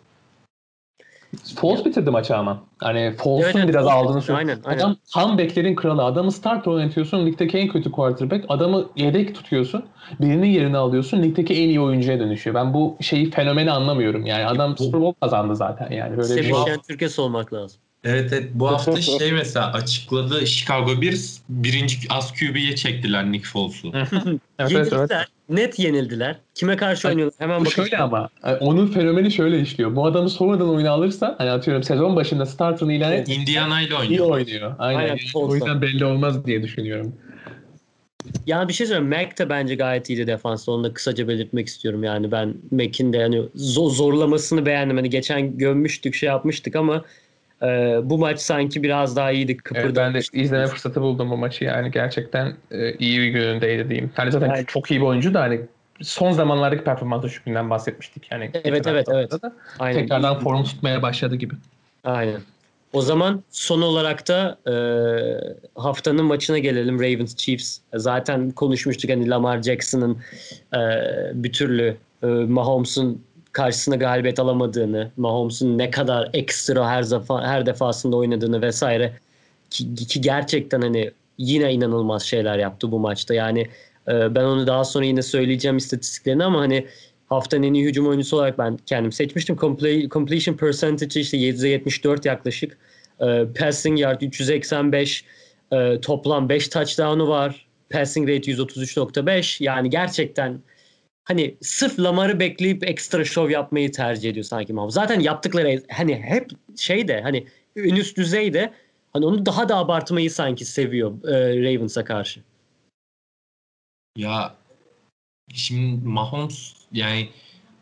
Foles 1.56 1.86
bitirdi 1.86 2.10
maçı 2.10 2.38
ama. 2.38 2.64
Hani 2.78 3.14
Foles'un 3.18 3.60
Evet, 3.60 3.70
biraz 3.70 3.88
aldığını. 3.88 4.38
Aynen, 4.38 4.60
aynen. 4.66 4.80
Adam 4.80 4.96
comeback'lerin 5.14 5.76
kralı. 5.76 6.04
Adamı 6.04 6.32
start 6.32 6.68
oynatıyorsun. 6.68 7.26
Ligdeki 7.26 7.58
en 7.58 7.68
kötü 7.68 7.92
quarterback. 7.92 8.46
Adamı 8.50 8.86
yedek 8.96 9.36
tutuyorsun. 9.36 9.86
Birinin 10.22 10.48
yerini 10.48 10.78
alıyorsun. 10.78 11.24
Ligdeki 11.24 11.54
en 11.54 11.70
iyi 11.70 11.82
oyuncuya 11.82 12.20
dönüşüyor. 12.20 12.56
Ben 12.56 12.74
bu 12.74 12.98
şeyi 13.02 13.32
fenomeni 13.32 13.72
anlamıyorum. 13.72 14.26
Yani 14.26 14.46
adam 14.46 14.78
Super 14.78 15.02
Bowl 15.02 15.20
kazandı 15.22 15.56
zaten. 15.56 15.92
Yani 15.92 16.18
böyle 16.18 16.36
bir 16.36 16.44
şey. 16.44 16.54
Şentürk'e 16.66 17.22
olmak 17.22 17.54
lazım. 17.54 17.82
Evet 18.04 18.34
evet 18.34 18.49
bu 18.54 18.68
hafta 18.72 19.01
şey 19.01 19.32
mesela 19.32 19.74
açıkladı 19.74 20.47
Chicago 20.47 21.01
Bears 21.01 21.39
birinci 21.49 21.97
az 22.10 22.34
QB'ye 22.34 22.76
çektiler 22.76 23.32
Nick 23.32 23.47
Foles'u. 23.47 23.91
Evet, 24.60 24.93
evet. 24.93 25.12
Net 25.49 25.80
yenildiler. 25.80 26.36
Kime 26.56 26.78
karşı 26.78 27.08
Ay, 27.08 27.12
oynuyorlar? 27.14 27.36
Hemen 27.39 27.62
Bu 27.62 27.66
bakın. 27.66 27.84
şöyle 27.84 27.97
ama 27.97 28.30
yani 28.45 28.58
onun 28.58 28.88
fenomeni 28.88 29.32
şöyle 29.32 29.60
işliyor. 29.62 29.95
Bu 29.95 30.06
adamı 30.06 30.30
sonradan 30.30 30.70
oyuna 30.70 30.91
alırsan 30.91 31.36
hani 31.38 31.51
atıyorum 31.51 31.84
sezon 31.84 32.16
başında 32.16 32.45
startını 32.45 32.93
ilan 32.93 33.12
et 33.14 33.30
Indiana 33.30 33.82
ile 33.82 33.88
iyi 33.88 33.95
oynuyor. 33.95 34.30
oynuyor. 34.30 34.76
Aynen. 34.80 34.99
Aynen, 34.99 35.10
Yani 35.10 35.20
o 35.34 35.56
yüzden 35.56 35.82
belli 35.82 36.06
olmaz 36.06 36.45
diye 36.45 36.64
düşünüyorum. 36.64 37.16
Yani 38.47 38.68
bir 38.68 38.74
şey 38.74 38.88
söyleyeyim. 38.88 39.10
Mac 39.10 39.38
de 39.38 39.49
bence 39.49 39.76
gayet 39.76 40.10
iyiydi 40.10 40.28
defansta. 40.28 40.72
Onu 40.72 40.84
da 40.84 40.93
kısaca 40.93 41.28
belirtmek 41.28 41.68
istiyorum. 41.68 42.04
Yani 42.04 42.32
ben 42.32 42.54
Mac'in 42.72 43.14
de 43.14 43.22
hani 43.22 43.41
zor, 43.56 43.89
zorlamasını 43.91 44.66
beğendim. 44.66 44.97
Hani 44.97 45.10
geçen 45.10 45.58
gömmüştük 45.58 46.16
şey 46.16 46.28
yapmıştık 46.28 46.76
ama 46.76 47.06
e, 47.64 47.99
bu 48.03 48.18
maç 48.18 48.39
sanki 48.39 48.84
biraz 48.84 49.16
daha 49.16 49.32
iyiydi. 49.32 49.57
Evet, 49.76 49.95
ben 49.95 50.14
de 50.14 50.20
izleme 50.34 50.68
fırsatı 50.68 51.01
buldum 51.01 51.32
bu 51.32 51.38
maçı 51.38 51.64
yani 51.64 51.91
gerçekten 51.91 52.53
e, 52.72 52.93
iyi 52.93 53.20
bir 53.20 53.28
günündeydi 53.28 53.89
diyeyim. 53.89 54.11
Hani 54.16 54.32
zaten 54.32 54.49
Evet. 54.49 54.68
çok 54.68 54.91
iyi 54.91 54.99
bir 54.99 55.05
oyuncu 55.05 55.34
da 55.34 55.41
hani 55.41 55.61
son 56.01 56.32
zamanlardaki 56.32 56.84
performans 56.84 57.24
düşüklüğünden 57.24 57.70
bahsetmiştik. 57.70 58.32
Yani 58.32 58.51
Evet, 58.64 58.88
evet, 58.88 59.07
evet. 59.11 59.32
Da. 59.32 59.53
Aynen. 59.80 59.99
Tekrardan 59.99 60.39
form 60.39 60.64
tutmaya 60.64 61.01
başladı 61.01 61.36
gibi. 61.36 61.53
Aynen. 62.03 62.41
O 62.93 63.01
zaman 63.01 63.43
son 63.51 63.82
olarak 63.82 64.28
da 64.28 64.57
e, 64.68 64.76
haftanın 65.76 66.26
maçına 66.26 66.57
gelelim 66.57 66.99
Ravens 66.99 67.36
Chiefs. 67.36 67.78
Zaten 67.93 68.51
konuşmuştuk 68.51 69.11
hani 69.11 69.30
Lamar 69.30 69.61
Jackson'ın 69.61 70.18
e, 70.74 70.80
bir 71.34 71.53
türlü 71.53 71.97
e, 72.24 72.28
Mahomes'un 72.28 73.24
karşısına 73.54 73.95
galibiyet 73.95 74.39
alamadığını, 74.39 75.12
Mahomes'un 75.18 75.78
ne 75.78 75.91
kadar 75.91 76.30
ekstra 76.34 76.89
her 76.89 77.04
zafa, 77.04 77.47
her 77.47 77.66
defasında 77.66 78.16
oynadığını 78.16 78.62
vesaire 78.62 79.14
ki, 79.70 79.95
ki 79.95 80.22
gerçekten 80.22 80.82
hani 80.82 81.12
yine 81.38 81.74
inanılmaz 81.74 82.24
şeyler 82.24 82.58
yaptı 82.58 82.91
bu 82.91 82.99
maçta. 82.99 83.34
Yani 83.34 83.68
e, 84.08 84.36
ben 84.36 84.43
onu 84.43 84.68
daha 84.68 84.84
sonra 84.84 85.06
yine 85.06 85.22
söyleyeceğim 85.22 85.78
istatistiklerini 85.78 86.43
ama 86.43 86.60
hani 86.60 86.88
haftanın 87.30 87.64
en 87.64 87.74
iyi 87.74 87.86
hücum 87.86 88.08
oyuncusu 88.08 88.38
olarak 88.38 88.58
ben 88.58 88.78
kendim 88.86 89.12
seçmiştim. 89.12 89.56
Comple- 89.56 90.10
completion 90.10 90.56
percentage 90.56 91.20
işte 91.20 91.38
%74 91.38 92.28
yaklaşık. 92.28 92.78
E, 93.20 93.45
passing 93.60 93.99
yard 93.99 94.22
385. 94.22 95.26
E, 95.72 96.01
toplam 96.01 96.49
5 96.49 96.68
touchdown'u 96.68 97.28
var. 97.28 97.66
Passing 97.89 98.30
rate 98.30 98.51
133.5. 98.51 99.64
Yani 99.64 99.89
gerçekten 99.89 100.60
hani 101.24 101.57
sırf 101.61 101.99
Lamar'ı 101.99 102.39
bekleyip 102.39 102.89
ekstra 102.89 103.26
şov 103.26 103.49
yapmayı 103.49 103.91
tercih 103.91 104.30
ediyor 104.30 104.45
sanki 104.45 104.74
Mahomes. 104.74 104.93
Zaten 104.93 105.19
yaptıkları 105.19 105.84
hani 105.91 106.15
hep 106.15 106.51
şey 106.78 107.07
de 107.07 107.21
hani 107.21 107.47
en 107.76 107.95
üst 107.95 108.17
düzeyde 108.17 108.74
hani 109.13 109.26
onu 109.26 109.45
daha 109.45 109.69
da 109.69 109.78
abartmayı 109.78 110.32
sanki 110.32 110.65
seviyor 110.65 111.24
e, 111.24 111.61
Ravens'a 111.63 112.05
karşı. 112.05 112.39
Ya 114.17 114.55
şimdi 115.53 116.07
Mahomes 116.07 116.74
yani 116.91 117.30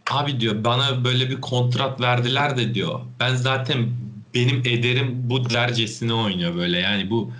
abi 0.09 0.39
diyor 0.39 0.63
bana 0.63 1.03
böyle 1.03 1.29
bir 1.29 1.41
kontrat 1.41 2.01
verdiler 2.01 2.57
de 2.57 2.73
diyor. 2.73 3.01
Ben 3.19 3.35
zaten 3.35 3.89
benim 4.33 4.59
ederim 4.59 5.21
bu 5.29 5.49
dercesine 5.49 6.13
oynuyor 6.13 6.55
böyle. 6.55 6.79
Yani 6.79 7.09
bu 7.09 7.31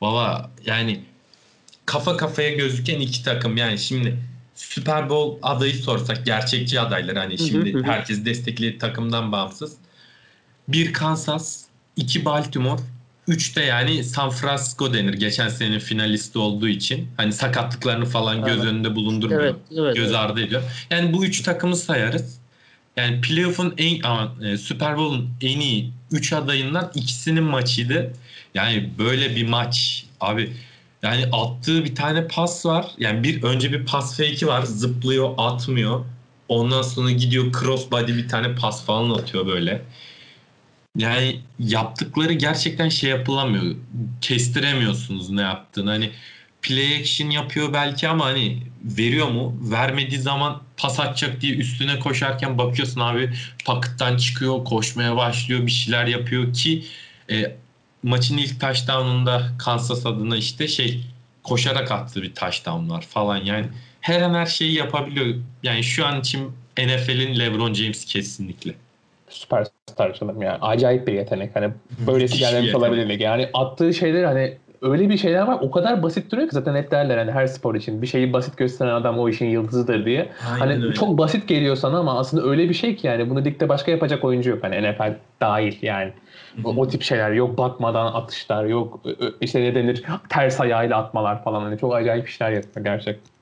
baba 0.00 0.50
yani 0.64 1.00
kafa 1.86 2.16
kafaya 2.16 2.50
gözüken 2.50 3.00
iki 3.00 3.24
takım 3.24 3.56
yani 3.56 3.78
şimdi 3.78 4.18
Super 4.56 5.08
Bowl 5.08 5.38
adayı 5.42 5.74
sorsak 5.74 6.26
gerçekçi 6.26 6.80
adaylar 6.80 7.16
hani 7.16 7.38
şimdi 7.38 7.82
herkes 7.84 8.24
desteklediği 8.24 8.78
takımdan 8.78 9.32
bağımsız. 9.32 9.76
Bir 10.68 10.92
Kansas, 10.92 11.64
iki 11.96 12.24
Baltimore, 12.24 12.82
üç 13.28 13.56
de 13.56 13.60
yani 13.60 14.04
San 14.04 14.30
Francisco 14.30 14.94
denir. 14.94 15.12
Geçen 15.12 15.48
senenin 15.48 15.78
finalisti 15.78 16.38
olduğu 16.38 16.68
için. 16.68 17.08
Hani 17.16 17.32
sakatlıklarını 17.32 18.04
falan 18.04 18.44
göz 18.44 18.56
Evet. 18.56 18.66
önünde 18.66 18.94
bulundurmuyor. 18.94 19.42
Evet, 19.42 19.56
evet. 19.76 19.96
göz 19.96 20.14
ardı 20.14 20.40
ediyor. 20.40 20.62
Yani 20.90 21.12
bu 21.12 21.24
üç 21.24 21.42
takımı 21.42 21.76
sayarız. 21.76 22.38
Yani 22.96 23.20
playoff'un 23.20 23.74
en 23.78 24.00
e, 24.44 24.56
Super 24.56 24.96
Bowl'un 24.96 25.30
en 25.40 25.60
iyi 25.60 25.92
3 26.12 26.32
adayından 26.32 26.90
ikisinin 26.94 27.44
maçıydı. 27.44 28.12
Yani 28.54 28.90
böyle 28.98 29.36
bir 29.36 29.48
maç 29.48 30.04
abi 30.20 30.52
yani 31.02 31.26
attığı 31.32 31.84
bir 31.84 31.94
tane 31.94 32.28
pas 32.28 32.66
var. 32.66 32.86
Yani 32.98 33.22
bir 33.22 33.42
önce 33.42 33.72
bir 33.72 33.86
pas 33.86 34.16
fake'i 34.16 34.46
var. 34.46 34.62
Zıplıyor, 34.62 35.34
atmıyor. 35.38 36.04
Ondan 36.48 36.82
sonra 36.82 37.10
gidiyor 37.10 37.52
cross 37.60 37.90
body 37.90 38.12
bir 38.12 38.28
tane 38.28 38.54
pas 38.54 38.84
falan 38.84 39.10
atıyor 39.18 39.46
böyle. 39.46 39.82
Yani 40.96 41.40
yaptıkları 41.58 42.32
gerçekten 42.32 42.88
şey 42.88 43.10
yapılamıyor. 43.10 43.76
Kestiremiyorsunuz 44.20 45.30
ne 45.30 45.42
yaptığını. 45.42 45.90
Hani 45.90 46.10
play 46.62 46.96
action 47.00 47.30
yapıyor 47.30 47.72
belki 47.72 48.08
ama 48.08 48.24
hani 48.24 48.62
veriyor 48.84 49.28
mu? 49.28 49.58
Vermediği 49.60 50.20
zaman 50.20 50.62
pas 50.76 51.00
atacak 51.00 51.40
diye 51.40 51.54
üstüne 51.54 51.98
koşarken 51.98 52.58
bakıyorsun 52.58 53.00
abi 53.00 53.32
pakıttan 53.64 54.16
çıkıyor, 54.16 54.64
koşmaya 54.64 55.16
başlıyor, 55.16 55.66
bir 55.66 55.70
şeyler 55.70 56.06
yapıyor 56.06 56.52
ki 56.52 56.84
e, 57.30 57.56
maçın 58.02 58.38
ilk 58.38 58.60
touchdown'unda 58.60 59.42
Kansas 59.58 60.06
adına 60.06 60.36
işte 60.36 60.68
şey 60.68 61.00
koşarak 61.42 61.92
attığı 61.92 62.22
bir 62.22 62.34
touchdown 62.34 62.90
var 62.90 63.02
falan 63.02 63.36
yani 63.36 63.66
her 64.00 64.22
an 64.22 64.34
her 64.34 64.46
şeyi 64.46 64.74
yapabiliyor. 64.74 65.26
Yani 65.62 65.82
şu 65.84 66.06
an 66.06 66.20
için 66.20 66.52
NFL'in 66.78 67.38
LeBron 67.38 67.74
James 67.74 68.04
kesinlikle. 68.04 68.74
Süperstar 69.28 70.14
çalım 70.14 70.42
yani. 70.42 70.58
Acayip 70.60 71.06
bir 71.06 71.12
yetenek. 71.12 71.56
Hani 71.56 71.70
böylesi 72.06 72.38
gelmemiş 72.38 72.74
olabilir. 72.74 73.20
Yani 73.20 73.50
attığı 73.54 73.94
şeyler 73.94 74.24
hani 74.24 74.56
öyle 74.82 75.08
bir 75.10 75.18
şeyler 75.18 75.42
var. 75.42 75.58
O 75.60 75.70
kadar 75.70 76.02
basit 76.02 76.32
duruyor 76.32 76.48
ki 76.48 76.54
zaten 76.54 76.74
hep 76.74 76.90
derler 76.90 77.18
hani 77.18 77.32
her 77.32 77.46
spor 77.46 77.74
için. 77.74 78.02
Bir 78.02 78.06
şeyi 78.06 78.32
basit 78.32 78.56
gösteren 78.56 78.94
adam 78.94 79.18
o 79.18 79.28
işin 79.28 79.46
yıldızıdır 79.46 80.04
diye. 80.04 80.28
Hani 80.38 80.94
çok 80.94 81.18
basit 81.18 81.48
geliyor 81.48 81.76
sana 81.76 81.98
ama 81.98 82.18
aslında 82.18 82.44
öyle 82.44 82.68
bir 82.68 82.74
şey 82.74 82.96
ki 82.96 83.06
yani 83.06 83.30
bunu 83.30 83.44
ligde 83.44 83.68
başka 83.68 83.90
yapacak 83.90 84.24
oyuncu 84.24 84.50
yok. 84.50 84.58
Hani 84.62 84.92
NFL 84.92 85.14
dahil 85.40 85.74
yani. 85.82 86.12
O, 86.64 86.88
tip 86.88 87.02
şeyler 87.02 87.32
yok 87.32 87.58
bakmadan 87.58 88.06
atışlar 88.06 88.64
yok 88.64 89.02
işte 89.40 89.60
ne 89.60 89.74
denir 89.74 90.04
ters 90.28 90.60
ayağıyla 90.60 90.96
atmalar 90.96 91.44
falan 91.44 91.62
hani 91.62 91.78
çok 91.78 91.94
acayip 91.94 92.28
işler 92.28 92.52
yapıyor 92.52 92.84
gerçekten. 92.84 93.32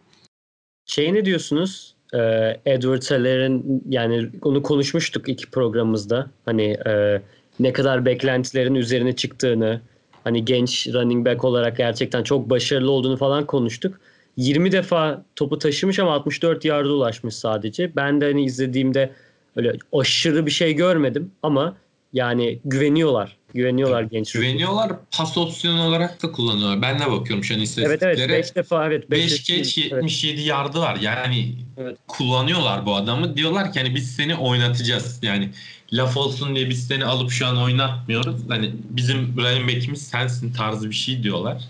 Şey 0.86 1.14
ne 1.14 1.24
diyorsunuz? 1.24 1.94
Ee, 2.14 2.60
Edward 2.66 3.02
Seller'in 3.02 3.82
yani 3.88 4.28
onu 4.42 4.62
konuşmuştuk 4.62 5.28
iki 5.28 5.50
programımızda. 5.50 6.30
Hani 6.44 6.76
e, 6.86 7.22
ne 7.60 7.72
kadar 7.72 8.04
beklentilerin 8.04 8.74
üzerine 8.74 9.16
çıktığını, 9.16 9.80
hani 10.24 10.44
genç 10.44 10.88
running 10.88 11.26
back 11.26 11.44
olarak 11.44 11.76
gerçekten 11.76 12.22
çok 12.22 12.50
başarılı 12.50 12.90
olduğunu 12.90 13.16
falan 13.16 13.46
konuştuk. 13.46 14.00
20 14.36 14.72
defa 14.72 15.24
topu 15.36 15.58
taşımış 15.58 15.98
ama 15.98 16.12
64 16.12 16.64
yarda 16.64 16.92
ulaşmış 16.92 17.34
sadece. 17.34 17.96
Ben 17.96 18.20
de 18.20 18.24
hani 18.24 18.44
izlediğimde 18.44 19.10
öyle 19.56 19.72
aşırı 19.92 20.46
bir 20.46 20.50
şey 20.50 20.74
görmedim 20.74 21.30
ama 21.42 21.76
yani 22.14 22.58
güveniyorlar. 22.64 23.36
Güveniyorlar 23.54 24.02
genç. 24.02 24.32
Güveniyorlar 24.32 24.92
pas 25.16 25.38
opsiyonu 25.38 25.82
olarak 25.82 26.22
da 26.22 26.32
kullanıyorlar. 26.32 26.82
Ben 26.82 26.98
de 26.98 27.10
bakıyorum 27.10 27.44
şu 27.44 27.54
an 27.54 27.58
Evet 27.58 27.68
istatistiklere. 27.68 28.22
evet 28.22 28.44
5 28.44 28.56
defa 28.56 28.86
evet. 28.86 29.10
5 29.10 29.44
geç 29.44 29.78
evet. 29.78 29.92
77 29.92 30.40
yardı 30.40 30.80
var. 30.80 30.96
Yani 31.00 31.54
Evet. 31.78 31.96
kullanıyorlar 32.08 32.86
bu 32.86 32.96
adamı. 32.96 33.36
Diyorlar 33.36 33.72
ki 33.72 33.80
hani 33.80 33.94
biz 33.94 34.16
seni 34.16 34.34
oynatacağız. 34.36 35.18
Yani 35.22 35.50
laf 35.92 36.16
olsun 36.16 36.56
diye 36.56 36.68
biz 36.70 36.86
seni 36.86 37.04
alıp 37.04 37.30
şu 37.30 37.46
an 37.46 37.56
oynatmıyoruz. 37.62 38.36
Hani 38.48 38.72
bizim 38.90 39.36
running 39.36 39.68
back'imiz 39.68 40.02
sensin 40.08 40.52
tarzı 40.52 40.90
bir 40.90 40.94
şey 40.94 41.22
diyorlar. 41.22 41.62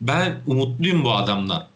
Ben 0.00 0.34
umutluyum 0.46 1.04
bu 1.04 1.12
adamdan. 1.12 1.66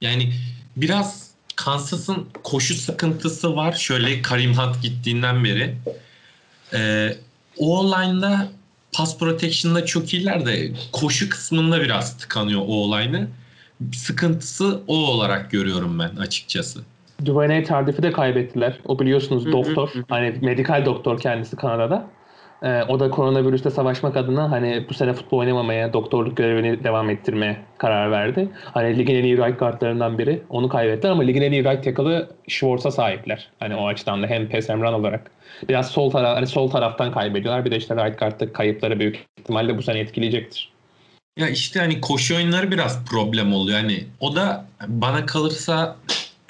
Yani 0.00 0.32
biraz 0.76 1.30
Kansas'ın 1.56 2.26
koşu 2.42 2.74
sıkıntısı 2.74 3.56
var. 3.56 3.72
Şöyle 3.72 4.22
Karim 4.22 4.54
Hunt 4.54 4.82
gittiğinden 4.82 5.44
beri. 5.44 5.74
Ee, 6.74 7.16
o 7.58 7.84
line'da 7.92 8.48
pass 8.92 9.18
protection'da 9.18 9.86
çok 9.86 10.14
iyiler 10.14 10.46
de 10.46 10.72
koşu 10.92 11.28
kısmında 11.28 11.80
biraz 11.80 12.18
tıkanıyor 12.18 12.62
o 12.66 12.98
line'ı. 12.98 13.28
Sıkıntısı 13.92 14.80
o 14.86 14.96
olarak 14.96 15.50
görüyorum 15.50 15.98
ben 15.98 16.16
açıkçası. 16.16 16.80
Duvernay 17.24 17.64
Tardif'i 17.64 18.02
de 18.02 18.12
kaybettiler. 18.12 18.78
O 18.84 18.98
biliyorsunuz 18.98 19.52
doktor. 19.52 19.90
Hani 20.08 20.38
medikal 20.42 20.84
doktor 20.84 21.20
kendisi 21.20 21.56
Kanada'da. 21.56 22.10
Ee, 22.64 22.82
o 22.88 23.00
da 23.00 23.10
koronavirüste 23.10 23.70
savaşmak 23.70 24.16
adına 24.16 24.50
hani 24.50 24.84
bu 24.88 24.94
sene 24.94 25.12
futbol 25.12 25.38
oynamamaya, 25.38 25.92
doktorluk 25.92 26.36
görevini 26.36 26.84
devam 26.84 27.10
ettirmeye 27.10 27.56
karar 27.78 28.10
verdi. 28.10 28.48
Hani 28.74 28.98
ligin 28.98 29.14
en 29.14 29.24
iyi 29.24 29.36
right 29.36 29.58
guardlarından 29.58 30.18
biri. 30.18 30.42
Onu 30.48 30.68
kaybettiler 30.68 31.12
ama 31.12 31.22
ligin 31.22 31.42
en 31.42 31.52
iyi 31.52 31.64
right 31.64 31.84
tackle'ı 31.84 32.28
Schwartz'a 32.48 32.90
sahipler. 32.90 33.48
Hani 33.60 33.76
o 33.76 33.86
açıdan 33.86 34.22
da 34.22 34.26
hem 34.26 34.48
pass 34.48 34.68
hem 34.68 34.82
run 34.82 34.92
olarak. 34.92 35.30
Biraz 35.68 35.90
sol 35.90 36.10
taraf, 36.10 36.36
hani 36.36 36.46
sol 36.46 36.70
taraftan 36.70 37.12
kaybediyorlar. 37.12 37.64
Bir 37.64 37.70
de 37.70 37.76
işte 37.76 37.94
right 37.94 38.18
guard'da 38.18 38.52
kayıpları 38.52 39.00
büyük 39.00 39.26
ihtimalle 39.38 39.78
bu 39.78 39.82
sene 39.82 39.98
etkileyecektir. 39.98 40.72
Ya 41.38 41.48
işte 41.48 41.80
hani 41.80 42.00
koşu 42.00 42.36
oyunları 42.36 42.70
biraz 42.70 43.04
problem 43.04 43.52
oluyor. 43.52 43.78
Hani 43.78 44.04
o 44.20 44.36
da 44.36 44.66
bana 44.86 45.26
kalırsa 45.26 45.96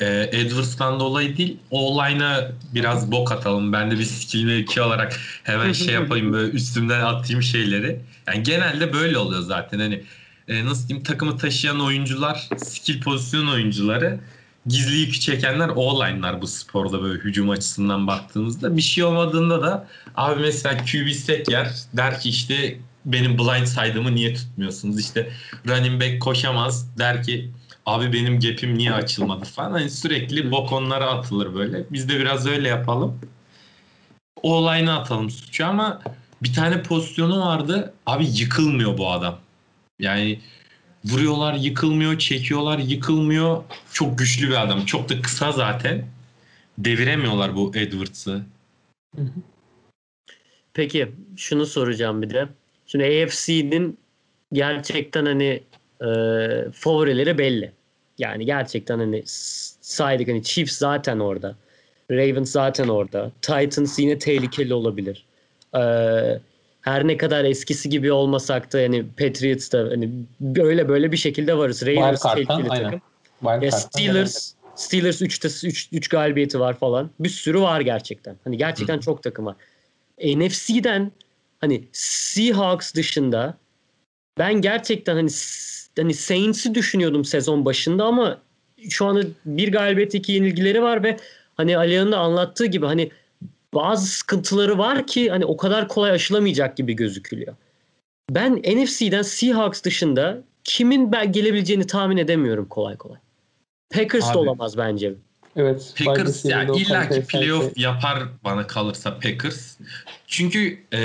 e, 0.01 0.31
Edwards'tan 0.33 1.01
dolayı 1.01 1.37
değil. 1.37 1.57
O 1.71 2.05
line'a 2.05 2.53
biraz 2.75 3.13
bok 3.13 3.33
atalım. 3.33 3.73
Ben 3.73 3.91
de 3.91 3.99
bir 3.99 4.05
skill 4.05 4.45
mevki 4.45 4.81
olarak 4.81 5.21
hemen 5.43 5.73
şey 5.73 5.95
yapayım 5.95 6.33
böyle 6.33 6.53
üstümden 6.53 7.01
atayım 7.01 7.43
şeyleri. 7.43 8.01
Yani 8.27 8.43
genelde 8.43 8.93
böyle 8.93 9.19
oluyor 9.19 9.43
zaten. 9.43 9.79
Hani 9.79 10.03
e, 10.49 10.65
nasıl 10.65 10.89
diyeyim 10.89 11.05
takımı 11.05 11.39
taşıyan 11.39 11.81
oyuncular, 11.81 12.49
skill 12.57 13.01
pozisyon 13.01 13.47
oyuncuları 13.47 14.21
gizli 14.67 14.97
yükü 14.97 15.21
çekenler 15.21 15.71
o 15.77 16.05
line'lar 16.05 16.43
bu 16.43 16.47
sporda 16.47 17.03
böyle 17.03 17.23
hücum 17.23 17.51
açısından 17.51 18.07
baktığımızda. 18.07 18.77
Bir 18.77 18.83
şey 18.83 19.05
olmadığında 19.05 19.63
da 19.63 19.89
abi 20.15 20.41
mesela 20.41 20.85
QB 20.85 21.11
set 21.13 21.51
yer 21.51 21.75
der 21.93 22.21
ki 22.21 22.29
işte 22.29 22.79
benim 23.05 23.39
blind 23.39 23.67
side'ımı 23.67 24.15
niye 24.15 24.35
tutmuyorsunuz? 24.35 25.01
İşte 25.01 25.31
running 25.69 26.03
back 26.03 26.23
koşamaz 26.23 26.99
der 26.99 27.23
ki 27.23 27.51
abi 27.87 28.13
benim 28.13 28.41
gap'im 28.41 28.79
niye 28.79 28.93
açılmadı 28.93 29.45
falan. 29.45 29.71
Hani 29.71 29.91
sürekli 29.91 30.51
bok 30.51 30.73
onlara 30.73 31.11
atılır 31.11 31.55
böyle. 31.55 31.85
Biz 31.91 32.09
de 32.09 32.19
biraz 32.21 32.47
öyle 32.47 32.69
yapalım. 32.69 33.21
O 34.43 34.55
olayını 34.55 34.99
atalım 34.99 35.31
suçu 35.31 35.67
ama 35.67 36.03
bir 36.43 36.53
tane 36.53 36.83
pozisyonu 36.83 37.41
vardı. 37.41 37.95
Abi 38.07 38.27
yıkılmıyor 38.35 38.99
bu 38.99 39.11
adam. 39.11 39.39
Yani 39.99 40.41
vuruyorlar 41.05 41.55
yıkılmıyor, 41.55 42.19
çekiyorlar 42.19 42.79
yıkılmıyor. 42.79 43.65
Çok 43.93 44.19
güçlü 44.19 44.49
bir 44.49 44.63
adam. 44.63 44.85
Çok 44.85 45.09
da 45.09 45.23
kısa 45.23 45.53
zaten. 45.53 46.07
Deviremiyorlar 46.79 47.57
bu 47.57 47.73
Edwards'ı. 47.75 48.43
Peki 50.75 51.13
şunu 51.37 51.67
soracağım 51.67 52.23
bir 52.23 52.31
de. 52.31 52.49
Şimdi 52.87 53.05
AFC'nin 53.05 53.99
gerçekten 54.53 55.27
hani 55.27 55.63
e, 56.01 56.07
favorileri 56.73 57.39
belli. 57.39 57.73
Yani 58.19 58.47
gerçekten 58.47 58.99
hani 58.99 59.23
saydık 59.81 60.29
hani 60.29 60.43
Chiefs 60.43 60.79
zaten 60.79 61.19
orada. 61.19 61.55
Ravens 62.11 62.51
zaten 62.51 62.89
orada. 62.89 63.31
Titans 63.43 63.99
yine 63.99 64.19
tehlikeli 64.19 64.75
olabilir. 64.75 65.25
E, 65.75 65.81
her 66.81 67.07
ne 67.07 67.17
kadar 67.17 67.45
eskisi 67.45 67.89
gibi 67.89 68.13
olmasak 68.13 68.73
da 68.73 68.81
yani 68.81 69.05
Patriots 69.19 69.73
da 69.73 69.79
hani 69.79 70.11
böyle 70.41 70.89
böyle 70.89 71.13
bir 71.13 71.17
şekilde 71.17 71.59
varız. 71.59 71.87
Ravens 71.87 72.23
tehlikeli 72.23 72.71
aynen. 72.71 72.85
takım. 72.85 73.01
Ya 73.63 73.73
Steelers 73.73 74.55
Steelers 74.77 75.23
3'te 75.23 75.69
3 75.69 75.89
3 75.93 76.09
galibiyeti 76.09 76.61
var 76.61 76.79
falan. 76.79 77.11
Bir 77.21 77.29
sürü 77.29 77.61
var 77.61 77.81
gerçekten. 77.81 78.37
Hani 78.45 78.57
gerçekten 78.57 78.99
çok 78.99 79.23
takım 79.23 79.47
var. 79.47 79.57
NFC'den 80.25 81.13
hani 81.61 81.85
Seahawks 81.93 82.95
dışında 82.95 83.59
ben 84.39 84.55
gerçekten 84.61 85.15
hani 85.15 85.31
hani 85.97 86.15
Saints'i 86.15 86.75
düşünüyordum 86.75 87.25
sezon 87.25 87.65
başında 87.65 88.05
ama 88.05 88.41
şu 88.91 89.07
anda 89.07 89.23
bir 89.47 89.73
galibiyet 89.73 90.15
iki 90.15 90.33
yenilgileri 90.33 90.83
var 90.83 91.03
ve 91.03 91.17
hani 91.55 91.79
Alihan'ın 91.79 92.13
da 92.13 92.19
anlattığı 92.19 92.67
gibi 92.67 92.87
hani 92.87 93.11
bazı 93.75 94.07
sıkıntıları 94.07 94.79
var 94.79 95.07
ki 95.07 95.31
hani 95.31 95.45
o 95.45 95.57
kadar 95.57 95.89
kolay 95.89 96.11
aşılamayacak 96.11 96.77
gibi 96.77 96.97
gözükülüyor. 96.97 97.55
Ben 98.31 98.57
NFC'den 98.57 99.23
Seahawks 99.23 99.83
dışında 99.83 100.43
kimin 100.65 101.13
ben 101.13 101.33
gelebileceğini 101.33 101.87
tahmin 101.87 102.17
edemiyorum 102.17 102.67
kolay 102.69 102.97
kolay. 102.97 103.19
Packers 103.95 104.29
Abi. 104.29 104.35
da 104.35 104.39
olamaz 104.39 104.79
bence. 104.79 105.15
Evet. 105.57 105.95
Packers 106.05 106.45
ya 106.45 106.61
receiver'da 106.61 106.73
o 106.73 106.77
illa 106.77 107.03
ki 107.03 107.09
kaliteye 107.09 107.23
playoff 107.23 107.79
yapar 107.79 108.23
bana 108.45 108.67
kalırsa 108.67 109.19
Packers. 109.19 109.79
Çünkü 110.27 110.79
e, 110.93 110.99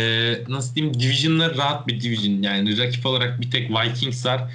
nasıl 0.47 0.75
diyeyim 0.75 0.99
division'lar 0.99 1.57
rahat 1.57 1.87
bir 1.87 2.01
division. 2.01 2.41
Yani 2.41 2.77
rakip 2.77 3.05
olarak 3.05 3.41
bir 3.41 3.51
tek 3.51 3.69
Vikings 3.69 4.25
var 4.25 4.51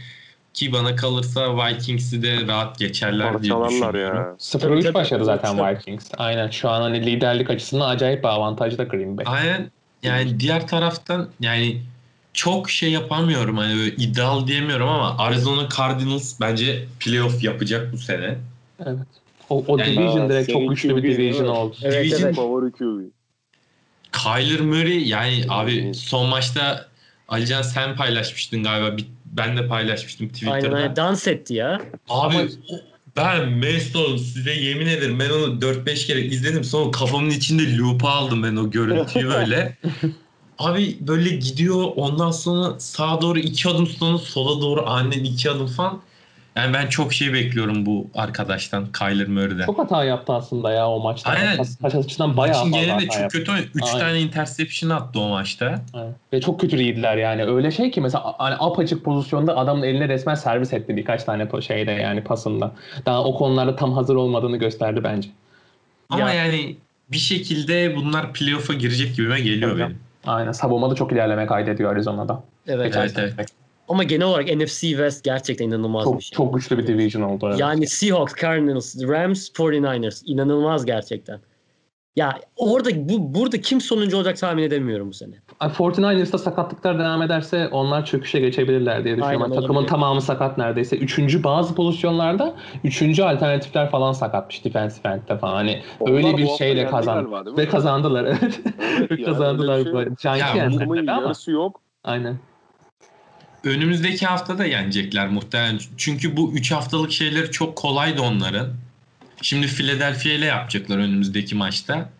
ki 0.55 0.73
bana 0.73 0.97
kalırsa 0.97 1.57
Vikings'i 1.57 2.23
de 2.23 2.47
rahat 2.47 2.79
geçerler 2.79 3.43
diye 3.43 3.53
Parçalarlar 3.53 3.71
düşünüyorum. 3.93 4.17
ya. 4.19 4.37
0-3 4.39 4.83
Tabii, 4.83 4.95
başladı 4.95 5.25
zaten. 5.25 5.77
Vikings. 5.77 6.11
Aynen 6.19 6.51
şu 6.51 6.69
an 6.71 6.81
hani 6.83 7.07
liderlik 7.07 7.51
açısından 7.51 7.89
acayip 7.89 8.23
bir 8.23 8.29
avantajda 8.29 8.85
Green 8.85 9.19
Bay. 9.19 9.25
Aynen. 9.29 9.71
Yani 10.03 10.41
diğer 10.41 10.69
taraftan 10.69 11.29
yani 11.41 11.81
çok 12.33 12.71
şey 12.71 12.91
yapamıyorum 12.91 13.57
hani 13.57 13.77
böyle 13.77 13.91
iddialı 13.97 14.47
diyemiyorum 14.47 14.89
ama 14.89 15.19
Arizona 15.19 15.69
Cardinals 15.77 16.41
bence 16.41 16.85
playoff 17.01 17.45
yapacak 17.45 17.93
bu 17.93 17.99
sene. 17.99 18.35
Evet. 18.87 18.99
O, 19.51 19.65
o 19.69 19.79
Yani- 19.79 19.91
division 19.97 20.29
direkt 20.29 20.53
çok 20.53 20.71
güçlü 20.71 20.97
bir 20.97 21.03
QB 21.03 21.05
'in 21.09 21.17
division 21.19 21.47
oldu. 21.47 21.77
Evet, 21.83 22.05
Division 22.05 22.21
evet. 22.23 22.37
Favori 22.37 22.73
QB. 22.73 23.01
Kyler 24.13 24.61
Murray 24.61 25.09
yani 25.09 25.45
abi 25.49 25.95
son 25.95 26.29
maçta 26.29 26.87
Alican 27.29 27.63
sen 27.63 27.97
paylaşmıştın 27.97 28.63
galiba. 28.63 28.97
Bir- 28.97 29.07
Ben 29.37 29.57
de 29.57 29.66
paylaşmıştım 29.68 30.28
Twitter'da. 30.28 30.55
Aynen 30.55 30.72
aynen 30.72 30.97
dans 30.97 31.26
etti 31.28 31.55
ya. 31.55 31.80
Abi 32.09 32.37
Ama- 32.37 32.43
o- 32.68 32.80
ben 33.16 33.51
Mason 33.59 34.16
size 34.16 34.53
yemin 34.53 34.87
ederim 34.87 35.18
ben 35.18 35.30
onu 35.30 35.61
4-5 35.61 36.07
kere 36.07 36.20
izledim 36.20 36.64
sonra 36.64 36.91
kafamın 36.91 37.30
içinde 37.30 37.76
loop'a 37.76 38.11
aldım 38.11 38.43
ben 38.43 38.57
o 38.57 38.70
görüntüyü 38.70 39.28
böyle. 39.28 39.76
Abi 40.59 40.97
böyle 41.01 41.28
gidiyor 41.30 41.85
ondan 41.97 42.30
sonra 42.30 42.80
sağa 42.80 43.20
doğru 43.20 43.39
iki 43.39 43.68
adım 43.68 43.87
sonra 43.87 44.18
sola 44.18 44.61
doğru 44.61 44.87
annen 44.87 45.24
iki 45.24 45.51
adım 45.51 45.66
falan. 45.66 46.01
Yani 46.57 46.75
ben 46.75 46.87
çok 46.87 47.13
şey 47.13 47.33
bekliyorum 47.33 47.87
bu 47.87 48.07
arkadaştan 48.15 48.87
Kyler 48.93 49.29
Murray'den. 49.29 49.67
Çok 49.67 49.79
hata 49.79 50.05
yaptı 50.05 50.33
aslında 50.33 50.73
ya 50.73 50.89
o 50.91 51.01
maçta. 51.01 51.31
Aynen. 51.31 51.57
Pas 51.83 51.95
açısından 51.95 52.37
bayağı 52.37 52.59
Maçın 52.59 52.73
genelinde 52.73 52.93
hata 52.93 53.07
çok 53.07 53.21
yaptı. 53.21 53.39
kötü 53.39 53.53
oynadı. 53.53 53.67
3 53.75 53.83
Aynen. 53.85 53.99
tane 53.99 54.21
interception 54.21 54.91
attı 54.91 55.21
o 55.21 55.29
maçta. 55.29 55.83
Evet. 55.97 56.15
Ve 56.33 56.41
çok 56.41 56.61
kötü 56.61 56.77
yediler 56.83 57.17
yani. 57.17 57.45
Öyle 57.45 57.71
şey 57.71 57.91
ki 57.91 58.01
mesela 58.01 58.35
hani 58.39 58.55
apaçık 58.59 59.05
pozisyonda 59.05 59.57
adamın 59.57 59.83
eline 59.83 60.09
resmen 60.09 60.35
servis 60.35 60.73
etti 60.73 60.97
birkaç 60.97 61.25
tane 61.25 61.49
şeyde 61.63 61.91
yani 61.91 62.25
pasında. 62.25 62.73
Daha 63.07 63.25
o 63.25 63.35
konularda 63.39 63.77
tam 63.77 63.93
hazır 63.93 64.15
olmadığını 64.15 64.57
gösterdi 64.57 65.01
bence. 65.05 65.29
Ama 66.11 66.31
Ya- 66.33 66.45
yani 66.45 66.77
bir 67.13 67.17
şekilde 67.19 67.97
bunlar 67.97 68.33
playoff'a 68.33 68.75
girecek 68.75 69.17
gibime 69.17 69.41
geliyor 69.41 69.71
Tabii. 69.71 69.81
benim. 69.81 69.99
Aynen. 70.27 70.53
Savunmada 70.53 70.95
çok 70.95 71.13
ilerleme 71.13 71.47
kaydediyor 71.47 71.93
Arizona'da. 71.93 72.43
Evet. 72.67 72.87
Geçen 72.87 73.01
evet, 73.01 73.13
evet. 73.17 73.49
Ama 73.89 74.05
genel 74.05 74.26
olarak 74.26 74.57
NFC 74.57 74.80
West 74.80 75.24
gerçekten 75.24 75.66
inanılmaz 75.68 76.05
bir 76.07 76.11
Çok, 76.12 76.22
şey. 76.22 76.37
çok 76.37 76.55
güçlü 76.55 76.78
bir 76.78 76.87
division 76.87 77.22
oldu. 77.22 77.47
evet. 77.49 77.61
Yani 77.61 77.87
Seahawks, 77.87 78.35
Cardinals, 78.43 79.03
Rams, 79.03 79.49
49ers 79.51 80.22
inanılmaz 80.26 80.87
gerçekten. 80.87 81.41
Ya 82.16 82.39
orada 82.57 82.91
bu 83.09 83.35
burada 83.35 83.61
kim 83.61 83.80
sonuncu 83.80 84.16
olacak 84.16 84.37
tahmin 84.37 84.62
edemiyorum 84.62 85.09
bu 85.09 85.12
sene. 85.12 85.35
Ay, 85.61 85.68
49ers'ta 85.70 86.39
sakatlıklar 86.39 86.99
devam 86.99 87.22
ederse 87.22 87.68
onlar 87.68 88.05
çöküşe 88.07 88.41
geçebilirler 88.41 89.05
diye 89.05 89.16
düşünüyorum. 89.16 89.43
Aynen, 89.43 89.53
Yani 89.55 89.61
takımın 89.61 89.74
olabilir. 89.78 89.91
tamamı 89.91 90.22
sakat 90.22 90.59
neredeyse. 90.59 90.97
Üçüncü 90.97 91.45
bazı 91.45 91.74
pozisyonlarda 91.74 92.55
üçüncü 92.85 93.22
alternatifler 93.22 93.91
falan 93.91 94.12
sakatmış 94.12 94.64
defensive 94.64 95.09
end'de 95.12 95.39
falan. 95.39 95.55
Hani 95.55 95.82
Onlar 96.01 96.12
öyle 96.12 96.37
bir 96.37 96.47
şeyle 96.47 96.87
kazandı. 96.87 97.30
galiba? 97.30 97.57
Ve 97.57 97.68
kazandılar 97.68 98.24
evet. 98.24 98.61
Evet 99.11 99.24
kazandılar. 99.24 99.78
bir 99.80 99.85
şey 99.85 99.93
böyle. 99.95 100.09
yok. 100.11 100.18
Giants'i 100.18 100.41
Ya, 100.41 100.55
yendi 100.64 100.76
Takımın 100.78 100.97
mesela 100.99 101.16
ama. 101.16 101.22
yarısı 101.26 101.51
yok. 101.51 101.80
Aynen. 102.05 102.39
Önümüzdeki 103.65 104.27
hafta 104.27 104.59
da 104.59 104.65
yenecekler 104.65 105.29
muhtemelen. 105.29 105.81
Çünkü 105.97 106.37
bu 106.37 106.53
3 106.55 106.73
haftalık 106.73 107.12
şeyleri 107.12 107.51
çok 107.51 107.77
kolaydı 107.77 108.21
onların. 108.23 108.69
Şimdi 109.43 109.67
Philadelphia 109.67 110.31
ile 110.31 110.45
yapacaklar 110.45 110.99
önümüzdeki 110.99 111.55
maçta. 111.55 112.11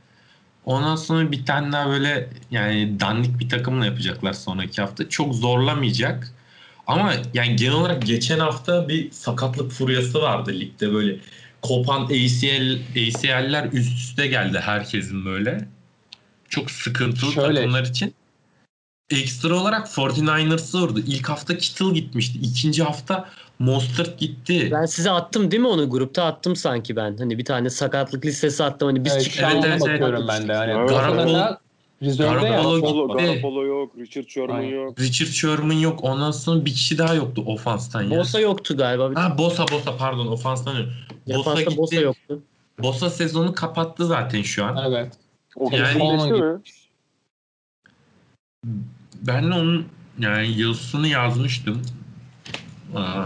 Ondan 0.65 0.97
sonra 0.97 1.33
bir 1.33 1.45
tane 1.47 1.73
daha 1.73 1.89
böyle 1.91 2.29
yani 2.51 3.01
dandik 3.01 3.39
bir 3.41 3.49
takımla 3.49 3.87
yapacaklar 3.87 4.33
sonraki 4.33 4.81
hafta. 4.83 5.09
Çok 5.09 5.35
zorlamayacak. 5.35 6.33
Ama 6.87 7.13
yani 7.35 7.57
genel 7.57 7.73
olarak 7.75 8.07
geçen 8.07 8.39
hafta 8.39 8.89
bir 8.89 9.11
sakatlık 9.11 9.73
furyası 9.73 10.23
vardı 10.23 10.53
ligde 10.53 10.93
böyle. 10.95 11.17
Kopan 11.63 12.05
ACL, 12.05 12.79
ACL'ler 12.97 13.69
üst 13.73 13.99
üste 13.99 14.27
geldi 14.27 14.61
herkesin 14.61 15.25
böyle. 15.25 15.69
Çok 16.49 16.71
sıkıntılı 16.71 17.33
Şöyle- 17.33 17.55
takımlar 17.55 17.85
için. 17.85 18.15
Ekstra 19.23 19.55
olarak 19.55 19.87
49ers'ı 19.87 20.81
vurdu. 20.81 20.99
İlk 20.99 21.29
hafta 21.29 21.59
Kittle 21.59 21.91
gitmişti. 21.91 22.39
İkinci 22.39 22.83
hafta 22.83 23.29
Mostert 23.59 24.19
gitti. 24.19 24.69
Ben 24.73 24.87
size 24.87 25.11
attım 25.11 25.51
değil 25.51 25.61
mi 25.61 25.69
onu 25.69 25.91
grupta 25.91 26.25
attım 26.25 26.57
sanki 26.57 26.97
ben. 26.97 27.17
Hani 27.17 27.39
bir 27.39 27.45
tane 27.45 27.71
sakatlık 27.71 28.25
listesi 28.27 28.65
attım. 28.65 28.89
Hani 28.89 29.05
biz 29.05 29.13
Evet, 29.13 29.45
an 29.45 29.53
Evet, 29.53 29.65
evet, 29.69 29.81
bakıyorum 29.81 30.29
ben 30.29 30.49
de. 30.49 30.55
Hani 30.55 30.73
Evet. 30.73 30.89
Garapolo 30.89 31.55
Garapolo, 32.19 32.77
gitti. 33.17 33.27
Garapolo 33.27 33.67
yok. 33.67 33.93
Richard 33.99 34.29
Sherman 34.29 34.57
Aynen. 34.57 34.69
yok. 34.71 35.01
Richard 35.01 35.29
Sherman 35.29 35.75
yok. 35.75 36.05
Ondan 36.05 36.31
sonra 36.31 36.65
bir 36.65 36.73
kişi 36.73 36.99
daha 36.99 37.15
yoktu 37.15 37.43
ofanstan 37.47 38.03
ya. 38.03 38.19
Bosa 38.19 38.41
yoktu 38.41 38.77
galiba. 38.77 39.11
Bir 39.11 39.17
Ha 39.17 39.39
Bosa 39.39 39.69
Bosa 39.69 39.97
pardon 39.97 40.27
ofanstan 40.27 40.75
yok. 40.79 40.89
Bosa 41.27 41.63
gitti. 41.63 41.77
Bosa 41.77 41.97
yoktu. 41.97 42.43
Bosa 42.83 43.11
sezonu 43.11 43.55
kapattı 43.55 44.07
zaten 44.07 44.43
şu 44.43 44.65
an. 44.65 44.77
Evet. 44.89 45.13
O 45.57 45.71
Yani- 45.73 46.33
mi? 46.33 46.61
Ben 49.27 49.51
de 49.51 49.55
onun 49.55 49.87
yani 50.19 50.61
yazısını 50.61 51.09
yazmıştım. 51.09 51.83
Aa, 52.95 53.25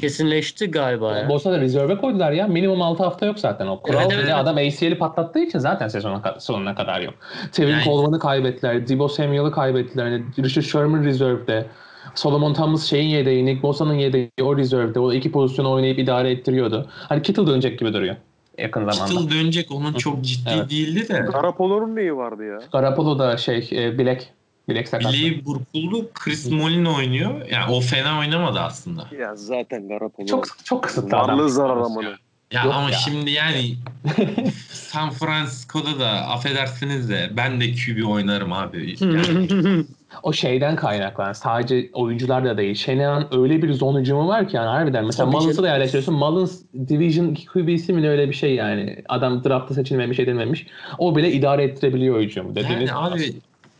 Kesinleşti 0.00 0.70
galiba 0.70 1.18
ya. 1.18 1.28
Bosa 1.28 1.52
da 1.52 1.60
rezerve 1.60 1.96
koydular 1.98 2.32
ya. 2.32 2.46
Minimum 2.46 2.82
6 2.82 3.02
hafta 3.04 3.26
yok 3.26 3.38
zaten 3.38 3.66
o. 3.66 3.80
Kural 3.80 4.00
Evet, 4.00 4.12
evet, 4.24 4.34
adam 4.34 4.56
ACL'i 4.56 4.98
patlattığı 4.98 5.38
için 5.38 5.58
zaten 5.58 5.88
sezona 5.88 6.16
ka- 6.16 6.40
sonuna 6.40 6.74
kadar 6.74 7.00
yok. 7.00 7.14
Tevin 7.52 7.72
Yani- 7.72 7.84
Coleman'ı 7.84 8.18
kaybettiler. 8.18 8.88
Debo 8.88 9.08
Samuel'ı 9.08 9.52
kaybettiler. 9.52 10.04
Hani 10.04 10.22
Richard 10.38 10.64
Sherman 10.64 11.04
reserve'de. 11.04 11.66
Solomon 12.14 12.54
Thomas 12.54 12.84
şeyin 12.84 13.08
yedeği, 13.08 13.46
Nick 13.46 13.62
Bosa'nın 13.62 13.94
yedeği 13.94 14.30
o 14.42 14.56
reserve'de. 14.56 15.00
O 15.00 15.12
iki 15.12 15.32
pozisyonu 15.32 15.70
oynayıp 15.72 15.98
idare 15.98 16.30
ettiriyordu. 16.30 16.88
Hani 16.90 17.22
Kittle 17.22 17.46
dönecek 17.46 17.78
gibi 17.78 17.92
duruyor 17.92 18.16
yakın 18.58 18.90
zamanda. 18.90 19.20
Kittle 19.20 19.36
dönecek 19.40 19.70
onun 19.70 19.92
çok 19.92 20.20
ciddi 20.22 20.50
Evet. 20.56 20.70
değildi 20.70 21.08
de. 21.08 21.18
Garapolo'nun 21.32 21.96
neyi 21.96 22.16
vardı 22.16 22.44
ya? 22.44 22.58
Garoppolo 22.72 23.18
da 23.18 23.36
şey 23.36 23.68
e, 23.72 23.98
bilek. 23.98 24.32
Bilek. 24.68 24.92
Bileği 24.92 25.44
burkuldu. 25.44 26.10
Chris 26.14 26.50
Mullin 26.50 26.84
oynuyor. 26.84 27.46
Yani 27.50 27.72
o 27.72 27.80
fena 27.80 28.18
oynamadı 28.18 28.60
aslında. 28.60 29.08
Ya 29.20 29.36
zaten 29.36 29.88
Garapolo. 29.88 30.26
Çok 30.26 30.46
çok 30.64 30.82
kısıtlı 30.84 31.18
adam. 31.18 31.38
Varlığı 31.38 31.50
zarar 31.50 31.76
amanı. 31.76 32.14
Ya 32.52 32.64
Yok 32.64 32.74
ama 32.74 32.90
ya. 32.90 32.96
şimdi 32.96 33.30
yani 33.30 33.74
San 34.70 35.10
Francisco'da 35.10 36.00
da 36.00 36.08
affedersiniz 36.10 37.10
de 37.10 37.30
ben 37.36 37.60
de 37.60 37.64
QB 37.72 38.08
oynarım 38.08 38.52
abi. 38.52 38.96
Yani 39.04 39.84
O 40.22 40.32
şeyden 40.32 40.76
kaynaklanan 40.76 41.32
sadece 41.32 41.90
oyuncular 41.92 42.44
da 42.44 42.58
değil. 42.58 42.74
Shanahan 42.74 43.34
öyle 43.34 43.62
bir 43.62 43.72
zon 43.72 44.00
hücumu 44.00 44.28
var 44.28 44.48
ki 44.48 44.56
yani 44.56 44.66
harbiden. 44.66 45.04
Mesela 45.06 45.30
Tabii 45.30 45.36
Mullins'ı 45.36 45.62
da 45.62 45.68
yerleştiriyorsun. 45.68 46.14
Mullins 46.14 46.62
Division 46.88 47.26
2 47.28 47.46
QB'si 47.46 47.92
mi 47.92 48.02
ne 48.02 48.08
öyle 48.08 48.28
bir 48.28 48.34
şey 48.34 48.54
yani. 48.54 49.02
Adam 49.08 49.44
draftta 49.44 49.74
seçilmemiş 49.74 50.18
edilmemiş. 50.18 50.66
O 50.98 51.16
bile 51.16 51.32
idare 51.32 51.64
ettirebiliyor 51.64 52.20
hücumu. 52.20 52.54
Dediğiniz 52.54 52.88
Yani 52.88 52.98
abi 52.98 53.32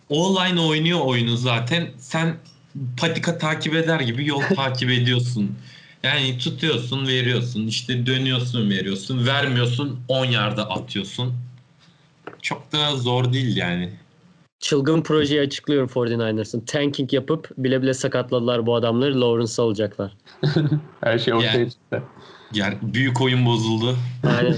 O-line 0.09 0.61
oynuyor 0.61 1.00
oyunu 1.00 1.36
zaten. 1.36 1.88
Sen 1.98 2.36
patika 3.00 3.38
takip 3.38 3.74
eder 3.74 4.00
gibi 4.00 4.26
yol 4.26 4.40
takip 4.57 4.90
ediyorsun. 4.90 5.50
Yani 6.02 6.38
tutuyorsun, 6.38 7.07
veriyorsun, 7.07 7.66
işte 7.66 8.07
dönüyorsun, 8.07 8.70
veriyorsun, 8.70 9.26
vermiyorsun, 9.26 10.00
10 10.09 10.24
yarda 10.24 10.70
atıyorsun. 10.70 11.34
Çok 12.42 12.72
da 12.72 12.96
zor 12.96 13.32
değil 13.32 13.57
yani. 13.57 13.90
Çılgın 14.61 15.02
projeyi 15.02 15.40
açıklıyorum 15.40 15.88
49ers'ın. 15.88 16.61
Tanking 16.61 17.12
yapıp 17.12 17.50
bile 17.59 17.82
bile 17.82 17.94
sakatladılar 17.94 18.66
bu 18.66 18.74
adamları. 18.74 19.20
Lawrence 19.20 19.62
alacaklar. 19.62 20.12
Her 21.00 21.18
şey 21.18 21.34
ortaya 21.34 21.59
Yani. 21.59 21.70
çıktı. 21.70 22.02
Yani 22.55 22.74
büyük 22.82 23.20
oyun 23.20 23.46
bozuldu. 23.46 23.96
Yani 24.24 24.57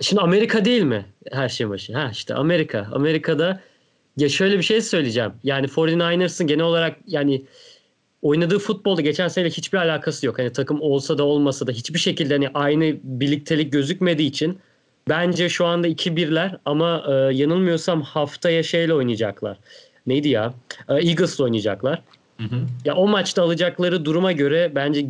şimdi 0.00 0.22
Amerika 0.22 0.64
değil 0.64 0.82
mi 0.82 1.06
her 1.32 1.48
şey 1.48 1.68
başı? 1.68 1.94
Ha 1.96 2.08
işte 2.12 2.34
Amerika. 2.34 2.88
Amerika'da 2.92 3.60
ya 4.18 4.28
şöyle 4.28 4.58
bir 4.58 4.62
şey 4.62 4.80
söyleyeceğim. 4.80 5.32
Yani 5.44 5.66
49ers'ın 5.66 6.46
genel 6.46 6.64
olarak 6.64 6.96
yani 7.06 7.42
oynadığı 8.22 8.58
futbolda 8.58 9.00
geçen 9.00 9.28
sene 9.28 9.48
hiçbir 9.50 9.78
alakası 9.78 10.26
yok. 10.26 10.38
Hani 10.38 10.52
takım 10.52 10.80
olsa 10.80 11.18
da 11.18 11.24
olmasa 11.24 11.66
da 11.66 11.72
hiçbir 11.72 11.98
şekilde 11.98 12.34
hani 12.34 12.48
aynı 12.54 12.96
birliktelik 13.02 13.72
gözükmediği 13.72 14.28
için 14.28 14.58
bence 15.08 15.48
şu 15.48 15.66
anda 15.66 15.88
2-1'ler 15.88 16.58
ama 16.64 17.04
e, 17.08 17.34
yanılmıyorsam 17.34 18.02
haftaya 18.02 18.62
şeyle 18.62 18.94
oynayacaklar. 18.94 19.58
Neydi 20.06 20.28
ya? 20.28 20.54
E, 20.88 20.94
Eagles'la 20.94 21.44
oynayacaklar. 21.44 22.02
Hı 22.36 22.44
hı. 22.44 22.56
Ya 22.84 22.94
o 22.94 23.08
maçta 23.08 23.42
alacakları 23.42 24.04
duruma 24.04 24.32
göre 24.32 24.72
bence 24.74 25.06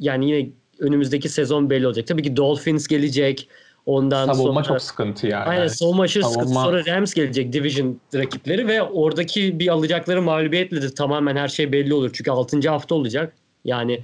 yani 0.00 0.30
yine 0.30 0.50
önümüzdeki 0.78 1.28
sezon 1.28 1.70
belli 1.70 1.86
olacak. 1.86 2.06
Tabii 2.06 2.22
ki 2.22 2.36
Dolphins 2.36 2.86
gelecek. 2.86 3.48
Ondan 3.86 4.26
Savunma 4.26 4.64
sonra 4.64 4.64
çok 4.64 4.82
sıkıntı 4.82 5.26
yani. 5.26 5.44
Aynen 5.44 5.66
savunma 5.66 6.02
aşırı 6.02 6.24
sıkıntı. 6.24 6.46
Savunma- 6.48 6.64
Sonra 6.64 6.86
Rams 6.86 7.14
gelecek 7.14 7.52
division 7.52 8.00
rakipleri 8.14 8.68
ve 8.68 8.82
oradaki 8.82 9.58
bir 9.58 9.68
alacakları 9.68 10.22
mağlubiyetle 10.22 10.82
de 10.82 10.94
tamamen 10.94 11.36
her 11.36 11.48
şey 11.48 11.72
belli 11.72 11.94
olur. 11.94 12.10
Çünkü 12.12 12.30
6. 12.30 12.68
hafta 12.70 12.94
olacak. 12.94 13.32
Yani 13.64 14.00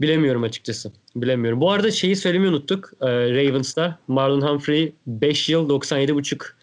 bilemiyorum 0.00 0.42
açıkçası. 0.42 0.92
Bilemiyorum. 1.16 1.60
Bu 1.60 1.70
arada 1.70 1.90
şeyi 1.90 2.16
söylemeyi 2.16 2.50
unuttuk. 2.50 2.92
Ee, 3.00 3.06
Ravens'ta 3.06 3.98
Marlon 4.08 4.40
Humphrey 4.40 4.92
5 5.06 5.48
yıl 5.48 5.68
97,5 5.68 6.56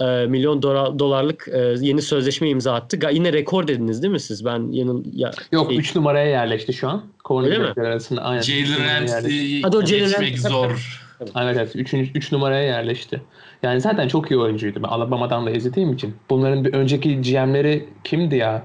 e, 0.00 0.26
milyon 0.26 0.62
dola- 0.62 0.98
dolarlık 0.98 1.48
e, 1.52 1.58
yeni 1.80 2.02
sözleşme 2.02 2.48
imza 2.48 2.74
attı. 2.74 2.98
Yine 3.12 3.32
rekor 3.32 3.68
dediniz 3.68 4.02
değil 4.02 4.12
mi 4.12 4.20
siz? 4.20 4.44
Ben 4.44 4.72
yanıl 4.72 5.04
ya 5.14 5.30
Yok 5.52 5.70
şey- 5.70 5.78
3 5.78 5.94
numaraya 5.96 6.26
yerleşti 6.30 6.72
şu 6.72 6.88
an. 6.88 6.94
Öyle 7.30 7.48
mi? 7.48 7.54
Cornerback'ler 7.54 7.84
arasında 7.84 8.22
aynen. 8.22 8.42
Jalen. 8.42 9.00
Ramsey 9.00 9.62
Hadi 9.62 9.76
o 9.76 9.86
Jalen 9.86 10.08
geçmek 10.08 10.38
zor. 10.38 11.05
Evet 11.20 11.56
evet 11.56 11.76
3. 11.76 11.94
3 11.94 12.32
numaraya 12.32 12.62
yerleşti. 12.62 13.20
Yani 13.62 13.80
zaten 13.80 14.08
çok 14.08 14.30
iyi 14.30 14.38
oyuncuydu. 14.38 14.82
Ben 14.82 14.88
Alabama'dan 14.88 15.46
da 15.46 15.50
izlediğim 15.50 15.92
için. 15.92 16.14
Bunların 16.30 16.64
bir 16.64 16.74
önceki 16.74 17.20
GM'leri 17.20 17.88
kimdi 18.04 18.36
ya? 18.36 18.62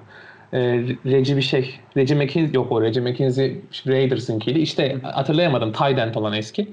Ee, 0.53 0.59
Reggie 1.05 1.37
bir 1.37 1.41
şey. 1.41 1.75
Reggie 1.97 2.15
McKinsey 2.17 2.53
yok 2.53 2.71
o 2.71 2.81
Reggie 2.81 3.01
McKinsey 3.01 3.61
Raiders'ınkiydi. 3.87 4.59
İşte 4.59 4.97
hatırlayamadım. 5.03 5.73
End 5.81 6.15
olan 6.15 6.33
eski. 6.33 6.67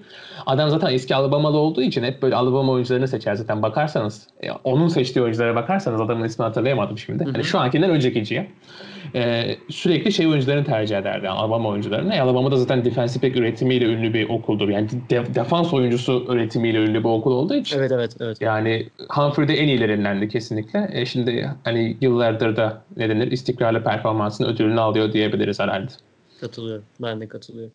Adam 0.47 0.71
zaten 0.71 0.93
eski 0.93 1.15
Alabamalı 1.15 1.57
olduğu 1.57 1.83
için 1.83 2.03
hep 2.03 2.23
böyle 2.23 2.37
Alabama 2.37 2.73
oyuncularını 2.73 3.09
seçer 3.09 3.35
zaten 3.35 3.63
bakarsanız. 3.63 4.27
e, 4.43 4.51
onun 4.51 4.89
seçtiği 4.89 5.23
oyunculara 5.23 5.55
bakarsanız 5.55 6.01
adamın 6.01 6.25
ismini 6.25 6.47
hatırlayamadım 6.47 6.99
şimdi. 6.99 7.25
Hani 7.25 7.45
şu 7.45 7.59
ankinden 7.59 7.91
önceki 7.91 8.23
GM. 8.23 8.45
Ee, 9.15 9.57
sürekli 9.71 10.13
şey 10.13 10.27
oyuncularını 10.27 10.65
tercih 10.65 10.99
ederdi. 10.99 11.27
Yani 11.27 11.39
Alabama 11.39 11.69
oyuncularını. 11.69 12.15
E, 12.15 12.21
Alabama'da 12.21 12.57
zaten 12.57 12.85
defensive 12.85 13.29
back 13.29 13.37
üretimiyle 13.37 13.85
ünlü 13.85 14.15
bir 14.15 14.29
okuldur. 14.29 14.69
Yani 14.69 14.89
de- 15.11 15.35
defans 15.35 15.75
oyuncusu 15.75 16.27
üretimiyle 16.29 16.79
ünlü 16.79 16.99
bir 16.99 17.09
okul 17.09 17.33
olduğu 17.33 17.55
için. 17.55 17.79
Evet 17.79 17.93
evet 17.93 18.17
evet. 18.21 18.41
Yani 18.41 18.89
Humphrey 19.09 19.49
de 19.49 19.55
en 19.55 19.69
iyilerindendi 19.69 20.29
kesinlikle. 20.29 20.91
E 20.93 21.07
şimdi 21.07 21.51
hani 21.65 21.97
yıllardır 22.01 22.57
da 22.57 22.83
ne 22.97 23.09
denir 23.09 23.33
istikrarlı 23.33 23.85
performansın 23.85 24.45
ödülünü 24.45 24.81
alıyor 24.81 25.13
diyebiliriz 25.13 25.61
herhalde. 25.61 25.93
Katılıyorum. 26.41 26.85
Ben 27.03 27.21
de 27.21 27.29
katılıyorum. 27.29 27.73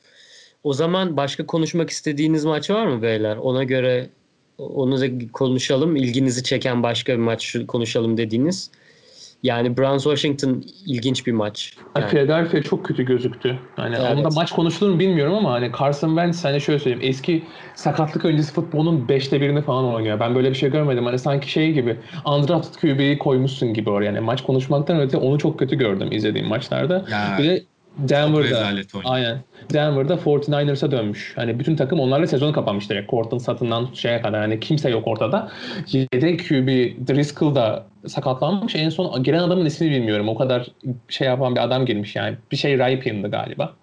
O 0.64 0.74
zaman 0.74 1.18
başka 1.18 1.46
konuşmak 1.46 1.90
istediğiniz 1.90 2.46
maç 2.46 2.70
var 2.70 2.88
mı 2.88 3.02
beyler? 3.02 3.38
Ona 3.38 3.64
göre 3.64 4.10
onu 4.58 5.02
da 5.02 5.06
konuşalım. 5.34 5.96
İlginizi 5.96 6.44
çeken 6.44 6.84
başka 6.84 7.14
bir 7.14 7.18
maç 7.18 7.56
konuşalım 7.68 8.18
dediğiniz. 8.18 8.72
Yani 9.44 9.78
Browns 9.78 10.04
Washington 10.04 10.64
ilginç 10.86 11.28
bir 11.28 11.32
maç. 11.32 11.74
Yani 11.96 12.08
Philadelphia 12.10 12.62
çok 12.62 12.86
kötü 12.86 13.04
gözüktü. 13.04 13.60
Hani 13.76 13.96
Evet. 13.96 14.18
onda 14.18 14.30
maç 14.30 14.52
konuşulur 14.52 14.92
mu 14.92 15.00
bilmiyorum 15.00 15.34
ama 15.34 15.52
hani 15.52 15.72
Carson 15.80 16.08
Wentz 16.10 16.46
hani 16.46 16.62
şöyle 16.62 16.80
söyleyeyim 16.80 17.10
eski 17.10 17.44
sakatlık 17.76 18.26
öncesi 18.26 18.54
futbolun 18.54 19.10
beşte 19.10 19.42
birini 19.42 19.62
falan 19.62 19.94
oynuyor. 19.94 20.20
Ben 20.20 20.36
böyle 20.36 20.50
bir 20.50 20.56
şey 20.56 20.72
görmedim. 20.72 21.06
Hani 21.06 21.20
sanki 21.20 21.52
şey 21.52 21.74
gibi 21.74 21.98
undrafted 22.26 22.82
QB'yi 22.82 23.18
koymuşsun 23.18 23.74
gibi 23.74 23.90
oraya. 23.90 24.06
Yani 24.06 24.20
maç 24.20 24.44
konuşmaktan 24.44 25.00
öte 25.00 25.18
onu 25.18 25.38
çok 25.40 25.60
kötü 25.60 25.76
gördüm 25.78 26.12
izlediğim 26.12 26.48
maçlarda. 26.48 27.06
Ya, 27.12 27.36
Bir 27.40 27.44
de 27.44 27.64
Denver'da. 27.98 28.70
Aynen. 29.06 29.38
Denver'da 29.74 30.14
49ers'a 30.14 30.92
dönmüş. 30.92 31.34
Hani 31.36 31.60
bütün 31.60 31.76
takım 31.76 32.00
onlarla 32.00 32.28
sezonu 32.28 32.54
kapanmış 32.54 32.90
direkt. 32.90 33.12
Cortland 33.12 33.42
Sutton'dan 33.42 33.88
şeye 33.94 34.22
kadar. 34.22 34.42
Hani 34.42 34.60
kimse 34.60 34.90
yok 34.90 35.08
ortada. 35.08 35.52
Yedek 35.92 36.40
QB 36.50 36.68
Driscoll 37.08 37.56
da 37.56 37.86
sakatlanmış. 38.08 38.76
En 38.76 38.90
son 38.90 39.24
giren 39.24 39.40
adamın 39.40 39.66
ismini 39.66 39.92
bilmiyorum. 39.92 40.30
O 40.30 40.36
kadar 40.36 40.68
şey 41.10 41.28
yapan 41.28 41.56
bir 41.56 41.64
adam 41.64 41.86
girmiş 41.86 42.16
yani. 42.16 42.38
Bir 42.52 42.58
şey 42.58 42.78
Ripion'dı 42.78 43.32
galiba. 43.32 43.74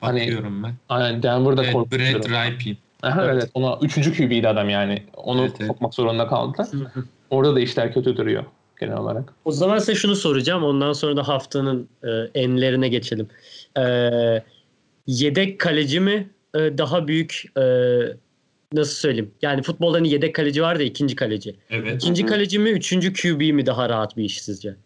Hani- 0.00 0.20
Bakıyorum 0.20 0.62
ben. 0.62 0.74
Aynen 0.88 1.22
Denver'da 1.22 1.62
Evet, 1.64 1.72
korkunç. 1.72 2.00
Brad. 2.00 2.24
Ripien. 2.24 2.76
Aha, 3.02 3.24
Evet. 3.24 3.34
evet. 3.34 3.50
Ona 3.54 3.78
üçüncü 3.82 4.16
QB'ydi 4.16 4.48
adam 4.48 4.68
yani. 4.70 5.02
Onu 5.16 5.40
Evet, 5.40 5.52
evet. 5.58 5.66
sokmak 5.68 5.94
zorunda 5.94 6.26
kaldılar. 6.26 6.68
Orada 7.30 7.54
da 7.56 7.60
işler 7.60 7.92
kötü 7.94 8.16
duruyor 8.16 8.44
genel 8.80 8.96
olarak. 8.96 9.32
O 9.44 9.52
zaman 9.52 9.78
size 9.78 9.94
şunu 9.94 10.16
soracağım. 10.16 10.64
Ondan 10.64 10.92
sonra 10.92 11.16
da 11.16 11.28
haftanın 11.28 11.88
e, 12.04 12.40
enlerine 12.40 12.88
geçelim. 12.88 13.28
E, 13.78 13.82
yedek 15.06 15.58
kaleci 15.58 16.00
mi 16.00 16.28
e, 16.54 16.58
daha 16.58 17.08
büyük 17.08 17.44
e, 17.58 17.62
nasıl 18.72 18.94
söyleyeyim? 18.94 19.30
Yani 19.42 19.62
futbolda 19.62 19.98
hani 19.98 20.10
yedek 20.10 20.34
kaleci 20.34 20.62
var 20.62 20.78
da 20.78 20.82
ikinci 20.82 21.16
kaleci. 21.16 21.56
Evet. 21.70 21.94
İkinci 22.02 22.26
kaleci 22.26 22.58
mi, 22.58 22.70
üçüncü 22.70 23.12
QB 23.12 23.52
mi 23.54 23.66
daha 23.66 23.88
rahat 23.88 24.16
bir 24.16 24.24
iş 24.24 24.42
sizce? 24.42 24.76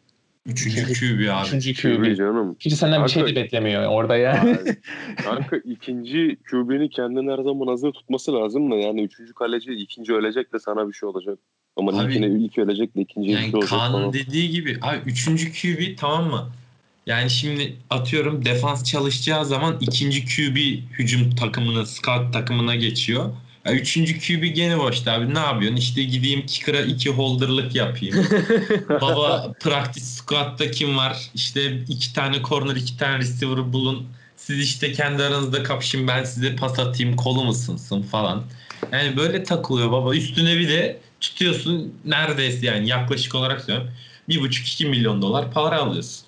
Üçüncü 0.47 0.85
QB 0.87 1.29
abi. 1.31 1.47
Üçüncü 1.49 1.75
QB 1.75 2.05
QB. 2.05 2.17
canım. 2.17 2.57
Hiç 2.61 2.73
senden 2.75 3.05
bir 3.05 3.09
şey 3.11 3.23
de 3.23 3.27
Kanka- 3.27 3.37
beklemiyor 3.43 3.87
orada 3.87 4.17
yani. 4.17 4.59
Kanka 5.25 5.57
ikinci 5.57 6.37
QB'ni 6.51 6.91
kendini 6.91 7.31
her 7.31 7.37
zaman 7.43 7.67
hazır 7.67 7.93
tutması 7.93 8.33
lazım 8.35 8.71
da 8.71 8.75
yani 8.77 9.03
üçüncü 9.03 9.33
kaleci 9.33 9.73
ikinci 9.73 10.13
ölecek 10.15 10.53
de 10.53 10.59
sana 10.59 10.89
bir 10.89 10.93
şey 10.93 11.09
olacak. 11.09 11.39
Ama 11.77 11.93
Abi- 11.93 12.13
ilkine 12.13 12.27
ilk 12.27 12.59
ölecek 12.59 12.97
de 12.97 13.01
ikinciye 13.01 13.37
bir 13.37 13.41
Yani 13.43 13.51
şey 13.51 13.55
olacak 13.59 13.71
Kaan'ın 13.71 13.93
falan. 13.93 14.13
dediği 14.13 14.51
gibi 14.51 14.79
abi 14.83 14.99
üçüncü 15.11 15.53
QB 15.53 15.97
tamam 15.99 16.31
mı? 16.31 16.49
Yani 17.07 17.31
şimdi 17.31 17.77
atıyorum 17.91 18.45
defans 18.45 18.85
çalışacağı 18.85 19.45
zaman 19.47 19.77
ikinci 19.81 20.25
QB 20.25 20.57
hücum 20.99 21.31
takımına, 21.35 21.87
scout 21.87 22.33
takımına 22.33 22.75
geçiyor. 22.75 23.31
Ya 23.65 23.73
üçüncü 23.73 24.19
QB 24.19 24.55
gene 24.55 24.79
boşta 24.79 25.13
abi 25.13 25.35
ne 25.35 25.39
yapıyorsun? 25.39 25.77
İşte 25.77 26.03
gideyim 26.03 26.47
kicker'a 26.47 26.81
iki 26.81 27.11
holder'lık 27.11 27.75
yapayım. 27.75 28.27
Baba 28.89 29.53
practice 29.61 30.07
squad'da 30.07 30.71
kim 30.71 30.97
var? 30.97 31.31
İşte 31.35 31.77
iki 31.89 32.13
tane 32.13 32.43
corner, 32.43 32.77
iki 32.77 32.97
tane 32.97 33.19
receiver 33.19 33.73
bulun. 33.73 34.09
Siz 34.37 34.59
işte 34.59 34.93
kendi 34.93 35.23
aranızda 35.23 35.63
kapışın 35.63 36.09
ben 36.09 36.25
size 36.25 36.57
pas 36.57 36.79
atayım 36.79 37.17
kolum 37.17 37.49
ısınsın 37.49 38.03
falan. 38.03 38.45
Yani 38.93 39.17
böyle 39.17 39.45
takılıyor 39.45 39.93
baba. 39.93 40.15
Üstüne 40.15 40.59
bir 40.59 40.69
de 40.69 41.01
tutuyorsun 41.21 41.95
neredeyse 42.05 42.67
yani 42.67 42.89
yaklaşık 42.89 43.35
olarak 43.35 43.61
söylüyorum. 43.61 43.93
Bir 44.29 44.41
buçuk 44.41 44.67
iki 44.69 44.87
milyon 44.87 45.23
dolar 45.23 45.53
para 45.53 45.79
alıyorsun. 45.79 46.27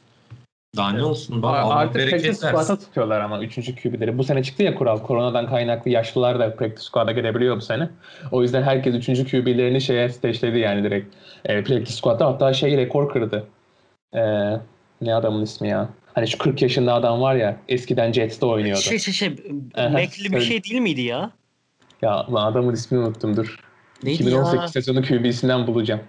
Daha 0.77 0.91
ne 0.93 1.05
olsun 1.05 1.43
baba 1.43 1.59
Allah 1.59 1.74
Artık 1.74 1.95
practice 1.95 2.12
bereket 2.12 2.37
squad'a 2.37 2.57
versin. 2.59 2.77
tutuyorlar 2.77 3.20
ama 3.20 3.41
3. 3.43 3.83
QB'leri. 3.83 4.18
Bu 4.18 4.24
sene 4.24 4.43
çıktı 4.43 4.62
ya 4.62 4.74
kural. 4.74 4.99
Koronadan 4.99 5.47
kaynaklı 5.49 5.91
yaşlılar 5.91 6.39
da 6.39 6.57
practice 6.57 6.83
squad'a 6.83 7.12
gelebiliyor 7.12 7.57
bu 7.57 7.61
sene. 7.61 7.89
O 8.33 8.43
yüzden 8.43 8.62
herkes 8.62 9.09
3. 9.09 9.31
QB'lerini 9.31 9.81
şeye 9.81 10.09
steşledi 10.09 10.59
yani 10.59 10.85
direkt. 10.85 11.14
E, 11.45 11.64
practice 11.64 11.93
squad'da 11.93 12.27
hatta 12.27 12.53
şey 12.53 12.77
rekor 12.77 13.12
kırdı. 13.12 13.47
E, 14.14 14.20
ne 15.01 15.14
adamın 15.14 15.43
ismi 15.43 15.68
ya? 15.68 15.89
Hani 16.14 16.29
şu 16.29 16.39
40 16.39 16.62
yaşında 16.62 16.95
adam 16.95 17.20
var 17.20 17.35
ya 17.35 17.57
eskiden 17.68 18.12
Jets'te 18.12 18.47
oynuyordu. 18.47 18.81
şey 18.81 18.99
şey 18.99 19.14
şey 19.14 19.29
Mac'li 19.93 20.33
bir 20.33 20.41
şey 20.41 20.64
değil 20.64 20.81
miydi 20.81 21.01
ya? 21.03 21.31
Ya 22.03 22.33
lan 22.35 22.53
adamın 22.53 22.72
ismini 22.74 23.03
unuttum 23.05 23.37
dur. 23.37 23.59
Neydi 24.03 24.22
2018 24.22 24.61
ya? 24.62 24.68
sezonu 24.68 25.03
QB'sinden 25.03 25.66
bulacağım. 25.66 26.01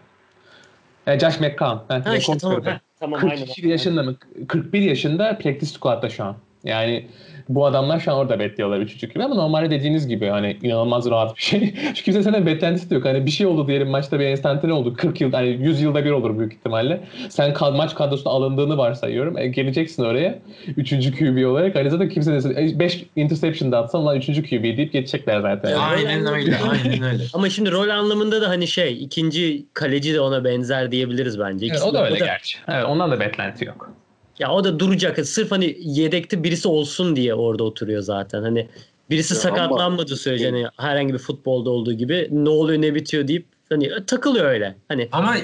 E, 1.07 1.19
Josh 1.19 1.39
McCown. 1.39 1.63
Ha, 1.63 1.83
Ha 1.87 1.99
rekor 1.99 2.17
işte 2.19 2.37
tamam. 2.37 2.61
Ha, 2.63 2.79
tamam 2.99 3.19
aynen. 3.23 3.45
42 3.45 3.67
yaşında 3.67 4.03
mı? 4.03 4.15
41 4.47 4.81
yaşında 4.81 5.37
practice 5.37 5.65
squad'da 5.65 6.09
şu 6.09 6.23
an. 6.23 6.35
Yani 6.67 7.05
bu 7.49 7.65
adamlar 7.65 7.99
şu 7.99 8.11
an 8.11 8.17
orada 8.17 8.39
bekliyorlar 8.39 8.79
3. 8.79 9.01
gibi 9.01 9.23
ama 9.23 9.35
normalde 9.35 9.69
dediğiniz 9.69 10.07
gibi 10.07 10.27
hani 10.27 10.57
inanılmaz 10.63 11.09
rahat 11.09 11.37
bir 11.37 11.41
şey. 11.41 11.59
Çünkü 11.85 12.03
kimse 12.03 12.23
senden 12.23 12.45
beklentisi 12.45 12.89
de 12.89 12.95
yok. 12.95 13.05
Hani 13.05 13.25
bir 13.25 13.31
şey 13.31 13.47
oldu 13.47 13.67
diyelim 13.67 13.87
maçta 13.89 14.19
bir 14.19 14.25
enstantane 14.25 14.73
oldu. 14.73 14.93
40 14.93 15.21
yıl 15.21 15.31
hani 15.33 15.49
100 15.49 15.81
yılda 15.81 16.05
bir 16.05 16.11
olur 16.11 16.39
büyük 16.39 16.53
ihtimalle. 16.53 17.01
Sen 17.29 17.53
kad 17.53 17.75
maç 17.75 17.95
kadrosuna 17.95 18.33
alındığını 18.33 18.77
varsayıyorum. 18.77 19.37
E, 19.37 19.47
geleceksin 19.47 20.03
oraya 20.03 20.39
3. 20.77 20.89
QB 20.89 21.47
olarak. 21.47 21.75
Hani 21.75 21.89
zaten 21.89 22.09
kimse 22.09 22.31
de 22.43 22.79
5 22.79 23.05
interception 23.15 23.71
da 23.71 23.77
atsan 23.77 24.05
lan 24.05 24.17
3. 24.17 24.25
QB 24.49 24.63
deyip 24.63 24.93
geçecekler 24.93 25.39
zaten. 25.41 25.77
Aynen 25.77 26.25
öyle 26.25 26.57
aynen 26.69 27.03
öyle. 27.13 27.23
Ama 27.33 27.49
şimdi 27.49 27.71
rol 27.71 27.89
anlamında 27.89 28.41
da 28.41 28.49
hani 28.49 28.67
şey 28.67 29.03
ikinci 29.03 29.65
kaleci 29.73 30.13
de 30.13 30.21
ona 30.21 30.43
benzer 30.43 30.91
diyebiliriz 30.91 31.39
bence. 31.39 31.65
Evet, 31.65 31.75
İkisi 31.75 31.89
o 31.89 31.93
da 31.93 32.05
öyle 32.05 32.17
gerçi. 32.17 32.57
Evet, 32.67 32.85
ondan 32.85 33.11
da 33.11 33.19
beklenti 33.19 33.65
yok. 33.65 33.91
Ya 34.39 34.51
o 34.51 34.63
da 34.63 34.79
duracak. 34.79 35.27
Sırf 35.27 35.51
hani 35.51 35.77
yedekte 35.79 36.43
birisi 36.43 36.67
olsun 36.67 37.15
diye 37.15 37.33
orada 37.33 37.63
oturuyor 37.63 38.01
zaten. 38.01 38.41
Hani 38.41 38.67
birisi 39.09 39.33
Ya 39.33 39.39
sakatlanmadığı 39.39 40.17
sürece 40.17 40.45
hani 40.45 40.65
herhangi 40.77 41.13
bir 41.13 41.19
futbolda 41.19 41.69
olduğu 41.69 41.93
gibi 41.93 42.27
ne 42.31 42.49
oluyor 42.49 42.81
ne 42.81 42.95
bitiyor 42.95 43.27
deyip 43.27 43.45
hani 43.69 44.05
takılıyor 44.07 44.45
öyle. 44.45 44.75
Hani 44.87 45.09
Ama 45.11 45.35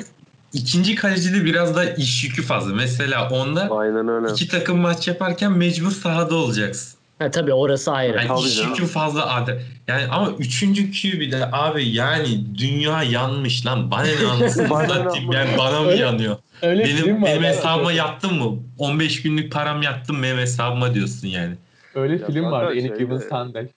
ikinci 0.54 0.96
kalecide 0.96 1.46
biraz 1.46 1.76
da 1.76 1.86
iş 1.86 2.24
yükü 2.24 2.42
fazla. 2.42 2.74
Mesela 2.76 3.30
onda 3.30 3.70
Aynen 3.72 4.08
öyle. 4.08 4.34
iki 4.34 4.48
takım 4.48 4.80
maç 4.80 5.08
yaparken 5.08 5.52
mecbur 5.52 5.92
sahada 5.92 6.36
olacaksın. 6.36 7.00
ha, 7.20 7.32
tabii 7.32 7.54
orası 7.54 7.92
ayrı. 7.92 8.18
Yani 8.18 8.28
Tabii 8.28 8.48
iş 8.48 8.58
canım. 8.58 8.70
yükü 8.70 8.86
fazla 8.86 9.36
adet. 9.36 9.62
Yani 9.88 10.04
ama 10.12 10.32
üçüncü 10.40 10.92
QB'de 10.92 11.50
abi 11.52 11.90
yani 11.90 12.46
dünya 12.58 13.04
yanmış 13.04 13.66
lan. 13.66 13.92
Bana 13.92 14.04
ne 14.22 14.28
anlasın 14.32 14.70
Bana 14.70 15.14
yani 15.32 15.58
bana 15.58 15.82
mı 15.82 15.92
yanıyor? 15.92 16.38
Öyle 16.64 16.84
film 16.86 17.08
Benim, 17.08 17.22
var. 17.22 17.30
benim 17.30 17.44
ben- 17.44 17.48
hesabıma 17.48 17.92
yattın 17.92 18.34
mı? 18.34 18.58
15 18.78 19.22
günlük 19.22 19.52
param 19.52 19.82
yattım 19.82 20.24
benim 20.24 20.38
hesabıma 20.38 20.94
diyorsun 20.94 21.28
yani. 21.28 21.56
Öyle 21.96 22.14
Ya 22.14 22.28
film 22.28 22.52
vardı. 22.52 22.74
şeyde- 22.74 22.98
Given 22.98 23.18
Sunday. 23.18 23.68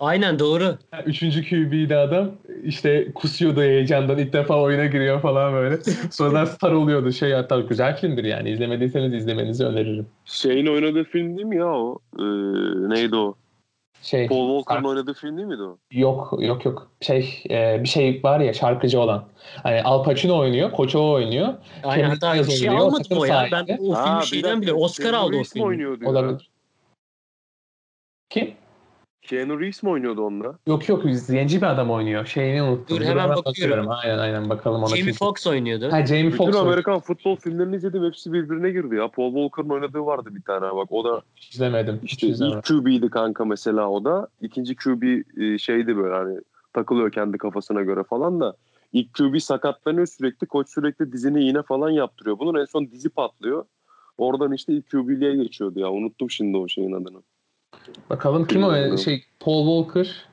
Aynen 0.00 0.38
doğru. 0.38 0.78
Üçüncü 1.06 1.48
QB'de 1.48 1.96
adam 1.96 2.30
işte 2.64 3.08
kusuyordu 3.14 3.62
heyecandan 3.62 4.18
ilk 4.18 4.32
defa 4.32 4.60
oyuna 4.60 4.86
giriyor 4.86 5.20
falan 5.20 5.52
böyle. 5.54 5.76
Sonradan 6.10 6.44
star 6.44 6.72
oluyordu 6.72 7.12
şey 7.12 7.32
hatta 7.32 7.60
güzel 7.60 7.96
filmdir 8.00 8.24
yani 8.24 8.50
izlemediyseniz 8.50 9.14
izlemenizi 9.14 9.64
öneririm. 9.64 10.06
Şeyin 10.24 10.66
oynadığı 10.66 11.04
film 11.04 11.36
değil 11.36 11.46
mi 11.46 11.56
ya 11.56 11.66
o? 11.66 11.98
Ee, 12.18 12.22
neydi 12.88 13.16
o? 13.16 13.34
Şey 14.04 14.28
Paul 14.28 14.58
Walker'ın 14.58 14.84
Sarp- 14.84 14.88
oynadığı 14.88 15.14
film 15.14 15.36
değil 15.36 15.48
miydi 15.48 15.62
o? 15.62 15.78
yok 15.90 16.34
yok 16.38 16.64
yok 16.64 16.90
şey 17.00 17.42
e, 17.50 17.82
bir 17.82 17.88
şey 17.88 18.20
var 18.24 18.40
ya 18.40 18.52
şarkıcı 18.52 19.00
olan. 19.00 19.24
Hani 19.62 19.82
Al 19.82 20.04
Pacino 20.04 20.38
oynuyor, 20.38 20.72
koço 20.72 21.12
oynuyor. 21.12 21.54
Aynen 21.84 21.96
Kemal 22.02 22.14
hatta 22.14 22.34
Diaz 22.34 22.58
şey 22.58 22.68
oynuyor, 22.70 22.86
almadı 22.86 23.08
o 23.10 23.24
ya? 23.24 23.48
Ben 23.52 23.62
o 23.62 23.94
filmi 23.94 24.20
bir 24.20 24.26
şeyden 24.26 24.62
bile 24.62 24.72
Oscar 24.72 25.14
aldı 25.14 25.36
o 25.36 25.44
film. 25.44 26.06
Olabilir. 26.06 26.50
Kim? 28.30 28.54
Keanu 29.24 29.60
Reeves 29.60 29.82
mi 29.82 29.90
oynuyordu 29.90 30.22
onda? 30.22 30.58
Yok 30.66 30.88
yok 30.88 31.02
zenci 31.10 31.56
bir 31.56 31.66
adam 31.66 31.90
oynuyor. 31.90 32.26
Şeyini 32.26 32.62
unuttum. 32.62 32.96
Dur, 32.96 33.04
hemen 33.04 33.28
bakıyorum. 33.28 33.44
bakıyorum. 33.44 33.86
Aynen 33.90 34.18
aynen 34.18 34.50
bakalım 34.50 34.82
ona. 34.82 34.96
Jamie 34.96 35.12
Foxx 35.12 35.46
oynuyordu. 35.46 35.92
Ha 35.92 36.06
Jamie 36.06 36.24
Bütün 36.24 36.36
Foxx 36.36 36.48
oynuyor. 36.54 36.66
Amerikan 36.66 37.00
futbol 37.00 37.36
filmlerini 37.36 37.76
izledim. 37.76 38.04
Hepsi 38.04 38.32
birbirine 38.32 38.70
girdi 38.70 38.94
ya. 38.94 39.08
Paul 39.08 39.34
Walker'ın 39.34 39.74
oynadığı 39.74 40.00
vardı 40.00 40.28
bir 40.34 40.42
tane 40.42 40.76
bak. 40.76 40.92
O 40.92 41.04
da 41.04 41.22
Hiç 41.36 41.54
izlemedim. 41.54 42.00
Hiç 42.02 42.12
işte 42.12 42.26
izlemedim. 42.26 42.58
ilk 42.58 42.64
QB'ydi 42.66 43.10
kanka 43.10 43.44
mesela 43.44 43.90
o 43.90 44.04
da. 44.04 44.28
İkinci 44.40 44.76
QB 44.76 45.02
e, 45.40 45.58
şeydi 45.58 45.96
böyle 45.96 46.14
hani 46.14 46.38
takılıyor 46.72 47.12
kendi 47.12 47.38
kafasına 47.38 47.82
göre 47.82 48.02
falan 48.02 48.40
da. 48.40 48.56
İlk 48.92 49.14
QB 49.14 49.38
sakatlanıyor 49.38 50.06
sürekli. 50.06 50.46
Koç 50.46 50.68
sürekli 50.68 51.12
dizine 51.12 51.42
iğne 51.42 51.62
falan 51.62 51.90
yaptırıyor. 51.90 52.38
Bunun 52.38 52.60
en 52.60 52.64
son 52.64 52.90
dizi 52.90 53.08
patlıyor. 53.08 53.64
Oradan 54.18 54.52
işte 54.52 54.72
ilk 54.72 54.90
QB'liğe 54.90 55.36
geçiyordu 55.36 55.80
ya. 55.80 55.90
Unuttum 55.90 56.30
şimdi 56.30 56.56
o 56.56 56.68
şeyin 56.68 56.92
adını. 56.92 57.22
Bakalım 58.10 58.46
kim 58.46 58.64
o? 58.64 58.96
Şey 58.96 59.24
Paul 59.40 59.84
Walker. 59.84 60.26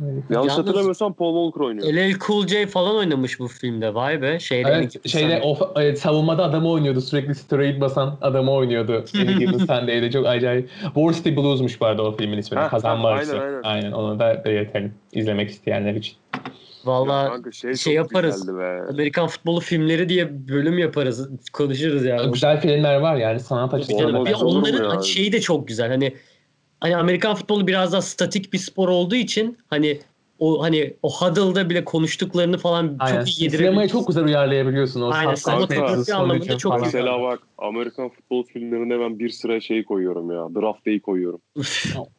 Yanlış 0.00 0.24
Yalnız- 0.30 0.58
hatırlamıyorsam 0.58 1.12
Paul 1.14 1.44
Walker 1.44 1.66
oynuyor. 1.66 1.94
LL 1.94 2.18
Cool 2.26 2.46
J 2.46 2.66
falan 2.66 2.96
oynamış 2.96 3.40
bu 3.40 3.48
filmde. 3.48 3.94
Vay 3.94 4.22
be. 4.22 4.40
Şeyde 4.40 4.68
Evet, 4.68 5.08
şeyde 5.08 5.40
of, 5.42 5.62
evet, 5.76 6.00
savunmada 6.00 6.44
adamı 6.44 6.70
oynuyordu. 6.70 7.00
Sürekli 7.00 7.34
steroid 7.34 7.80
basan 7.80 8.18
adamı 8.20 8.52
oynuyordu. 8.52 9.04
Given 9.12 9.58
Sunday'de 9.58 10.10
çok 10.10 10.26
acayip. 10.26 10.70
War 10.82 11.12
City 11.12 11.36
Blues'muş 11.36 11.80
bu 11.80 11.86
arada 11.86 12.02
o 12.02 12.16
filmin 12.16 12.38
ismi. 12.38 12.58
Ha, 12.58 12.68
Kazanma 12.68 13.08
ha, 13.08 13.12
arası. 13.12 13.40
aynen, 13.40 13.62
aynen. 13.62 13.92
onu 13.92 14.18
da 14.18 14.42
belirtelim. 14.44 14.94
izlemek 15.12 15.50
isteyenler 15.50 15.94
için. 15.94 16.16
Valla 16.84 17.38
şey, 17.52 17.74
şey 17.74 17.94
yaparız. 17.94 18.48
Amerikan 18.90 19.26
futbolu 19.26 19.60
filmleri 19.60 20.08
diye 20.08 20.48
bölüm 20.48 20.78
yaparız. 20.78 21.28
Konuşuruz 21.52 22.04
yani. 22.04 22.32
Güzel 22.32 22.60
filmler 22.60 22.96
var 22.96 23.16
yani 23.16 23.40
sanat 23.40 23.74
açısından. 23.74 24.26
Bir 24.26 24.34
onların 24.34 25.00
şeyi 25.00 25.32
de 25.32 25.40
çok 25.40 25.68
güzel. 25.68 25.88
Hani 25.88 26.14
hani 26.82 26.96
Amerikan 26.96 27.34
futbolu 27.34 27.66
biraz 27.66 27.92
daha 27.92 28.02
statik 28.02 28.52
bir 28.52 28.58
spor 28.58 28.88
olduğu 28.88 29.14
için 29.14 29.58
hani 29.70 30.00
o 30.38 30.62
hani 30.62 30.94
o 31.02 31.10
huddle'da 31.12 31.70
bile 31.70 31.84
konuştuklarını 31.84 32.58
falan 32.58 32.96
Aynen. 32.98 33.18
çok 33.18 33.28
iyi 33.28 33.32
Sinemaya 33.34 33.52
yedirebiliyorsun. 33.54 33.98
çok 33.98 34.08
güzel 34.08 34.24
uyarlayabiliyorsun. 34.24 35.02
O 35.02 35.10
Aynen, 35.12 35.28
mevzusu, 35.70 36.16
anlamında 36.16 36.58
çok 36.58 36.72
güzel. 36.72 36.86
Mesela 36.86 37.22
bak 37.22 37.40
Amerikan 37.58 38.08
futbol 38.08 38.44
filmlerine 38.44 39.00
ben 39.00 39.18
bir 39.18 39.28
sıra 39.28 39.60
şey 39.60 39.84
koyuyorum 39.84 40.30
ya. 40.30 40.62
Draft 40.62 40.86
Day'i 40.86 41.00
koyuyorum. 41.00 41.40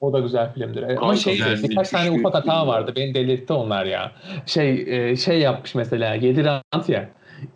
O 0.02 0.14
da 0.14 0.20
güzel 0.20 0.54
filmdir. 0.54 0.84
Ama 0.84 0.96
Kanka, 0.96 1.16
şey 1.16 1.38
güzel 1.38 1.64
birkaç 1.64 1.90
tane 1.90 2.12
ufak 2.12 2.34
hata 2.34 2.68
vardı. 2.68 2.94
Beni 2.96 3.14
delirtti 3.14 3.54
onlar 3.54 3.86
ya. 3.86 4.12
Şey 4.46 4.86
e, 4.88 5.16
şey 5.16 5.40
yapmış 5.40 5.76
mesela 5.76 6.16
7 6.16 6.44
round 6.44 6.90
ya. 6.90 7.10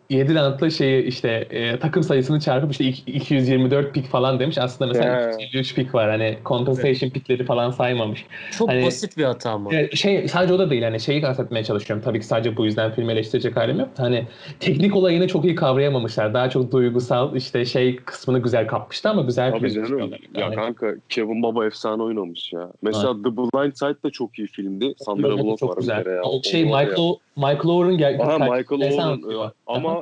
7 0.10 0.36
roundla 0.36 0.70
şeyi 0.70 1.03
işte 1.03 1.30
e, 1.49 1.80
takım 1.80 2.03
sayısını 2.03 2.39
çarpıp 2.39 2.72
işte 2.72 2.86
iki- 2.86 3.12
224 3.12 3.93
pik 3.93 4.08
falan 4.08 4.39
demiş. 4.39 4.58
Aslında 4.58 4.93
mesela 4.93 5.28
He. 5.28 5.34
253 5.45 5.76
pik 5.76 5.95
var. 5.95 6.10
Hani 6.10 6.38
compensation 6.45 7.10
pikleri 7.10 7.45
falan 7.45 7.72
saymamış. 7.72 8.26
Çok 8.58 8.70
Hani- 8.70 8.86
basit 8.86 9.18
bir 9.18 9.24
hata 9.24 9.51
ama. 9.51 9.76
E, 9.76 9.95
şey 9.95 10.28
sadece 10.28 10.53
o 10.53 10.60
da 10.60 10.70
değil. 10.70 10.84
Hani 10.84 10.99
şeyi 10.99 11.22
kastetmeye 11.22 11.64
çalışıyorum. 11.64 12.03
Tabii 12.05 12.20
ki 12.20 12.26
sadece 12.26 12.58
bu 12.58 12.66
yüzden 12.66 12.91
filmi 12.91 13.12
eleştirecek 13.12 13.58
halim 13.58 13.80
yok. 13.80 13.89
Hani 13.97 14.26
teknik 14.60 14.95
olayını 14.95 15.28
çok 15.28 15.45
iyi 15.45 15.55
kavrayamamışlar. 15.55 16.34
Daha 16.34 16.49
çok 16.49 16.72
duygusal 16.72 17.36
işte 17.36 17.66
şey 17.66 17.95
kısmını 17.95 18.39
güzel 18.39 18.68
kapmıştı 18.68 19.10
ama 19.10 19.22
güzel 19.22 19.51
Tabii 19.51 19.70
film. 19.70 19.88
canım. 19.88 20.12
Ya 20.12 20.18
Yani- 20.36 20.55
kanka 20.55 20.88
Kevin 21.10 21.43
Baba 21.43 21.66
efsane 21.66 22.03
oynamış 22.03 22.53
ya. 22.53 22.70
Mesela 22.82 23.14
The 23.24 23.38
Blind 23.38 23.74
Side 23.76 24.03
de 24.05 24.10
çok 24.10 24.39
iyi 24.39 24.47
filmdi. 24.47 24.93
Sandra 24.97 25.28
Evet, 25.28 25.39
Bullock 25.39 25.60
çok 25.60 25.70
var 25.70 25.76
bir 25.78 25.82
güzel. 25.82 26.05
ya. 26.05 26.22
O 26.24 26.41
şey. 26.43 26.64
Michael, 26.64 27.14
Michael 27.36 27.66
Ower'ın 27.68 27.97
gel- 27.97 28.22
Aha 28.22 28.38
Michael 28.38 28.66
Owen 28.72 28.97
anlatıyor. 28.97 29.51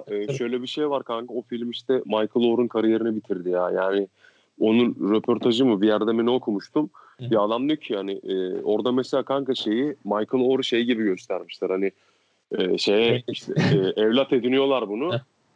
E, 0.07 0.15
ama 0.15 0.33
e, 0.33 0.37
şöyle 0.37 0.61
bir 0.61 0.67
şey 0.67 0.89
var 0.89 1.03
kanka 1.03 1.33
o 1.33 1.41
film 1.41 1.71
işte 1.71 1.93
Michael 2.05 2.51
Owen 2.51 2.67
kariyerini 2.67 3.15
bitirdi 3.15 3.49
ya. 3.49 3.71
Yani 3.71 4.07
onun 4.59 4.95
röportajı 5.15 5.65
mı 5.65 5.81
bir 5.81 5.87
yerde 5.87 6.13
mi 6.13 6.25
ne 6.25 6.29
okumuştum? 6.29 6.89
Hı. 7.19 7.31
bir 7.31 7.43
adam 7.43 7.67
diyor 7.67 7.79
ki 7.79 7.93
yani 7.93 8.11
e, 8.11 8.61
orada 8.61 8.91
mesela 8.91 9.23
kanka 9.23 9.55
şeyi 9.55 9.95
Michael 10.05 10.43
Owen'ı 10.43 10.63
şey 10.63 10.83
gibi 10.83 11.03
göstermişler. 11.03 11.69
Hani 11.69 11.91
e, 12.51 12.77
şeye 12.77 13.23
işte, 13.27 13.53
e, 13.57 14.01
evlat 14.01 14.33
ediniyorlar 14.33 14.89
bunu. 14.89 15.11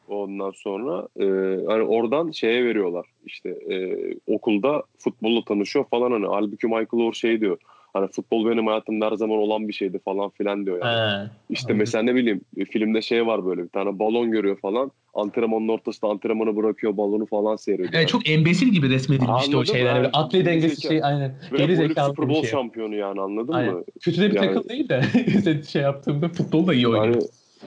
Ondan 0.08 0.52
sonra 0.52 1.08
e, 1.20 1.26
hani 1.68 1.84
oradan 1.84 2.32
şeye 2.32 2.66
veriyorlar. 2.66 3.06
İşte 3.26 3.50
e, 3.50 3.98
okulda 4.28 4.84
futbolla 4.98 5.44
tanışıyor 5.44 5.86
falan 5.86 6.12
hani. 6.12 6.26
Halbuki 6.26 6.68
Michael 6.68 6.88
Owen 6.92 7.12
şey 7.12 7.42
diyor 7.42 7.58
hani 7.94 8.08
futbol 8.08 8.50
benim 8.52 8.68
hayatımda 8.68 9.06
her 9.06 9.12
zaman 9.16 9.38
olan 9.38 9.68
bir 9.68 9.74
şeydi 9.74 10.00
falan 10.00 10.30
filan 10.30 10.66
diyor 10.66 10.78
yani. 10.86 10.96
Ha. 10.98 11.32
İşte 11.50 11.66
Anladım. 11.66 11.78
mesela 11.80 12.04
ne 12.04 12.16
bileyim 12.16 12.42
e, 12.58 12.66
filmde 12.66 13.02
şey 13.02 13.28
var 13.28 13.46
böyle 13.46 13.64
bir 13.64 13.70
tane 13.70 14.00
balon 14.00 14.32
görüyor 14.32 14.60
falan. 14.60 14.92
Antrenmanın 15.14 15.68
ortasında 15.68 16.12
antrenmanı 16.12 16.56
bırakıyor 16.56 16.98
balonu 16.98 17.26
falan 17.26 17.56
seyrediyor. 17.56 17.90
Evet, 17.94 18.08
çok 18.08 18.30
embesil 18.30 18.68
gibi 18.68 18.90
resmedilmişti 18.90 19.56
o 19.56 19.60
Anladım, 19.60 19.66
şeyler. 19.76 19.96
Böyle 19.96 20.08
ha. 20.08 20.22
atli 20.22 20.46
dengesi 20.46 20.82
şey 20.82 21.04
aynen. 21.04 21.36
Ve 21.52 21.58
Geri 21.58 21.76
zekalı 21.76 22.10
Super 22.10 22.30
Bowl 22.30 22.42
şey. 22.42 22.52
şampiyonu 22.52 22.96
yani 22.96 23.22
anladın 23.22 23.54
Aynen. 23.54 23.74
mı? 23.74 23.84
Kötü 24.02 24.22
de 24.22 24.32
bir 24.32 24.36
Yani- 24.36 24.48
takım 24.48 24.70
değil 24.70 24.90
de 24.90 25.64
şey 25.68 25.82
yaptığımda 25.82 26.28
futbol 26.30 26.68
da 26.68 26.74
iyi 26.74 26.88
oynuyor. 26.88 27.22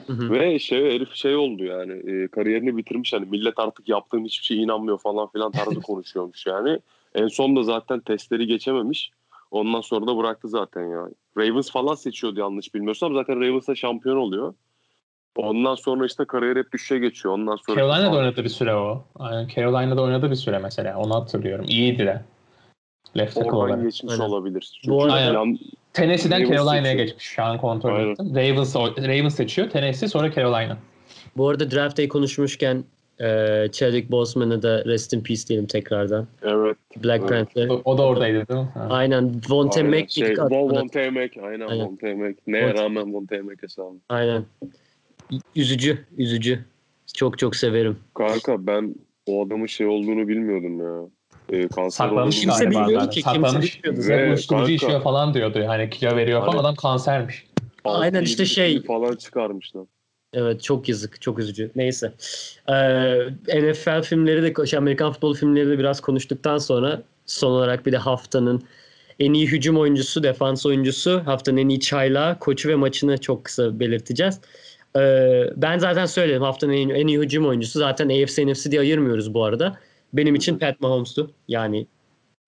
Yani, 0.09 0.29
ve 0.31 0.59
şey 0.59 0.79
herif 0.95 1.13
şey 1.13 1.35
oldu 1.35 1.63
yani 1.63 1.93
e, 1.93 2.27
kariyerini 2.27 2.77
bitirmiş 2.77 3.13
hani 3.13 3.25
millet 3.25 3.59
artık 3.59 3.89
yaptığım 3.89 4.25
hiçbir 4.25 4.45
şeye 4.45 4.61
inanmıyor 4.61 4.97
falan 4.99 5.27
filan 5.31 5.51
tarzı 5.51 5.81
konuşuyormuş 5.81 6.45
yani. 6.45 6.79
En 7.15 7.27
son 7.27 7.55
da 7.55 7.63
zaten 7.63 7.99
testleri 7.99 8.47
geçememiş. 8.47 9.11
Ondan 9.53 9.81
sonra 9.81 10.07
da 10.07 10.17
bıraktı 10.17 10.47
zaten 10.47 10.81
ya. 10.85 11.07
Ravens 11.37 11.71
falan 11.71 11.95
seçiyordu 11.95 12.39
yanlış 12.39 12.73
bilmiyorsam. 12.73 13.13
Zaten 13.15 13.35
Ravens'da 13.41 13.75
şampiyon 13.75 14.17
oluyor. 14.17 14.53
Ondan 15.35 15.75
sonra 15.75 16.05
işte 16.05 16.25
kariyer 16.25 16.55
hep 16.55 16.71
düşüşe 16.73 16.99
geçiyor. 16.99 17.33
Ondan 17.33 17.55
sonra 17.55 17.79
Carolina'da 17.79 18.17
oynadı 18.17 18.43
bir 18.43 18.49
süre 18.49 18.75
o. 18.75 19.05
Aynen 19.15 19.47
Carolina'da 19.55 20.01
oynadı 20.01 20.31
bir 20.31 20.35
süre 20.35 20.59
mesela. 20.59 20.97
Onu 20.97 21.15
hatırlıyorum. 21.15 21.65
İyiydi 21.67 21.99
de. 22.05 22.21
Left 23.17 23.35
tackle 23.35 23.51
olarak. 23.51 23.83
geçmiş 23.83 24.13
Aynen. 24.13 24.23
olabilir. 24.23 24.71
Çünkü 24.81 24.95
Bu 24.95 25.03
arada- 25.03 25.13
Aynen. 25.13 25.33
yan- 25.33 25.59
Tennessee'den 25.93 26.45
Carolina'ya 26.49 26.93
geçmiş. 26.93 27.23
Şu 27.23 27.43
an 27.43 27.57
kontrol 27.57 27.95
Aynen. 27.95 28.11
ettim. 28.11 28.35
Ravens, 28.35 28.75
Ravens 28.75 29.35
seçiyor. 29.35 29.69
Tennessee 29.69 30.07
sonra 30.09 30.31
Carolina. 30.31 30.77
Bu 31.37 31.49
arada 31.49 31.71
draft 31.71 31.97
day 31.97 32.07
konuşmuşken 32.07 32.83
e, 33.23 33.67
Chadwick 33.71 34.11
Boseman'ı 34.11 34.61
da 34.61 34.85
rest 34.85 35.13
in 35.13 35.23
peace 35.23 35.47
diyelim 35.47 35.67
tekrardan. 35.67 36.27
evet. 36.41 36.77
Black 37.03 37.19
Evet. 37.19 37.29
Panther. 37.29 37.69
O, 37.69 37.81
o 37.85 37.97
da 37.97 38.01
oradaydı 38.05 38.47
değil 38.47 38.59
mi? 38.59 38.69
Ha. 38.73 38.87
Aynen. 38.89 39.41
Vonte 39.49 39.79
aynen. 39.79 39.91
Mack 39.99 40.11
şey, 40.11 40.37
Von. 40.37 40.69
Von 40.69 40.87
Temek. 40.87 41.37
Aynen, 41.43 41.67
Aynen. 41.67 41.85
Von 41.87 41.95
Temek. 41.95 42.37
Neye 42.47 42.65
Von- 42.73 42.83
rağmen 42.83 43.13
Von 43.13 43.25
Temek 43.25 43.63
hesabı. 43.63 43.95
Aynen. 44.09 44.45
Üzücü, 45.55 46.05
üzücü. 46.17 46.59
Çok 47.13 47.39
çok 47.39 47.55
severim. 47.55 47.97
Kanka 48.13 48.67
ben 48.67 48.95
o 49.27 49.45
adamın 49.47 49.65
şey 49.65 49.87
olduğunu 49.87 50.27
bilmiyordum 50.27 50.79
ya. 50.79 51.09
Ee, 51.49 51.67
kanser 51.67 51.89
Saklamış 52.05 52.37
olduğunu- 52.39 52.41
Kimse 52.57 52.71
bilmiyordu 52.71 53.09
ki, 53.09 53.21
kimse 53.21 53.39
Saklamış. 53.41 53.83
bilmiyordu 53.83 54.27
uyuşturucu 54.29 54.71
içiyor 54.71 55.01
falan 55.01 55.33
diyordu. 55.33 55.63
Hani 55.67 55.89
kilo 55.89 56.15
veriyor 56.15 56.39
falan. 56.39 56.51
Hani- 56.51 56.59
Adam 56.61 56.75
kansermiş. 56.75 57.47
Aynen 57.85 58.21
işte 58.21 58.45
şey- 58.45 58.83
falan 58.83 59.15
çıkarmışlar. 59.15 59.83
Evet 60.33 60.63
çok 60.63 60.89
yazık, 60.89 61.21
çok 61.21 61.39
üzücü. 61.39 61.71
Neyse. 61.75 62.13
Ee, 62.67 63.61
NFL 63.61 64.01
filmleri 64.01 64.43
de, 64.43 64.65
şey, 64.65 64.77
Amerikan 64.77 65.11
futbol 65.11 65.35
filmleri 65.35 65.69
de 65.69 65.79
biraz 65.79 66.01
konuştuktan 66.01 66.57
sonra 66.57 67.01
son 67.25 67.51
olarak 67.51 67.85
bir 67.85 67.91
de 67.91 67.97
haftanın 67.97 68.61
en 69.19 69.33
iyi 69.33 69.47
hücum 69.47 69.77
oyuncusu, 69.77 70.23
defans 70.23 70.65
oyuncusu, 70.65 71.21
haftanın 71.25 71.57
en 71.57 71.69
iyi 71.69 71.79
çaylağı, 71.79 72.39
koçu 72.39 72.69
ve 72.69 72.75
maçını 72.75 73.17
çok 73.17 73.43
kısa 73.43 73.79
belirteceğiz. 73.79 74.41
Ee, 74.97 75.43
ben 75.55 75.77
zaten 75.77 76.05
söyledim 76.05 76.41
haftanın 76.41 76.73
en, 76.73 76.89
en 76.89 77.07
iyi 77.07 77.19
hücum 77.19 77.47
oyuncusu. 77.47 77.79
Zaten 77.79 78.09
AFC 78.09 78.47
NFC 78.51 78.71
diye 78.71 78.81
ayırmıyoruz 78.81 79.33
bu 79.33 79.43
arada. 79.43 79.77
Benim 80.13 80.35
için 80.35 80.59
Pat 80.59 80.81
Mahomes'tu. 80.81 81.31
Yani 81.47 81.87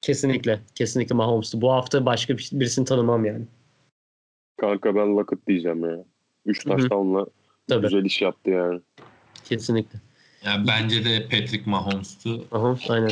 kesinlikle. 0.02 0.60
Kesinlikle 0.76 1.16
Mahomes'tu. 1.16 1.62
Bu 1.62 1.72
hafta 1.72 2.06
başka 2.06 2.38
bir- 2.38 2.50
birisini 2.54 2.86
tanımam 2.86 3.26
yani. 3.26 3.46
Kanka 4.62 4.96
ben 4.96 5.18
Lockett 5.18 5.48
diyeceğim 5.48 5.90
ya. 5.90 6.06
3 6.46 6.66
Hı 6.66 6.74
hı. 6.74 6.78
taştanla 6.78 7.26
Tabii. 7.70 7.82
güzel 7.88 8.06
iş 8.06 8.22
yaptı 8.22 8.50
yani. 8.50 8.82
Kesinlikle. 9.44 10.00
Yani 10.46 10.68
bence 10.68 11.06
de 11.06 11.22
Patrick 11.24 11.64
Mahomes'tu. 11.70 12.46
Mahomes 12.52 12.90
aynen. 12.92 13.10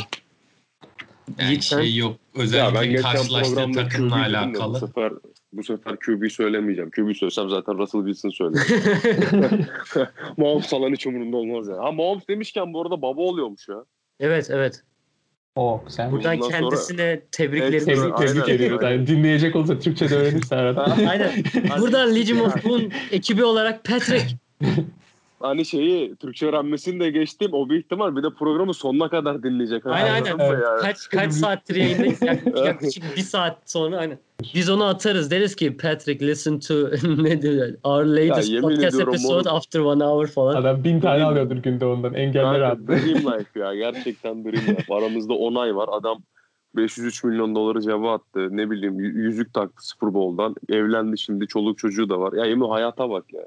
Yani 1.40 1.50
Yiğit 1.50 1.64
sen- 1.64 1.82
şey 1.82 1.96
yok. 1.96 2.12
Ya 2.12 2.20
ben 2.38 2.42
Özellikle 2.44 2.88
geçen 2.88 3.02
karşılaştığı 3.12 3.56
programda 3.56 3.84
takımla 3.88 4.16
de 4.16 4.20
Bu 4.20 4.24
alakalı. 4.24 4.80
sefer, 4.80 5.12
bu 5.54 5.64
sefer 5.64 5.96
QB 6.00 6.30
söylemeyeceğim. 6.30 6.92
QB 6.92 7.16
söylesem 7.16 7.50
zaten 7.50 7.78
Russell 7.78 8.02
Wilson 8.06 8.30
söylerim. 8.30 9.66
Mahomes 10.38 10.70
falan 10.70 10.92
hiç 10.94 11.08
umurumda 11.08 11.38
olmaz 11.38 11.68
ya. 11.68 11.78
Ha 11.78 11.92
Mahomes 11.92 12.28
demişken 12.28 12.74
bu 12.74 12.82
arada 12.82 13.02
baba 13.02 13.22
oluyormuş 13.22 13.68
ya. 13.70 13.76
evet 14.20 14.48
evet. 14.52 14.84
O 15.56 15.84
güzel. 15.88 16.12
Buradan 16.12 16.38
Bundan 16.38 16.50
sonra- 16.50 16.60
kendisine 16.60 17.22
tebriklerimizi 17.32 17.86
Tebrik, 17.86 18.20
Aynen, 18.20 18.34
tebrik 18.34 18.50
ediyoruz. 18.50 18.84
Yani 18.84 19.08
dinleyecek 19.08 19.56
olsa 19.56 19.80
Türkçe 19.80 20.10
de 20.10 20.16
öğrenirse 20.16 20.56
arada. 20.56 20.84
Aynen. 21.10 21.32
Buradan 21.80 22.16
Legion 22.16 22.40
of 22.40 22.66
Boom 22.66 22.90
ekibi 23.12 23.44
olarak 23.44 23.84
Patrick. 23.84 24.26
Hani 25.44 25.66
şeyi 25.66 26.16
Türkçe 26.16 26.46
öğrenmesini 26.48 27.00
de 27.00 27.10
geçtim. 27.10 27.50
O 27.54 27.70
bir 27.70 27.80
ihtimal 27.80 28.16
bir 28.16 28.24
de 28.24 28.30
programı 28.30 28.74
sonuna 28.74 29.10
kadar 29.10 29.44
dinleyecek. 29.44 29.86
Aynen, 29.86 30.14
Anladın 30.32 30.40
aynen. 30.40 30.62
yani? 30.62 30.82
Kaç 30.82 31.10
kaç 31.10 31.34
saattir 31.34 31.76
yayındayız? 31.76 32.22
Yak- 32.22 32.66
Yaklaşık 32.66 33.04
bir 33.18 33.22
saat 33.22 33.58
sonra 33.66 33.98
aynen. 33.98 34.20
Biz 34.56 34.70
onu 34.70 34.84
atarız. 34.84 35.32
Deriz 35.32 35.56
ki 35.56 35.78
Patrick 35.78 36.28
listen 36.28 36.60
to 36.60 36.74
ne 37.24 37.42
diyor? 37.42 37.68
Our 37.84 38.06
latest 38.06 38.50
yemin 38.52 38.62
podcast 38.62 39.00
episode 39.00 39.34
oğlum. 39.50 39.56
after 39.58 39.80
one 39.80 40.04
hour 40.04 40.28
falan. 40.28 40.56
Adam 40.56 40.84
bin 40.84 41.00
tane 41.00 41.24
alıyordur 41.24 41.58
günde 41.58 41.86
ondan. 41.86 42.14
Engeller 42.14 42.62
attı. 42.62 42.88
Dream 42.88 43.40
Life 43.40 43.60
ya. 43.60 43.76
Gerçekten 43.76 44.44
Dream 44.44 44.68
Life. 44.68 44.94
Aramızda 44.94 45.34
10 45.34 45.56
ay 45.56 45.76
var. 45.76 45.90
Adam 45.92 46.18
503 46.76 47.24
milyon 47.24 47.56
doları 47.56 47.82
cebe 47.82 48.08
attı. 48.08 48.48
Ne 48.58 48.70
bileyim 48.72 49.00
yüzük 49.00 49.54
taktı 49.54 49.88
Super 49.88 50.14
Bowl'dan. 50.14 50.56
Evlendi 50.70 51.18
şimdi. 51.18 51.48
Çoluk 51.48 51.78
çocuğu 51.78 52.10
da 52.10 52.20
var. 52.20 52.34
Ya 52.34 52.46
yemin 52.46 52.70
hayata 52.70 53.10
bak 53.10 53.34
ya. 53.34 53.42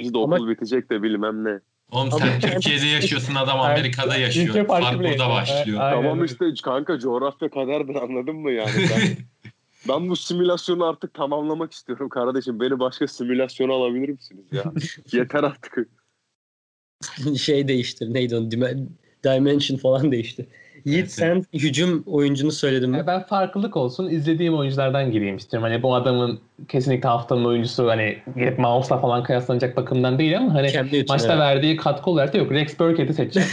Biz 0.00 0.14
de 0.14 0.18
Ama- 0.18 0.36
okul 0.36 0.48
bitecek 0.48 0.90
de 0.90 1.02
bilmem 1.02 1.44
ne. 1.44 1.60
Oğlum 1.90 2.08
Ama 2.12 2.18
sen 2.18 2.40
kendisi- 2.40 2.50
Türkiye'de 2.54 2.86
yaşıyorsun 2.86 3.34
adam. 3.34 3.60
Amerika'da 3.60 4.16
yaşıyor. 4.16 4.66
Fark 4.66 5.00
bile 5.00 5.08
burada 5.10 5.28
başlıyor. 5.28 5.80
Aynen. 5.80 6.02
Tamam 6.02 6.24
işte 6.24 6.44
kanka 6.64 6.98
coğrafya 6.98 7.50
kaderdir 7.50 7.94
anladın 7.94 8.36
mı 8.36 8.50
yani? 8.52 8.70
Ben, 8.76 9.16
ben 9.88 10.08
bu 10.08 10.16
simülasyonu 10.16 10.84
artık 10.84 11.14
tamamlamak 11.14 11.72
istiyorum 11.72 12.08
kardeşim. 12.08 12.60
Beni 12.60 12.78
başka 12.80 13.06
simülasyona 13.06 13.72
alabilir 13.72 14.08
misiniz 14.08 14.44
ya? 14.52 14.64
Yeter 15.12 15.44
artık. 15.44 15.78
şey 17.38 17.68
değiştir. 17.68 18.14
Neydi 18.14 18.36
onun? 18.36 18.50
Dim- 18.50 18.88
Dimension 19.24 19.76
falan 19.78 20.12
değişti. 20.12 20.46
Yiğit 20.84 21.00
Evet, 21.00 21.12
sen 21.12 21.44
hücum 21.52 22.02
oyuncunu 22.06 22.52
söyledin 22.52 22.90
mi? 22.90 22.96
Ya 22.96 23.06
Ben 23.06 23.22
farklılık 23.22 23.76
olsun 23.76 24.08
izlediğim 24.08 24.54
oyunculardan 24.54 25.10
gireyim 25.10 25.36
istiyorum. 25.36 25.68
Hani 25.70 25.82
bu 25.82 25.94
adamın 25.94 26.38
kesinlikle 26.68 27.08
haftanın 27.08 27.44
oyuncusu 27.44 27.88
hani 27.88 28.18
gelip 28.36 28.58
Mahomes'la 28.58 28.98
falan 28.98 29.22
kıyaslanacak 29.22 29.76
bakımdan 29.76 30.18
değil 30.18 30.36
ama 30.38 30.54
hani 30.54 30.66
Newton, 30.66 31.04
maçta 31.08 31.28
evet. 31.28 31.40
verdiği 31.40 31.76
katkı 31.76 32.10
olarak 32.10 32.34
da 32.34 32.38
yok. 32.38 32.52
Rex 32.52 32.78
Burkhead'i 32.78 33.14
seçeceğim. 33.14 33.48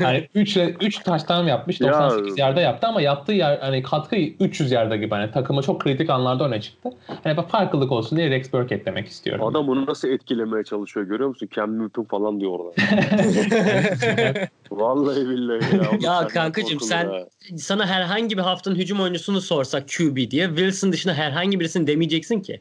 hani 0.02 0.28
3 0.34 0.56
3 0.56 0.98
taştan 0.98 1.44
yapmış. 1.44 1.80
Ya. 1.80 1.92
98 1.92 2.38
yarda 2.38 2.60
yaptı 2.60 2.86
ama 2.86 3.00
yaptığı 3.00 3.32
yer 3.32 3.58
hani 3.58 3.82
katkı 3.82 4.16
300 4.16 4.70
yarda 4.70 4.96
gibi. 4.96 5.10
Hani 5.10 5.30
takıma 5.30 5.62
çok 5.62 5.80
kritik 5.80 6.10
anlarda 6.10 6.46
öne 6.48 6.60
çıktı. 6.60 6.90
Hani 7.24 7.36
ben 7.36 7.46
farklılık 7.46 7.92
olsun 7.92 8.18
diye 8.18 8.30
Rex 8.30 8.52
Burkhead 8.52 8.86
demek 8.86 9.06
istiyorum. 9.06 9.44
Adam 9.44 9.68
onu 9.68 9.86
nasıl 9.86 10.08
etkilemeye 10.08 10.64
çalışıyor 10.64 11.06
görüyor 11.06 11.28
musun? 11.28 11.48
Cam 11.54 11.78
Newton 11.78 12.04
falan 12.04 12.40
diyor 12.40 12.52
orada. 12.52 12.72
Vallahi 14.70 15.28
billahi 15.28 15.76
ya. 15.76 15.82
Ya 16.00 16.26
kankacığım, 16.28 16.71
korkulur 16.78 16.88
sen- 16.88 17.06
ha. 17.06 17.26
Sana 17.58 17.86
herhangi 17.86 18.36
bir 18.38 18.42
haftanın 18.42 18.76
hücum 18.76 19.00
oyuncusunu 19.00 19.40
sorsak 19.40 19.88
QB 19.88 20.30
diye 20.30 20.46
Wilson 20.48 20.92
dışında 20.92 21.14
herhangi 21.14 21.60
birisini 21.60 21.86
demeyeceksin 21.86 22.40
ki. 22.40 22.60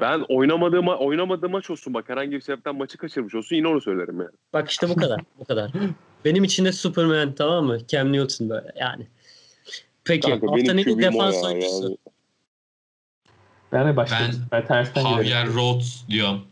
Ben 0.00 0.24
oynamadığım, 0.28 0.88
oynamadığım 0.88 1.52
maç 1.52 1.70
olsun 1.70 1.94
bak 1.94 2.08
herhangi 2.08 2.30
bir 2.30 2.40
sebepten 2.40 2.76
maçı 2.76 2.98
kaçırmış 2.98 3.34
olsun 3.34 3.56
yine 3.56 3.68
onu 3.68 3.80
söylerim 3.80 4.18
yani. 4.20 4.30
Bak 4.52 4.70
işte 4.70 4.88
bu 4.88 4.96
kadar. 4.96 5.20
bu 5.38 5.44
kadar. 5.44 5.70
Benim 6.24 6.44
için 6.44 6.64
de 6.64 6.72
Superman 6.72 7.34
tamam 7.34 7.64
mı? 7.64 7.78
Cam 7.88 8.12
Newton 8.12 8.48
böyle 8.50 8.72
yani. 8.76 9.06
Peki 10.04 10.30
Kanka 10.30 10.46
haftanın 10.52 10.78
ilk 10.78 11.02
defans 11.02 11.34
ya. 11.34 11.42
oyuncusu. 11.42 11.82
Yani. 11.84 11.96
Ben 13.72 13.88
de 13.88 13.96
başlayayım. 13.96 14.36
Ben, 14.52 14.66
tersten 14.66 15.04
gidelim. 15.04 15.24
Javier 15.24 15.46
Rhodes 15.54 16.04
diyorum. 16.08 16.49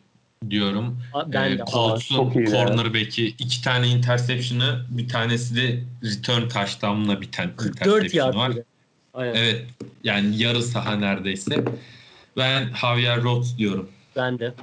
Diyorum. 0.51 0.99
Ben 1.27 1.51
Ee, 1.51 1.59
de. 1.59 1.65
Colts'un 1.73 2.33
cornerback'i 2.33 3.27
iki 3.27 3.63
tane 3.63 3.89
interception'ı 3.89 4.85
bir 4.89 5.09
tanesi 5.09 5.57
de 5.57 5.81
return 6.05 6.49
touchdown'la 6.49 7.21
biten 7.21 7.51
44 7.57 7.87
interception 7.87 8.37
var. 8.37 8.51
bile. 8.53 8.65
Aynen. 9.15 9.35
Evet 9.35 9.67
yani 10.05 10.37
yarı 10.43 10.63
saha 10.63 10.97
neredeyse. 10.97 11.65
Ben 12.37 12.69
Javier 12.81 13.23
Rhodes 13.23 13.59
diyorum. 13.59 13.89
Ben 14.17 14.39
de. 14.39 14.55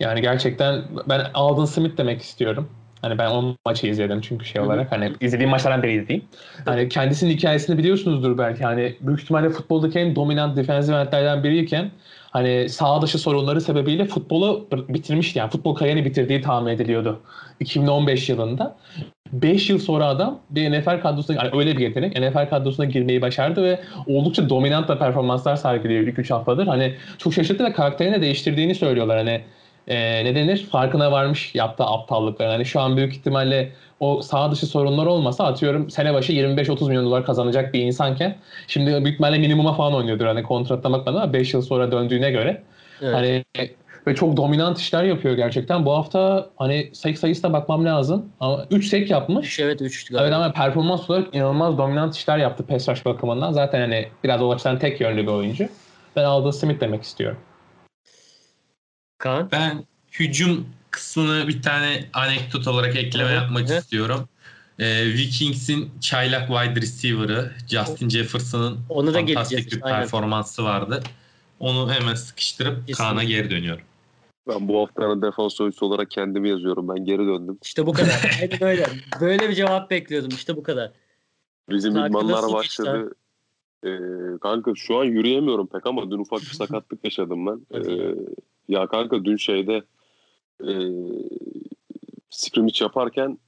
Yani 0.00 0.20
gerçekten 0.20 0.82
ben 1.08 1.30
Alden 1.34 1.64
Smith 1.64 1.96
demek 1.98 2.22
istiyorum. 2.22 2.68
Hani 3.02 3.18
ben 3.18 3.30
o 3.30 3.56
maçı 3.66 3.86
izledim 3.86 4.20
çünkü 4.20 4.46
şey 4.46 4.60
olarak 4.62 4.92
hani 4.92 5.12
izlediğim 5.20 5.50
maçlardan 5.50 5.82
beri 5.82 5.92
izleyeyim. 6.02 6.28
Hani 6.64 6.88
kendisinin 6.88 7.30
hikayesini 7.30 7.78
biliyorsunuzdur 7.78 8.38
belki. 8.38 8.64
Hani 8.64 8.96
büyük 9.00 9.22
ihtimalle 9.22 9.50
futboldaki 9.50 9.98
en 9.98 10.16
dominant 10.16 10.56
defensive 10.56 10.96
endlerden 10.96 11.44
biriyken 11.44 11.90
hani 12.30 12.68
sağ 12.68 13.02
dışı 13.02 13.18
sorunları 13.18 13.60
sebebiyle 13.60 14.04
futbolu 14.04 14.66
bitirmişti. 14.88 15.38
Yani 15.38 15.50
futbol 15.50 15.74
kariyerini 15.74 16.04
bitirdiği 16.04 16.40
tahmin 16.40 16.72
ediliyordu. 16.72 17.20
2015 17.60 18.28
yılında. 18.28 18.76
5 19.32 19.70
yıl 19.70 19.78
sonra 19.78 20.06
adam 20.06 20.38
bir 20.50 20.70
NFL 20.70 21.00
kadrosuna 21.00 21.36
yani 21.36 21.58
öyle 21.58 21.76
bir 21.76 21.82
yetenek 21.82 22.20
NFL 22.20 22.50
kadrosuna 22.50 22.86
girmeyi 22.86 23.22
başardı 23.22 23.62
ve 23.62 23.80
oldukça 24.06 24.48
dominant 24.48 24.88
da 24.88 24.98
performanslar 24.98 25.56
sergiliyor 25.56 26.02
ilk 26.02 26.18
3 26.18 26.30
haftadır. 26.30 26.66
Hani 26.66 26.94
çok 27.18 27.34
şaşırttı 27.34 27.64
ve 27.64 27.72
karakterini 27.72 28.14
de 28.14 28.20
değiştirdiğini 28.20 28.74
söylüyorlar. 28.74 29.18
Hani 29.18 29.40
e, 29.88 30.24
ne 30.24 30.34
denir? 30.34 30.66
Farkına 30.72 31.12
varmış 31.12 31.54
yaptığı 31.54 31.84
aptallıkları. 31.84 32.50
Hani 32.50 32.66
şu 32.66 32.80
an 32.80 32.96
büyük 32.96 33.12
ihtimalle 33.12 33.72
o 34.00 34.22
sağ 34.22 34.52
dışı 34.52 34.66
sorunlar 34.66 35.06
olmasa 35.06 35.44
atıyorum 35.44 35.90
sene 35.90 36.14
başı 36.14 36.32
25-30 36.32 36.88
milyon 36.88 37.04
dolar 37.04 37.26
kazanacak 37.26 37.74
bir 37.74 37.80
insanken 37.80 38.36
şimdi 38.66 38.90
büyük 38.90 39.08
ihtimalle 39.08 39.38
minimuma 39.38 39.72
falan 39.72 39.94
oynuyordur. 39.94 40.26
Hani 40.26 40.42
kontratına 40.42 40.92
bakmadan 40.92 41.20
ama 41.20 41.32
5 41.32 41.54
yıl 41.54 41.62
sonra 41.62 41.92
döndüğüne 41.92 42.30
göre. 42.30 42.62
Evet. 43.02 43.14
Hani 43.14 43.44
ve 44.06 44.14
çok 44.14 44.36
dominant 44.36 44.78
işler 44.78 45.04
yapıyor 45.04 45.36
gerçekten. 45.36 45.86
Bu 45.86 45.92
hafta 45.92 46.50
hani 46.56 46.90
sek 46.92 47.18
sayısına 47.18 47.52
bakmam 47.52 47.84
lazım. 47.84 48.28
Ama 48.40 48.66
3 48.70 48.86
sek 48.86 49.10
yapmış. 49.10 49.46
Üç, 49.46 49.60
evet 49.60 49.82
3 49.82 50.10
Evet 50.12 50.32
ama 50.32 50.52
performans 50.52 51.10
olarak 51.10 51.34
inanılmaz 51.34 51.78
dominant 51.78 52.16
işler 52.16 52.38
yaptı 52.38 52.66
pass 52.66 52.88
rush 52.88 53.04
bakımından. 53.04 53.52
Zaten 53.52 53.80
hani 53.80 54.08
biraz 54.24 54.42
o 54.42 54.50
açıdan 54.50 54.78
tek 54.78 55.00
yönlü 55.00 55.22
bir 55.22 55.32
oyuncu. 55.32 55.68
Ben 56.16 56.24
Alden 56.24 56.50
Smith 56.50 56.80
demek 56.80 57.02
istiyorum. 57.02 57.38
Kaan. 59.20 59.48
Ben 59.52 59.84
hücum 60.12 60.66
kısmını 60.90 61.48
bir 61.48 61.62
tane 61.62 62.04
anekdot 62.12 62.66
olarak 62.66 62.96
ekleme 62.96 63.30
hı. 63.30 63.34
yapmak 63.34 63.68
Hı. 63.68 63.78
istiyorum. 63.78 64.28
Ee, 64.78 65.06
Vikings'in 65.06 65.90
çaylak 66.00 66.48
wide 66.48 66.80
receiver'ı 66.80 67.52
Justin 67.68 68.08
Jefferson'ın 68.08 68.78
Onu 68.88 69.14
da 69.14 69.18
fantastik 69.18 69.72
bir 69.72 69.82
Aynen. 69.82 70.00
performansı 70.00 70.64
vardı. 70.64 71.02
Onu 71.60 71.92
hemen 71.92 72.14
sıkıştırıp 72.14 72.76
Kesinlikle. 72.76 72.94
Kaan'a 72.94 73.24
geri 73.24 73.50
dönüyorum. 73.50 73.84
Ben 74.48 74.68
bu 74.68 74.80
haftanın 74.80 75.22
defans 75.22 75.60
oyuncusu 75.60 75.86
olarak 75.86 76.10
kendimi 76.10 76.48
yazıyorum. 76.48 76.88
Ben 76.88 77.04
geri 77.04 77.18
döndüm. 77.18 77.58
İşte 77.62 77.86
bu 77.86 77.92
kadar. 77.92 78.38
Aynen 78.42 78.62
öyle. 78.62 78.86
Böyle 79.20 79.48
bir 79.48 79.54
cevap 79.54 79.90
bekliyordum. 79.90 80.30
İşte 80.32 80.56
bu 80.56 80.62
kadar. 80.62 80.92
Bizim 81.70 81.92
idmanlar 81.92 82.52
başladı. 82.52 83.14
Ee, 83.84 83.98
kanka 84.40 84.74
şu 84.74 84.98
an 84.98 85.04
yürüyemiyorum 85.04 85.66
pek 85.66 85.86
ama 85.86 86.10
dün 86.10 86.18
ufak 86.18 86.40
bir 86.40 86.46
sakatlık 86.56 87.04
yaşadım 87.04 87.46
ben. 87.46 87.60
Ee, 87.74 88.14
ya. 88.70 88.86
kanka 88.86 89.24
dün 89.24 89.36
şeyde 89.36 89.82
e, 90.68 90.72
scrimmage 92.30 92.78
yaparken 92.80 93.38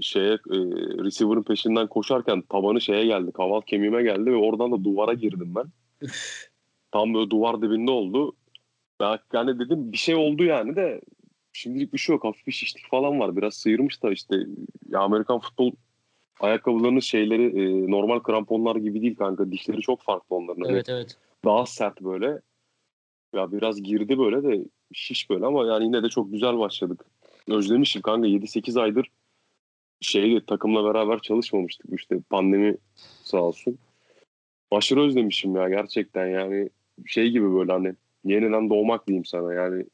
şeye 0.00 0.32
e, 0.32 0.58
receiver'ın 1.04 1.42
peşinden 1.42 1.86
koşarken 1.86 2.42
tabanı 2.42 2.80
şeye 2.80 3.06
geldi. 3.06 3.32
Kaval 3.32 3.60
kemiğime 3.60 4.02
geldi 4.02 4.26
ve 4.26 4.36
oradan 4.36 4.72
da 4.72 4.84
duvara 4.84 5.12
girdim 5.12 5.54
ben. 5.56 5.66
Tam 6.92 7.14
böyle 7.14 7.30
duvar 7.30 7.62
dibinde 7.62 7.90
oldu. 7.90 8.36
Ben 9.00 9.18
yani 9.32 9.58
dedim 9.58 9.92
bir 9.92 9.96
şey 9.96 10.14
oldu 10.14 10.44
yani 10.44 10.76
de 10.76 11.00
şimdilik 11.52 11.92
bir 11.92 11.98
şey 11.98 12.14
yok. 12.14 12.24
Hafif 12.24 12.46
bir 12.46 12.52
şişlik 12.52 12.90
falan 12.90 13.20
var. 13.20 13.36
Biraz 13.36 13.54
sıyırmış 13.54 14.02
da 14.02 14.12
işte 14.12 14.36
ya 14.88 15.00
Amerikan 15.00 15.38
futbol 15.38 15.72
ayakkabılarının 16.40 17.00
şeyleri 17.00 17.44
e, 17.44 17.90
normal 17.90 18.20
kramponlar 18.20 18.76
gibi 18.76 19.02
değil 19.02 19.16
kanka. 19.16 19.52
Dişleri 19.52 19.80
çok 19.80 20.02
farklı 20.02 20.36
onların. 20.36 20.64
Evet 20.64 20.88
evet. 20.88 21.16
Daha 21.44 21.66
sert 21.66 22.00
böyle. 22.00 22.40
Ya 23.36 23.52
biraz 23.52 23.82
girdi 23.82 24.18
böyle 24.18 24.42
de 24.42 24.64
şiş 24.92 25.30
böyle 25.30 25.46
ama 25.46 25.66
yani 25.66 25.84
yine 25.84 26.02
de 26.02 26.08
çok 26.08 26.32
güzel 26.32 26.58
başladık. 26.58 27.04
Özlemişim 27.48 28.02
kanka 28.02 28.28
7-8 28.28 28.80
aydır 28.80 29.10
şeyle 30.00 30.44
takımla 30.46 30.84
beraber 30.84 31.18
çalışmamıştık 31.18 31.86
işte 32.00 32.20
pandemi 32.30 32.76
sağ 33.22 33.42
olsun. 33.42 33.78
Aşırı 34.70 35.00
özlemişim 35.00 35.56
ya 35.56 35.68
gerçekten 35.68 36.26
yani 36.26 36.70
şey 37.06 37.30
gibi 37.30 37.54
böyle 37.54 37.72
hani 37.72 37.94
yeniden 38.24 38.70
doğmak 38.70 39.06
diyeyim 39.06 39.24
sana 39.24 39.54
yani 39.54 39.84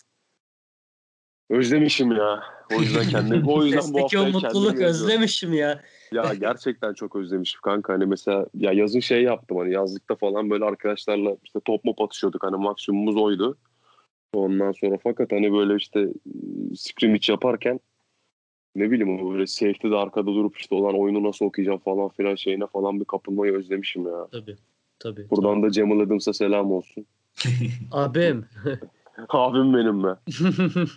Özlemişim 1.50 2.12
ya. 2.12 2.42
O 2.78 2.82
yüzden 2.82 3.08
kendim 3.08 3.48
o 3.48 3.64
yüzden 3.64 3.80
bu 3.80 3.84
Sesteki 3.84 4.18
o 4.18 4.28
mutluluk 4.28 4.80
özlemişim 4.80 5.52
ya. 5.52 5.82
Ya 6.12 6.34
gerçekten 6.34 6.94
çok 6.94 7.16
özlemişim 7.16 7.60
kanka. 7.60 7.92
Hani 7.92 8.06
mesela 8.06 8.46
ya 8.54 8.72
yazın 8.72 9.00
şey 9.00 9.22
yaptım 9.22 9.56
hani 9.56 9.72
yazlıkta 9.72 10.14
falan 10.14 10.50
böyle 10.50 10.64
arkadaşlarla 10.64 11.36
işte 11.44 11.60
top 11.64 11.84
mop 11.84 12.00
atışıyorduk. 12.00 12.44
Hani 12.44 12.56
maksimumumuz 12.56 13.16
oydu. 13.16 13.58
Ondan 14.32 14.72
sonra 14.72 14.98
fakat 15.02 15.32
hani 15.32 15.52
böyle 15.52 15.76
işte 15.76 16.08
scrimmage 16.74 17.32
yaparken 17.32 17.80
ne 18.76 18.90
bileyim 18.90 19.32
böyle 19.32 19.46
safety'de 19.46 19.96
arkada 19.96 20.26
durup 20.26 20.58
işte 20.58 20.74
olan 20.74 21.00
oyunu 21.00 21.22
nasıl 21.22 21.44
okuyacağım 21.44 21.78
falan 21.78 22.08
filan 22.08 22.34
şeyine 22.34 22.66
falan 22.66 23.00
bir 23.00 23.04
kapılmayı 23.04 23.52
özlemişim 23.52 24.06
ya. 24.06 24.26
Tabii. 24.32 24.56
Tabii. 24.98 25.30
Buradan 25.30 25.62
da 25.62 25.70
Cemal 25.70 26.00
Adams'a 26.00 26.32
selam 26.32 26.72
olsun. 26.72 27.06
Abim. 27.90 28.46
Abim 29.28 29.74
benim 29.74 30.04
be. 30.04 30.16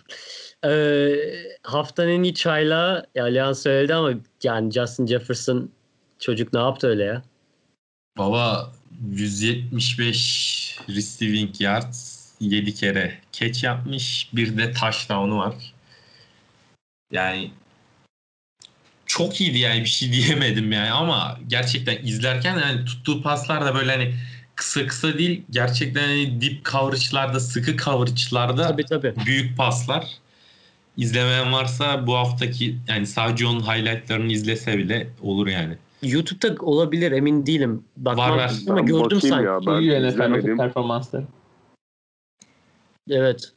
Ee, 0.64 1.16
haftanın 1.62 2.08
en 2.08 2.22
iyi 2.22 2.34
çaylağı 2.34 3.06
ya 3.14 3.24
Leon 3.24 3.52
söyledi 3.52 3.94
ama 3.94 4.10
yani 4.42 4.72
Justin 4.72 5.06
Jefferson 5.06 5.70
çocuk 6.18 6.52
ne 6.52 6.60
yaptı 6.60 6.86
öyle 6.86 7.04
ya? 7.04 7.22
Baba 8.18 8.72
175 9.10 10.78
receiving 10.88 11.60
yards 11.60 12.32
7 12.40 12.74
kere 12.74 13.18
catch 13.32 13.64
yapmış. 13.64 14.30
Bir 14.32 14.58
de 14.58 14.72
touchdown'u 14.72 15.38
var. 15.38 15.74
Yani 17.12 17.50
çok 19.06 19.40
iyiydi 19.40 19.58
yani 19.58 19.80
bir 19.80 19.88
şey 19.88 20.12
diyemedim 20.12 20.72
yani 20.72 20.90
ama 20.90 21.38
gerçekten 21.46 21.96
izlerken 21.96 22.58
yani 22.58 22.84
tuttuğu 22.84 23.22
paslar 23.22 23.64
da 23.64 23.74
böyle 23.74 23.92
hani 23.92 24.14
kısa 24.56 24.86
kısa 24.86 25.18
değil 25.18 25.42
gerçekten 25.50 26.00
hani 26.02 26.40
dip 26.40 26.64
coverage'larda 26.64 27.40
sıkı 27.40 27.76
coverage'larda 27.76 28.68
Tabii 28.68 28.84
tabii. 28.84 29.14
büyük 29.26 29.56
paslar. 29.56 30.06
İzlemeyen 30.96 31.52
varsa 31.52 32.06
bu 32.06 32.14
haftaki 32.14 32.76
yani 32.88 33.06
sadece 33.06 33.46
onun 33.46 33.60
highlightlarını 33.60 34.32
izlese 34.32 34.78
bile 34.78 35.08
olur 35.22 35.46
yani. 35.46 35.74
YouTube'da 36.02 36.62
olabilir 36.62 37.12
emin 37.12 37.46
değilim. 37.46 37.84
Bakmam 37.96 38.30
Var, 38.30 38.36
var. 38.38 38.52
ama 38.68 38.76
Ben 38.76 38.86
gördüm 38.86 39.20
sanki. 39.20 39.46
ya. 39.46 39.58
Ben 39.66 39.80
İyi 39.80 40.08
NFL'deki 40.08 40.56
performansları. 40.56 41.24
Evet. 43.10 43.52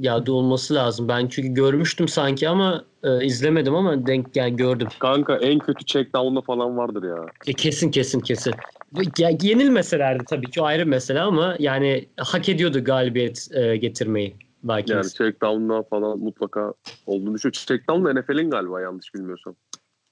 Ya 0.00 0.26
da 0.26 0.32
olması 0.32 0.74
lazım. 0.74 1.08
Ben 1.08 1.26
çünkü 1.28 1.48
görmüştüm 1.54 2.08
sanki 2.08 2.48
ama 2.48 2.84
e, 3.02 3.24
izlemedim 3.24 3.74
ama 3.74 4.06
denk 4.06 4.36
yani 4.36 4.56
gördüm. 4.56 4.88
Kanka 4.98 5.36
en 5.36 5.58
kötü 5.58 5.84
check 5.84 6.14
down'da 6.14 6.40
falan 6.40 6.76
vardır 6.76 7.02
ya. 7.08 7.26
E, 7.46 7.52
kesin 7.52 7.90
kesin 7.90 8.20
kesin. 8.20 8.54
Bu- 8.92 9.02
Ya, 9.18 9.30
yenilmeselerdi 9.42 10.24
tabii 10.24 10.50
ki 10.50 10.60
o 10.60 10.64
ayrı 10.64 10.86
mesele 10.86 11.20
ama 11.20 11.56
yani 11.58 12.08
hak 12.16 12.48
ediyordu 12.48 12.84
galibiyet 12.84 13.48
e, 13.54 13.76
getirmeyi 13.76 14.36
Yani 14.68 14.78
Vikings. 14.82 15.14
check 15.14 15.42
down'da 15.42 15.82
falan 15.82 16.18
mutlaka 16.18 16.74
olduğunu 17.06 17.34
düşün. 17.34 17.50
Check 17.50 17.88
down 17.88 18.04
da 18.04 18.12
NFL'in 18.20 18.50
galiba 18.50 18.80
yanlış 18.80 19.14
bilmiyorsam. 19.14 19.54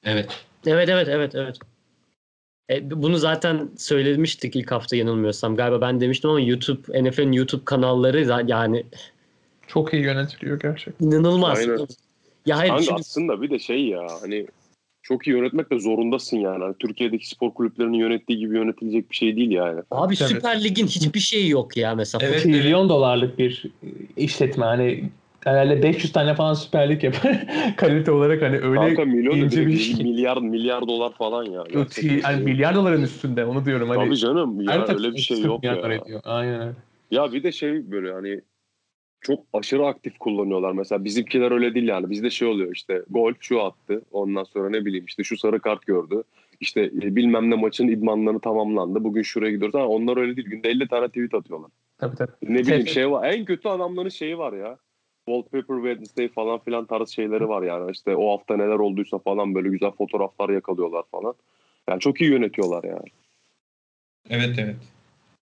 Evet. 0.05 0.45
Evet 0.67 0.89
evet 0.89 1.09
evet 1.09 1.35
evet. 1.35 1.59
E, 2.71 2.91
bunu 2.91 3.17
zaten 3.17 3.71
söylemiştik 3.77 4.57
ilk 4.57 4.71
hafta 4.71 4.97
yanılmıyorsam. 4.97 5.57
Galiba 5.57 5.81
ben 5.81 6.01
demiştim 6.01 6.31
ama 6.31 6.41
YouTube 6.41 7.03
NFL'in 7.03 7.33
YouTube 7.33 7.65
kanalları 7.65 8.45
yani 8.47 8.87
Çok 9.67 9.95
iyi 9.95 10.03
yönetiliyor 10.03 10.61
gerçekten. 10.61 11.07
inanılmaz. 11.07 11.59
Aynen. 11.59 11.87
Ya 12.47 12.59
hayır 12.59 12.71
Kanka 12.71 12.85
şimdi 12.85 13.01
aslında 13.01 13.43
bir 13.43 13.51
de 13.51 13.59
şey 13.59 13.87
ya 13.89 14.07
hani 14.21 14.47
çok 15.09 15.27
iyi 15.27 15.37
yönetmek 15.37 15.71
de 15.71 15.79
zorundasın 15.79 16.37
yani. 16.37 16.65
Hani 16.65 16.75
Türkiye'deki 16.79 17.29
spor 17.29 17.55
kulüplerinin 17.55 17.97
yönettiği 17.97 18.39
gibi 18.39 18.57
yönetilecek 18.57 19.11
bir 19.11 19.17
şey 19.17 19.37
değil 19.37 19.51
yani. 19.51 19.81
abi 19.91 20.17
Tabii. 20.17 20.29
Süper 20.29 20.65
Lig'in 20.65 20.87
hiçbir 20.87 21.21
şeyi 21.21 21.51
yok 21.51 21.77
ya 21.77 21.95
mesela. 21.95 22.27
Evet. 22.27 22.43
Trilyon 22.43 22.89
dolarlık 22.89 23.39
bir 23.39 23.65
işletme 24.17 24.65
hani 24.65 25.05
herhalde 25.45 25.83
500 25.83 26.13
tane 26.13 26.35
falan 26.35 26.55
Süper 26.55 26.91
Lig 26.91 27.05
yapar. 27.05 27.47
Kalite 27.77 28.11
olarak 28.11 28.43
hani 28.43 28.57
öyle 28.57 28.81
Kanka 28.81 29.05
milyon 29.05 29.37
ince 29.37 29.67
bir 29.67 29.79
şey. 29.79 30.05
milyar 30.05 30.37
milyar 30.37 30.89
dolar 30.89 31.13
falan 31.13 31.45
ya. 31.45 31.65
Gerçekten 31.73 32.31
yani 32.31 32.37
şey. 32.37 32.45
milyar 32.45 32.75
doların 32.75 33.03
üstünde 33.03 33.45
onu 33.45 33.65
diyorum. 33.65 33.89
Hani 33.89 34.05
Tabii 34.05 34.17
canım 34.17 34.61
ya 34.61 34.87
öyle 34.89 35.13
bir 35.13 35.19
şey 35.19 35.37
30 35.37 35.47
yok 35.47 35.65
ya. 35.65 35.75
ediyor. 35.75 36.21
Aynen 36.25 36.61
öyle. 36.61 36.73
Ya 37.11 37.33
bir 37.33 37.43
de 37.43 37.53
şey 37.53 37.91
böyle 37.91 38.13
hani 38.13 38.41
çok 39.21 39.45
aşırı 39.53 39.87
aktif 39.87 40.19
kullanıyorlar. 40.19 40.73
Mesela 40.73 41.05
bizimkiler 41.05 41.51
öyle 41.51 41.75
değil 41.75 41.89
yani. 41.89 42.11
Bizde 42.11 42.31
şey 42.31 42.49
oluyor 42.49 42.75
işte 42.75 43.03
gol 43.11 43.33
şu 43.41 43.63
attı. 43.63 44.03
Ondan 44.13 44.45
sonra 44.45 44.71
ne 44.71 44.85
bileyim 44.85 45.05
işte 45.07 45.25
şu 45.25 45.37
sarı 45.37 45.61
kart 45.61 45.87
gördü. 45.87 46.23
İşte 46.61 46.81
e, 46.83 47.17
bilmem 47.17 47.51
ne 47.51 47.55
maçın 47.55 47.89
idmanları 47.89 48.41
tamamlandı. 48.41 49.05
Bugün 49.05 49.23
şuraya 49.23 49.53
gidiyoruz. 49.53 49.75
Ama 49.75 49.87
onlar 49.87 50.17
öyle 50.17 50.37
değil. 50.37 50.49
Günde 50.49 50.69
50 50.69 50.89
tane 50.89 51.09
tweet 51.09 51.35
atıyorlar. 51.35 51.71
Tabii 51.99 52.17
tabii. 52.17 52.31
Ne 52.43 52.59
bileyim 52.59 52.85
Tef- 52.85 52.89
şey 52.89 53.11
var. 53.11 53.33
En 53.33 53.45
kötü 53.45 53.69
adamların 53.69 54.09
şeyi 54.09 54.39
var 54.39 54.53
ya. 54.53 54.79
Wallpaper 55.27 55.77
Wednesday 55.77 56.29
falan 56.29 56.59
filan 56.59 56.85
tarz 56.85 57.09
şeyleri 57.09 57.49
var 57.49 57.63
yani. 57.63 57.91
İşte 57.91 58.17
o 58.17 58.33
hafta 58.33 58.57
neler 58.57 58.79
olduysa 58.79 59.19
falan 59.19 59.55
böyle 59.55 59.69
güzel 59.69 59.91
fotoğraflar 59.91 60.49
yakalıyorlar 60.49 61.03
falan. 61.11 61.35
Yani 61.89 62.01
çok 62.01 62.21
iyi 62.21 62.31
yönetiyorlar 62.31 62.85
yani. 62.85 63.09
Evet 64.31 64.59
evet. 64.59 64.77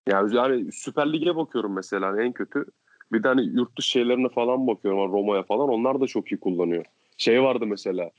Yani, 0.07 0.35
yani 0.35 0.71
Süper 0.71 1.13
Lig'e 1.13 1.35
bakıyorum 1.35 1.75
mesela 1.75 2.23
en 2.23 2.31
kötü. 2.31 2.65
Bir 3.13 3.23
tane 3.23 3.41
yurt 3.41 3.77
dışı 3.77 3.89
şeylerine 3.89 4.29
falan 4.29 4.67
bakıyorum. 4.67 4.99
hani 4.99 5.11
Roma'ya 5.11 5.43
falan. 5.43 5.69
Onlar 5.69 6.01
da 6.01 6.07
çok 6.07 6.31
iyi 6.31 6.39
kullanıyor. 6.39 6.85
Şey 7.17 7.43
vardı 7.43 7.65
mesela. 7.67 8.11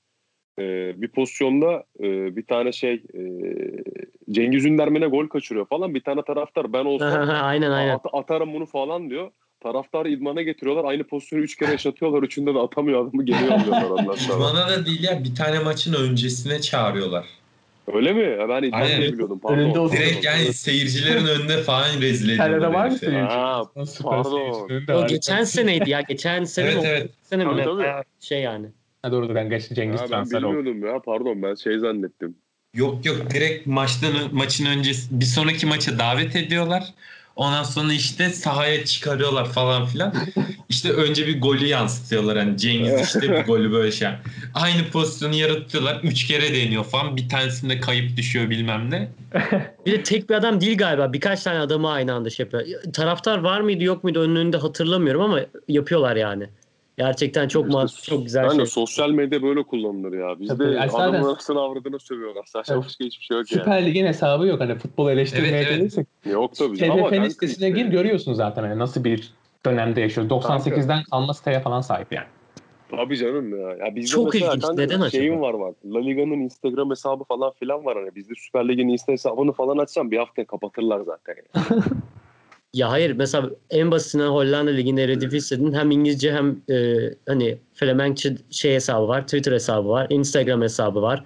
e, 0.58 0.94
bir 1.02 1.08
pozisyonda 1.08 1.84
e, 2.00 2.36
bir 2.36 2.46
tane 2.46 2.72
şey 2.72 2.94
e, 2.94 3.20
Cengiz 4.30 4.64
Ündermen'e 4.64 5.06
gol 5.06 5.26
kaçırıyor 5.28 5.66
falan. 5.66 5.94
Bir 5.94 6.00
tane 6.00 6.22
taraftar 6.22 6.72
ben 6.72 6.84
olsam 6.84 7.28
aynen 7.42 7.70
aynen. 7.70 7.94
at- 7.94 8.06
atarım 8.12 8.54
bunu 8.54 8.66
falan 8.66 9.10
diyor. 9.10 9.30
Taraftar 9.60 10.06
idmana 10.06 10.42
getiriyorlar. 10.42 10.84
Aynı 10.84 11.04
pozisyonu 11.04 11.42
üç 11.42 11.56
kere 11.56 11.70
yaşatıyorlar. 11.70 12.22
Üçünde 12.22 12.54
de 12.54 12.58
atamıyor 12.58 13.00
adamı 13.00 13.24
sonra. 14.16 14.36
İdmana 14.38 14.68
da 14.68 14.86
değil 14.86 15.04
ya 15.04 15.24
bir 15.24 15.34
tane 15.34 15.58
maçın 15.58 15.94
öncesine 16.10 16.60
çağırıyorlar. 16.60 17.26
Öyle 17.94 18.12
mi? 18.12 18.36
Ben 18.72 18.88
diye 18.88 19.12
biliyordum. 19.12 19.38
Pardon. 19.38 19.58
Önünde 19.58 19.78
olsun. 19.78 19.96
Direkt 19.96 20.24
yani 20.24 20.52
seyircilerin 20.52 21.26
önünde 21.26 21.62
falan 21.62 22.00
rezil 22.00 22.28
İtalya'da 22.28 22.56
ediyorlar 22.56 22.74
var 22.74 22.88
mı 22.88 22.96
için? 22.96 23.06
Süper 23.84 24.10
pardon. 24.10 24.70
O 24.94 25.06
geçen 25.06 25.44
seneydi 25.44 25.90
ya. 25.90 26.00
Geçen 26.00 26.44
sene 26.44 26.66
Evet, 26.70 26.84
evet. 26.86 27.10
Sene 27.22 27.44
mi? 27.44 27.84
Şey 28.20 28.40
yani. 28.40 28.66
Ha, 29.02 29.12
doğru. 29.12 29.34
Ben 29.34 29.50
geçen 29.50 29.74
Cengiz 29.74 30.00
Ha, 30.00 30.04
ben 30.04 30.08
transfer 30.08 30.42
oldu. 30.42 30.56
bilmiyordum 30.56 30.86
ya. 30.88 31.02
Pardon 31.02 31.42
ben 31.42 31.54
şey 31.54 31.78
zannettim. 31.78 32.34
Yok 32.74 33.06
yok 33.06 33.16
direkt 33.30 33.66
maçtan 33.66 34.12
maçın 34.32 34.66
öncesi 34.66 35.20
bir 35.20 35.24
sonraki 35.24 35.66
maça 35.66 35.98
davet 35.98 36.36
ediyorlar. 36.36 36.84
Ondan 37.38 37.62
sonra 37.62 37.92
işte 37.92 38.30
sahaya 38.30 38.84
çıkarıyorlar 38.84 39.52
falan 39.52 39.86
filan. 39.86 40.14
İşte 40.68 40.92
önce 40.92 41.26
bir 41.26 41.40
golü 41.40 41.66
yansıtıyorlar. 41.66 42.38
Hani 42.38 42.58
Cengiz 42.58 43.00
işte 43.06 43.20
bir 43.22 43.44
golü 43.44 43.72
böyle 43.72 43.92
şey. 43.92 44.08
Aynı 44.54 44.90
pozisyonu 44.92 45.34
yaratıyorlar. 45.34 46.00
Üç 46.02 46.26
kere 46.26 46.54
deniyor 46.54 46.84
falan. 46.84 47.16
Bir 47.16 47.28
tanesinde 47.28 47.80
kayıp 47.80 48.16
düşüyor 48.16 48.50
bilmem 48.50 48.90
ne. 48.90 49.08
Bir 49.86 49.92
de 49.92 50.02
tek 50.02 50.30
bir 50.30 50.34
adam 50.34 50.60
değil 50.60 50.78
galiba. 50.78 51.12
Birkaç 51.12 51.42
tane 51.42 51.58
adamı 51.58 51.90
aynı 51.90 52.14
anda 52.14 52.30
şey 52.30 52.46
yapıyor. 52.46 52.92
Taraftar 52.92 53.38
var 53.38 53.60
mıydı 53.60 53.84
yok 53.84 54.04
muydu 54.04 54.20
önünde 54.20 54.56
hatırlamıyorum 54.56 55.22
ama 55.22 55.40
yapıyorlar 55.68 56.16
yani. 56.16 56.48
Gerçekten 56.98 57.48
çok 57.48 57.64
İşte 57.66 57.76
mantıklı, 57.78 58.02
çok 58.02 58.24
güzel 58.24 58.44
Yani 58.44 58.56
şey. 58.56 58.66
sosyal 58.66 59.10
medya 59.10 59.42
böyle 59.42 59.62
kullanılır 59.62 60.18
ya. 60.18 60.40
Bizde 60.40 60.54
Tabii, 60.56 60.74
yani 60.74 60.90
zaten- 60.90 61.08
adamın 61.10 61.32
arasını 61.32 61.60
avradını 61.60 62.00
sövüyorlar. 62.00 62.44
Saçma 62.46 62.74
Evet. 62.74 62.84
başka 62.84 63.04
hiçbir 63.04 63.24
şey 63.24 63.36
yok 63.36 63.52
yani. 63.52 63.60
Süper 63.60 63.86
Lig'in 63.86 64.06
hesabı 64.06 64.46
yok. 64.46 64.60
Hani 64.60 64.74
futbol 64.78 65.10
eleştirmeye 65.10 65.52
Evet, 65.62 65.94
evet. 65.96 66.06
Yok 66.32 66.54
tabii. 66.54 66.90
Ama 66.90 67.08
TFF'nin 67.08 67.28
sitesine 67.28 67.68
işte- 67.68 67.82
gir 67.82 67.86
görüyorsun 67.90 68.32
zaten 68.32 68.62
hani 68.62 68.78
nasıl 68.78 69.04
bir 69.04 69.32
dönemde 69.66 70.00
yaşıyoruz. 70.00 70.30
98'den 70.30 71.02
kalma 71.10 71.34
siteye 71.34 71.60
falan 71.60 71.80
sahip 71.80 72.12
yani. 72.12 72.26
Tabii 72.90 73.16
canım 73.16 73.60
ya. 73.60 73.86
ya 73.86 73.96
bizde 73.96 74.06
Çok 74.14 74.34
mesela 74.34 74.50
ilginç. 74.52 74.64
kanka 74.66 74.82
Neden 74.82 75.08
şeyim 75.08 75.32
acaba? 75.34 75.46
var 75.46 75.60
bak. 75.60 75.74
La 75.84 75.98
Liga'nın 76.00 76.40
Instagram 76.40 76.90
hesabı 76.90 77.24
falan 77.24 77.52
filan 77.60 77.84
var 77.84 77.98
hani. 77.98 78.14
Bizde 78.14 78.32
Süper 78.36 78.68
Lig'in 78.68 78.88
Insta 78.88 79.12
hesabını 79.12 79.52
falan 79.52 79.78
açsam 79.78 80.10
bir 80.10 80.16
hafta 80.18 80.44
kapatırlar 80.44 81.00
zaten. 81.00 81.34
yani. 81.54 81.82
Ya 82.74 82.90
hayır 82.90 83.10
mesela 83.10 83.50
en 83.70 83.90
basitinden 83.90 84.28
Hollanda 84.28 84.70
Ligi'nde 84.70 85.04
Eredivisie'nin 85.04 85.72
hem 85.72 85.90
İngilizce 85.90 86.32
hem 86.32 86.60
e, 86.70 86.96
hani 87.28 87.58
Flemenkçe 87.74 88.36
şey 88.50 88.74
hesabı 88.74 89.08
var, 89.08 89.22
Twitter 89.22 89.52
hesabı 89.52 89.88
var, 89.88 90.06
Instagram 90.10 90.62
hesabı 90.62 91.02
var. 91.02 91.24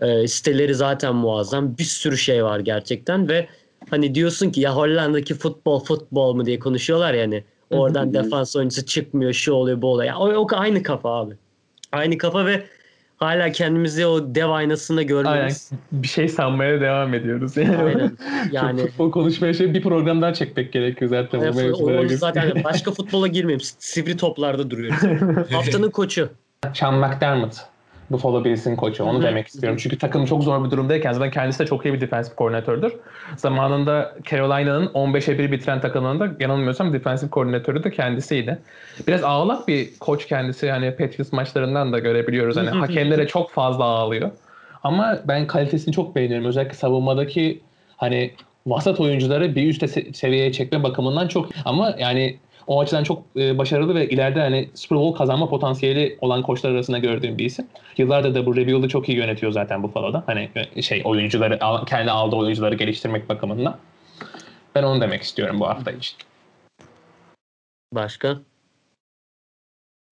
E, 0.00 0.28
siteleri 0.28 0.74
zaten 0.74 1.14
muazzam. 1.14 1.78
Bir 1.78 1.84
sürü 1.84 2.16
şey 2.16 2.44
var 2.44 2.60
gerçekten 2.60 3.28
ve 3.28 3.48
hani 3.90 4.14
diyorsun 4.14 4.50
ki 4.50 4.60
ya 4.60 4.76
Hollanda'daki 4.76 5.34
futbol 5.34 5.84
futbol 5.84 6.34
mu 6.34 6.46
diye 6.46 6.58
konuşuyorlar 6.58 7.14
yani. 7.14 7.44
Oradan 7.70 8.14
defans 8.14 8.56
oyuncusu 8.56 8.86
çıkmıyor, 8.86 9.32
şu 9.32 9.52
oluyor, 9.52 9.82
bu 9.82 9.86
oluyor. 9.86 10.08
Ya, 10.08 10.18
o, 10.18 10.28
o 10.28 10.46
aynı 10.52 10.82
kafa 10.82 11.10
abi. 11.10 11.34
Aynı 11.92 12.18
kafa 12.18 12.46
ve 12.46 12.64
hala 13.20 13.52
kendimizi 13.52 14.06
o 14.06 14.34
dev 14.34 14.48
aynasında 14.48 15.00
Aynen. 15.00 15.08
görmemiz. 15.08 15.70
Bir 15.92 16.08
şey 16.08 16.28
sanmaya 16.28 16.80
devam 16.80 17.14
ediyoruz. 17.14 17.56
Yani, 17.56 17.76
Aynen. 17.76 18.12
Yani 18.52 18.80
futbol 18.86 19.10
konuşmaya 19.10 19.54
şey 19.54 19.74
bir 19.74 19.82
program 19.82 20.22
daha 20.22 20.34
çekmek 20.34 20.72
gerekiyor 20.72 21.08
zaten. 21.10 21.40
bu 21.40 21.84
o- 21.84 22.00
girsin. 22.02 22.16
zaten 22.16 22.52
başka 22.64 22.90
futbola 22.92 23.26
girmeyeyim. 23.26 23.60
Sivri 23.78 24.16
toplarda 24.16 24.70
duruyoruz. 24.70 24.98
Haftanın 25.52 25.90
koçu. 25.90 26.28
Sean 26.74 26.94
McDermott. 26.94 27.56
Buffalo 28.10 28.44
Bills'in 28.44 28.76
koçu. 28.76 29.04
Onu 29.04 29.22
demek 29.22 29.46
istiyorum. 29.46 29.78
Çünkü 29.82 29.98
takım 29.98 30.24
çok 30.24 30.44
zor 30.44 30.64
bir 30.64 30.70
durumdayken 30.70 31.12
zaten 31.12 31.30
kendisi 31.30 31.58
de 31.58 31.66
çok 31.66 31.84
iyi 31.84 31.94
bir 31.94 32.00
defensive 32.00 32.34
koordinatördür. 32.34 32.92
Zamanında 33.36 34.14
Carolina'nın 34.30 34.86
15'e 34.86 35.38
1 35.38 35.52
bitiren 35.52 35.80
takımında 35.80 36.28
yanılmıyorsam 36.40 36.92
defensive 36.92 37.30
koordinatörü 37.30 37.84
de 37.84 37.90
kendisiydi. 37.90 38.58
Biraz 39.06 39.24
ağlak 39.24 39.68
bir 39.68 39.98
koç 39.98 40.26
kendisi. 40.26 40.70
Hani 40.70 40.90
Patriots 40.90 41.32
maçlarından 41.32 41.92
da 41.92 41.98
görebiliyoruz. 41.98 42.56
Hani 42.56 42.68
hakemlere 42.70 43.26
çok 43.26 43.50
fazla 43.50 43.84
ağlıyor. 43.84 44.30
Ama 44.84 45.18
ben 45.28 45.46
kalitesini 45.46 45.94
çok 45.94 46.16
beğeniyorum. 46.16 46.46
Özellikle 46.46 46.74
savunmadaki 46.74 47.60
hani 47.96 48.30
vasat 48.66 49.00
oyuncuları 49.00 49.54
bir 49.54 49.68
üst 49.68 49.82
se- 49.82 50.14
seviyeye 50.14 50.52
çekme 50.52 50.82
bakımından 50.82 51.28
çok 51.28 51.48
ama 51.64 51.94
yani 51.98 52.36
o 52.70 52.80
açıdan 52.80 53.04
çok 53.04 53.22
e, 53.36 53.58
başarılı 53.58 53.94
ve 53.94 54.08
ileride 54.08 54.40
hani 54.40 54.70
Super 54.74 54.98
Bowl 54.98 55.18
kazanma 55.18 55.48
potansiyeli 55.48 56.18
olan 56.20 56.42
koçlar 56.42 56.70
arasında 56.70 56.98
gördüğüm 56.98 57.38
bir 57.38 57.44
isim. 57.44 57.66
Yıllardır 57.96 58.34
da 58.34 58.46
bu 58.46 58.56
rebuild'ı 58.56 58.88
çok 58.88 59.08
iyi 59.08 59.18
yönetiyor 59.18 59.52
zaten 59.52 59.82
Buffalo'da. 59.82 60.22
Hani 60.26 60.50
e, 60.76 60.82
şey 60.82 61.02
oyuncuları 61.04 61.58
kendi 61.86 62.10
aldığı 62.10 62.36
oyuncuları 62.36 62.74
geliştirmek 62.74 63.28
bakımından. 63.28 63.78
Ben 64.74 64.82
onu 64.82 65.00
demek 65.00 65.22
istiyorum 65.22 65.60
bu 65.60 65.68
hafta 65.68 65.90
için. 65.90 66.18
Başka? 67.92 68.38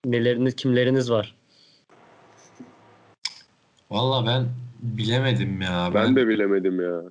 Neleriniz, 0.05 0.57
kimleriniz 0.57 1.11
var? 1.11 1.35
Valla 3.91 4.27
ben 4.27 4.47
bilemedim 4.83 5.61
ya. 5.61 5.91
Ben 5.95 6.17
de 6.17 6.29
bilemedim 6.29 6.83
ya. 6.83 7.03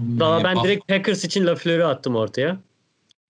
Daha 0.00 0.44
ben 0.44 0.56
Buff- 0.56 0.64
direkt 0.64 0.88
Packers 0.88 1.24
için 1.24 1.46
LaFleur'ü 1.46 1.84
attım 1.84 2.16
ortaya. 2.16 2.58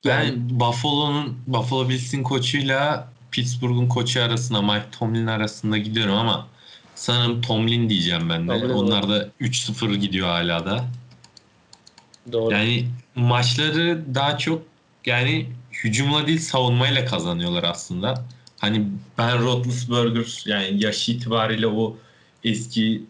Ben 0.05 0.61
Buffalo'nun 0.61 1.39
Buffalo 1.47 1.89
Bills'in 1.89 2.23
koçuyla 2.23 3.13
Pittsburgh'un 3.31 3.89
koçu 3.89 4.23
arasında 4.23 4.63
Mike 4.63 4.91
Tomlin 4.99 5.27
arasında 5.27 5.79
gidiyorum 5.79 6.15
ama 6.15 6.47
sanırım 6.95 7.41
Tomlin 7.41 7.89
diyeceğim 7.89 8.29
ben 8.29 8.49
de. 8.49 8.61
Tomlin 8.61 8.75
Onlar 8.75 9.09
da 9.09 9.29
3-0 9.41 9.95
gidiyor 9.95 10.29
hala 10.29 10.67
da. 10.67 10.85
Doğru. 12.33 12.55
Yani 12.55 12.89
maçları 13.15 14.15
daha 14.15 14.39
çok 14.39 14.63
yani 15.07 15.47
hücumla 15.73 16.27
değil 16.27 16.39
savunmayla 16.39 17.05
kazanıyorlar 17.05 17.65
aslında. 17.65 18.25
Hani 18.61 18.87
Ben 19.19 19.43
Roethlisberger 19.43 20.43
yani 20.47 20.85
yaş 20.85 21.09
itibariyle 21.09 21.67
o 21.67 21.97
eski 22.45 23.03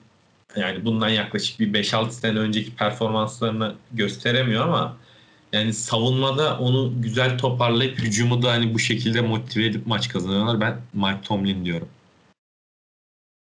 yani 0.57 0.85
bundan 0.85 1.09
yaklaşık 1.09 1.61
bir 1.61 1.73
5-6 1.85 2.11
sene 2.11 2.39
önceki 2.39 2.75
performanslarını 2.75 3.75
gösteremiyor 3.93 4.65
ama 4.65 4.97
yani 5.57 5.73
savunmada 5.73 6.59
onu 6.59 6.93
güzel 7.03 7.39
toparlayıp 7.39 7.99
hücumu 7.99 8.43
da 8.43 8.53
hani 8.53 8.75
bu 8.75 8.79
şekilde 8.79 9.21
motive 9.21 9.67
edip 9.67 9.87
maç 9.87 10.09
kazanıyorlar. 10.09 10.61
Ben 10.61 10.77
Mike 10.95 11.21
Tomlin 11.23 11.65
diyorum. 11.65 11.89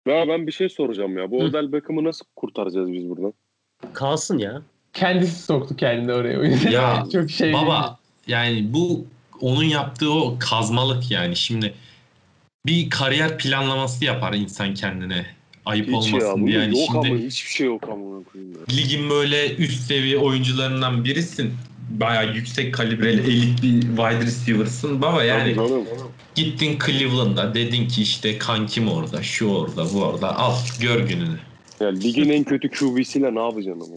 Ya 0.08 0.28
ben 0.28 0.46
bir 0.46 0.52
şey 0.52 0.68
soracağım 0.68 1.18
ya. 1.18 1.30
Bu 1.30 1.40
Hı. 1.40 1.44
Odell 1.44 1.72
Beckham'ı 1.72 2.04
nasıl 2.04 2.24
kurtaracağız 2.36 2.92
biz 2.92 3.08
buradan? 3.08 3.32
Kalsın 3.92 4.38
ya. 4.38 4.62
Kendisi 4.92 5.42
soktu 5.42 5.76
kendini 5.76 6.12
oraya. 6.12 6.40
O 6.40 6.42
yüzden 6.44 6.70
Ya, 6.70 7.06
çok 7.12 7.30
şey 7.30 7.52
Baba 7.52 7.98
yani 8.26 8.72
bu 8.72 9.04
onun 9.40 9.64
yaptığı 9.64 10.12
o 10.12 10.36
kazmalık 10.40 11.10
yani. 11.10 11.36
Şimdi 11.36 11.74
bir 12.66 12.90
kariyer 12.90 13.38
planlaması 13.38 14.04
yapar 14.04 14.32
insan 14.32 14.74
kendine. 14.74 15.26
Ayıp 15.66 15.86
Hiç 15.86 15.94
olmasın 15.94 16.40
ya. 16.40 16.46
diye. 16.46 16.58
Yani 16.58 16.78
yok 16.78 16.88
şimdi 16.92 17.08
ama 17.08 17.18
hiçbir 17.18 17.50
şey 17.50 17.66
yok 17.66 17.88
ama. 17.88 18.20
ligin 18.70 19.10
böyle 19.10 19.56
üst 19.56 19.80
seviye 19.82 20.18
oyuncularından 20.18 21.04
birisin. 21.04 21.54
Bayağı 21.88 22.34
yüksek 22.34 22.74
kalibreli 22.74 23.20
elit 23.20 23.62
bir 23.62 23.80
wide 23.82 24.20
receiver'sın. 24.26 25.02
Baba 25.02 25.24
yani 25.24 25.54
Tabii 25.54 25.68
canım. 25.68 25.86
gittin 26.34 26.78
Cleveland'a 26.86 27.54
dedin 27.54 27.88
ki 27.88 28.02
işte 28.02 28.38
kankim 28.38 28.88
orada, 28.88 29.22
şu 29.22 29.48
orada, 29.48 29.94
bu 29.94 30.02
orada. 30.04 30.36
Al 30.38 30.54
gör 30.80 31.00
gününü. 31.00 31.38
Ya 31.80 31.88
ligin 31.88 32.30
en 32.30 32.44
kötü 32.44 32.70
QB'siyle 32.70 33.34
ne 33.34 33.40
yapacaksın 33.40 33.80
ama? 33.80 33.92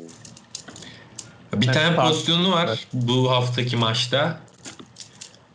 Bir 1.61 1.65
Evet, 1.67 1.75
tane 1.75 1.95
pozisyonu 1.95 2.51
var 2.51 2.67
Evet. 2.67 2.87
bu 2.93 3.31
haftaki 3.31 3.77
maçta. 3.77 4.39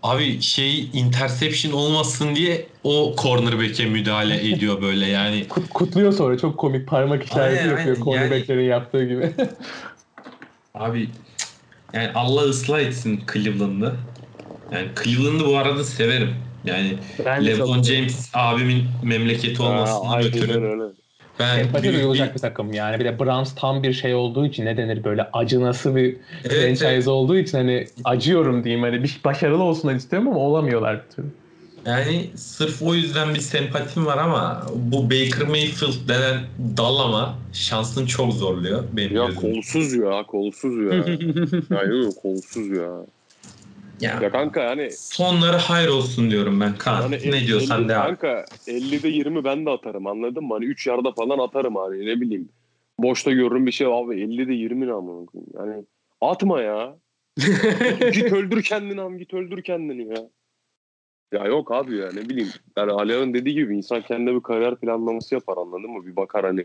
Abi 0.03 0.41
şey 0.41 0.91
interception 0.93 1.73
olmasın 1.73 2.35
diye 2.35 2.67
o 2.85 3.15
cornerback'e 3.23 3.87
müdahale 3.87 4.49
ediyor 4.49 4.83
böyle 4.83 5.07
yani. 5.07 5.47
Kut- 5.49 5.69
kutluyor 5.69 6.13
sonra 6.13 6.39
çok 6.39 6.59
komik 6.59 6.89
parmak 6.89 7.25
işareti 7.25 7.61
Aynen, 7.61 7.71
yapıyor 7.71 7.97
aynen. 7.97 8.05
cornerbacklerin 8.05 8.65
yaptığı 8.65 9.05
gibi. 9.05 9.33
Abi 10.75 11.09
yani 11.95 12.13
Allah 12.15 12.43
ıslah 12.43 12.81
etsin 12.81 13.27
Cleveland'ı. 13.33 14.01
Yani 14.73 14.93
Cleveland'ı 15.05 15.47
bu 15.47 15.59
arada 15.59 15.85
severim. 15.85 16.45
Yani 16.65 17.01
Ben 17.19 17.47
LeBron 17.47 17.83
James 17.83 18.31
abimin 18.35 19.01
memleketi 19.03 19.63
olmasından 19.63 20.23
ötürü. 20.23 20.63
öyle. 20.63 20.95
Ben 21.39 21.61
Empati 21.61 21.93
büyük 21.93 21.95
duyulacak 21.95 22.35
bir- 22.35 22.37
bir 22.37 22.41
takım 22.41 22.73
yani. 22.75 23.01
Bir 23.01 23.05
de 23.05 23.19
Browns 23.19 23.55
tam 23.55 23.83
bir 23.83 23.93
şey 23.93 24.15
olduğu 24.15 24.47
için 24.47 24.67
ne 24.67 24.77
denir 24.77 25.05
böyle 25.05 25.23
acınası 25.33 25.97
bir 25.97 26.21
Evet, 26.45 26.83
franchise 26.83 26.83
evet. 26.83 27.09
olduğu 27.11 27.37
için 27.39 27.59
hani 27.59 27.95
acıyorum 28.05 28.65
diyeyim 28.65 28.83
hani 28.85 29.03
bir 29.03 29.21
başarılı 29.25 29.63
olsunlar 29.63 29.95
istiyorum 29.95 30.29
ama 30.29 30.39
olamıyorlar 30.41 31.05
bir 31.05 31.11
türlü. 31.11 31.35
Yani 31.87 32.31
sırf 32.37 32.83
o 32.83 32.95
yüzden 32.95 33.35
bir 33.35 33.41
sempatim 33.41 34.07
var 34.07 34.19
ama 34.19 34.67
bu 34.75 35.05
Baker 35.11 35.49
Mayfield 35.49 36.09
denen 36.09 36.41
dallama 36.77 37.35
şansını 37.53 38.07
çok 38.07 38.33
zorluyor 38.33 38.85
benim 38.93 39.17
Ya 39.17 39.27
gözümde. 39.27 39.41
kolsuz 39.41 39.95
ya, 39.95 40.23
kolsuz 40.27 40.77
ya. 40.77 40.95
ya 41.77 41.83
yok 41.83 42.17
kolsuz 42.23 42.71
ya. 42.71 43.07
Ya, 44.01 44.19
Ya 44.23 44.31
kanka 44.31 44.63
yani 44.63 44.91
sonları 44.91 45.57
hayır 45.57 45.89
olsun 45.89 46.31
diyorum 46.31 46.61
ben 46.61 46.75
Kaan. 46.79 47.03
Hani 47.03 47.15
ne 47.15 47.19
el- 47.19 47.47
diyorsan 47.47 47.81
elli- 47.83 47.89
de 47.89 47.97
abi. 47.97 48.07
Kanka 48.07 48.47
50'de 48.67 49.09
20 49.09 49.45
ben 49.45 49.67
de 49.67 49.71
atarım 49.71 50.07
anladın 50.07 50.45
mı? 50.45 50.55
Hani 50.55 50.65
3 50.65 50.87
yarda 50.87 51.13
falan 51.13 51.39
atarım 51.39 51.77
hani 51.77 52.07
ne 52.07 52.21
bileyim. 52.21 52.49
Boşta 52.99 53.31
görürüm 53.31 53.67
bir 53.67 53.73
şey 53.73 53.87
abi 53.87 54.15
50'de 54.15 54.53
20 54.53 54.87
ne 54.87 54.93
amına. 54.93 55.27
Yani 55.59 55.85
atma 56.21 56.61
ya. 56.61 56.97
git 58.13 58.33
öldür 58.33 58.63
kendini 58.63 59.01
am 59.01 59.19
git 59.19 59.35
öldür 59.35 59.63
kendini 59.63 60.13
ya. 60.15 60.23
Ya 61.33 61.45
yok 61.45 61.73
abi 61.73 61.97
ya 61.97 62.09
ne 62.15 62.29
bileyim. 62.29 62.49
Yani 62.77 62.93
Ali'nin 62.93 63.35
dediği 63.35 63.55
gibi 63.55 63.77
insan 63.77 64.03
kendine 64.03 64.35
bir 64.35 64.41
kariyer 64.41 64.77
planlaması 64.77 65.35
yapar 65.35 65.57
anladın 65.57 65.91
mı? 65.91 66.07
Bir 66.07 66.17
bakar 66.17 66.45
hani 66.45 66.65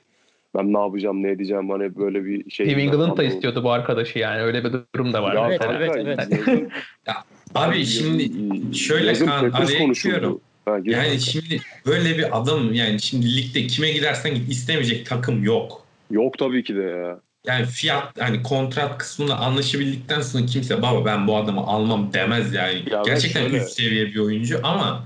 ben 0.55 0.73
ne 0.73 0.79
yapacağım 0.79 1.23
ne 1.23 1.29
edeceğim 1.31 1.69
hani 1.69 1.95
böyle 1.95 2.25
bir 2.25 2.49
şey. 2.51 2.67
New 2.67 2.81
England 2.81 3.17
da 3.17 3.23
istiyordu 3.23 3.63
bu 3.63 3.71
arkadaşı 3.71 4.19
yani 4.19 4.41
öyle 4.41 4.63
bir 4.63 4.71
durum 4.95 5.13
da 5.13 5.23
var. 5.23 5.35
Ya 5.35 5.47
Evet, 5.47 5.59
kanka, 5.59 5.75
evet, 5.77 5.91
evet. 5.97 6.19
yazın- 6.31 6.69
Abi 7.55 7.85
şimdi 7.85 8.31
şöyle 8.77 9.13
Packers 9.13 9.53
araya 9.69 9.77
konuşuldu. 9.77 10.13
ekliyorum. 10.15 10.41
Ha, 10.65 10.79
gir 10.79 10.91
Yani 10.91 11.03
kanka. 11.07 11.19
şimdi 11.19 11.61
böyle 11.85 12.17
bir 12.17 12.37
adam 12.39 12.73
yani 12.73 13.01
şimdi 13.01 13.37
ligde 13.37 13.67
kime 13.67 13.91
gidersen 13.91 14.35
git 14.35 14.49
istemeyecek 14.51 15.05
takım 15.05 15.43
yok. 15.43 15.85
Yok 16.11 16.37
tabii 16.37 16.63
ki 16.63 16.75
de 16.75 16.81
ya. 16.81 17.19
Yani 17.47 17.65
fiyat 17.65 18.21
hani 18.21 18.43
kontrat 18.43 18.97
kısmında 18.97 19.35
anlaşabildikten 19.37 20.21
sonra 20.21 20.45
kimse 20.45 20.81
baba 20.81 21.05
ben 21.05 21.27
bu 21.27 21.37
adamı 21.37 21.61
almam 21.61 22.13
demez 22.13 22.53
yani. 22.53 22.83
Ya 22.91 23.01
Gerçekten 23.05 23.41
şöyle- 23.41 23.57
üst 23.57 23.69
seviye 23.69 24.05
bir 24.05 24.19
oyuncu 24.19 24.59
ama 24.63 25.03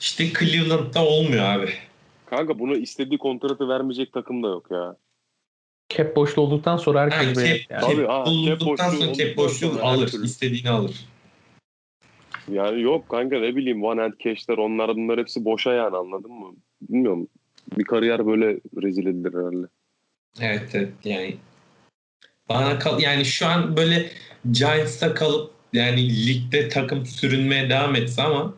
işte 0.00 0.24
Cleveland'da 0.38 1.04
olmuyor 1.04 1.44
abi. 1.44 1.70
Kanka 2.26 2.58
bunu 2.58 2.76
istediği 2.76 3.18
kontratı 3.18 3.68
vermeyecek 3.68 4.12
takım 4.12 4.42
da 4.42 4.48
yok 4.48 4.70
ya. 4.70 4.96
Cap 5.88 6.16
boşluğu 6.16 6.42
olduktan 6.42 6.76
sonra 6.76 7.00
herkes 7.00 7.34
cap, 7.34 7.46
yani. 7.46 7.60
cap 7.68 7.80
Tabii, 7.80 8.06
ha, 8.06 8.24
cap 8.46 8.60
boşluğu 8.60 8.90
sonra 8.90 9.14
cap 9.14 9.36
boşluğu 9.36 9.78
alır. 9.82 10.08
türlü. 10.08 10.24
istediğini 10.24 10.70
alır. 10.70 11.04
Yani 12.52 12.82
yok 12.82 13.08
kanka 13.08 13.38
ne 13.38 13.56
bileyim 13.56 13.84
one 13.84 14.00
hand 14.00 14.12
cash'ler 14.24 14.58
onlar 14.58 14.88
bunlar 14.88 15.18
hepsi 15.18 15.44
boşa 15.44 15.72
yani 15.72 15.96
anladın 15.96 16.32
mı? 16.32 16.54
Bilmiyorum. 16.82 17.28
Bir 17.78 17.84
kariyer 17.84 18.26
böyle 18.26 18.60
rezil 18.82 19.06
edilir 19.06 19.34
herhalde. 19.34 19.66
Evet 20.40 20.70
evet 20.74 20.92
yani 21.04 21.36
bana 22.54 22.78
kal 22.78 23.00
yani 23.00 23.24
şu 23.24 23.46
an 23.46 23.76
böyle 23.76 24.10
Giants'ta 24.52 25.14
kalıp 25.14 25.50
yani 25.72 26.26
ligde 26.26 26.68
takım 26.68 27.06
sürünmeye 27.06 27.70
devam 27.70 27.96
etse 27.96 28.22
ama 28.22 28.54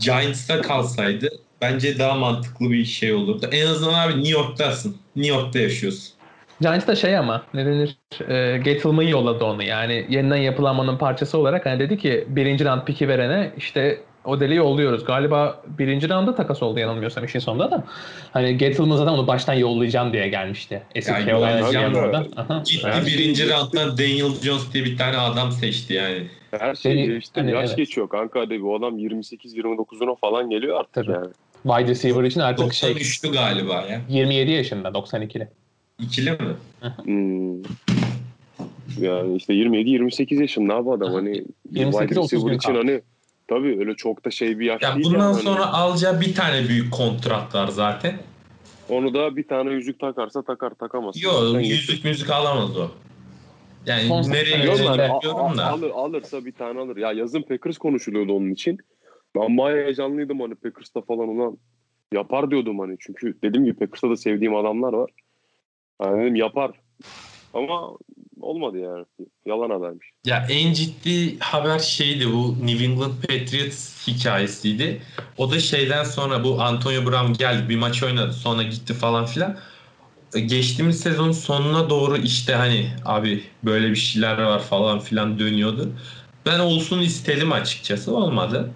Giants'ta 0.00 0.60
kalsaydı 0.60 1.28
bence 1.60 1.98
daha 1.98 2.14
mantıklı 2.14 2.70
bir 2.70 2.84
şey 2.84 3.12
olurdu. 3.12 3.48
En 3.52 3.66
azından 3.66 3.94
abi 3.94 4.12
New 4.12 4.30
York'tasın. 4.30 4.96
New 5.16 5.34
York'ta 5.34 5.58
yaşıyorsun. 5.58 6.14
Giants 6.60 6.86
da 6.86 6.96
şey 6.96 7.16
ama 7.16 7.42
ne 7.54 7.66
denir 7.66 7.96
e, 8.28 8.58
Gettleman'ı 8.58 9.10
yolladı 9.10 9.44
onu 9.44 9.62
yani 9.62 10.06
yeniden 10.08 10.36
yapılanmanın 10.36 10.98
parçası 10.98 11.38
olarak 11.38 11.66
hani 11.66 11.78
dedi 11.80 11.98
ki 11.98 12.24
birinci 12.28 12.64
round 12.64 12.84
piki 12.84 13.08
verene 13.08 13.52
işte 13.56 14.00
o 14.24 14.40
deli 14.40 14.54
yolluyoruz. 14.54 15.04
Galiba 15.04 15.62
birinci 15.78 16.08
rounda 16.08 16.34
takas 16.34 16.62
oldu 16.62 16.78
yanılmıyorsam 16.80 17.24
işin 17.24 17.38
sonunda 17.38 17.70
da. 17.70 17.84
Hani 18.32 18.56
Gettleman 18.58 18.96
zaten 18.96 19.12
onu 19.12 19.26
baştan 19.26 19.54
yollayacağım 19.54 20.12
diye 20.12 20.28
gelmişti. 20.28 20.82
Eski 20.94 21.12
Ya 21.12 21.26
Carolina 21.26 21.50
yollayacağım 21.58 21.92
GM 21.92 21.94
da- 21.94 22.00
orada. 22.04 22.24
Aha. 22.36 22.62
Gitti 22.66 22.72
şey 22.80 22.90
birinci 23.18 23.50
rounddan 23.50 23.98
Daniel 23.98 24.34
Jones 24.42 24.72
diye 24.72 24.84
bir 24.84 24.96
tane 24.98 25.16
adam 25.16 25.52
seçti 25.52 25.94
yani. 25.94 26.26
Her 26.50 26.74
şey 26.74 26.92
Beni- 26.96 27.06
geçti. 27.08 27.40
hani 27.40 27.50
Yaş 27.50 27.68
evet. 27.68 27.76
geçiyor 27.76 28.08
kanka 28.08 28.40
hadi 28.40 28.62
bu 28.62 28.76
adam 28.76 28.98
28-29'una 28.98 30.14
falan 30.20 30.50
geliyor 30.50 30.80
artık 30.80 30.92
Tabii. 30.94 31.10
yani. 31.12 31.26
Wide 31.62 31.88
receiver 31.90 32.24
için 32.24 32.40
artık 32.40 32.72
şey 32.72 32.90
93'lü 32.92 33.32
galiba 33.32 33.74
ya. 33.90 34.00
27 34.08 34.50
yaşında 34.50 34.88
92'li. 34.88 35.48
İkili 35.98 36.30
mi? 36.30 36.38
Hmm. 37.04 37.62
Yani 39.00 39.36
işte 39.36 39.54
27-28 39.54 40.40
yaşında 40.40 40.74
abi 40.74 40.90
adam 40.90 41.12
hani 41.14 41.44
bir 41.70 41.80
28'e 41.80 41.90
wide 42.06 42.20
30 42.20 42.32
receiver 42.32 42.52
için 42.54 42.68
kaldı. 42.72 42.78
hani 42.78 43.00
tabii 43.48 43.78
öyle 43.78 43.94
çok 43.94 44.24
da 44.24 44.30
şey 44.30 44.58
bir 44.58 44.66
yaş 44.66 44.82
Ya 44.82 44.94
değil 44.96 45.06
bundan 45.06 45.32
yani. 45.32 45.42
sonra 45.42 45.72
alacağı 45.72 46.20
bir 46.20 46.34
tane 46.34 46.68
büyük 46.68 46.92
kontrat 46.92 47.54
var 47.54 47.68
zaten. 47.68 48.18
Onu 48.88 49.14
da 49.14 49.36
bir 49.36 49.48
tane 49.48 49.70
yüzük 49.70 50.00
takarsa 50.00 50.42
takar 50.42 50.70
takamaz. 50.70 51.22
Yok 51.22 51.34
Zaten 51.42 51.60
yüzük 51.60 52.04
müzik 52.04 52.30
alamaz 52.30 52.76
o. 52.76 52.88
Yani 53.86 54.08
Son 54.08 54.22
nereye 54.22 54.62
bilmiyorum 54.72 54.86
a- 55.10 55.56
da. 55.56 55.70
alır, 55.72 55.90
alırsa 55.90 56.44
bir 56.44 56.52
tane 56.52 56.80
alır. 56.80 56.96
Ya 56.96 57.12
yazın 57.12 57.42
Packers 57.42 57.78
konuşuluyordu 57.78 58.32
onun 58.32 58.50
için. 58.50 58.78
Ben 59.36 59.58
bayağı 59.58 59.84
heyecanlıydım 59.84 60.40
hani 60.40 60.54
Packers'ta 60.54 61.00
falan 61.02 61.28
ulan 61.28 61.58
yapar 62.12 62.50
diyordum 62.50 62.78
hani. 62.78 62.96
Çünkü 63.00 63.34
dediğim 63.42 63.64
gibi 63.64 63.76
Packers'ta 63.78 64.10
da 64.10 64.16
sevdiğim 64.16 64.54
adamlar 64.54 64.92
var. 64.92 65.10
Yani 66.02 66.22
dedim 66.22 66.34
yapar. 66.36 66.70
Ama 67.52 67.96
olmadı 68.44 68.78
yani. 68.78 69.04
Yalan 69.46 69.70
habermiş. 69.70 70.10
Ya 70.26 70.46
en 70.50 70.72
ciddi 70.72 71.38
haber 71.38 71.78
şeydi 71.78 72.32
bu 72.32 72.56
New 72.66 72.84
England 72.84 73.12
Patriots 73.28 74.06
hikayesiydi. 74.08 75.02
O 75.38 75.50
da 75.50 75.60
şeyden 75.60 76.04
sonra 76.04 76.44
bu 76.44 76.62
Antonio 76.62 77.06
Brown 77.06 77.32
geldi 77.32 77.68
bir 77.68 77.76
maç 77.76 78.02
oynadı 78.02 78.32
sonra 78.32 78.62
gitti 78.62 78.94
falan 78.94 79.26
filan. 79.26 79.56
E, 80.34 80.40
Geçtiğimiz 80.40 81.00
sezonun 81.00 81.32
sonuna 81.32 81.90
doğru 81.90 82.16
işte 82.16 82.54
hani 82.54 82.90
abi 83.04 83.44
böyle 83.64 83.90
bir 83.90 83.96
şeyler 83.96 84.42
var 84.42 84.62
falan 84.62 85.00
filan 85.00 85.38
dönüyordu. 85.38 85.92
Ben 86.46 86.58
olsun 86.58 87.00
istedim 87.00 87.52
açıkçası 87.52 88.16
olmadı. 88.16 88.70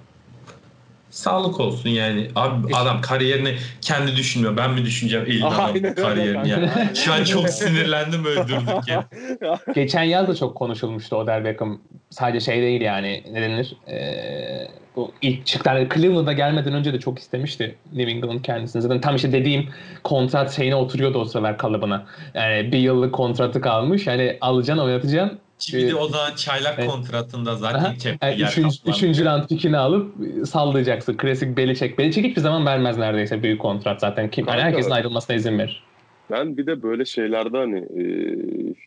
Sağlık 1.11 1.61
olsun 1.61 1.91
yani. 1.91 2.29
Abi 2.37 2.75
adam 2.75 3.01
kariyerini 3.01 3.55
kendi 3.81 4.17
düşünmüyor. 4.17 4.57
Ben 4.57 4.71
mi 4.71 4.85
düşüneceğim 4.85 5.27
elin 5.27 5.43
Aynen 5.43 5.55
adam 5.59 5.75
öyle 5.75 5.95
kariyerini 5.95 6.49
ya. 6.49 6.75
kanka. 6.75 6.95
Şu 6.95 7.13
an 7.13 7.25
çok 7.25 7.49
sinirlendim 7.49 8.25
öldürdük 8.25 8.89
ya. 8.89 9.09
Geçen 9.75 10.03
yaz 10.03 10.29
da 10.29 10.35
çok 10.35 10.55
konuşulmuştu 10.57 11.17
Odell 11.17 11.45
Beckham. 11.45 11.81
Sadece 12.11 12.41
şey 12.41 12.63
değil 12.63 12.81
yani 12.81 13.23
ne 13.33 13.43
denir? 13.43 13.77
Ee, 13.89 14.69
bu 14.97 15.13
ilk 15.23 15.47
çıktılar 15.47 15.89
Cleveland'a 15.95 16.33
gelmeden 16.33 16.73
önce 16.73 16.93
de 16.93 17.01
çok 17.01 17.19
istemişti 17.19 17.75
New 17.93 18.11
England 18.11 18.41
kendisini. 18.43 18.83
Zaten 18.83 19.01
tam 19.01 19.17
işte 19.17 19.33
dediğim 19.33 19.69
kontrat 20.05 20.57
şeyine 20.57 20.75
oturuyordu 20.75 21.19
o 21.19 21.25
sıralar 21.25 21.59
kalıbına. 21.59 22.07
Yani 22.35 22.73
bir 22.73 22.79
yıllık 22.79 23.15
kontratı 23.15 23.61
kalmış. 23.61 24.07
Yani 24.07 24.39
alacaksın 24.41 24.85
oynatacaksın. 24.85 25.39
Bir 25.73 25.89
de 25.89 25.95
o 25.95 26.09
zaman 26.09 26.35
çaylak 26.35 26.75
Evet. 26.79 26.91
kontratında 26.91 27.51
Aha. 27.51 27.57
zaten 27.57 27.95
cap 27.99 28.17
Yani 28.23 28.41
yer 28.41 28.49
üçüncü, 28.49 28.79
kaplandı. 28.79 28.97
üçüncü 28.97 29.25
round 29.25 29.49
pikini 29.49 29.77
alıp 29.77 30.15
sallayacaksın. 30.47 31.17
Klasik 31.17 31.57
Belichick. 31.57 31.99
Belichick 31.99 32.29
hiçbir 32.29 32.41
zaman 32.41 32.67
vermez 32.67 32.99
neredeyse 32.99 33.43
büyük 33.43 33.61
kontrat 33.61 34.01
zaten. 34.01 34.31
Kim, 34.31 34.47
yani 34.47 34.57
Kanka. 34.57 34.67
herkesin 34.67 34.91
ayrılmasına 34.91 35.37
izin 35.37 35.59
verir. 35.59 35.83
Ben 36.31 36.57
bir 36.57 36.67
de 36.67 36.83
böyle 36.83 37.05
şeylerde 37.05 37.57
hani 37.57 37.79
e, 37.79 38.05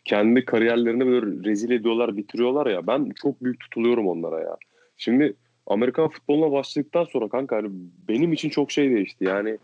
kendi 0.04 0.44
kariyerlerini 0.44 1.06
böyle 1.06 1.48
rezil 1.50 1.70
ediyorlar, 1.70 2.16
bitiriyorlar 2.16 2.66
ya. 2.66 2.86
Ben 2.86 3.10
çok 3.22 3.44
büyük 3.44 3.60
tutuluyorum 3.60 4.08
onlara 4.08 4.40
ya. 4.40 4.56
Şimdi 4.96 5.34
Amerikan 5.66 6.08
futboluna 6.08 6.52
başladıktan 6.52 7.04
sonra 7.04 7.28
kanka 7.28 7.56
hani 7.56 7.68
benim 8.08 8.32
için 8.32 8.48
çok 8.48 8.70
şey 8.70 8.90
değişti. 8.90 9.24
Yani 9.24 9.58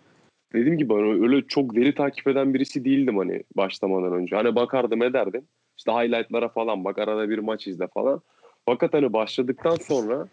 dediğim 0.55 0.79
gibi 0.79 0.95
hani 0.95 1.23
öyle 1.23 1.47
çok 1.49 1.77
deli 1.77 1.95
takip 1.95 2.29
eden 2.29 2.55
birisi 2.55 2.85
değildim 2.85 3.19
hani 3.19 3.43
başlamadan 3.57 4.13
önce. 4.13 4.37
Hani 4.37 4.55
bakardım 4.55 5.03
ederdim. 5.03 5.43
İşte 5.79 5.93
highlightlara 5.93 6.49
falan 6.49 6.85
bak 6.85 6.99
arada 6.99 7.31
bir 7.31 7.39
maç 7.39 7.67
izle 7.67 7.89
falan. 7.95 8.21
Fakat 8.67 8.95
hani 8.95 9.13
başladıktan 9.13 9.75
sonra 9.75 10.29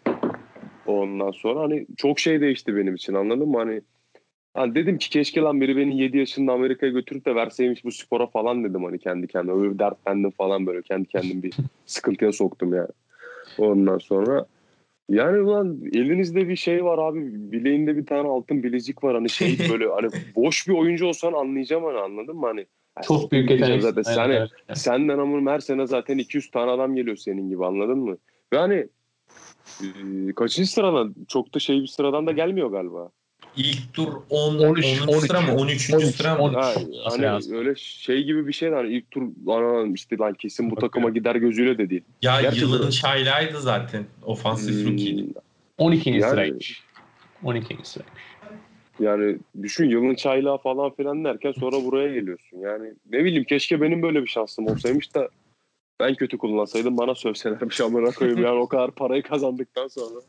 ondan 0.86 1.30
sonra 1.30 1.60
hani 1.60 1.86
çok 1.96 2.20
şey 2.20 2.40
değişti 2.40 2.76
benim 2.76 2.94
için 2.94 3.14
anladın 3.14 3.48
mı? 3.48 3.58
Hani 3.58 3.82
Hani 4.56 4.74
dedim 4.74 4.98
ki 4.98 5.10
keşke 5.10 5.40
lan 5.40 5.60
biri 5.60 5.76
beni 5.76 6.00
7 6.00 6.18
yaşında 6.18 6.52
Amerika'ya 6.52 6.92
götürüp 6.92 7.26
de 7.26 7.34
verseymiş 7.34 7.84
bu 7.84 7.92
spora 7.92 8.26
falan 8.26 8.64
dedim 8.64 8.84
hani 8.84 8.98
kendi 8.98 9.26
kendime. 9.26 9.62
Öyle 9.62 9.78
dertlendim 9.78 10.30
falan 10.30 10.66
böyle 10.66 10.82
kendi 10.82 11.08
kendim 11.08 11.42
bir 11.42 11.54
sıkıntıya 11.86 12.32
soktum 12.32 12.74
yani. 12.74 12.88
Ondan 13.58 13.98
sonra 13.98 14.46
yani 15.08 15.40
ulan 15.40 15.80
elinizde 15.92 16.48
bir 16.48 16.56
şey 16.56 16.84
var 16.84 16.98
abi 16.98 17.52
bileğinde 17.52 17.96
bir 17.96 18.06
tane 18.06 18.28
altın 18.28 18.62
bilezik 18.62 19.04
var 19.04 19.14
hani 19.14 19.30
şey 19.30 19.58
böyle 19.72 19.86
hani 19.88 20.08
boş 20.36 20.68
bir 20.68 20.74
oyuncu 20.74 21.06
olsan 21.06 21.32
anlayacağım 21.32 21.84
hani 21.84 21.98
anladın 21.98 22.36
mı 22.36 22.46
hani 22.46 22.66
Çok 23.04 23.32
büyük 23.32 23.50
yetenek. 23.50 23.82
zaten. 23.82 24.02
Evet, 24.06 24.18
Hani 24.18 24.34
evet. 24.34 24.50
senden 24.78 25.18
amın 25.18 25.46
her 25.46 25.60
sene 25.60 25.86
zaten 25.86 26.18
200 26.18 26.50
tane 26.50 26.70
adam 26.70 26.94
geliyor 26.96 27.16
senin 27.16 27.48
gibi 27.48 27.66
anladın 27.66 27.98
mı? 27.98 28.16
Ve 28.52 28.58
hani 28.58 28.86
e, 29.82 29.86
kaçıncı 30.36 30.70
sıradan 30.70 31.14
çok 31.28 31.54
da 31.54 31.58
şey 31.58 31.82
bir 31.82 31.86
sıradan 31.86 32.26
da 32.26 32.32
gelmiyor 32.32 32.70
galiba. 32.70 33.10
İlk 33.56 33.92
tur 33.94 34.08
10, 34.30 34.58
13, 34.58 35.02
13, 35.08 35.26
sıra 35.26 35.40
mı 35.40 35.54
13. 35.56 35.94
13, 35.94 36.04
sıra 36.14 36.34
mı? 36.34 36.42
13. 36.42 36.56
Ha, 36.56 36.72
hani 37.04 37.22
lazım. 37.22 37.56
öyle 37.58 37.74
şey 37.76 38.24
gibi 38.24 38.46
bir 38.46 38.52
şey 38.52 38.70
hani 38.70 38.92
ilk 38.96 39.10
tur 39.10 39.22
ana 39.46 39.92
işte 39.94 40.18
lan 40.18 40.34
kesin 40.34 40.70
bu 40.70 40.74
takıma 40.76 41.10
gider 41.10 41.36
gözüyle 41.36 41.78
de 41.78 41.90
değil. 41.90 42.02
Ya 42.22 42.40
Gerçi 42.40 42.60
yılın 42.60 42.90
çaylağıydı 42.90 43.60
zaten. 43.60 44.04
Ofansif 44.22 44.74
Hmm, 44.86 44.92
rookie'ydi. 44.92 45.32
12. 45.78 46.10
Yani- 46.10 46.22
sıraymış. 46.30 46.82
12. 47.44 47.78
sıraymış. 47.82 48.22
Yani 49.00 49.36
düşün 49.62 49.88
yılın 49.90 50.14
çaylağı 50.14 50.58
falan 50.58 50.90
filan 50.94 51.24
derken 51.24 51.52
sonra 51.52 51.84
buraya 51.84 52.14
geliyorsun. 52.14 52.58
Yani 52.58 52.92
ne 53.12 53.24
bileyim 53.24 53.44
keşke 53.44 53.80
benim 53.80 54.02
böyle 54.02 54.22
bir 54.22 54.26
şansım 54.28 54.66
olsaymış 54.66 55.14
da 55.14 55.28
ben 56.00 56.14
kötü 56.14 56.38
kullansaydım 56.38 56.96
bana 56.98 57.14
sövselermiş 57.14 57.80
amına 57.80 58.10
koyayım 58.10 58.42
yani 58.42 58.58
o 58.58 58.68
kadar 58.68 58.90
parayı 58.90 59.22
kazandıktan 59.22 59.88
sonra. 59.88 60.20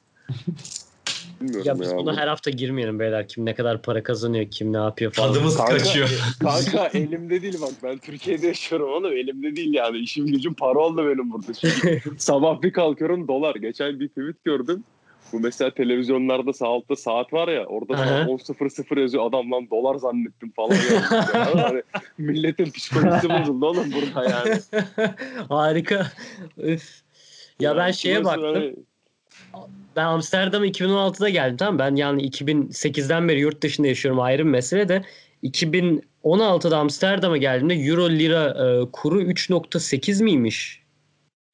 Bilmiyorum 1.41 1.65
Ya 1.67 1.73
ya. 1.73 1.79
biz 1.79 1.93
bu- 1.93 1.97
buna 1.97 2.17
her 2.17 2.27
hafta 2.27 2.51
girmeyelim 2.51 2.99
beyler. 2.99 3.27
Kim 3.27 3.45
ne 3.45 3.55
kadar 3.55 3.81
para 3.81 4.03
kazanıyor, 4.03 4.45
kim 4.51 4.73
ne 4.73 4.77
yapıyor 4.77 5.11
falan. 5.11 5.33
Tadımız 5.33 5.57
Kanka- 5.57 5.77
kaçıyor. 5.77 6.09
Kanka 6.39 6.87
elimde 6.87 7.41
değil 7.41 7.57
bak 7.61 7.71
ben 7.83 7.97
Türkiye'de 7.97 8.47
yaşıyorum 8.47 8.89
oğlum 8.89 9.11
elimde 9.17 9.55
değil 9.55 9.73
yani 9.73 9.97
işim 9.97 10.27
gücüm 10.27 10.53
para 10.53 10.79
oldu 10.79 11.05
benim 11.07 11.31
burada. 11.31 11.53
Çünkü 11.53 12.01
sabah 12.17 12.61
bir 12.61 12.73
kalkıyorum 12.73 13.27
dolar. 13.27 13.55
Geçen 13.55 13.99
bir 13.99 14.07
tweet 14.07 14.43
gördüm. 14.43 14.83
Bu 15.33 15.39
mesela 15.39 15.71
televizyonlarda 15.73 16.53
sağ 16.53 16.67
altta 16.67 16.95
saat 16.95 17.33
var 17.33 17.47
ya 17.47 17.65
orada 17.65 17.97
saat 17.97 18.27
10.00 18.29 18.99
yazıyor 19.01 19.29
adam 19.29 19.51
lan 19.51 19.69
dolar 19.69 19.95
zannettim 19.95 20.51
falan. 20.55 20.69
yazmış 20.75 21.11
ya. 21.35 21.63
hani 21.63 21.83
milletin 22.17 22.71
psikolojisi 22.71 23.29
bozuldu 23.29 23.65
oğlum 23.65 23.91
burada 23.91 24.29
yani. 24.29 24.59
Harika. 25.49 26.11
Üf. 26.57 27.01
Ya 27.59 27.77
ben 27.77 27.91
şeye 27.91 28.23
baktım. 28.25 28.43
hani- 28.53 28.75
Ben 29.95 30.05
Amsterdam'a 30.05 30.65
2016'da 30.67 31.29
geldim 31.29 31.57
tamam 31.57 31.79
Ben 31.79 31.95
yani 31.95 32.21
2008'den 32.29 33.27
beri 33.29 33.39
yurt 33.39 33.61
dışında 33.63 33.87
yaşıyorum 33.87 34.19
ayrı 34.21 34.45
bir 34.45 34.49
mesele 34.49 34.89
de 34.89 35.03
2016'da 35.43 36.77
Amsterdam'a 36.77 37.37
geldiğimde 37.37 37.73
Euro 37.73 38.09
lira 38.09 38.45
e, 38.49 38.91
kuru 38.91 39.21
3.8 39.21 40.23
miymiş? 40.23 40.81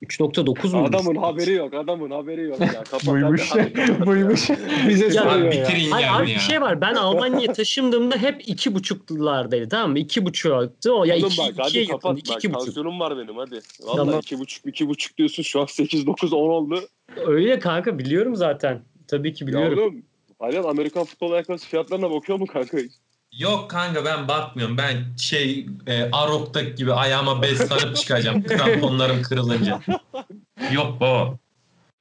3.9 0.03 0.71
muymuş? 0.73 0.89
adamın 0.89 1.15
haberi 1.15 1.51
yok 1.51 1.73
adamın 1.73 2.11
haberi 2.11 2.41
yok 2.43 2.59
ya. 2.59 2.67
Kapat 2.83 3.07
Buymuş. 3.07 3.51
Buymuş. 4.05 4.49
ya. 4.49 4.57
Bize 4.89 5.05
Ya 5.05 5.11
soruyor 5.11 5.37
ya. 5.39 5.51
bitirin 5.51 5.91
Hayır 5.91 6.07
yani 6.07 6.17
abi 6.23 6.29
ya. 6.29 6.35
bir 6.35 6.41
şey 6.41 6.61
var. 6.61 6.81
Ben 6.81 6.95
Almanya'ya 6.95 7.53
taşındığımda 7.53 8.17
hep 8.17 8.41
iki 8.49 8.75
buçuklardaydı 8.75 9.69
tamam 9.69 9.91
mı? 9.91 9.99
İki 9.99 10.25
buçuktı. 10.25 10.93
O 10.95 11.03
ya 11.03 11.15
Oğlum 11.15 11.27
iki, 11.27 11.37
bak 11.41 11.49
ikiye 11.49 11.63
hadi 11.63 11.77
yakın. 11.77 11.91
kapat 11.91 12.17
iki, 12.19 12.29
bak 12.31 12.37
iki 12.37 12.49
buçuk. 12.53 12.65
tansiyonum 12.65 12.99
var 12.99 13.17
benim 13.17 13.37
hadi. 13.37 13.59
Valla 13.83 13.95
Tamam. 13.95 14.19
iki 14.19 14.39
buçuk 14.39 14.65
iki 14.65 14.87
buçuk 14.87 15.17
diyorsun 15.17 15.43
şu 15.43 15.61
an 15.61 15.65
8 15.65 16.07
9 16.07 16.33
10 16.33 16.37
oldu. 16.49 16.79
Öyle 17.25 17.59
kanka 17.59 17.99
biliyorum 17.99 18.35
zaten. 18.35 18.81
Tabii 19.07 19.33
ki 19.33 19.43
Ya 19.43 19.47
biliyorum. 19.47 19.79
oğlum 19.79 20.03
Alihan 20.39 20.63
Amerikan 20.63 21.03
futbol 21.03 21.31
ayakkabısı 21.31 21.67
fiyatlarına 21.67 22.11
bakıyor 22.11 22.39
mu 22.39 22.45
kanka? 22.47 22.77
Yok 23.39 23.69
kanka 23.69 24.05
ben 24.05 24.27
bakmıyorum. 24.27 24.77
Ben 24.77 25.17
şey 25.17 25.65
e, 25.87 26.11
Arok'taki 26.11 26.75
gibi 26.75 26.93
ayağıma 26.93 27.41
bez 27.41 27.57
sarıp 27.57 27.95
çıkacağım. 27.95 28.43
Kramponlarım 28.47 29.21
kırılınca. 29.21 29.79
Yok 30.73 31.01
baba. 31.01 31.37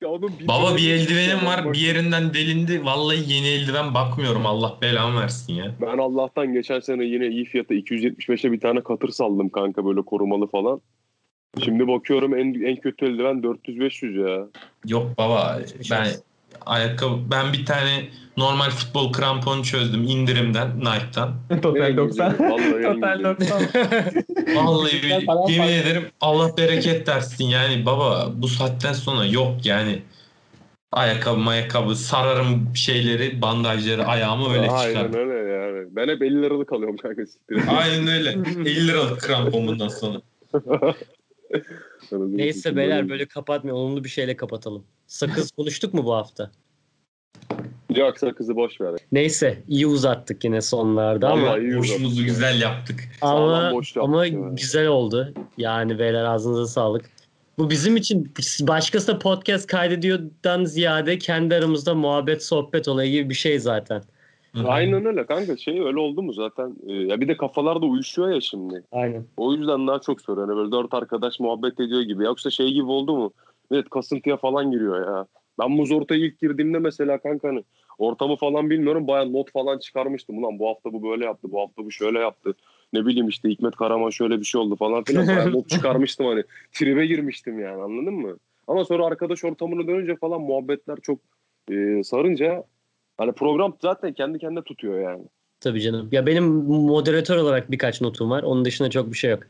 Ya 0.03 0.09
oğlum 0.09 0.33
bir 0.41 0.49
Baba 0.49 0.77
bir 0.77 0.91
eldivenim 0.93 1.47
var. 1.47 1.65
Bak, 1.65 1.75
Bir 1.75 1.79
yerinden 1.79 2.35
delindi. 2.35 2.85
Vallahi 2.85 3.33
yeni 3.33 3.49
eldiven 3.49 3.95
bakmıyorum. 3.95 4.47
Allah 4.47 4.79
belamı 4.83 5.21
versin 5.21 5.53
ya. 5.53 5.75
Ben 5.81 5.99
Allah'tan 5.99 6.53
geçen 6.53 6.81
sene 6.81 7.05
yine 7.05 7.27
iyi 7.27 7.45
fiyata 7.45 7.75
275'e 7.75 8.53
bir 8.53 8.61
tane 8.61 8.81
katır 8.83 9.09
saldım 9.09 9.49
kanka 9.49 9.85
böyle 9.85 10.03
korumalı 10.03 10.47
falan. 10.47 10.81
Şimdi 11.65 11.89
bakıyorum 11.89 12.39
en 12.39 12.63
en 12.65 12.77
kötü 12.77 13.07
eldiven 13.07 13.37
400-500 13.43 14.29
ya. 14.29 14.47
Yok 14.87 15.19
baba 15.19 15.61
ben 15.91 16.07
ayakkabı 16.67 17.31
ben 17.31 17.53
bir 17.53 17.67
tane 17.67 18.09
normal 18.37 18.71
futbol 18.71 19.13
kramponu 19.13 19.65
çözdüm 19.65 20.03
indirimden 20.03 20.81
Nike'dan. 20.81 21.35
Total 21.63 21.91
En 21.91 21.97
90. 21.97 22.31
güzeli, 22.31 22.51
vallahi 22.51 22.85
en 22.85 22.95
Total 22.95 23.35
güzeli. 23.35 23.59
90. 24.47 24.57
Vallahi 24.57 24.93
bir, 25.03 25.53
yemin 25.53 25.73
ederim 25.73 26.05
Allah 26.21 26.57
bereket 26.57 27.07
dersin 27.07 27.45
yani 27.45 27.87
baba 27.87 28.33
bu 28.35 28.49
saatten 28.49 28.93
sonra 28.93 29.25
yok 29.27 29.67
yani 29.67 30.03
ayakkabı 30.93 31.51
ayakkabı 31.51 31.97
sararım 31.97 32.77
şeyleri 32.77 33.43
bandajları 33.43 34.05
ayağımı 34.05 34.53
öyle 34.53 34.71
Aynen 34.71 35.05
çıkar. 35.05 35.19
öyle 35.19 35.53
yani. 35.53 35.89
Ben 35.91 36.09
hep 36.09 36.23
50 36.23 36.43
liralık 36.43 36.73
alıyorum 36.73 36.97
kanka. 36.97 37.23
Aynen 37.69 38.09
öyle. 38.09 38.31
50 38.31 38.89
liralık 38.89 39.21
krampon 39.21 39.67
bundan 39.67 39.89
sonra. 39.89 40.21
Neyse 42.11 42.77
beyler 42.77 43.09
böyle 43.09 43.27
kapatmayalım. 43.27 43.83
Olumlu 43.83 44.05
bir 44.05 44.09
şeyle 44.09 44.37
kapatalım. 44.37 44.85
Sakız 45.07 45.51
konuştuk 45.57 45.95
mu 45.95 46.05
bu 46.05 46.15
hafta? 46.15 46.51
Yok 47.97 48.19
sakızı 48.19 48.57
boş 48.57 48.81
ver. 48.81 48.95
Neyse 49.13 49.63
iyi 49.69 49.87
uzattık 49.87 50.45
yine 50.45 50.61
sonlarda 50.61 51.31
ama 51.31 51.43
Vallahi 51.47 51.61
iyi 51.61 51.79
Boşumuzu 51.79 52.25
güzel 52.25 52.61
yaptık. 52.61 53.01
ama, 53.21 53.31
Sağlam 53.37 53.75
boş 53.75 53.97
yaptık 53.97 54.15
ama 54.15 54.27
ya. 54.27 54.49
güzel 54.53 54.87
oldu. 54.87 55.35
Yani 55.59 55.99
beyler 55.99 56.25
ağzınıza 56.25 56.67
sağlık. 56.67 57.11
Bu 57.59 57.71
bizim 57.71 57.97
için 57.97 58.33
başkası 58.61 59.09
da 59.09 59.19
podcast 59.19 59.67
kaydediyordan 59.67 60.65
ziyade 60.65 61.19
kendi 61.19 61.55
aramızda 61.55 61.95
muhabbet 61.95 62.45
sohbet 62.45 62.89
olayı 62.89 63.13
gibi 63.13 63.31
bir 63.31 63.35
şey 63.35 63.59
zaten. 63.59 64.03
Aynen 64.65 65.05
öyle 65.05 65.27
kanka 65.27 65.57
şey 65.57 65.81
öyle 65.81 65.99
oldu 65.99 66.23
mu 66.23 66.33
zaten 66.33 66.77
e, 66.87 66.93
ya 66.93 67.21
bir 67.21 67.29
de 67.29 67.37
kafalar 67.37 67.83
da 67.83 67.87
uyuşuyor 67.87 68.29
ya 68.31 68.41
şimdi. 68.41 68.83
Aynen. 68.93 69.25
O 69.37 69.55
yüzden 69.55 69.87
daha 69.87 69.99
çok 69.99 70.21
soruyor. 70.21 70.49
Hani 70.49 70.57
böyle 70.57 70.73
dört 70.73 70.95
arkadaş 70.95 71.41
muhabbet 71.41 71.81
ediyor 71.81 72.01
gibi. 72.01 72.25
Yoksa 72.25 72.51
şey 72.51 72.73
gibi 72.73 72.87
oldu 72.87 73.17
mu? 73.17 73.33
Evet 73.71 73.91
kasıntıya 73.91 74.37
falan 74.37 74.71
giriyor 74.71 75.07
ya. 75.07 75.27
Ben 75.59 75.71
muz 75.71 75.93
ortaya 75.93 76.27
ilk 76.27 76.41
girdiğimde 76.41 76.79
mesela 76.79 77.19
kanka 77.19 77.49
hani 77.49 77.65
ortamı 77.99 78.37
falan 78.37 78.71
bilmiyorum. 78.71 79.09
Baya 79.09 79.25
not 79.25 79.53
falan 79.53 79.79
çıkarmıştım. 79.79 80.39
Ulan 80.39 80.59
bu 80.59 80.69
hafta 80.69 80.93
bu 80.93 81.03
böyle 81.03 81.25
yaptı. 81.25 81.53
Bu 81.53 81.61
hafta 81.61 81.85
bu 81.85 81.91
şöyle 81.91 82.19
yaptı. 82.19 82.55
Ne 82.93 83.07
bileyim 83.07 83.29
işte 83.29 83.49
Hikmet 83.49 83.77
Karaman 83.77 84.11
şöyle 84.11 84.41
bir 84.41 84.45
şey 84.45 84.61
oldu 84.61 84.77
falan 84.77 85.05
filan. 85.05 85.27
Baya 85.27 85.51
not 85.51 85.69
çıkarmıştım 85.69 86.27
hani. 86.27 86.43
Tribe 86.73 87.07
girmiştim 87.07 87.61
yani 87.61 87.83
anladın 87.83 88.15
mı? 88.15 88.37
Ama 88.67 88.85
sonra 88.85 89.07
arkadaş 89.07 89.45
ortamına 89.45 89.87
dönünce 89.87 90.17
falan 90.17 90.41
muhabbetler 90.41 90.99
çok 91.03 91.19
e, 91.71 92.05
sarınca 92.05 92.65
hani 93.19 93.33
program 93.33 93.77
zaten 93.83 94.13
kendi 94.13 94.39
kendine 94.39 94.63
tutuyor 94.63 95.01
yani. 95.11 95.25
Tabii 95.61 95.81
canım. 95.81 96.09
Ya 96.13 96.27
benim 96.27 96.45
moderatör 96.65 97.37
olarak 97.37 97.71
birkaç 97.71 98.01
notum 98.01 98.31
var. 98.31 98.43
Onun 98.43 98.65
dışında 98.65 98.91
çok 98.91 99.13
bir 99.13 99.17
şey 99.17 99.31
yok. 99.31 99.43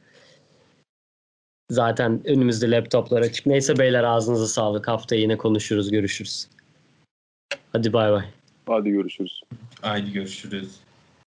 Zaten 1.70 2.20
önümüzde 2.24 2.70
laptoplar 2.70 3.22
açık. 3.22 3.47
Neyse 3.47 3.78
beyler 3.78 4.05
ağzınıza 4.05 4.47
sağlık. 4.47 4.89
Haftaya 4.89 5.20
yine 5.20 5.36
konuşuruz, 5.36 5.90
görüşürüz. 5.90 6.48
Hadi 7.72 7.93
bay 7.93 8.12
bay. 8.12 8.24
Hadi 8.66 8.90
görüşürüz. 8.90 9.40
Haydi 9.80 10.12
görüşürüz. 10.12 10.80